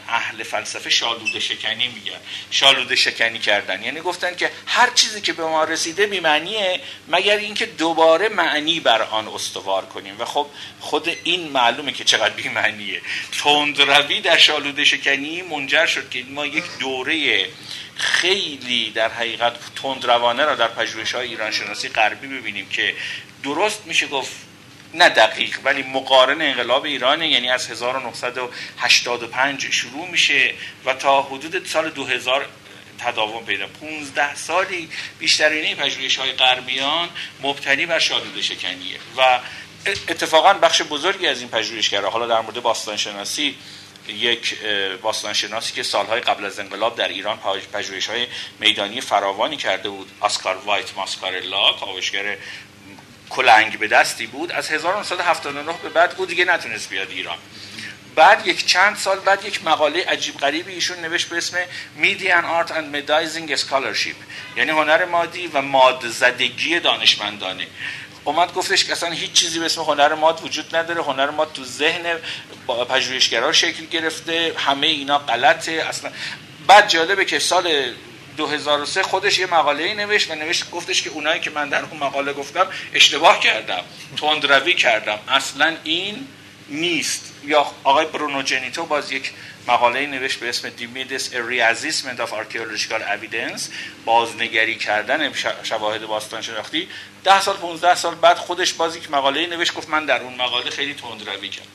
اهل 0.08 0.42
فلسفه 0.42 0.90
شالوده 0.90 1.40
شکنی 1.40 1.88
میگن. 1.88 2.20
شالوده 2.50 2.96
شکنی 2.96 3.38
کردن. 3.38 3.82
یعنی 3.82 4.00
گفتن 4.00 4.36
که 4.36 4.50
هر 4.66 4.90
چیزی 4.90 5.20
که 5.20 5.32
به 5.32 5.42
ما 5.42 5.64
رسیده 5.64 6.06
بیمعنیه 6.06 6.80
مگر 7.08 7.36
اینکه 7.36 7.66
دوباره 7.66 8.28
معنی 8.28 8.80
بر 8.80 9.02
آن 9.02 9.28
استوار 9.28 9.86
کنیم. 9.86 10.20
و 10.20 10.24
خب 10.24 10.46
خود 10.80 11.16
این 11.24 11.48
معلومه 11.48 11.92
که 11.92 12.04
چقدر 12.04 12.34
بیمعنیه 12.34 13.00
تندروی 13.42 14.20
در 14.20 14.38
شالوده 14.38 14.84
شکنی 14.84 15.42
منجر 15.42 15.86
شد 15.86 16.10
که 16.10 16.24
ما 16.30 16.46
یک 16.46 16.64
دوره 16.80 17.46
خیلی 17.96 18.90
در 18.90 19.08
حقیقت 19.08 19.52
تندروانه 19.82 20.44
را 20.44 20.54
در 20.54 20.68
پژوهش 20.68 21.14
های 21.14 21.28
ایران 21.28 21.50
شناسی 21.50 21.88
غربی 21.88 22.26
ببینیم 22.26 22.68
که 22.68 22.94
درست 23.42 23.82
میشه 23.86 24.06
گفت 24.06 24.45
نه 24.96 25.08
دقیق 25.08 25.58
ولی 25.64 25.82
مقارن 25.82 26.42
انقلاب 26.42 26.84
ایرانه 26.84 27.28
یعنی 27.28 27.50
از 27.50 27.70
1985 27.70 29.70
شروع 29.70 30.08
میشه 30.08 30.54
و 30.84 30.94
تا 30.94 31.22
حدود 31.22 31.66
سال 31.66 31.90
2000 31.90 32.46
تداوم 32.98 33.44
پیدا. 33.44 33.66
15 33.66 34.34
سالی 34.34 34.88
بیشترین 35.18 35.76
پژوهش 35.76 36.16
های 36.16 36.32
غربیان 36.32 37.08
مبتنی 37.42 37.86
بر 37.86 37.98
شالوده 37.98 38.42
شکنیه. 38.42 38.98
و 39.16 39.40
اتفاقا 39.86 40.54
بخش 40.54 40.82
بزرگی 40.82 41.26
از 41.26 41.40
این 41.40 41.48
پژوهشگرا 41.48 42.10
حالا 42.10 42.26
در 42.26 42.40
مورد 42.40 42.62
باستان 42.62 42.96
شناسی 42.96 43.56
یک 44.08 44.56
باستان 45.02 45.32
شناسی 45.32 45.74
که 45.74 45.82
سالهای 45.82 46.20
قبل 46.20 46.44
از 46.44 46.60
انقلاب 46.60 46.96
در 46.96 47.08
ایران 47.08 47.38
پژوهش 47.72 48.06
های 48.06 48.26
میدانی 48.60 49.00
فراوانی 49.00 49.56
کرده 49.56 49.88
بود 49.88 50.10
آسکار 50.20 50.56
وایت 50.56 50.96
ماسکارلا 50.96 51.72
کاوشگر 51.72 52.36
کلنگ 53.30 53.78
به 53.78 53.88
دستی 53.88 54.26
بود 54.26 54.52
از 54.52 54.70
1979 54.70 55.72
به 55.82 55.88
بعد 55.88 56.14
او 56.16 56.26
دیگه 56.26 56.44
نتونست 56.44 56.90
بیاد 56.90 57.10
ایران. 57.10 57.38
بعد 58.16 58.46
یک 58.46 58.66
چند 58.66 58.96
سال 58.96 59.18
بعد 59.18 59.44
یک 59.44 59.64
مقاله 59.64 60.04
عجیب 60.04 60.36
غریبی 60.38 60.72
ایشون 60.72 61.00
نوشت 61.00 61.28
به 61.28 61.36
اسم 61.36 61.56
Median 61.96 62.44
Art 62.44 62.72
and 62.72 62.96
Medizing 62.96 63.52
Scholarship 63.52 64.16
یعنی 64.56 64.70
هنر 64.70 65.04
مادی 65.04 65.46
و 65.46 65.62
ماد 65.62 66.08
زدگی 66.08 66.80
دانشمندانه. 66.80 67.66
اومد 68.24 68.54
گفتش 68.54 68.84
که 68.84 68.92
اصلا 68.92 69.10
هیچ 69.10 69.32
چیزی 69.32 69.58
به 69.58 69.64
اسم 69.64 69.82
هنر 69.82 70.14
ماد 70.14 70.44
وجود 70.44 70.76
نداره 70.76 71.02
هنر 71.02 71.30
ماد 71.30 71.52
تو 71.52 71.64
ذهن 71.64 72.18
پژوهشگرا 72.88 73.52
شکل 73.52 73.86
گرفته 73.86 74.54
همه 74.56 74.86
اینا 74.86 75.18
غلطه 75.18 75.72
اصلا. 75.72 76.10
بعد 76.66 76.88
جالبه 76.88 77.24
که 77.24 77.38
سال 77.38 77.92
2003 78.36 79.02
خودش 79.02 79.38
یه 79.38 79.46
مقاله 79.46 79.84
ای 79.84 79.94
نوشت 79.94 80.30
و 80.30 80.34
نوشت 80.34 80.70
گفتش 80.70 81.02
که 81.02 81.10
اونایی 81.10 81.40
که 81.40 81.50
من 81.50 81.68
در 81.68 81.82
اون 81.82 82.00
مقاله 82.00 82.32
گفتم 82.32 82.66
اشتباه 82.94 83.40
کردم 83.40 83.82
تندروی 84.16 84.74
کردم. 84.74 85.18
اصلا 85.28 85.76
این 85.84 86.28
نیست. 86.68 87.32
یا 87.44 87.66
آقای 87.84 88.06
برونو 88.06 88.42
جنیتو 88.42 88.86
باز 88.86 89.12
یک 89.12 89.32
مقاله 89.68 90.06
نوشت 90.06 90.40
به 90.40 90.48
اسم 90.48 90.68
دیمیدس 90.68 91.34
ریازیسمنت 91.34 92.26
of 92.26 92.30
Archaeological 92.30 93.00
Evidence. 93.00 93.62
بازنگری 94.04 94.74
کردن 94.74 95.32
شواهد 95.62 96.06
باستان 96.06 96.42
شناختی 96.42 96.88
ده 97.24 97.40
سال 97.40 97.56
15 97.56 97.94
سال 97.94 98.14
بعد 98.14 98.36
خودش 98.36 98.72
باز 98.72 98.96
یک 98.96 99.10
مقاله 99.10 99.46
نوشت 99.46 99.74
گفت 99.74 99.88
من 99.88 100.06
در 100.06 100.22
اون 100.22 100.34
مقاله 100.34 100.70
خیلی 100.70 100.94
تندروی 100.94 101.48
کردم. 101.48 101.70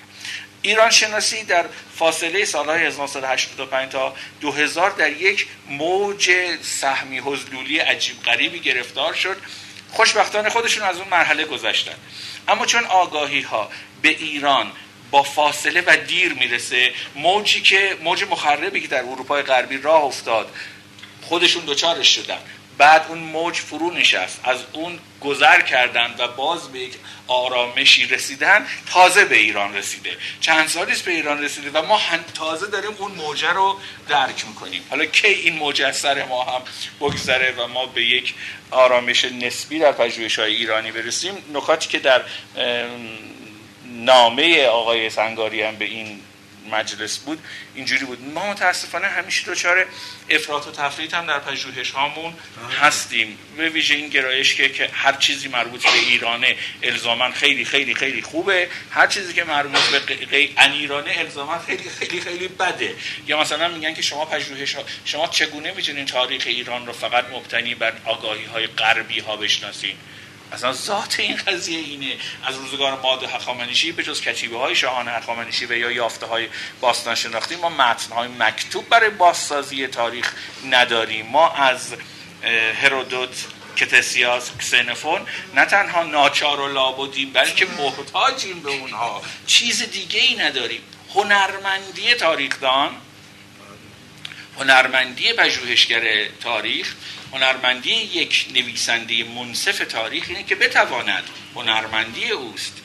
ایران 0.61 0.89
شناسی 0.89 1.43
در 1.43 1.65
فاصله 1.95 2.45
سالهای 2.45 2.85
1985 2.85 3.91
تا 3.91 4.15
2000 4.41 4.91
در 4.91 5.11
یک 5.11 5.47
موج 5.69 6.31
سهمی 6.61 7.19
حضلولی 7.19 7.79
عجیب 7.79 8.23
غریبی 8.23 8.59
گرفتار 8.59 9.13
شد. 9.13 9.37
خوشبختانه 9.91 10.49
خودشون 10.49 10.83
از 10.83 10.97
اون 10.97 11.07
مرحله 11.07 11.45
گذشتن. 11.45 11.95
اما 12.47 12.65
چون 12.65 12.83
آگاهی 12.85 13.41
ها 13.41 13.69
به 14.01 14.09
ایران 14.09 14.71
با 15.11 15.23
فاصله 15.23 15.83
و 15.87 15.97
دیر 16.07 16.33
می‌رسه 16.33 16.93
موجی 17.15 17.61
که 17.61 17.97
موج 18.03 18.23
مخربی 18.23 18.81
که 18.81 18.87
در 18.87 19.03
اروپای 19.03 19.41
غربی 19.41 19.77
راه 19.77 20.03
افتاد 20.03 20.55
خودشون 21.21 21.65
دوچارش 21.65 22.15
شدن. 22.15 22.39
بعد 22.81 23.05
اون 23.09 23.19
موج 23.19 23.55
فرو 23.55 23.91
نشست. 23.91 24.39
از 24.43 24.57
اون 24.73 24.99
گذر 25.21 25.61
کردن 25.61 26.15
و 26.19 26.27
باز 26.27 26.71
به 26.71 26.79
یک 26.79 26.93
آرامشی 27.27 28.05
رسیدن 28.05 28.67
تازه 28.93 29.25
به 29.25 29.37
ایران 29.37 29.75
رسیده. 29.75 30.17
چند 30.39 30.67
سالی 30.67 30.93
به 31.05 31.11
ایران 31.11 31.43
رسیده 31.43 31.79
و 31.79 31.85
ما 31.85 31.99
تازه 32.33 32.67
داریم 32.67 32.91
اون 32.97 33.11
موجه 33.11 33.53
رو 33.53 33.77
درک 34.09 34.45
می‌کنیم. 34.47 34.83
حالا 34.89 35.05
کی 35.05 35.27
این 35.27 35.55
موج 35.55 35.81
از 35.81 35.97
سر 35.97 36.25
ما 36.25 36.43
هم 36.43 36.61
بگذره 36.99 37.51
و 37.51 37.67
ما 37.67 37.85
به 37.85 38.05
یک 38.05 38.33
آرامش 38.71 39.25
نسبی 39.25 39.79
در 39.79 39.91
پژوهش 39.91 40.39
های 40.39 40.55
ایرانی 40.55 40.91
برسیم؟ 40.91 41.37
نکاتی 41.53 41.89
که 41.89 41.99
در 41.99 42.21
نامه 43.85 44.65
آقای 44.65 45.09
سنگاری 45.09 45.61
هم 45.61 45.75
به 45.75 45.85
این 45.85 46.21
مجلس 46.71 47.17
بود 47.17 47.39
اینجوری 47.75 48.05
بود. 48.05 48.21
ما 48.33 48.51
متاسفانه 48.51 49.07
همیشه 49.07 49.51
دچار 49.51 49.85
افراط 50.29 50.67
و 50.67 50.71
تفریط 50.71 51.13
هم 51.13 51.25
در 51.25 51.39
پژوهش 51.39 51.91
هامون 51.91 52.33
هستیم. 52.81 53.37
به 53.57 53.69
ویژه 53.69 53.95
این 53.95 54.09
گرایش 54.09 54.55
که, 54.55 54.69
که 54.69 54.89
هر 54.93 55.13
چیزی 55.13 55.47
مربوط 55.47 55.83
به 55.83 55.99
ایرانه 55.99 56.55
الزاما 56.83 57.31
خیلی 57.31 57.65
خیلی 57.65 57.95
خیلی 57.95 58.21
خوبه. 58.21 58.69
هر 58.91 59.07
چیزی 59.07 59.33
که 59.33 59.43
مربوط 59.43 59.81
به 60.31 60.49
ان 60.57 60.71
ایرانه 60.71 61.15
الزاما 61.17 61.59
خیلی 61.59 61.89
خیلی 61.89 62.21
خیلی 62.21 62.47
بده. 62.47 62.95
یا 63.27 63.39
مثلا 63.39 63.67
میگن 63.67 63.93
که 63.93 64.01
شما 64.01 64.25
پژوهش 64.25 64.75
شما 65.05 65.27
چگونه 65.27 65.71
می‌تونین 65.71 66.05
تاریخ 66.05 66.43
ایران 66.45 66.87
رو 66.87 66.93
فقط 66.93 67.25
مبتنی 67.29 67.75
بر 67.75 67.93
آگاهی 68.05 68.45
های 68.45 68.67
غربی 68.67 69.19
ها 69.19 69.35
بشناسین؟ 69.35 69.95
اصلا 70.51 70.73
ذات 70.73 71.19
این 71.19 71.35
قضیه 71.35 71.79
اینه. 71.79 72.17
از 72.43 72.55
روزگار 72.55 72.99
ماد 73.01 73.23
هخامنشی 73.23 73.91
به 73.91 74.03
جز 74.03 74.21
کتیبه 74.21 74.57
های 74.57 74.75
شاهان 74.75 75.07
هخامنشی 75.07 75.65
و 75.65 75.71
یا 75.71 75.91
یافته 75.91 76.25
های 76.25 76.47
باستان 76.81 77.15
شناختی 77.15 77.55
ما 77.55 77.69
متن 77.69 78.13
های 78.13 78.27
مکتوب 78.27 78.89
برای 78.89 79.09
بازسازی 79.09 79.87
تاریخ 79.87 80.33
نداریم. 80.69 81.25
ما 81.25 81.49
از 81.49 81.95
هرودوت 82.81 83.45
کتسیاس 83.75 84.51
کسنفون 84.57 85.21
نه 85.55 85.65
تنها 85.65 86.03
ناچار 86.03 86.59
و 86.59 86.73
لابدیم 86.73 87.33
بلکه 87.33 87.65
محتاجیم 87.65 88.59
به 88.59 88.69
اونها. 88.69 89.21
چیز 89.47 89.91
دیگه 89.91 90.19
ای 90.19 90.35
نداریم. 90.35 90.81
هنرمندی 91.15 92.13
تاریخدان 92.13 92.89
هنرمندی 94.61 95.33
پژوهشگر 95.33 96.27
تاریخ 96.41 96.93
هنرمندی 97.31 97.93
یک 97.93 98.47
نویسنده 98.53 99.23
منصف 99.23 99.77
تاریخ 99.77 100.25
اینه 100.27 100.43
که 100.43 100.55
بتواند 100.55 101.23
هنرمندی 101.55 102.29
اوست. 102.29 102.80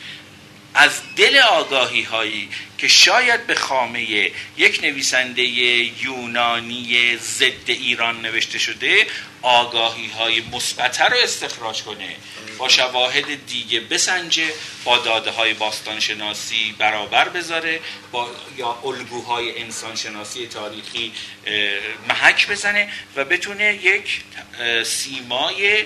از 0.77 1.01
دل 1.17 1.39
آگاهی 1.39 2.03
هایی 2.03 2.49
که 2.79 2.89
شاید 2.89 3.47
به 3.47 3.55
خامه 3.55 4.31
یک 4.57 4.81
نویسنده 4.83 5.43
یونانی 5.43 7.17
ضد 7.17 7.69
ایران 7.71 8.21
نوشته 8.21 8.59
شده 8.59 9.07
آگاهی 9.43 10.07
های 10.07 10.41
مثبت 10.41 11.01
رو 11.01 11.17
استخراج 11.23 11.83
کنه. 11.83 12.17
با 12.59 12.69
شواهد 12.69 13.47
دیگه 13.47 13.81
بسنجه 13.81 14.53
با 14.85 14.99
داده 14.99 15.31
های 15.31 15.55
باستان 15.55 16.01
شناسی 16.01 16.75
برابر 16.79 17.29
بذاره 17.29 17.81
با 18.13 18.31
یا 18.57 18.79
الگوهای 18.85 19.63
انسان 19.63 19.97
شناسی 19.97 20.47
تاریخی 20.47 21.13
محک 22.09 22.49
بزنه 22.51 22.89
و 23.17 23.25
بتونه 23.25 23.75
یک 23.83 24.21
سیمای 24.85 25.85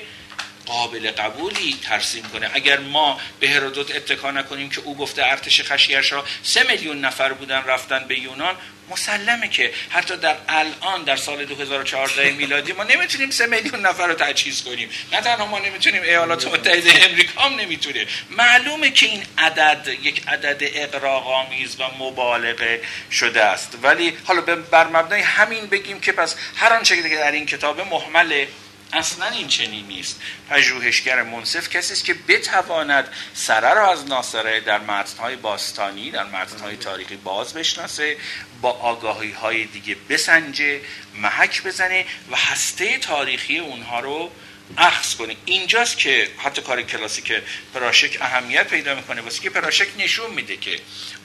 قابل 0.66 1.10
قبولی 1.10 1.76
ترسیم 1.82 2.22
کنه. 2.22 2.50
اگر 2.52 2.78
ما 2.78 3.20
به 3.40 3.50
هرودوت 3.50 3.96
اتکا 3.96 4.30
نکنیم 4.30 4.70
که 4.70 4.80
او 4.80 4.96
گفته 4.96 5.26
ارتش 5.26 5.72
خشیرشا 5.72 6.24
سه 6.42 6.62
میلیون 6.62 7.00
نفر 7.00 7.32
بودن 7.32 7.62
رفتن 7.66 8.04
به 8.08 8.18
یونان 8.18 8.56
مسلمه 8.90 9.48
که 9.48 9.72
حتی 9.90 10.16
در 10.16 10.36
الان 10.48 11.04
در 11.04 11.16
سال 11.16 11.44
2014 11.44 12.30
میلادی 12.30 12.72
ما 12.72 12.84
نمی‌تونیم 12.84 13.30
سه 13.30 13.46
میلیون 13.46 13.86
نفر 13.86 14.06
رو 14.06 14.14
تجهیز 14.14 14.64
کنیم. 14.64 14.90
نه 15.12 15.20
تنها 15.20 15.46
ما 15.46 15.58
نمی‌تونیم 15.58 16.02
ایالات 16.02 16.46
متحده 16.46 17.04
امریکا 17.10 17.42
هم 17.42 17.54
نمی‌تونه. 17.54 18.06
معلومه 18.30 18.90
که 18.90 19.06
این 19.06 19.22
عدد 19.38 19.88
یک 20.02 20.22
عدد 20.28 20.56
اقراق‌آمیز 20.60 21.76
و 21.80 21.84
مبالغه 21.98 22.82
شده 23.12 23.44
است. 23.44 23.78
ولی 23.82 24.16
حالا 24.24 24.40
بر 24.40 24.86
مبنای 24.86 25.20
همین 25.20 25.66
بگیم 25.66 26.00
که 26.00 26.12
پس 26.12 26.36
هر 26.56 26.72
آنچه 26.72 27.08
که 27.08 27.16
در 27.16 27.32
این 27.32 27.46
کتاب 27.46 27.80
محمله 27.80 28.48
اصلا 28.92 29.26
این 29.26 29.48
چنین 29.48 29.86
نیست. 29.86 30.20
پژوهشگر 30.50 31.22
منصف 31.22 31.68
کسی 31.68 31.92
است 31.92 32.04
که 32.04 32.14
بتواند 32.28 33.08
سره 33.34 33.74
را 33.74 33.92
از 33.92 34.06
ناصره 34.06 34.60
در 34.60 34.78
متنهای 34.78 35.36
باستانی 35.36 36.10
در 36.10 36.24
متنهای 36.24 36.76
تاریخی 36.76 37.16
باز 37.16 37.54
بشناسه 37.54 38.16
با 38.60 38.70
آگاهی 38.70 39.30
های 39.30 39.64
دیگه 39.64 39.96
بسنجه 40.08 40.80
محک 41.14 41.62
بزنه 41.62 42.06
و 42.30 42.36
هسته 42.36 42.98
تاریخی 42.98 43.58
اونها 43.58 44.00
رو 44.00 44.30
اخذ 44.78 45.14
کنه. 45.14 45.36
اینجاست 45.44 45.98
که 45.98 46.28
حتی 46.38 46.62
کار 46.62 46.82
کلاسیک 46.82 47.32
پراشک 47.74 48.18
اهمیت 48.20 48.68
پیدا 48.68 48.94
می‌کنه. 48.94 49.20
واسه 49.20 49.42
که 49.42 49.50
پراشک 49.50 49.88
نشون 49.98 50.30
میده 50.30 50.56
که 50.56 50.80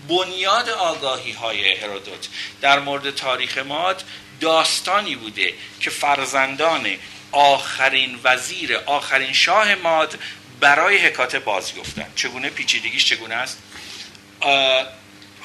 بنیاد 0.10 0.70
آگاهی 0.70 1.32
های 1.32 1.76
هرودوت 1.76 2.28
در 2.62 2.80
مورد 2.80 3.16
تاریخ 3.16 3.58
ماد 3.58 4.04
داستانی 4.40 5.16
بوده 5.16 5.54
که 5.80 5.90
فرزندان 5.90 6.98
آخرین 7.36 8.20
وزیر 8.24 8.78
آخرین 8.78 9.34
شاه 9.34 9.76
ماد 9.76 10.20
برای 10.60 10.98
حکات 10.98 11.36
باز 11.36 11.76
گفتن. 11.76 12.08
چگونه 12.16 12.50
پیچیدگیش 12.50 13.06
چگونه 13.06 13.36
است؟ 13.36 13.58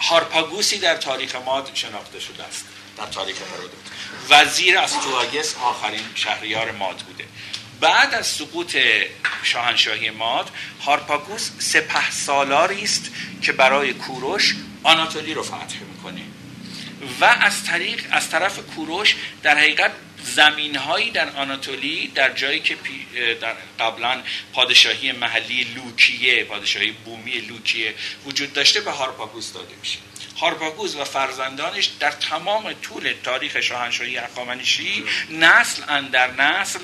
هارپاگوسی 0.01 0.79
در 0.79 0.97
تاریخ 0.97 1.37
ماد 1.37 1.71
شناخته 1.75 2.21
شده 2.21 2.45
است. 2.45 2.65
در 2.97 3.07
تاریخ 3.07 3.37
هرودوت 3.53 3.73
وزیر 4.31 4.79
از 4.79 4.93
تواگس 4.93 5.55
آخرین 5.63 6.03
شهریار 6.15 6.71
ماد 6.71 6.97
بوده. 6.97 7.25
بعد 7.81 8.15
از 8.15 8.27
سقوط 8.27 8.77
شاهنشاهی 9.43 10.11
ماد 10.11 10.51
هارپاگوس 10.85 11.51
سپه 11.59 12.11
سالاری 12.11 12.83
است 12.83 13.11
که 13.43 13.53
برای 13.53 13.93
کوروش 13.93 14.55
آناتولی 14.83 15.35
رو 15.35 15.43
فتح 15.43 15.79
می‌کنه. 15.95 16.21
و 17.21 17.25
از 17.25 17.65
طریق 17.65 18.05
از 18.11 18.31
طرف 18.31 18.59
کوروش 18.59 19.17
در 19.43 19.59
حقیقت 19.59 19.91
زمین 20.35 20.77
هایی 20.77 21.11
در 21.11 21.29
آناتولی 21.37 22.09
در 22.15 22.33
جایی 22.33 22.61
که 22.61 22.77
در 23.41 23.55
قبلا 23.81 24.23
پادشاهی 24.53 25.13
محلی 25.13 25.65
لوکیه 25.65 26.45
پادشاهی 26.45 26.91
بومی 26.91 27.39
لوکیه 27.39 27.95
وجود 28.27 28.53
داشته 28.53 28.81
به 28.81 28.91
هارپاگوس 28.91 29.53
داده 29.53 29.75
میشه. 29.81 29.99
هارپاگوس 30.41 30.97
و 30.97 31.05
فرزندانش 31.05 31.91
در 32.01 32.11
تمام 32.11 32.73
طول 32.73 33.15
تاریخ 33.23 33.61
شاهنشاهی 33.61 34.17
هخامنشی 34.17 35.05
نسل 35.31 36.09
در 36.13 36.31
نسل 36.31 36.79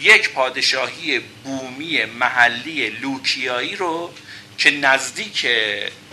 یک 0.00 0.30
پادشاهی 0.30 1.18
بومی 1.18 2.04
محلی 2.04 2.90
لوکیایی 2.90 3.76
رو 3.76 4.14
که 4.58 4.70
نزدیک 4.70 5.46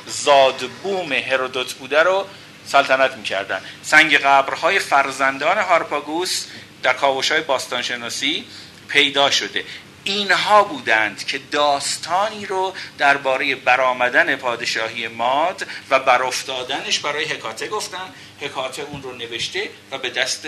زادبوم 0.08 1.14
هرودوت 1.14 1.74
بوده 1.74 2.04
رو 2.04 2.28
سلطنت 2.66 3.12
می‌کردن. 3.12 3.62
سنگ 3.84 4.18
قبرهای 4.18 4.80
فرزندان 4.80 5.58
هارپاگوس 5.58 6.46
در 6.84 6.94
کاوش 6.94 7.32
های 7.32 7.42
باستانشناسی 7.42 8.46
پیدا 8.88 9.32
شده. 9.32 9.64
اینها 10.04 10.64
بودند 10.64 11.26
که 11.26 11.40
داستانی 11.52 12.46
رو 12.46 12.74
درباره 12.98 13.56
برآمدن 13.56 14.36
پادشاهی 14.36 15.08
ماد 15.08 15.68
و 15.90 16.00
برافتادنش 16.00 17.00
برای 17.00 17.26
حکاته 17.26 17.68
گفتن. 17.68 18.14
حکاته 18.40 18.82
اون 18.82 19.04
رو 19.04 19.16
نوشته 19.16 19.70
و 19.92 19.98
به 19.98 20.10
دست 20.10 20.48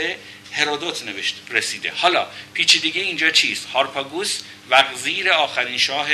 هرودوت 0.52 1.04
نوشته 1.04 1.40
رسیده. 1.50 1.92
حالا 1.96 2.28
پیچیدگی 2.54 3.02
اینجا 3.02 3.30
چیست؟ 3.30 3.66
هارپاگوس 3.66 4.42
وزیر 4.70 5.32
آخرین 5.32 5.78
شاه 5.78 6.08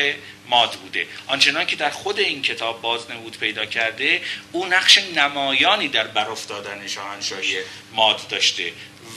ماد 0.50 0.72
بوده. 0.72 1.08
آنچنان 1.28 1.66
که 1.66 1.76
در 1.76 1.90
خود 1.90 2.20
این 2.20 2.42
کتاب 2.42 2.82
بازنمود 2.82 3.38
پیدا 3.38 3.66
کرده 3.66 4.22
او 4.52 4.66
نقش 4.66 4.98
نمایانی 4.98 5.88
در 5.88 6.08
برافتادن 6.08 6.88
شاهنشاهی 6.88 7.58
ماد 7.94 8.28
داشته. 8.28 8.72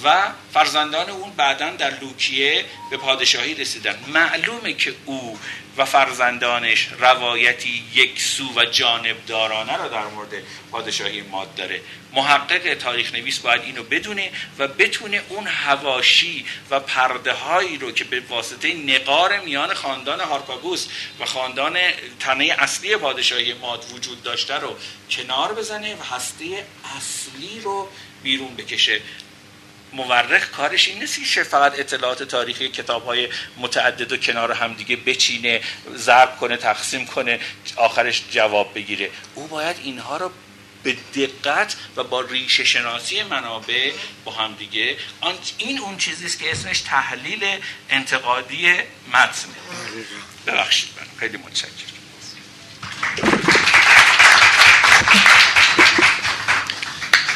و 0.05 0.32
فرزندان 0.52 1.10
اون 1.10 1.31
بعدا 1.31 1.70
در 1.70 2.01
لوکیه 2.01 2.64
به 2.90 2.97
پادشاهی 2.97 3.55
رسیدن. 3.55 3.98
معلومه 4.09 4.72
که 4.72 4.94
او 5.05 5.39
و 5.76 5.85
فرزندانش 5.85 6.89
روایتی 7.01 7.85
یک 7.94 8.20
سو 8.20 8.44
و 8.56 8.64
جانبدارانه 8.64 9.76
را 9.76 9.89
در 9.89 10.06
مورد 10.06 10.32
پادشاهی 10.70 11.22
ماد 11.22 11.55
داره. 11.55 11.81
محقق 12.12 12.74
تاریخ 12.74 13.14
نویس 13.14 13.39
باید 13.39 13.62
اینو 13.62 13.82
بدونه 13.82 14.31
و 14.59 14.68
بتونه 14.68 15.22
اون 15.28 15.47
هواشی 15.47 16.47
و 16.70 16.81
پرده 16.81 17.32
هایی 17.32 17.76
رو 17.76 17.93
که 17.93 18.05
به 18.05 18.20
واسطه 18.20 18.74
نقار 18.74 19.40
میان 19.40 19.74
خاندان 19.74 20.20
هارپاگوس 20.20 20.86
و 21.20 21.24
خاندان 21.24 21.78
تنه 22.20 22.56
اصلی 22.59 22.97
پادشاهی 22.97 23.55
ماد 23.55 23.85
وجود 23.94 24.22
داشته 24.22 24.55
رو 24.55 24.76
کنار 25.10 25.55
بزنه 25.55 25.94
و 25.94 26.02
هسته 26.14 26.64
اصلی 26.97 27.60
رو 27.60 27.89
بیرون 28.22 28.56
بکشه. 28.56 29.01
مورخ 29.95 30.51
کارش 30.51 30.89
این 30.89 30.99
نیست 30.99 31.35
که 31.35 31.43
فقط 31.43 31.79
اطلاعات 31.79 32.23
تاریخی 32.23 32.69
کتاب 32.69 33.07
های 33.07 33.29
متعدد 33.57 34.12
و 34.12 34.16
کنار 34.16 34.53
همدیگه 34.53 34.97
بچینه 34.97 35.61
ضرب 35.95 36.37
کنه 36.37 36.57
تقسیم 36.57 37.07
کنه 37.07 37.41
آخرش 37.77 38.23
جواب 38.31 38.75
بگیره. 38.75 39.11
او 39.35 39.47
باید 39.47 39.77
اینها 39.83 40.16
رو 40.16 40.31
به 40.83 40.97
دقت 41.15 41.77
و 41.97 42.05
با 42.05 42.21
ریشه 42.21 42.65
شناسی 42.65 43.23
منابع 43.23 43.93
با 44.25 44.33
هم 44.33 44.55
دیگه 44.55 44.97
این 45.59 45.79
اون 45.79 45.97
چیزی 45.97 46.27
است 46.27 46.39
که 46.39 46.51
اسمش 46.51 46.81
تحلیل 46.81 47.45
انتقادی 47.91 48.73
متنه 49.12 49.55
ببخشید 50.47 50.89
من 51.01 51.07
خیلی 51.21 51.37
متشکرم. 51.37 51.95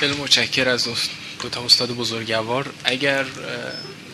خیلی 0.00 0.14
متشکر 0.14 0.68
از 0.68 0.84
دو 0.84 0.94
تا 1.38 1.64
استاد 1.64 1.90
بزرگوار 1.90 2.72
اگر 2.84 3.26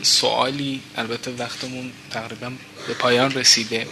سوالی 0.03 0.83
البته 0.97 1.31
وقتمون 1.31 1.93
تقریبا 2.11 2.53
به 2.87 2.95
پایان 2.95 3.33
رسیده 3.33 3.87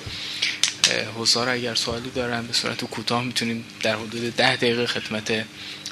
حضار 1.17 1.49
اگر 1.49 1.75
سوالی 1.75 2.11
دارن 2.11 2.47
به 2.47 2.53
صورت 2.53 2.85
کوتاه 2.85 3.25
می‌تونیم 3.25 3.65
در 3.83 3.97
حدود 3.97 4.37
ده 4.37 4.57
دقیقه 4.57 4.87
خدمت 4.87 5.45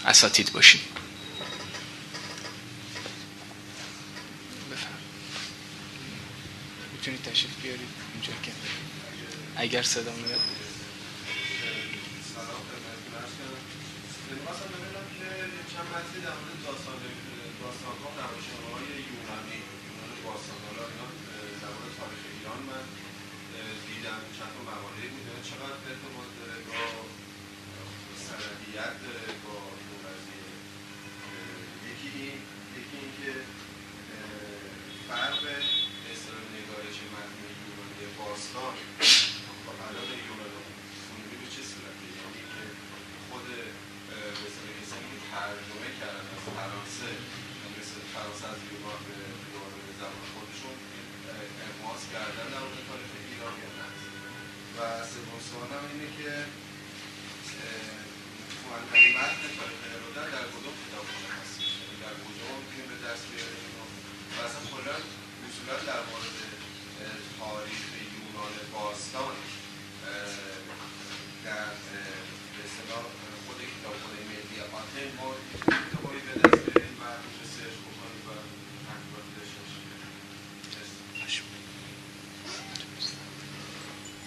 اساتید 0.06 0.52
باشیم. 0.52 0.80
می‌تونید 6.92 7.22
تشریف 7.22 7.50
بیارید 7.62 7.88
اینجا 8.14 8.32
که 8.42 8.52
اگر 9.56 9.82
صدا 9.82 10.12
میاد. 10.12 10.59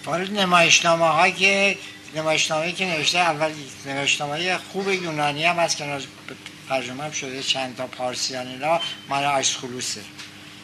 وارد 0.05 0.31
نمایشنامه 0.31 1.05
ها 1.05 1.29
که 1.29 1.77
نمایشنامه 2.15 2.71
که 2.71 2.85
نوشته 2.85 3.19
اول 3.19 3.51
نمایشنامه 3.85 4.57
خوب 4.57 4.89
یونانی 4.89 5.45
هم 5.45 5.55
هست 5.55 5.77
که 5.77 5.99
ترجمه 6.69 7.13
شده 7.13 7.43
چند 7.43 7.75
تا 7.75 7.87
پارسیان 7.87 8.47
اینا. 8.47 8.79
مال 9.09 9.41
خلوصه 9.41 10.01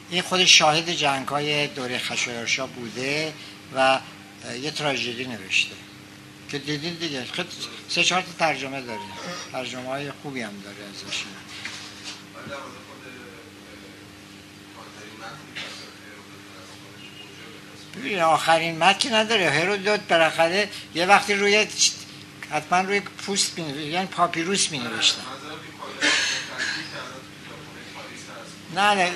این 0.09 0.21
خود 0.21 0.45
شاهد 0.45 0.89
جنگ 0.89 1.27
های 1.27 1.67
دوره 1.67 1.97
خشایارشا 1.97 2.67
بوده 2.67 3.33
و 3.75 3.99
یه 4.61 4.71
تراژدی 4.71 5.25
نوشته. 5.25 5.75
که 6.51 6.59
دیدین 6.59 6.93
دیگه 6.93 7.25
سه 7.89 8.03
چهار 8.03 8.21
تا 8.21 8.31
ترجمه 8.39 8.81
داره 8.81 8.99
ترجمه 9.51 9.87
های 9.87 10.11
خوبی 10.11 10.41
هم 10.41 10.61
داره 10.63 10.77
ازش. 10.77 11.23
ببین 17.97 18.19
آخرین 18.19 18.77
متن 18.77 19.13
نداره. 19.13 19.49
هرودوت 19.49 19.99
بالاخره 19.99 20.69
یه 20.95 21.05
وقتی 21.05 21.33
روی 21.33 21.67
حتما 22.51 22.81
روی 22.81 22.99
پوست 22.99 23.59
می 23.59 23.83
یعنی 23.83 24.07
پاپیروس 24.07 24.71
می 24.71 24.79
نوشتن 24.79 25.21
نه 28.75 28.95
نه. 28.95 29.11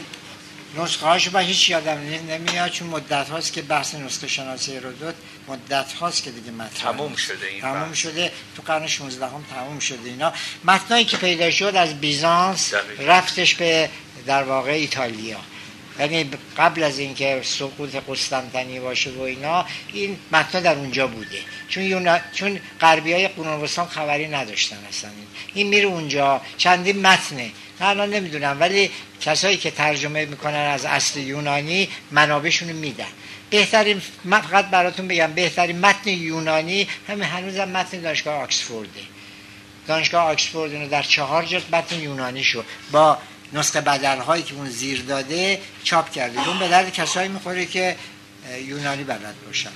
نسخه 0.77 1.05
هاشو 1.05 1.31
با 1.31 1.39
هیچ 1.39 1.69
یادم 1.69 1.97
نمیاد 2.29 2.71
چون 2.71 2.87
مدت 2.87 3.29
هاست 3.29 3.53
که 3.53 3.61
بحث 3.61 3.95
نسخه 3.95 4.27
شناسی 4.27 4.75
هرودوت 4.77 5.15
مدت 5.47 5.93
هاست 5.93 6.23
که 6.23 6.31
دیگه 6.31 6.51
مطرح 6.51 6.91
تموم 6.91 7.15
شده 7.15 7.47
این 7.47 7.61
تموم 7.61 7.93
شده. 7.93 8.31
تو 8.55 8.61
قرن 8.65 8.87
16 8.87 9.25
هم 9.25 9.45
تموم 9.55 9.79
شده 9.79 10.09
اینا. 10.09 10.33
متنایی 10.63 11.05
که 11.05 11.17
پیدا 11.17 11.51
شد 11.51 11.75
از 11.75 12.01
بیزانس 12.01 12.73
رفتش 12.99 13.55
به 13.55 13.89
در 14.25 14.43
واقع 14.43 14.71
ایتالیا. 14.71 15.39
یعنی 15.99 16.29
قبل 16.57 16.83
از 16.83 16.99
اینکه 16.99 17.41
سقوط 17.43 17.95
قسطنطنیه 18.09 18.79
باشه 18.79 19.11
و 19.11 19.21
اینا 19.21 19.65
این 19.93 20.17
متن 20.31 20.61
در 20.61 20.75
اونجا 20.75 21.07
بوده. 21.07 21.39
چون 21.69 21.83
یونا... 21.83 22.19
چون 22.33 22.59
غربی 22.81 23.13
های 23.13 23.27
قرون 23.27 23.67
خبری 23.67 24.27
نداشتن 24.27 24.77
اصلا. 24.89 25.09
این 25.53 25.67
میره 25.67 25.85
اونجا 25.85 26.41
چندین 26.57 27.01
متنه. 27.01 27.51
من 27.79 27.87
الان 27.87 28.09
نمی‌دونم 28.09 28.57
ولی 28.59 28.91
کسایی 29.21 29.57
که 29.57 29.71
ترجمه 29.71 30.25
می‌کنن 30.25 30.55
از 30.55 30.85
اصل 30.85 31.19
یونانی 31.19 31.89
منابعشون 32.11 32.71
میدن. 32.71 33.07
بهترین 33.49 34.01
من 34.23 34.41
فقط 34.41 34.65
براتون 34.65 35.07
بگم 35.07 35.33
بهترین 35.33 35.79
متن 35.79 36.09
یونانی 36.09 36.87
همین 37.07 37.23
هنوزم 37.23 37.69
متن 37.69 37.99
دانشگاه 37.99 38.43
آکسفورده. 38.43 39.01
دانشگاه 39.87 40.23
آکسفورد 40.23 40.89
در 40.89 41.03
چهار 41.03 41.45
جلد 41.45 41.75
متن 41.75 41.99
یونانی 41.99 42.43
شو 42.43 42.63
با 42.91 43.17
نسخه 43.53 43.81
بدل 43.81 44.41
که 44.41 44.53
اون 44.53 44.69
زیر 44.69 45.01
داده 45.01 45.61
چاپ 45.83 46.11
کرده. 46.11 46.47
اون 46.47 46.59
به 46.59 46.67
درد 46.67 46.93
کسایی 46.93 47.29
می‌خوره 47.29 47.65
که 47.65 47.95
یونانی 48.61 49.03
بلد 49.03 49.35
باشن. 49.45 49.71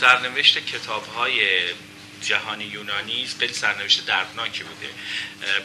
سرنوشت 0.00 0.58
کتاب 0.58 1.06
های 1.06 1.40
جهانی 2.20 2.64
یونانی 2.64 3.26
خیلی 3.38 3.52
سرنوشت 3.52 4.06
دردناکی 4.06 4.64
بوده. 4.64 4.88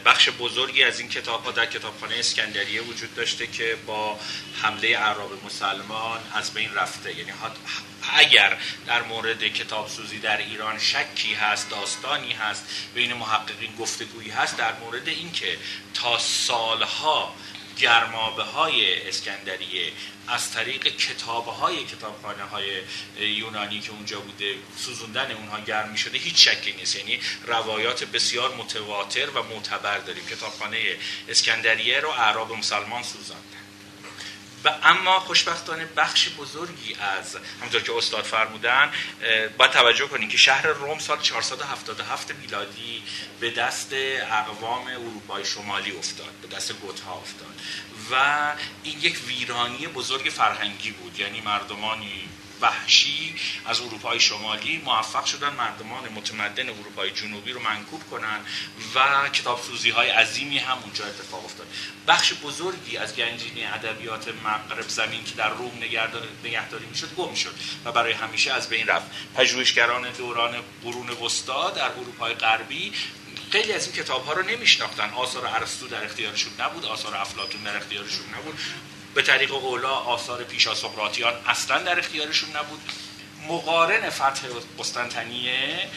بخش 0.06 0.30
بزرگی 0.30 0.84
از 0.84 1.00
این 1.00 1.10
کتاب 1.10 1.44
ها 1.44 1.52
در 1.52 1.66
کتابخانه 1.66 2.16
اسکندریه 2.16 2.82
وجود 2.82 3.16
داشته 3.16 3.48
که 3.48 3.78
با 3.86 4.20
حمله 4.62 4.98
عرب 4.98 5.46
مسلمان 5.46 6.20
از 6.34 6.54
بین 6.54 6.74
رفته. 6.74 7.18
یعنی 7.18 7.32
اگر 8.18 8.58
در 8.88 9.02
مورد 9.02 9.44
کتاب 9.44 9.88
سوزی 9.88 10.20
در 10.20 10.38
ایران 10.38 10.80
شکی 10.80 11.34
هست 11.34 11.70
داستانی 11.70 12.34
هست 12.34 12.66
بین 12.96 13.14
محققین 13.14 13.76
گفتگویی 13.76 14.30
هست 14.30 14.58
در 14.58 14.74
مورد 14.80 15.08
اینکه 15.08 15.58
تا 15.94 16.20
سالها 16.20 17.36
گرمابه 17.78 18.44
های 18.44 19.08
اسکندریه 19.10 19.92
از 20.28 20.52
طریق 20.52 20.88
کتاب 20.88 21.46
های 21.46 21.84
کتابخانه 21.84 22.44
های 22.44 22.82
یونانی 23.20 23.80
که 23.80 23.92
اونجا 23.92 24.20
بوده 24.20 24.56
سوزوندن 24.78 25.32
اونها 25.32 25.60
گرم 25.60 25.90
می 25.90 25.98
شده 25.98 26.18
هیچ 26.18 26.50
شکی 26.50 26.74
نیست. 26.74 26.96
یعنی 26.96 27.20
روایات 27.48 28.04
بسیار 28.04 28.56
متواتر 28.56 29.30
و 29.30 29.44
معتبر 29.44 29.98
داریم. 29.98 30.26
کتابخانه 30.26 30.78
اسکندریه 31.30 32.00
رو 32.00 32.10
اعراب 32.10 32.52
مسلمان 32.52 33.04
سوزاندن. 33.04 33.63
و 34.64 34.70
اما 34.84 35.20
خوشبختانه 35.20 35.86
بخش 35.86 36.30
بزرگی 36.30 36.96
از 36.96 37.38
همونطور 37.60 37.82
که 37.82 37.94
استاد 37.98 38.24
فرمودن 38.24 38.92
باید 39.58 39.72
توجه 39.72 40.08
کنیم 40.08 40.30
که 40.30 40.38
شهر 40.38 40.68
روم 40.68 41.00
سال 41.00 41.20
477 41.20 42.32
میلادی 42.32 43.04
به 43.40 43.52
دست 43.52 43.90
اقوام 43.94 44.88
اروپای 44.88 45.46
شمالی 45.46 45.92
افتاد 45.92 46.34
به 46.42 46.48
دست 46.48 46.74
گوتها 46.74 47.14
افتاد. 47.14 47.60
و 48.12 48.16
این 48.84 49.00
یک 49.00 49.20
ویرانی 49.28 49.88
بزرگ 49.88 50.30
فرهنگی 50.30 50.92
بود 50.92 51.20
یعنی 51.20 51.42
مردمانی 51.42 52.30
وحشی 52.64 53.36
از 53.66 53.82
اروپای 53.82 54.20
شمالی 54.20 54.78
موفق 54.86 55.26
شدن 55.26 55.54
مردمان 55.54 56.10
متمدن 56.16 56.70
اروپای 56.70 57.12
جنوبی 57.12 57.52
رو 57.52 57.60
منکوب 57.60 58.10
کنن 58.12 58.40
و 58.96 59.30
کتاب 59.30 59.62
سوزی 59.62 59.90
های 59.90 60.10
عظیمی 60.10 60.58
هم 60.58 60.78
اونجا 60.84 61.06
اتفاق 61.06 61.46
افتاد. 61.46 61.68
بخش 62.08 62.34
بزرگی 62.34 62.98
از 62.98 63.16
گنجینه 63.16 63.74
ادبیات 63.74 64.28
مغرب 64.46 64.90
زمین 64.90 65.24
که 65.24 65.36
در 65.36 65.50
روم 65.50 65.72
نگهداری 66.44 66.86
می‌شد 66.86 67.16
گم 67.16 67.34
شد 67.36 67.56
و 67.86 67.92
برای 67.92 68.14
همیشه 68.14 68.54
از 68.54 68.70
بین 68.70 68.88
رفت. 68.88 69.06
پژوهشگران 69.36 70.12
دوران 70.12 70.56
قرون 70.84 71.10
وسطا 71.10 71.70
در 71.70 71.92
اروپای 71.92 72.34
غربی 72.34 72.94
خیلی 73.52 73.74
از 73.74 73.88
این 73.88 73.96
کتاب 73.96 74.26
ها 74.26 74.34
رو 74.34 74.44
نمیشناختن. 74.44 75.10
آثار 75.10 75.48
ارسطو 75.48 75.88
در 75.88 76.04
اختیارشون 76.04 76.54
نبود 76.60 76.86
آثار 76.86 77.16
افلاطون 77.16 77.64
در 77.64 77.78
اختیارشون 77.78 78.26
نبود. 78.38 78.60
به 79.16 79.22
طریق 79.22 79.54
اولا 79.54 79.90
آثار 79.90 80.44
پیشا 80.44 80.76
سقراطیان 80.76 81.34
اصلا 81.48 81.80
در 81.80 82.00
اختیارشون 82.00 82.50
نبود. 82.50 82.80
مقارن 83.48 84.10
فتح 84.10 84.48
قسطنطنیه 84.80 85.90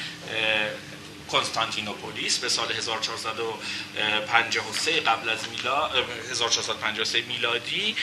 کنستانتینوپولیس 1.28 2.38
به 2.38 2.48
سال 2.48 2.72
1453 2.72 5.00
قبل 5.00 5.28
از 5.28 5.48
میلاد 5.48 6.04
1453 6.30 7.20
میلادی 7.20 7.96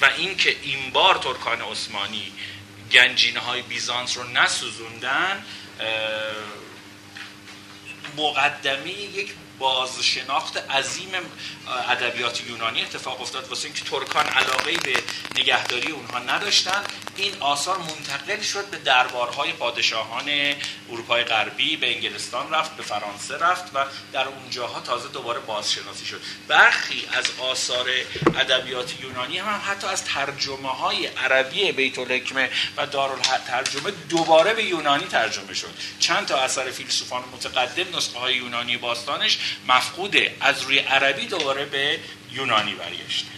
و 0.00 0.10
اینکه 0.16 0.56
این 0.62 0.90
بار 0.90 1.14
ترکان 1.14 1.60
عثمانی 1.60 2.32
گنجینه 2.92 3.40
های 3.40 3.62
بیزانس 3.62 4.16
رو 4.16 4.24
نسوزوندن 4.24 5.44
مقدمه 8.16 8.90
یک 8.90 9.34
بازشناخت 9.58 10.56
عظیم 10.56 11.10
ادبیات 11.88 12.46
یونانی 12.46 12.82
اتفاق 12.82 13.20
افتاد 13.20 13.48
واسه 13.48 13.64
اینکه 13.64 13.84
ترکان 13.84 14.26
علاقه 14.26 14.76
به 14.76 15.02
نگهداری 15.36 15.90
اونها 15.92 16.18
نداشتن. 16.18 16.84
این 17.16 17.34
آثار 17.40 17.78
منتقل 17.78 18.40
شد 18.40 18.70
به 18.70 18.76
دربارهای 18.76 19.52
پادشاهان 19.52 20.30
اروپای 20.90 21.24
غربی 21.24 21.76
به 21.76 21.94
انگلستان 21.94 22.50
رفت 22.50 22.76
به 22.76 22.82
فرانسه 22.82 23.38
رفت 23.38 23.64
و 23.74 23.84
در 24.12 24.28
اونجاها 24.28 24.80
تازه 24.80 25.08
دوباره 25.08 25.40
بازشناسی 25.40 26.06
شد. 26.06 26.20
برخی 26.48 27.08
از 27.12 27.24
آثار 27.38 27.86
ادبیات 28.36 29.00
یونانی 29.00 29.38
هم, 29.38 29.62
حتی 29.66 29.86
از 29.86 30.04
ترجمه 30.04 30.68
های 30.68 31.06
عربی 31.06 31.72
بیت 31.72 31.98
الحکمه 31.98 32.50
و 32.76 32.86
ترجمه 33.46 33.90
دوباره 34.08 34.54
به 34.54 34.64
یونانی 34.64 35.04
ترجمه 35.04 35.54
شد. 35.54 35.74
چند 35.98 36.26
تا 36.26 36.38
اثر 36.38 36.70
فیلسوفان 36.70 37.24
متقدم 37.32 37.96
نسخه 37.96 38.18
های 38.18 38.34
یونانی 38.34 38.76
باستانش 38.76 39.38
مفقوده 39.68 40.36
از 40.40 40.62
روی 40.62 40.78
عربی 40.78 41.26
دوباره 41.26 41.64
به 41.64 41.98
یونانی 42.32 42.74
برگشته 42.74 43.36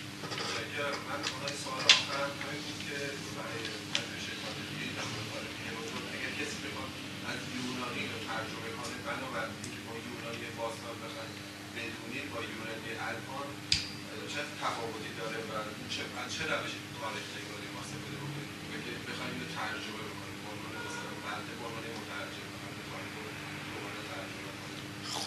چه 16.39 16.45
روشی 16.45 16.81
تاریخ 17.01 17.27
نگاری 17.37 17.69
محاسبه 17.75 18.09
بکنید 18.23 18.51
که 18.85 18.93
بخوایم 19.07 19.39
ترجمه 19.57 20.03
بکنیم 20.11 20.39
مثلا 20.87 21.13
بنده 21.25 21.53
به 21.59 21.65
عنوان 21.67 21.85
مترجم 21.99 22.49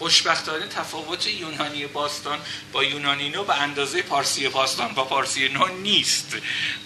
خوشبختانه 0.02 0.66
تفاوت 0.66 1.26
یونانی 1.26 1.86
باستان 1.86 2.38
با 2.72 2.84
یونانی 2.84 3.28
نو 3.28 3.44
به 3.44 3.54
اندازه 3.54 4.02
پارسی 4.02 4.48
باستان 4.48 4.92
با 4.94 5.04
پارسی 5.04 5.48
نو 5.48 5.66
نیست. 5.66 6.36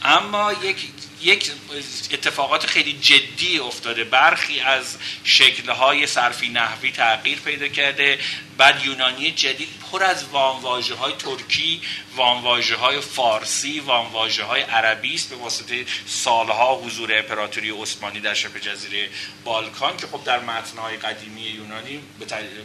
اما 0.02 0.52
یک 0.52 0.88
یک 1.22 1.50
اتفاقات 2.12 2.66
خیلی 2.66 2.92
جدی 2.92 3.58
افتاده. 3.58 4.04
برخی 4.04 4.60
از 4.60 4.96
شکلهای 5.24 6.06
صرفی 6.06 6.48
نحوی 6.48 6.92
تغییر 6.92 7.38
پیدا 7.38 7.68
کرده. 7.68 8.18
بعد 8.56 8.84
یونانی 8.84 9.30
جدید 9.30 9.68
پر 9.92 10.02
از 10.02 10.24
وانواژه 10.24 10.94
های 10.94 11.12
ترکی 11.12 11.80
وانواژه 12.16 12.76
های 12.76 13.00
فارسی 13.00 13.80
وانواژه 13.80 14.44
های 14.44 14.62
عربی 14.62 15.14
است 15.14 15.30
به 15.30 15.36
واسطه 15.36 15.86
سالها 16.06 16.74
حضور 16.74 17.18
امپراتوری 17.18 17.70
عثمانی 17.70 18.20
در 18.20 18.34
شبه 18.34 18.60
جزیره 18.60 19.08
بالکان 19.44 19.96
که 19.96 20.06
خب 20.06 20.24
در 20.24 20.38
متنهای 20.38 20.96
قدیمی 20.96 21.40
یونانی 21.40 22.00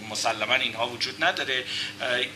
مسلما 0.09 0.55
اینها 0.55 0.87
وجود 0.87 1.23
نداره. 1.23 1.63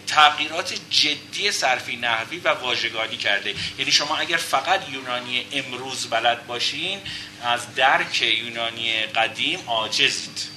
تغییرات 0.08 0.74
جدی 0.90 1.52
صرفی 1.52 1.96
نحوی 1.96 2.38
و 2.38 2.50
واژگانی 2.50 3.18
کرده. 3.18 3.56
یعنی 3.78 3.92
شما 3.92 4.18
اگر 4.18 4.38
فقط 4.38 4.90
یونانی 4.90 5.46
امروز 5.52 6.05
بلد 6.10 6.48
باشین 6.48 7.00
از 7.44 7.76
درک 7.76 8.22
یونانی 8.22 9.02
قدیم 9.02 9.60
عاجزید 9.68 10.56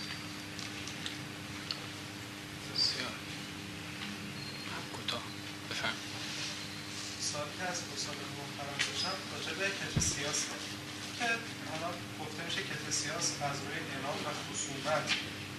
از 13.50 13.58
روی 13.64 13.78
و 14.26 14.30
خصومت 14.46 15.06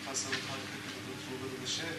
تصور 0.08 0.36
تاریخی 0.48 0.78
که 0.84 0.90
روبرو 1.30 1.58
بشه. 1.64 1.90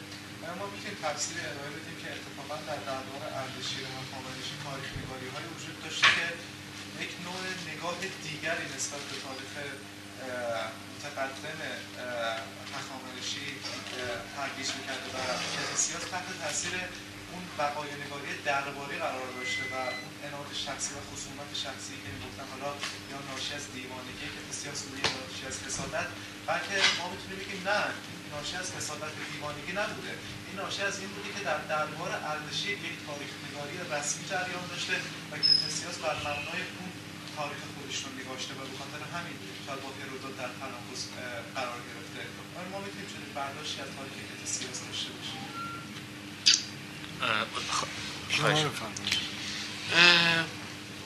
ما 0.59 0.67
می‌تونیم 0.73 0.97
تفسیر 1.07 1.37
ارائه 1.51 1.71
بدیم 1.77 1.97
که 2.03 2.09
اتفاقا 2.17 2.57
در 2.69 2.81
دربار 2.89 3.23
اردشیر 3.41 3.85
هخامنشی 3.99 4.55
تاریخ 4.67 4.89
نگاری 5.01 5.29
های 5.35 5.47
وجود 5.53 5.77
داشته 5.85 6.09
که 6.17 6.27
یک 7.05 7.13
نوع 7.27 7.43
نگاه 7.71 7.99
دیگری 8.29 8.65
نسبت 8.77 9.03
به 9.11 9.17
تاریخ 9.25 9.53
متقدم 10.93 11.61
هخامنشی 12.77 13.47
ترویج 14.35 14.69
می‌کرده 14.77 15.09
و 15.15 15.19
کلیسیاس 15.55 16.05
تحت 16.13 16.29
تاثیر 16.43 16.75
اون 17.33 17.45
بقای 17.59 17.91
نگاری 18.03 18.31
درباری 18.51 18.97
قرار 19.05 19.29
داشته 19.39 19.65
و 19.73 19.75
اون 20.03 20.13
انات 20.27 20.51
شخصی 20.67 20.91
و 20.97 21.01
خصومت 21.09 21.51
شخصی 21.65 21.95
که 22.03 22.09
می‌گفتن 22.17 22.47
حالا 22.53 22.71
یا 23.13 23.19
ناشی 23.31 23.53
از 23.59 23.65
دیوانگی 23.77 24.27
که 24.35 24.41
بسیار 24.49 24.75
یا 25.05 25.11
ناشی 25.21 25.45
از 25.51 25.57
حسادت 25.67 26.09
بلکه 26.49 26.77
ما 26.99 27.07
می‌تونیم 27.13 27.39
بگیم 27.43 27.61
نه 27.71 27.81
این 28.23 28.31
ناشی 28.35 28.55
از 28.63 28.69
حسادت 28.79 29.15
دیوانگی 29.33 29.73
نبوده. 29.81 30.15
این 30.47 30.57
ناشی 30.63 30.83
از 30.91 30.97
این 31.01 31.11
بوده 31.15 31.29
که 31.35 31.43
در 31.49 31.61
دربار 31.73 32.11
اردشیر 32.33 32.77
یک 32.89 32.97
تاریخ 33.07 33.33
نگاری 33.47 33.75
رسمی 33.93 34.25
جریان 34.31 34.67
داشته 34.73 34.97
و 35.31 35.33
که 35.43 35.51
بر 36.03 36.17
مبنای 36.27 36.63
اون 36.79 36.90
تاریخ 37.41 37.63
خودش 37.75 37.99
رو 38.05 38.11
نگاشته 38.21 38.53
و 38.55 38.57
به 38.71 38.77
خاطر 38.81 39.01
همین 39.15 39.37
شاید 39.67 39.81
با 39.85 39.91
هرودوت 40.01 40.35
در 40.41 40.51
تناقض 40.61 41.01
قرار 41.55 41.81
گرفته. 41.89 42.21
ما 42.73 42.79
می‌تونیم 42.79 43.07
چنین 43.13 43.33
برداشتی 43.35 43.81
از 43.81 43.89
تاریخ 43.97 44.15
کتسیاس 44.31 44.79
داشته 44.87 45.11
باشیم؟ 45.17 45.41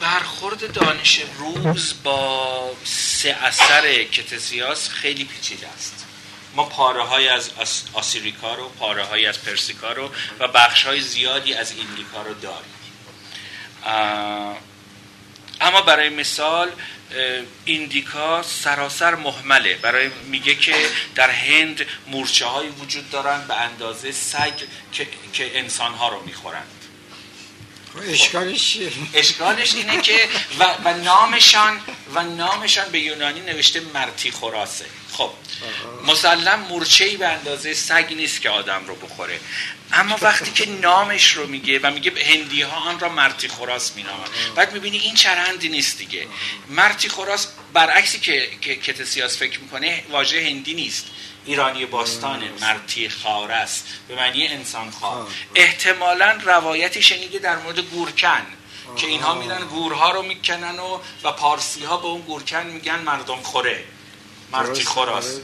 برخورد 0.00 0.72
دانش 0.72 1.20
امروز 1.20 1.94
با 2.02 2.70
سه 2.84 3.30
اثر 3.30 4.02
کتسیاس 4.04 4.88
خیلی 4.88 5.24
پیچیده 5.24 5.68
است. 5.68 6.06
ما 6.54 6.64
پاره 6.64 7.02
های 7.02 7.28
از 7.28 7.50
آسیریکا 7.92 8.54
رو 8.54 8.68
پاره 8.68 9.04
های 9.04 9.26
از 9.26 9.42
پرسیکا 9.42 9.92
رو 9.92 10.10
و 10.38 10.48
بخش 10.48 10.86
های 10.86 11.00
زیادی 11.00 11.54
از 11.54 11.72
ایندیکا 11.72 12.22
رو 12.22 12.34
داریم. 12.34 12.74
اما 15.60 15.82
برای 15.82 16.08
مثال 16.08 16.70
ایندیکا 17.64 18.42
سراسر 18.42 19.14
محمله. 19.14 19.74
برای 19.74 20.10
میگه 20.30 20.54
که 20.54 20.74
در 21.14 21.30
هند 21.30 21.86
مورچه 22.06 22.46
های 22.46 22.68
وجود 22.68 23.10
دارند 23.10 23.46
به 23.46 23.54
اندازه 23.54 24.12
سگ 24.12 24.52
که, 24.92 25.06
که 25.32 25.58
انسان 25.58 25.94
ها 25.94 26.08
رو 26.08 26.22
می‌خورند. 26.24 26.66
اشکالش 28.08 28.78
اشکالش 29.14 29.74
اینه 29.74 30.00
که 30.00 30.28
و, 30.58 30.64
و 30.84 30.94
نامشان 30.96 31.80
و 32.14 32.22
نامشان 32.22 32.90
به 32.90 33.00
یونانی 33.00 33.40
نوشته 33.40 33.80
مرتی 33.80 34.30
خراسه. 34.30 34.84
خب 35.12 35.30
مسلم 36.06 36.60
مورچه 36.60 37.16
به 37.16 37.28
اندازه 37.28 37.74
سگ 37.74 38.12
نیست 38.16 38.40
که 38.40 38.50
آدم 38.50 38.84
رو 38.86 38.94
بخوره. 38.94 39.40
اما 39.94 40.18
وقتی 40.22 40.50
که 40.50 40.70
نامش 40.70 41.32
رو 41.32 41.46
میگه 41.46 41.78
و 41.78 41.90
میگه 41.90 42.12
هندی 42.24 42.62
ها 42.62 42.76
آن 42.76 43.00
را 43.00 43.08
مرتی 43.08 43.48
خراس 43.48 43.96
مینامن 43.96 44.28
بعد 44.54 44.72
می‌بینی 44.72 44.98
این 44.98 45.14
چرندی 45.14 45.68
نیست 45.68 45.98
دیگه. 45.98 46.26
مرتی 46.68 47.08
خراس 47.08 47.48
برعکسی 47.72 48.20
که 48.20 48.76
کت 48.76 49.04
سیاس 49.04 49.38
فکر 49.38 49.60
می‌کنه 49.60 50.04
واژه 50.10 50.46
هندی 50.46 50.74
نیست. 50.74 51.06
ایرانی 51.46 51.86
باستان 51.86 52.42
مرتی 52.60 53.08
خارس 53.08 53.82
به 54.08 54.14
معنی 54.14 54.46
انسان 54.46 54.90
خواه 54.90 55.28
احتمالا 55.54 56.38
روایتی 56.44 57.02
شنیده 57.02 57.38
در 57.38 57.56
مورد 57.56 57.78
گورکن 57.78 58.46
که 58.96 59.06
اینها 59.06 59.34
میرن 59.34 59.64
گورها 59.64 60.10
رو 60.10 60.22
می‌کنن 60.22 60.78
و 60.78 61.00
و 61.24 61.32
پارسی 61.32 61.84
ها 61.84 61.96
به 61.96 62.06
اون 62.06 62.20
گورکن 62.20 62.66
میگن 62.66 62.98
مردم 62.98 63.42
خوره. 63.42 63.84
مرتی 64.52 64.84
خراس. 64.84 65.40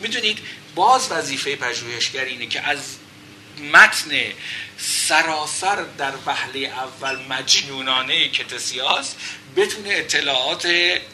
می‌دونید؟ 0.00 0.38
باز 0.74 1.12
وظیفه 1.12 1.56
پژوهشگر 1.56 2.24
اینه 2.24 2.46
که 2.46 2.60
از 2.60 2.78
متن 3.60 4.10
سراسر 4.78 5.82
در 5.98 6.12
وهله 6.26 6.58
اول 6.58 7.18
مجنونانه 7.28 8.28
کتسیاس 8.28 9.14
بتونه 9.56 9.88
اطلاعات 9.92 10.68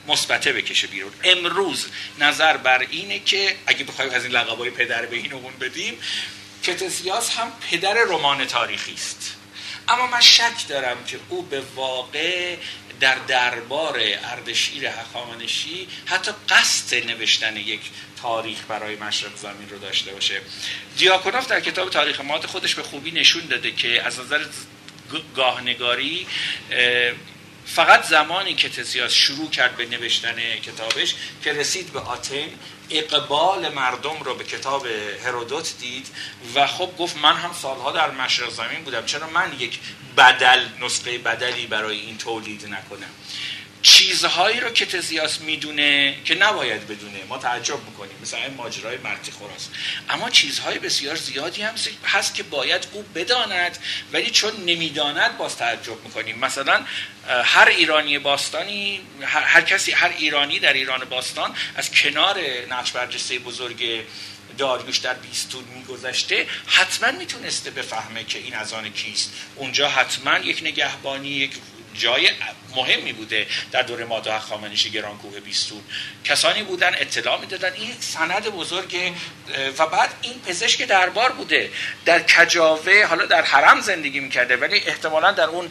مثبته 0.08 0.52
بکشه 0.52 0.86
بیرون. 0.86 1.12
امروز 1.24 1.86
نظر 2.18 2.56
بر 2.56 2.86
اینه 2.90 3.18
که 3.18 3.56
اگه 3.66 3.84
بخوایم 3.84 4.10
از 4.10 4.24
این 4.24 4.32
لقبای 4.32 4.70
پدر 4.70 5.06
به 5.06 5.16
این 5.16 5.32
اون 5.32 5.52
بدیم 5.60 5.98
کتسیاس 6.62 7.30
هم 7.30 7.52
پدر 7.70 7.94
رمان 7.94 8.46
تاریخی 8.46 8.94
است. 8.94 9.36
اما 9.88 10.06
من 10.06 10.20
شک 10.20 10.68
دارم 10.68 11.04
که 11.04 11.18
او 11.28 11.42
به 11.42 11.60
واقع 11.60 12.56
در 13.02 13.14
دربار 13.14 14.00
اردشیر 14.24 14.86
هخامنشی 14.86 15.88
حتی 16.06 16.30
قصد 16.48 16.94
نوشتن 16.94 17.56
یک 17.56 17.80
تاریخ 18.22 18.58
برای 18.68 18.96
مشرق 18.96 19.36
زمین 19.36 19.70
رو 19.70 19.78
داشته 19.78 20.12
باشه. 20.12 20.40
دیاکونوف 20.98 21.46
در 21.46 21.60
کتاب 21.60 21.90
تاریخ 21.90 22.20
مات 22.20 22.46
خودش 22.46 22.74
به 22.74 22.82
خوبی 22.82 23.10
نشون 23.10 23.46
داده 23.46 23.72
که 23.72 24.02
از 24.02 24.20
نظر 24.20 24.44
گاهنگاری 25.36 26.26
فقط 27.66 28.04
زمانی 28.04 28.54
که 28.54 28.68
تسیاس 28.68 29.12
شروع 29.12 29.50
کرد 29.50 29.76
به 29.76 29.86
نوشتن 29.86 30.56
کتابش 30.56 31.14
که 31.44 31.52
رسید 31.52 31.92
به 31.92 32.00
آتن 32.00 32.48
اقبال 32.92 33.68
مردم 33.68 34.22
رو 34.24 34.34
به 34.34 34.44
کتاب 34.44 34.86
هرودوت 35.24 35.74
دید 35.80 36.06
و 36.54 36.66
خب 36.66 36.96
گفت 36.98 37.16
من 37.16 37.36
هم 37.36 37.52
سالها 37.52 37.92
در 37.92 38.10
مشرق 38.10 38.50
زمین 38.50 38.84
بودم 38.84 39.06
چرا 39.06 39.30
من 39.30 39.52
یک 39.58 39.78
بدل 40.16 40.64
نسخه 40.80 41.18
بدلی 41.18 41.66
برای 41.66 42.00
این 42.00 42.18
تولید 42.18 42.66
نکنم؟ 42.66 43.10
چیزهایی 43.82 44.60
رو 44.60 44.70
که 44.70 44.86
تزیاس 44.86 45.40
می‌دونه 45.40 46.16
که 46.24 46.34
نباید 46.34 46.86
بدونه. 46.86 47.24
ما 47.28 47.38
تعجب 47.38 47.84
می‌کنیم. 47.84 48.16
مثلا 48.22 48.40
این 48.42 48.54
ماجرای 48.54 48.96
مرتی 48.96 49.32
خوراست 49.32 49.70
اما 50.10 50.30
چیزهای 50.30 50.78
بسیار 50.78 51.16
زیادی 51.16 51.62
هم 51.62 51.74
هست 52.04 52.34
که 52.34 52.42
باید 52.42 52.86
او 52.92 53.02
بداند 53.02 53.78
ولی 54.12 54.30
چون 54.30 54.64
نمی‌داند 54.66 55.38
باز 55.38 55.56
تعجب 55.56 56.04
می‌کنیم. 56.04 56.38
مثلا 56.38 56.84
هر 57.44 57.68
ایرانی 57.68 58.18
باستانی 58.18 59.00
هر, 59.22 59.60
کسی 59.60 59.92
هر 59.92 60.14
ایرانی 60.18 60.58
در 60.58 60.72
ایران 60.72 61.04
باستان 61.04 61.54
از 61.74 61.90
کنار 61.90 62.40
نقش 62.70 62.92
برجسته 62.92 63.38
بزرگ 63.38 64.04
داریوش 64.58 64.96
در 64.98 65.14
بیستون 65.14 65.64
میگذشته 65.64 66.46
حتما 66.66 67.18
می‌تونسته 67.18 67.70
بفهمه 67.70 68.24
که 68.24 68.38
این 68.38 68.54
از 68.54 68.72
آن 68.72 68.92
کیست. 68.92 69.32
اونجا 69.56 69.88
حتما 69.88 70.38
یک 70.38 70.60
نگهبانی 70.62 71.28
یک 71.28 71.50
جای 71.94 72.30
مهمی 72.76 73.12
بوده 73.12 73.46
در 73.72 73.82
دوره 73.82 74.04
ماده 74.04 74.38
خامنشی 74.38 74.90
گرانکوه 74.90 75.40
بیستون. 75.40 75.80
کسانی 76.24 76.62
بودن 76.62 76.94
اطلاع 76.94 77.40
می‌دادن. 77.40 77.72
این 77.72 77.94
سند 78.00 78.48
بزرگ 78.48 79.12
و 79.78 79.86
بعد 79.86 80.10
این 80.22 80.40
پزشک 80.46 80.82
دربار 80.82 81.32
بوده. 81.32 81.70
در 82.04 82.22
کجاوه 82.22 83.06
حالا 83.06 83.26
در 83.26 83.42
حرم 83.42 83.80
زندگی 83.80 84.20
می‌کرده 84.20 84.56
ولی 84.56 84.82
احتمالا 84.86 85.32
در 85.32 85.44
اون 85.44 85.70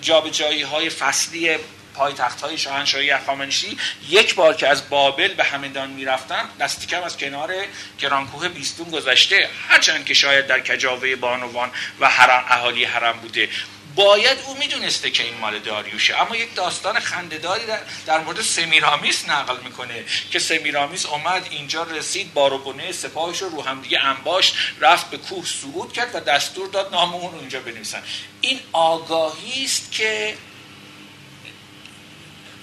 جابجایی 0.00 0.62
های 0.62 0.90
فصلی 0.90 1.58
پایتخت 1.94 2.40
های 2.40 2.58
شاهنشاهی 2.58 3.10
اخامنشی 3.10 3.78
یک 4.08 4.34
بار 4.34 4.54
که 4.54 4.68
از 4.68 4.88
بابل 4.88 5.34
به 5.34 5.44
همدان 5.44 5.90
می‌رفتن 5.90 6.48
دستی 6.60 6.86
کم 6.86 7.02
از 7.02 7.16
کنار 7.16 7.54
گرانکوه 7.98 8.48
بیستون 8.48 8.90
گذشته. 8.90 9.48
هرچند 9.68 10.04
که 10.04 10.14
شاید 10.14 10.46
در 10.46 10.60
کجاوه 10.60 11.16
بانوان 11.16 11.70
و 12.00 12.08
حرم 12.08 12.44
اهالی 12.48 12.84
حرم 12.84 13.18
بوده. 13.18 13.48
باید 13.94 14.38
او 14.46 14.56
می‌دونسته 14.58 15.10
که 15.10 15.22
این 15.22 15.34
مال 15.38 15.58
داریوشه. 15.58 16.20
اما 16.20 16.36
یک 16.36 16.54
داستان 16.54 17.00
خندهداری 17.00 17.66
در, 17.66 17.80
در 18.06 18.18
مورد 18.18 18.40
سمیرامیس 18.40 19.28
نقل 19.28 19.56
می‌کنه 19.64 20.04
که 20.30 20.38
سمیرامیس 20.38 21.06
اومد 21.06 21.46
اینجا 21.50 21.82
رسید 21.82 22.34
باروگونه 22.34 22.92
سپاهش 22.92 23.38
رو 23.38 23.62
هم 23.62 23.82
دیگه 23.82 24.00
انباشت 24.00 24.54
رفت 24.80 25.10
به 25.10 25.16
کوه 25.16 25.46
صعود 25.46 25.92
کرد 25.92 26.14
و 26.14 26.20
دستور 26.20 26.68
داد 26.68 26.94
نام 26.94 27.14
اون 27.14 27.32
رو 27.32 27.38
اینجا 27.38 27.60
بنویسن. 27.60 28.02
این 28.40 28.60
آگاهی 28.72 29.64
است 29.64 29.92
که 29.92 30.36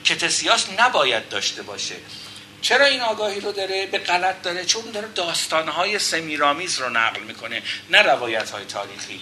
کتسیاس 0.06 0.68
نباید 0.78 1.30
داشته 1.30 1.62
باشه. 1.62 1.96
چرا 2.62 2.86
این 2.86 3.02
آگاهی 3.02 3.40
رو 3.40 3.52
داره؟ 3.52 3.86
به 3.86 3.98
غلط 3.98 4.42
داره؟ 4.42 4.66
چون 4.66 4.92
داره 4.92 5.08
داستانهای 5.08 6.00
سمیرامیز 6.00 6.80
رو 6.80 6.90
نقل 6.90 7.22
می‌کنه 7.22 7.64
نه 7.90 8.02
روایت 8.02 8.50
های 8.50 8.66
تاریخی. 8.66 9.22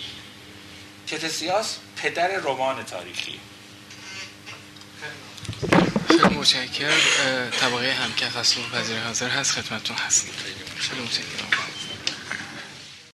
کتسیاس 1.08 1.78
پدر 1.98 2.28
رمان 2.28 2.84
تاریخی. 2.84 3.40
خیلی 6.07 6.24
متشکرم. 6.24 7.49
طبقه 7.49 7.94
همکف 7.94 8.38
از 8.38 8.56
پذیر 8.74 8.99
حاضر 8.99 9.30
هست 9.30 9.52
خدمتتون 9.52 9.98
هست 9.98 10.28
خیلی 10.78 11.02
متشکرم. 11.02 11.77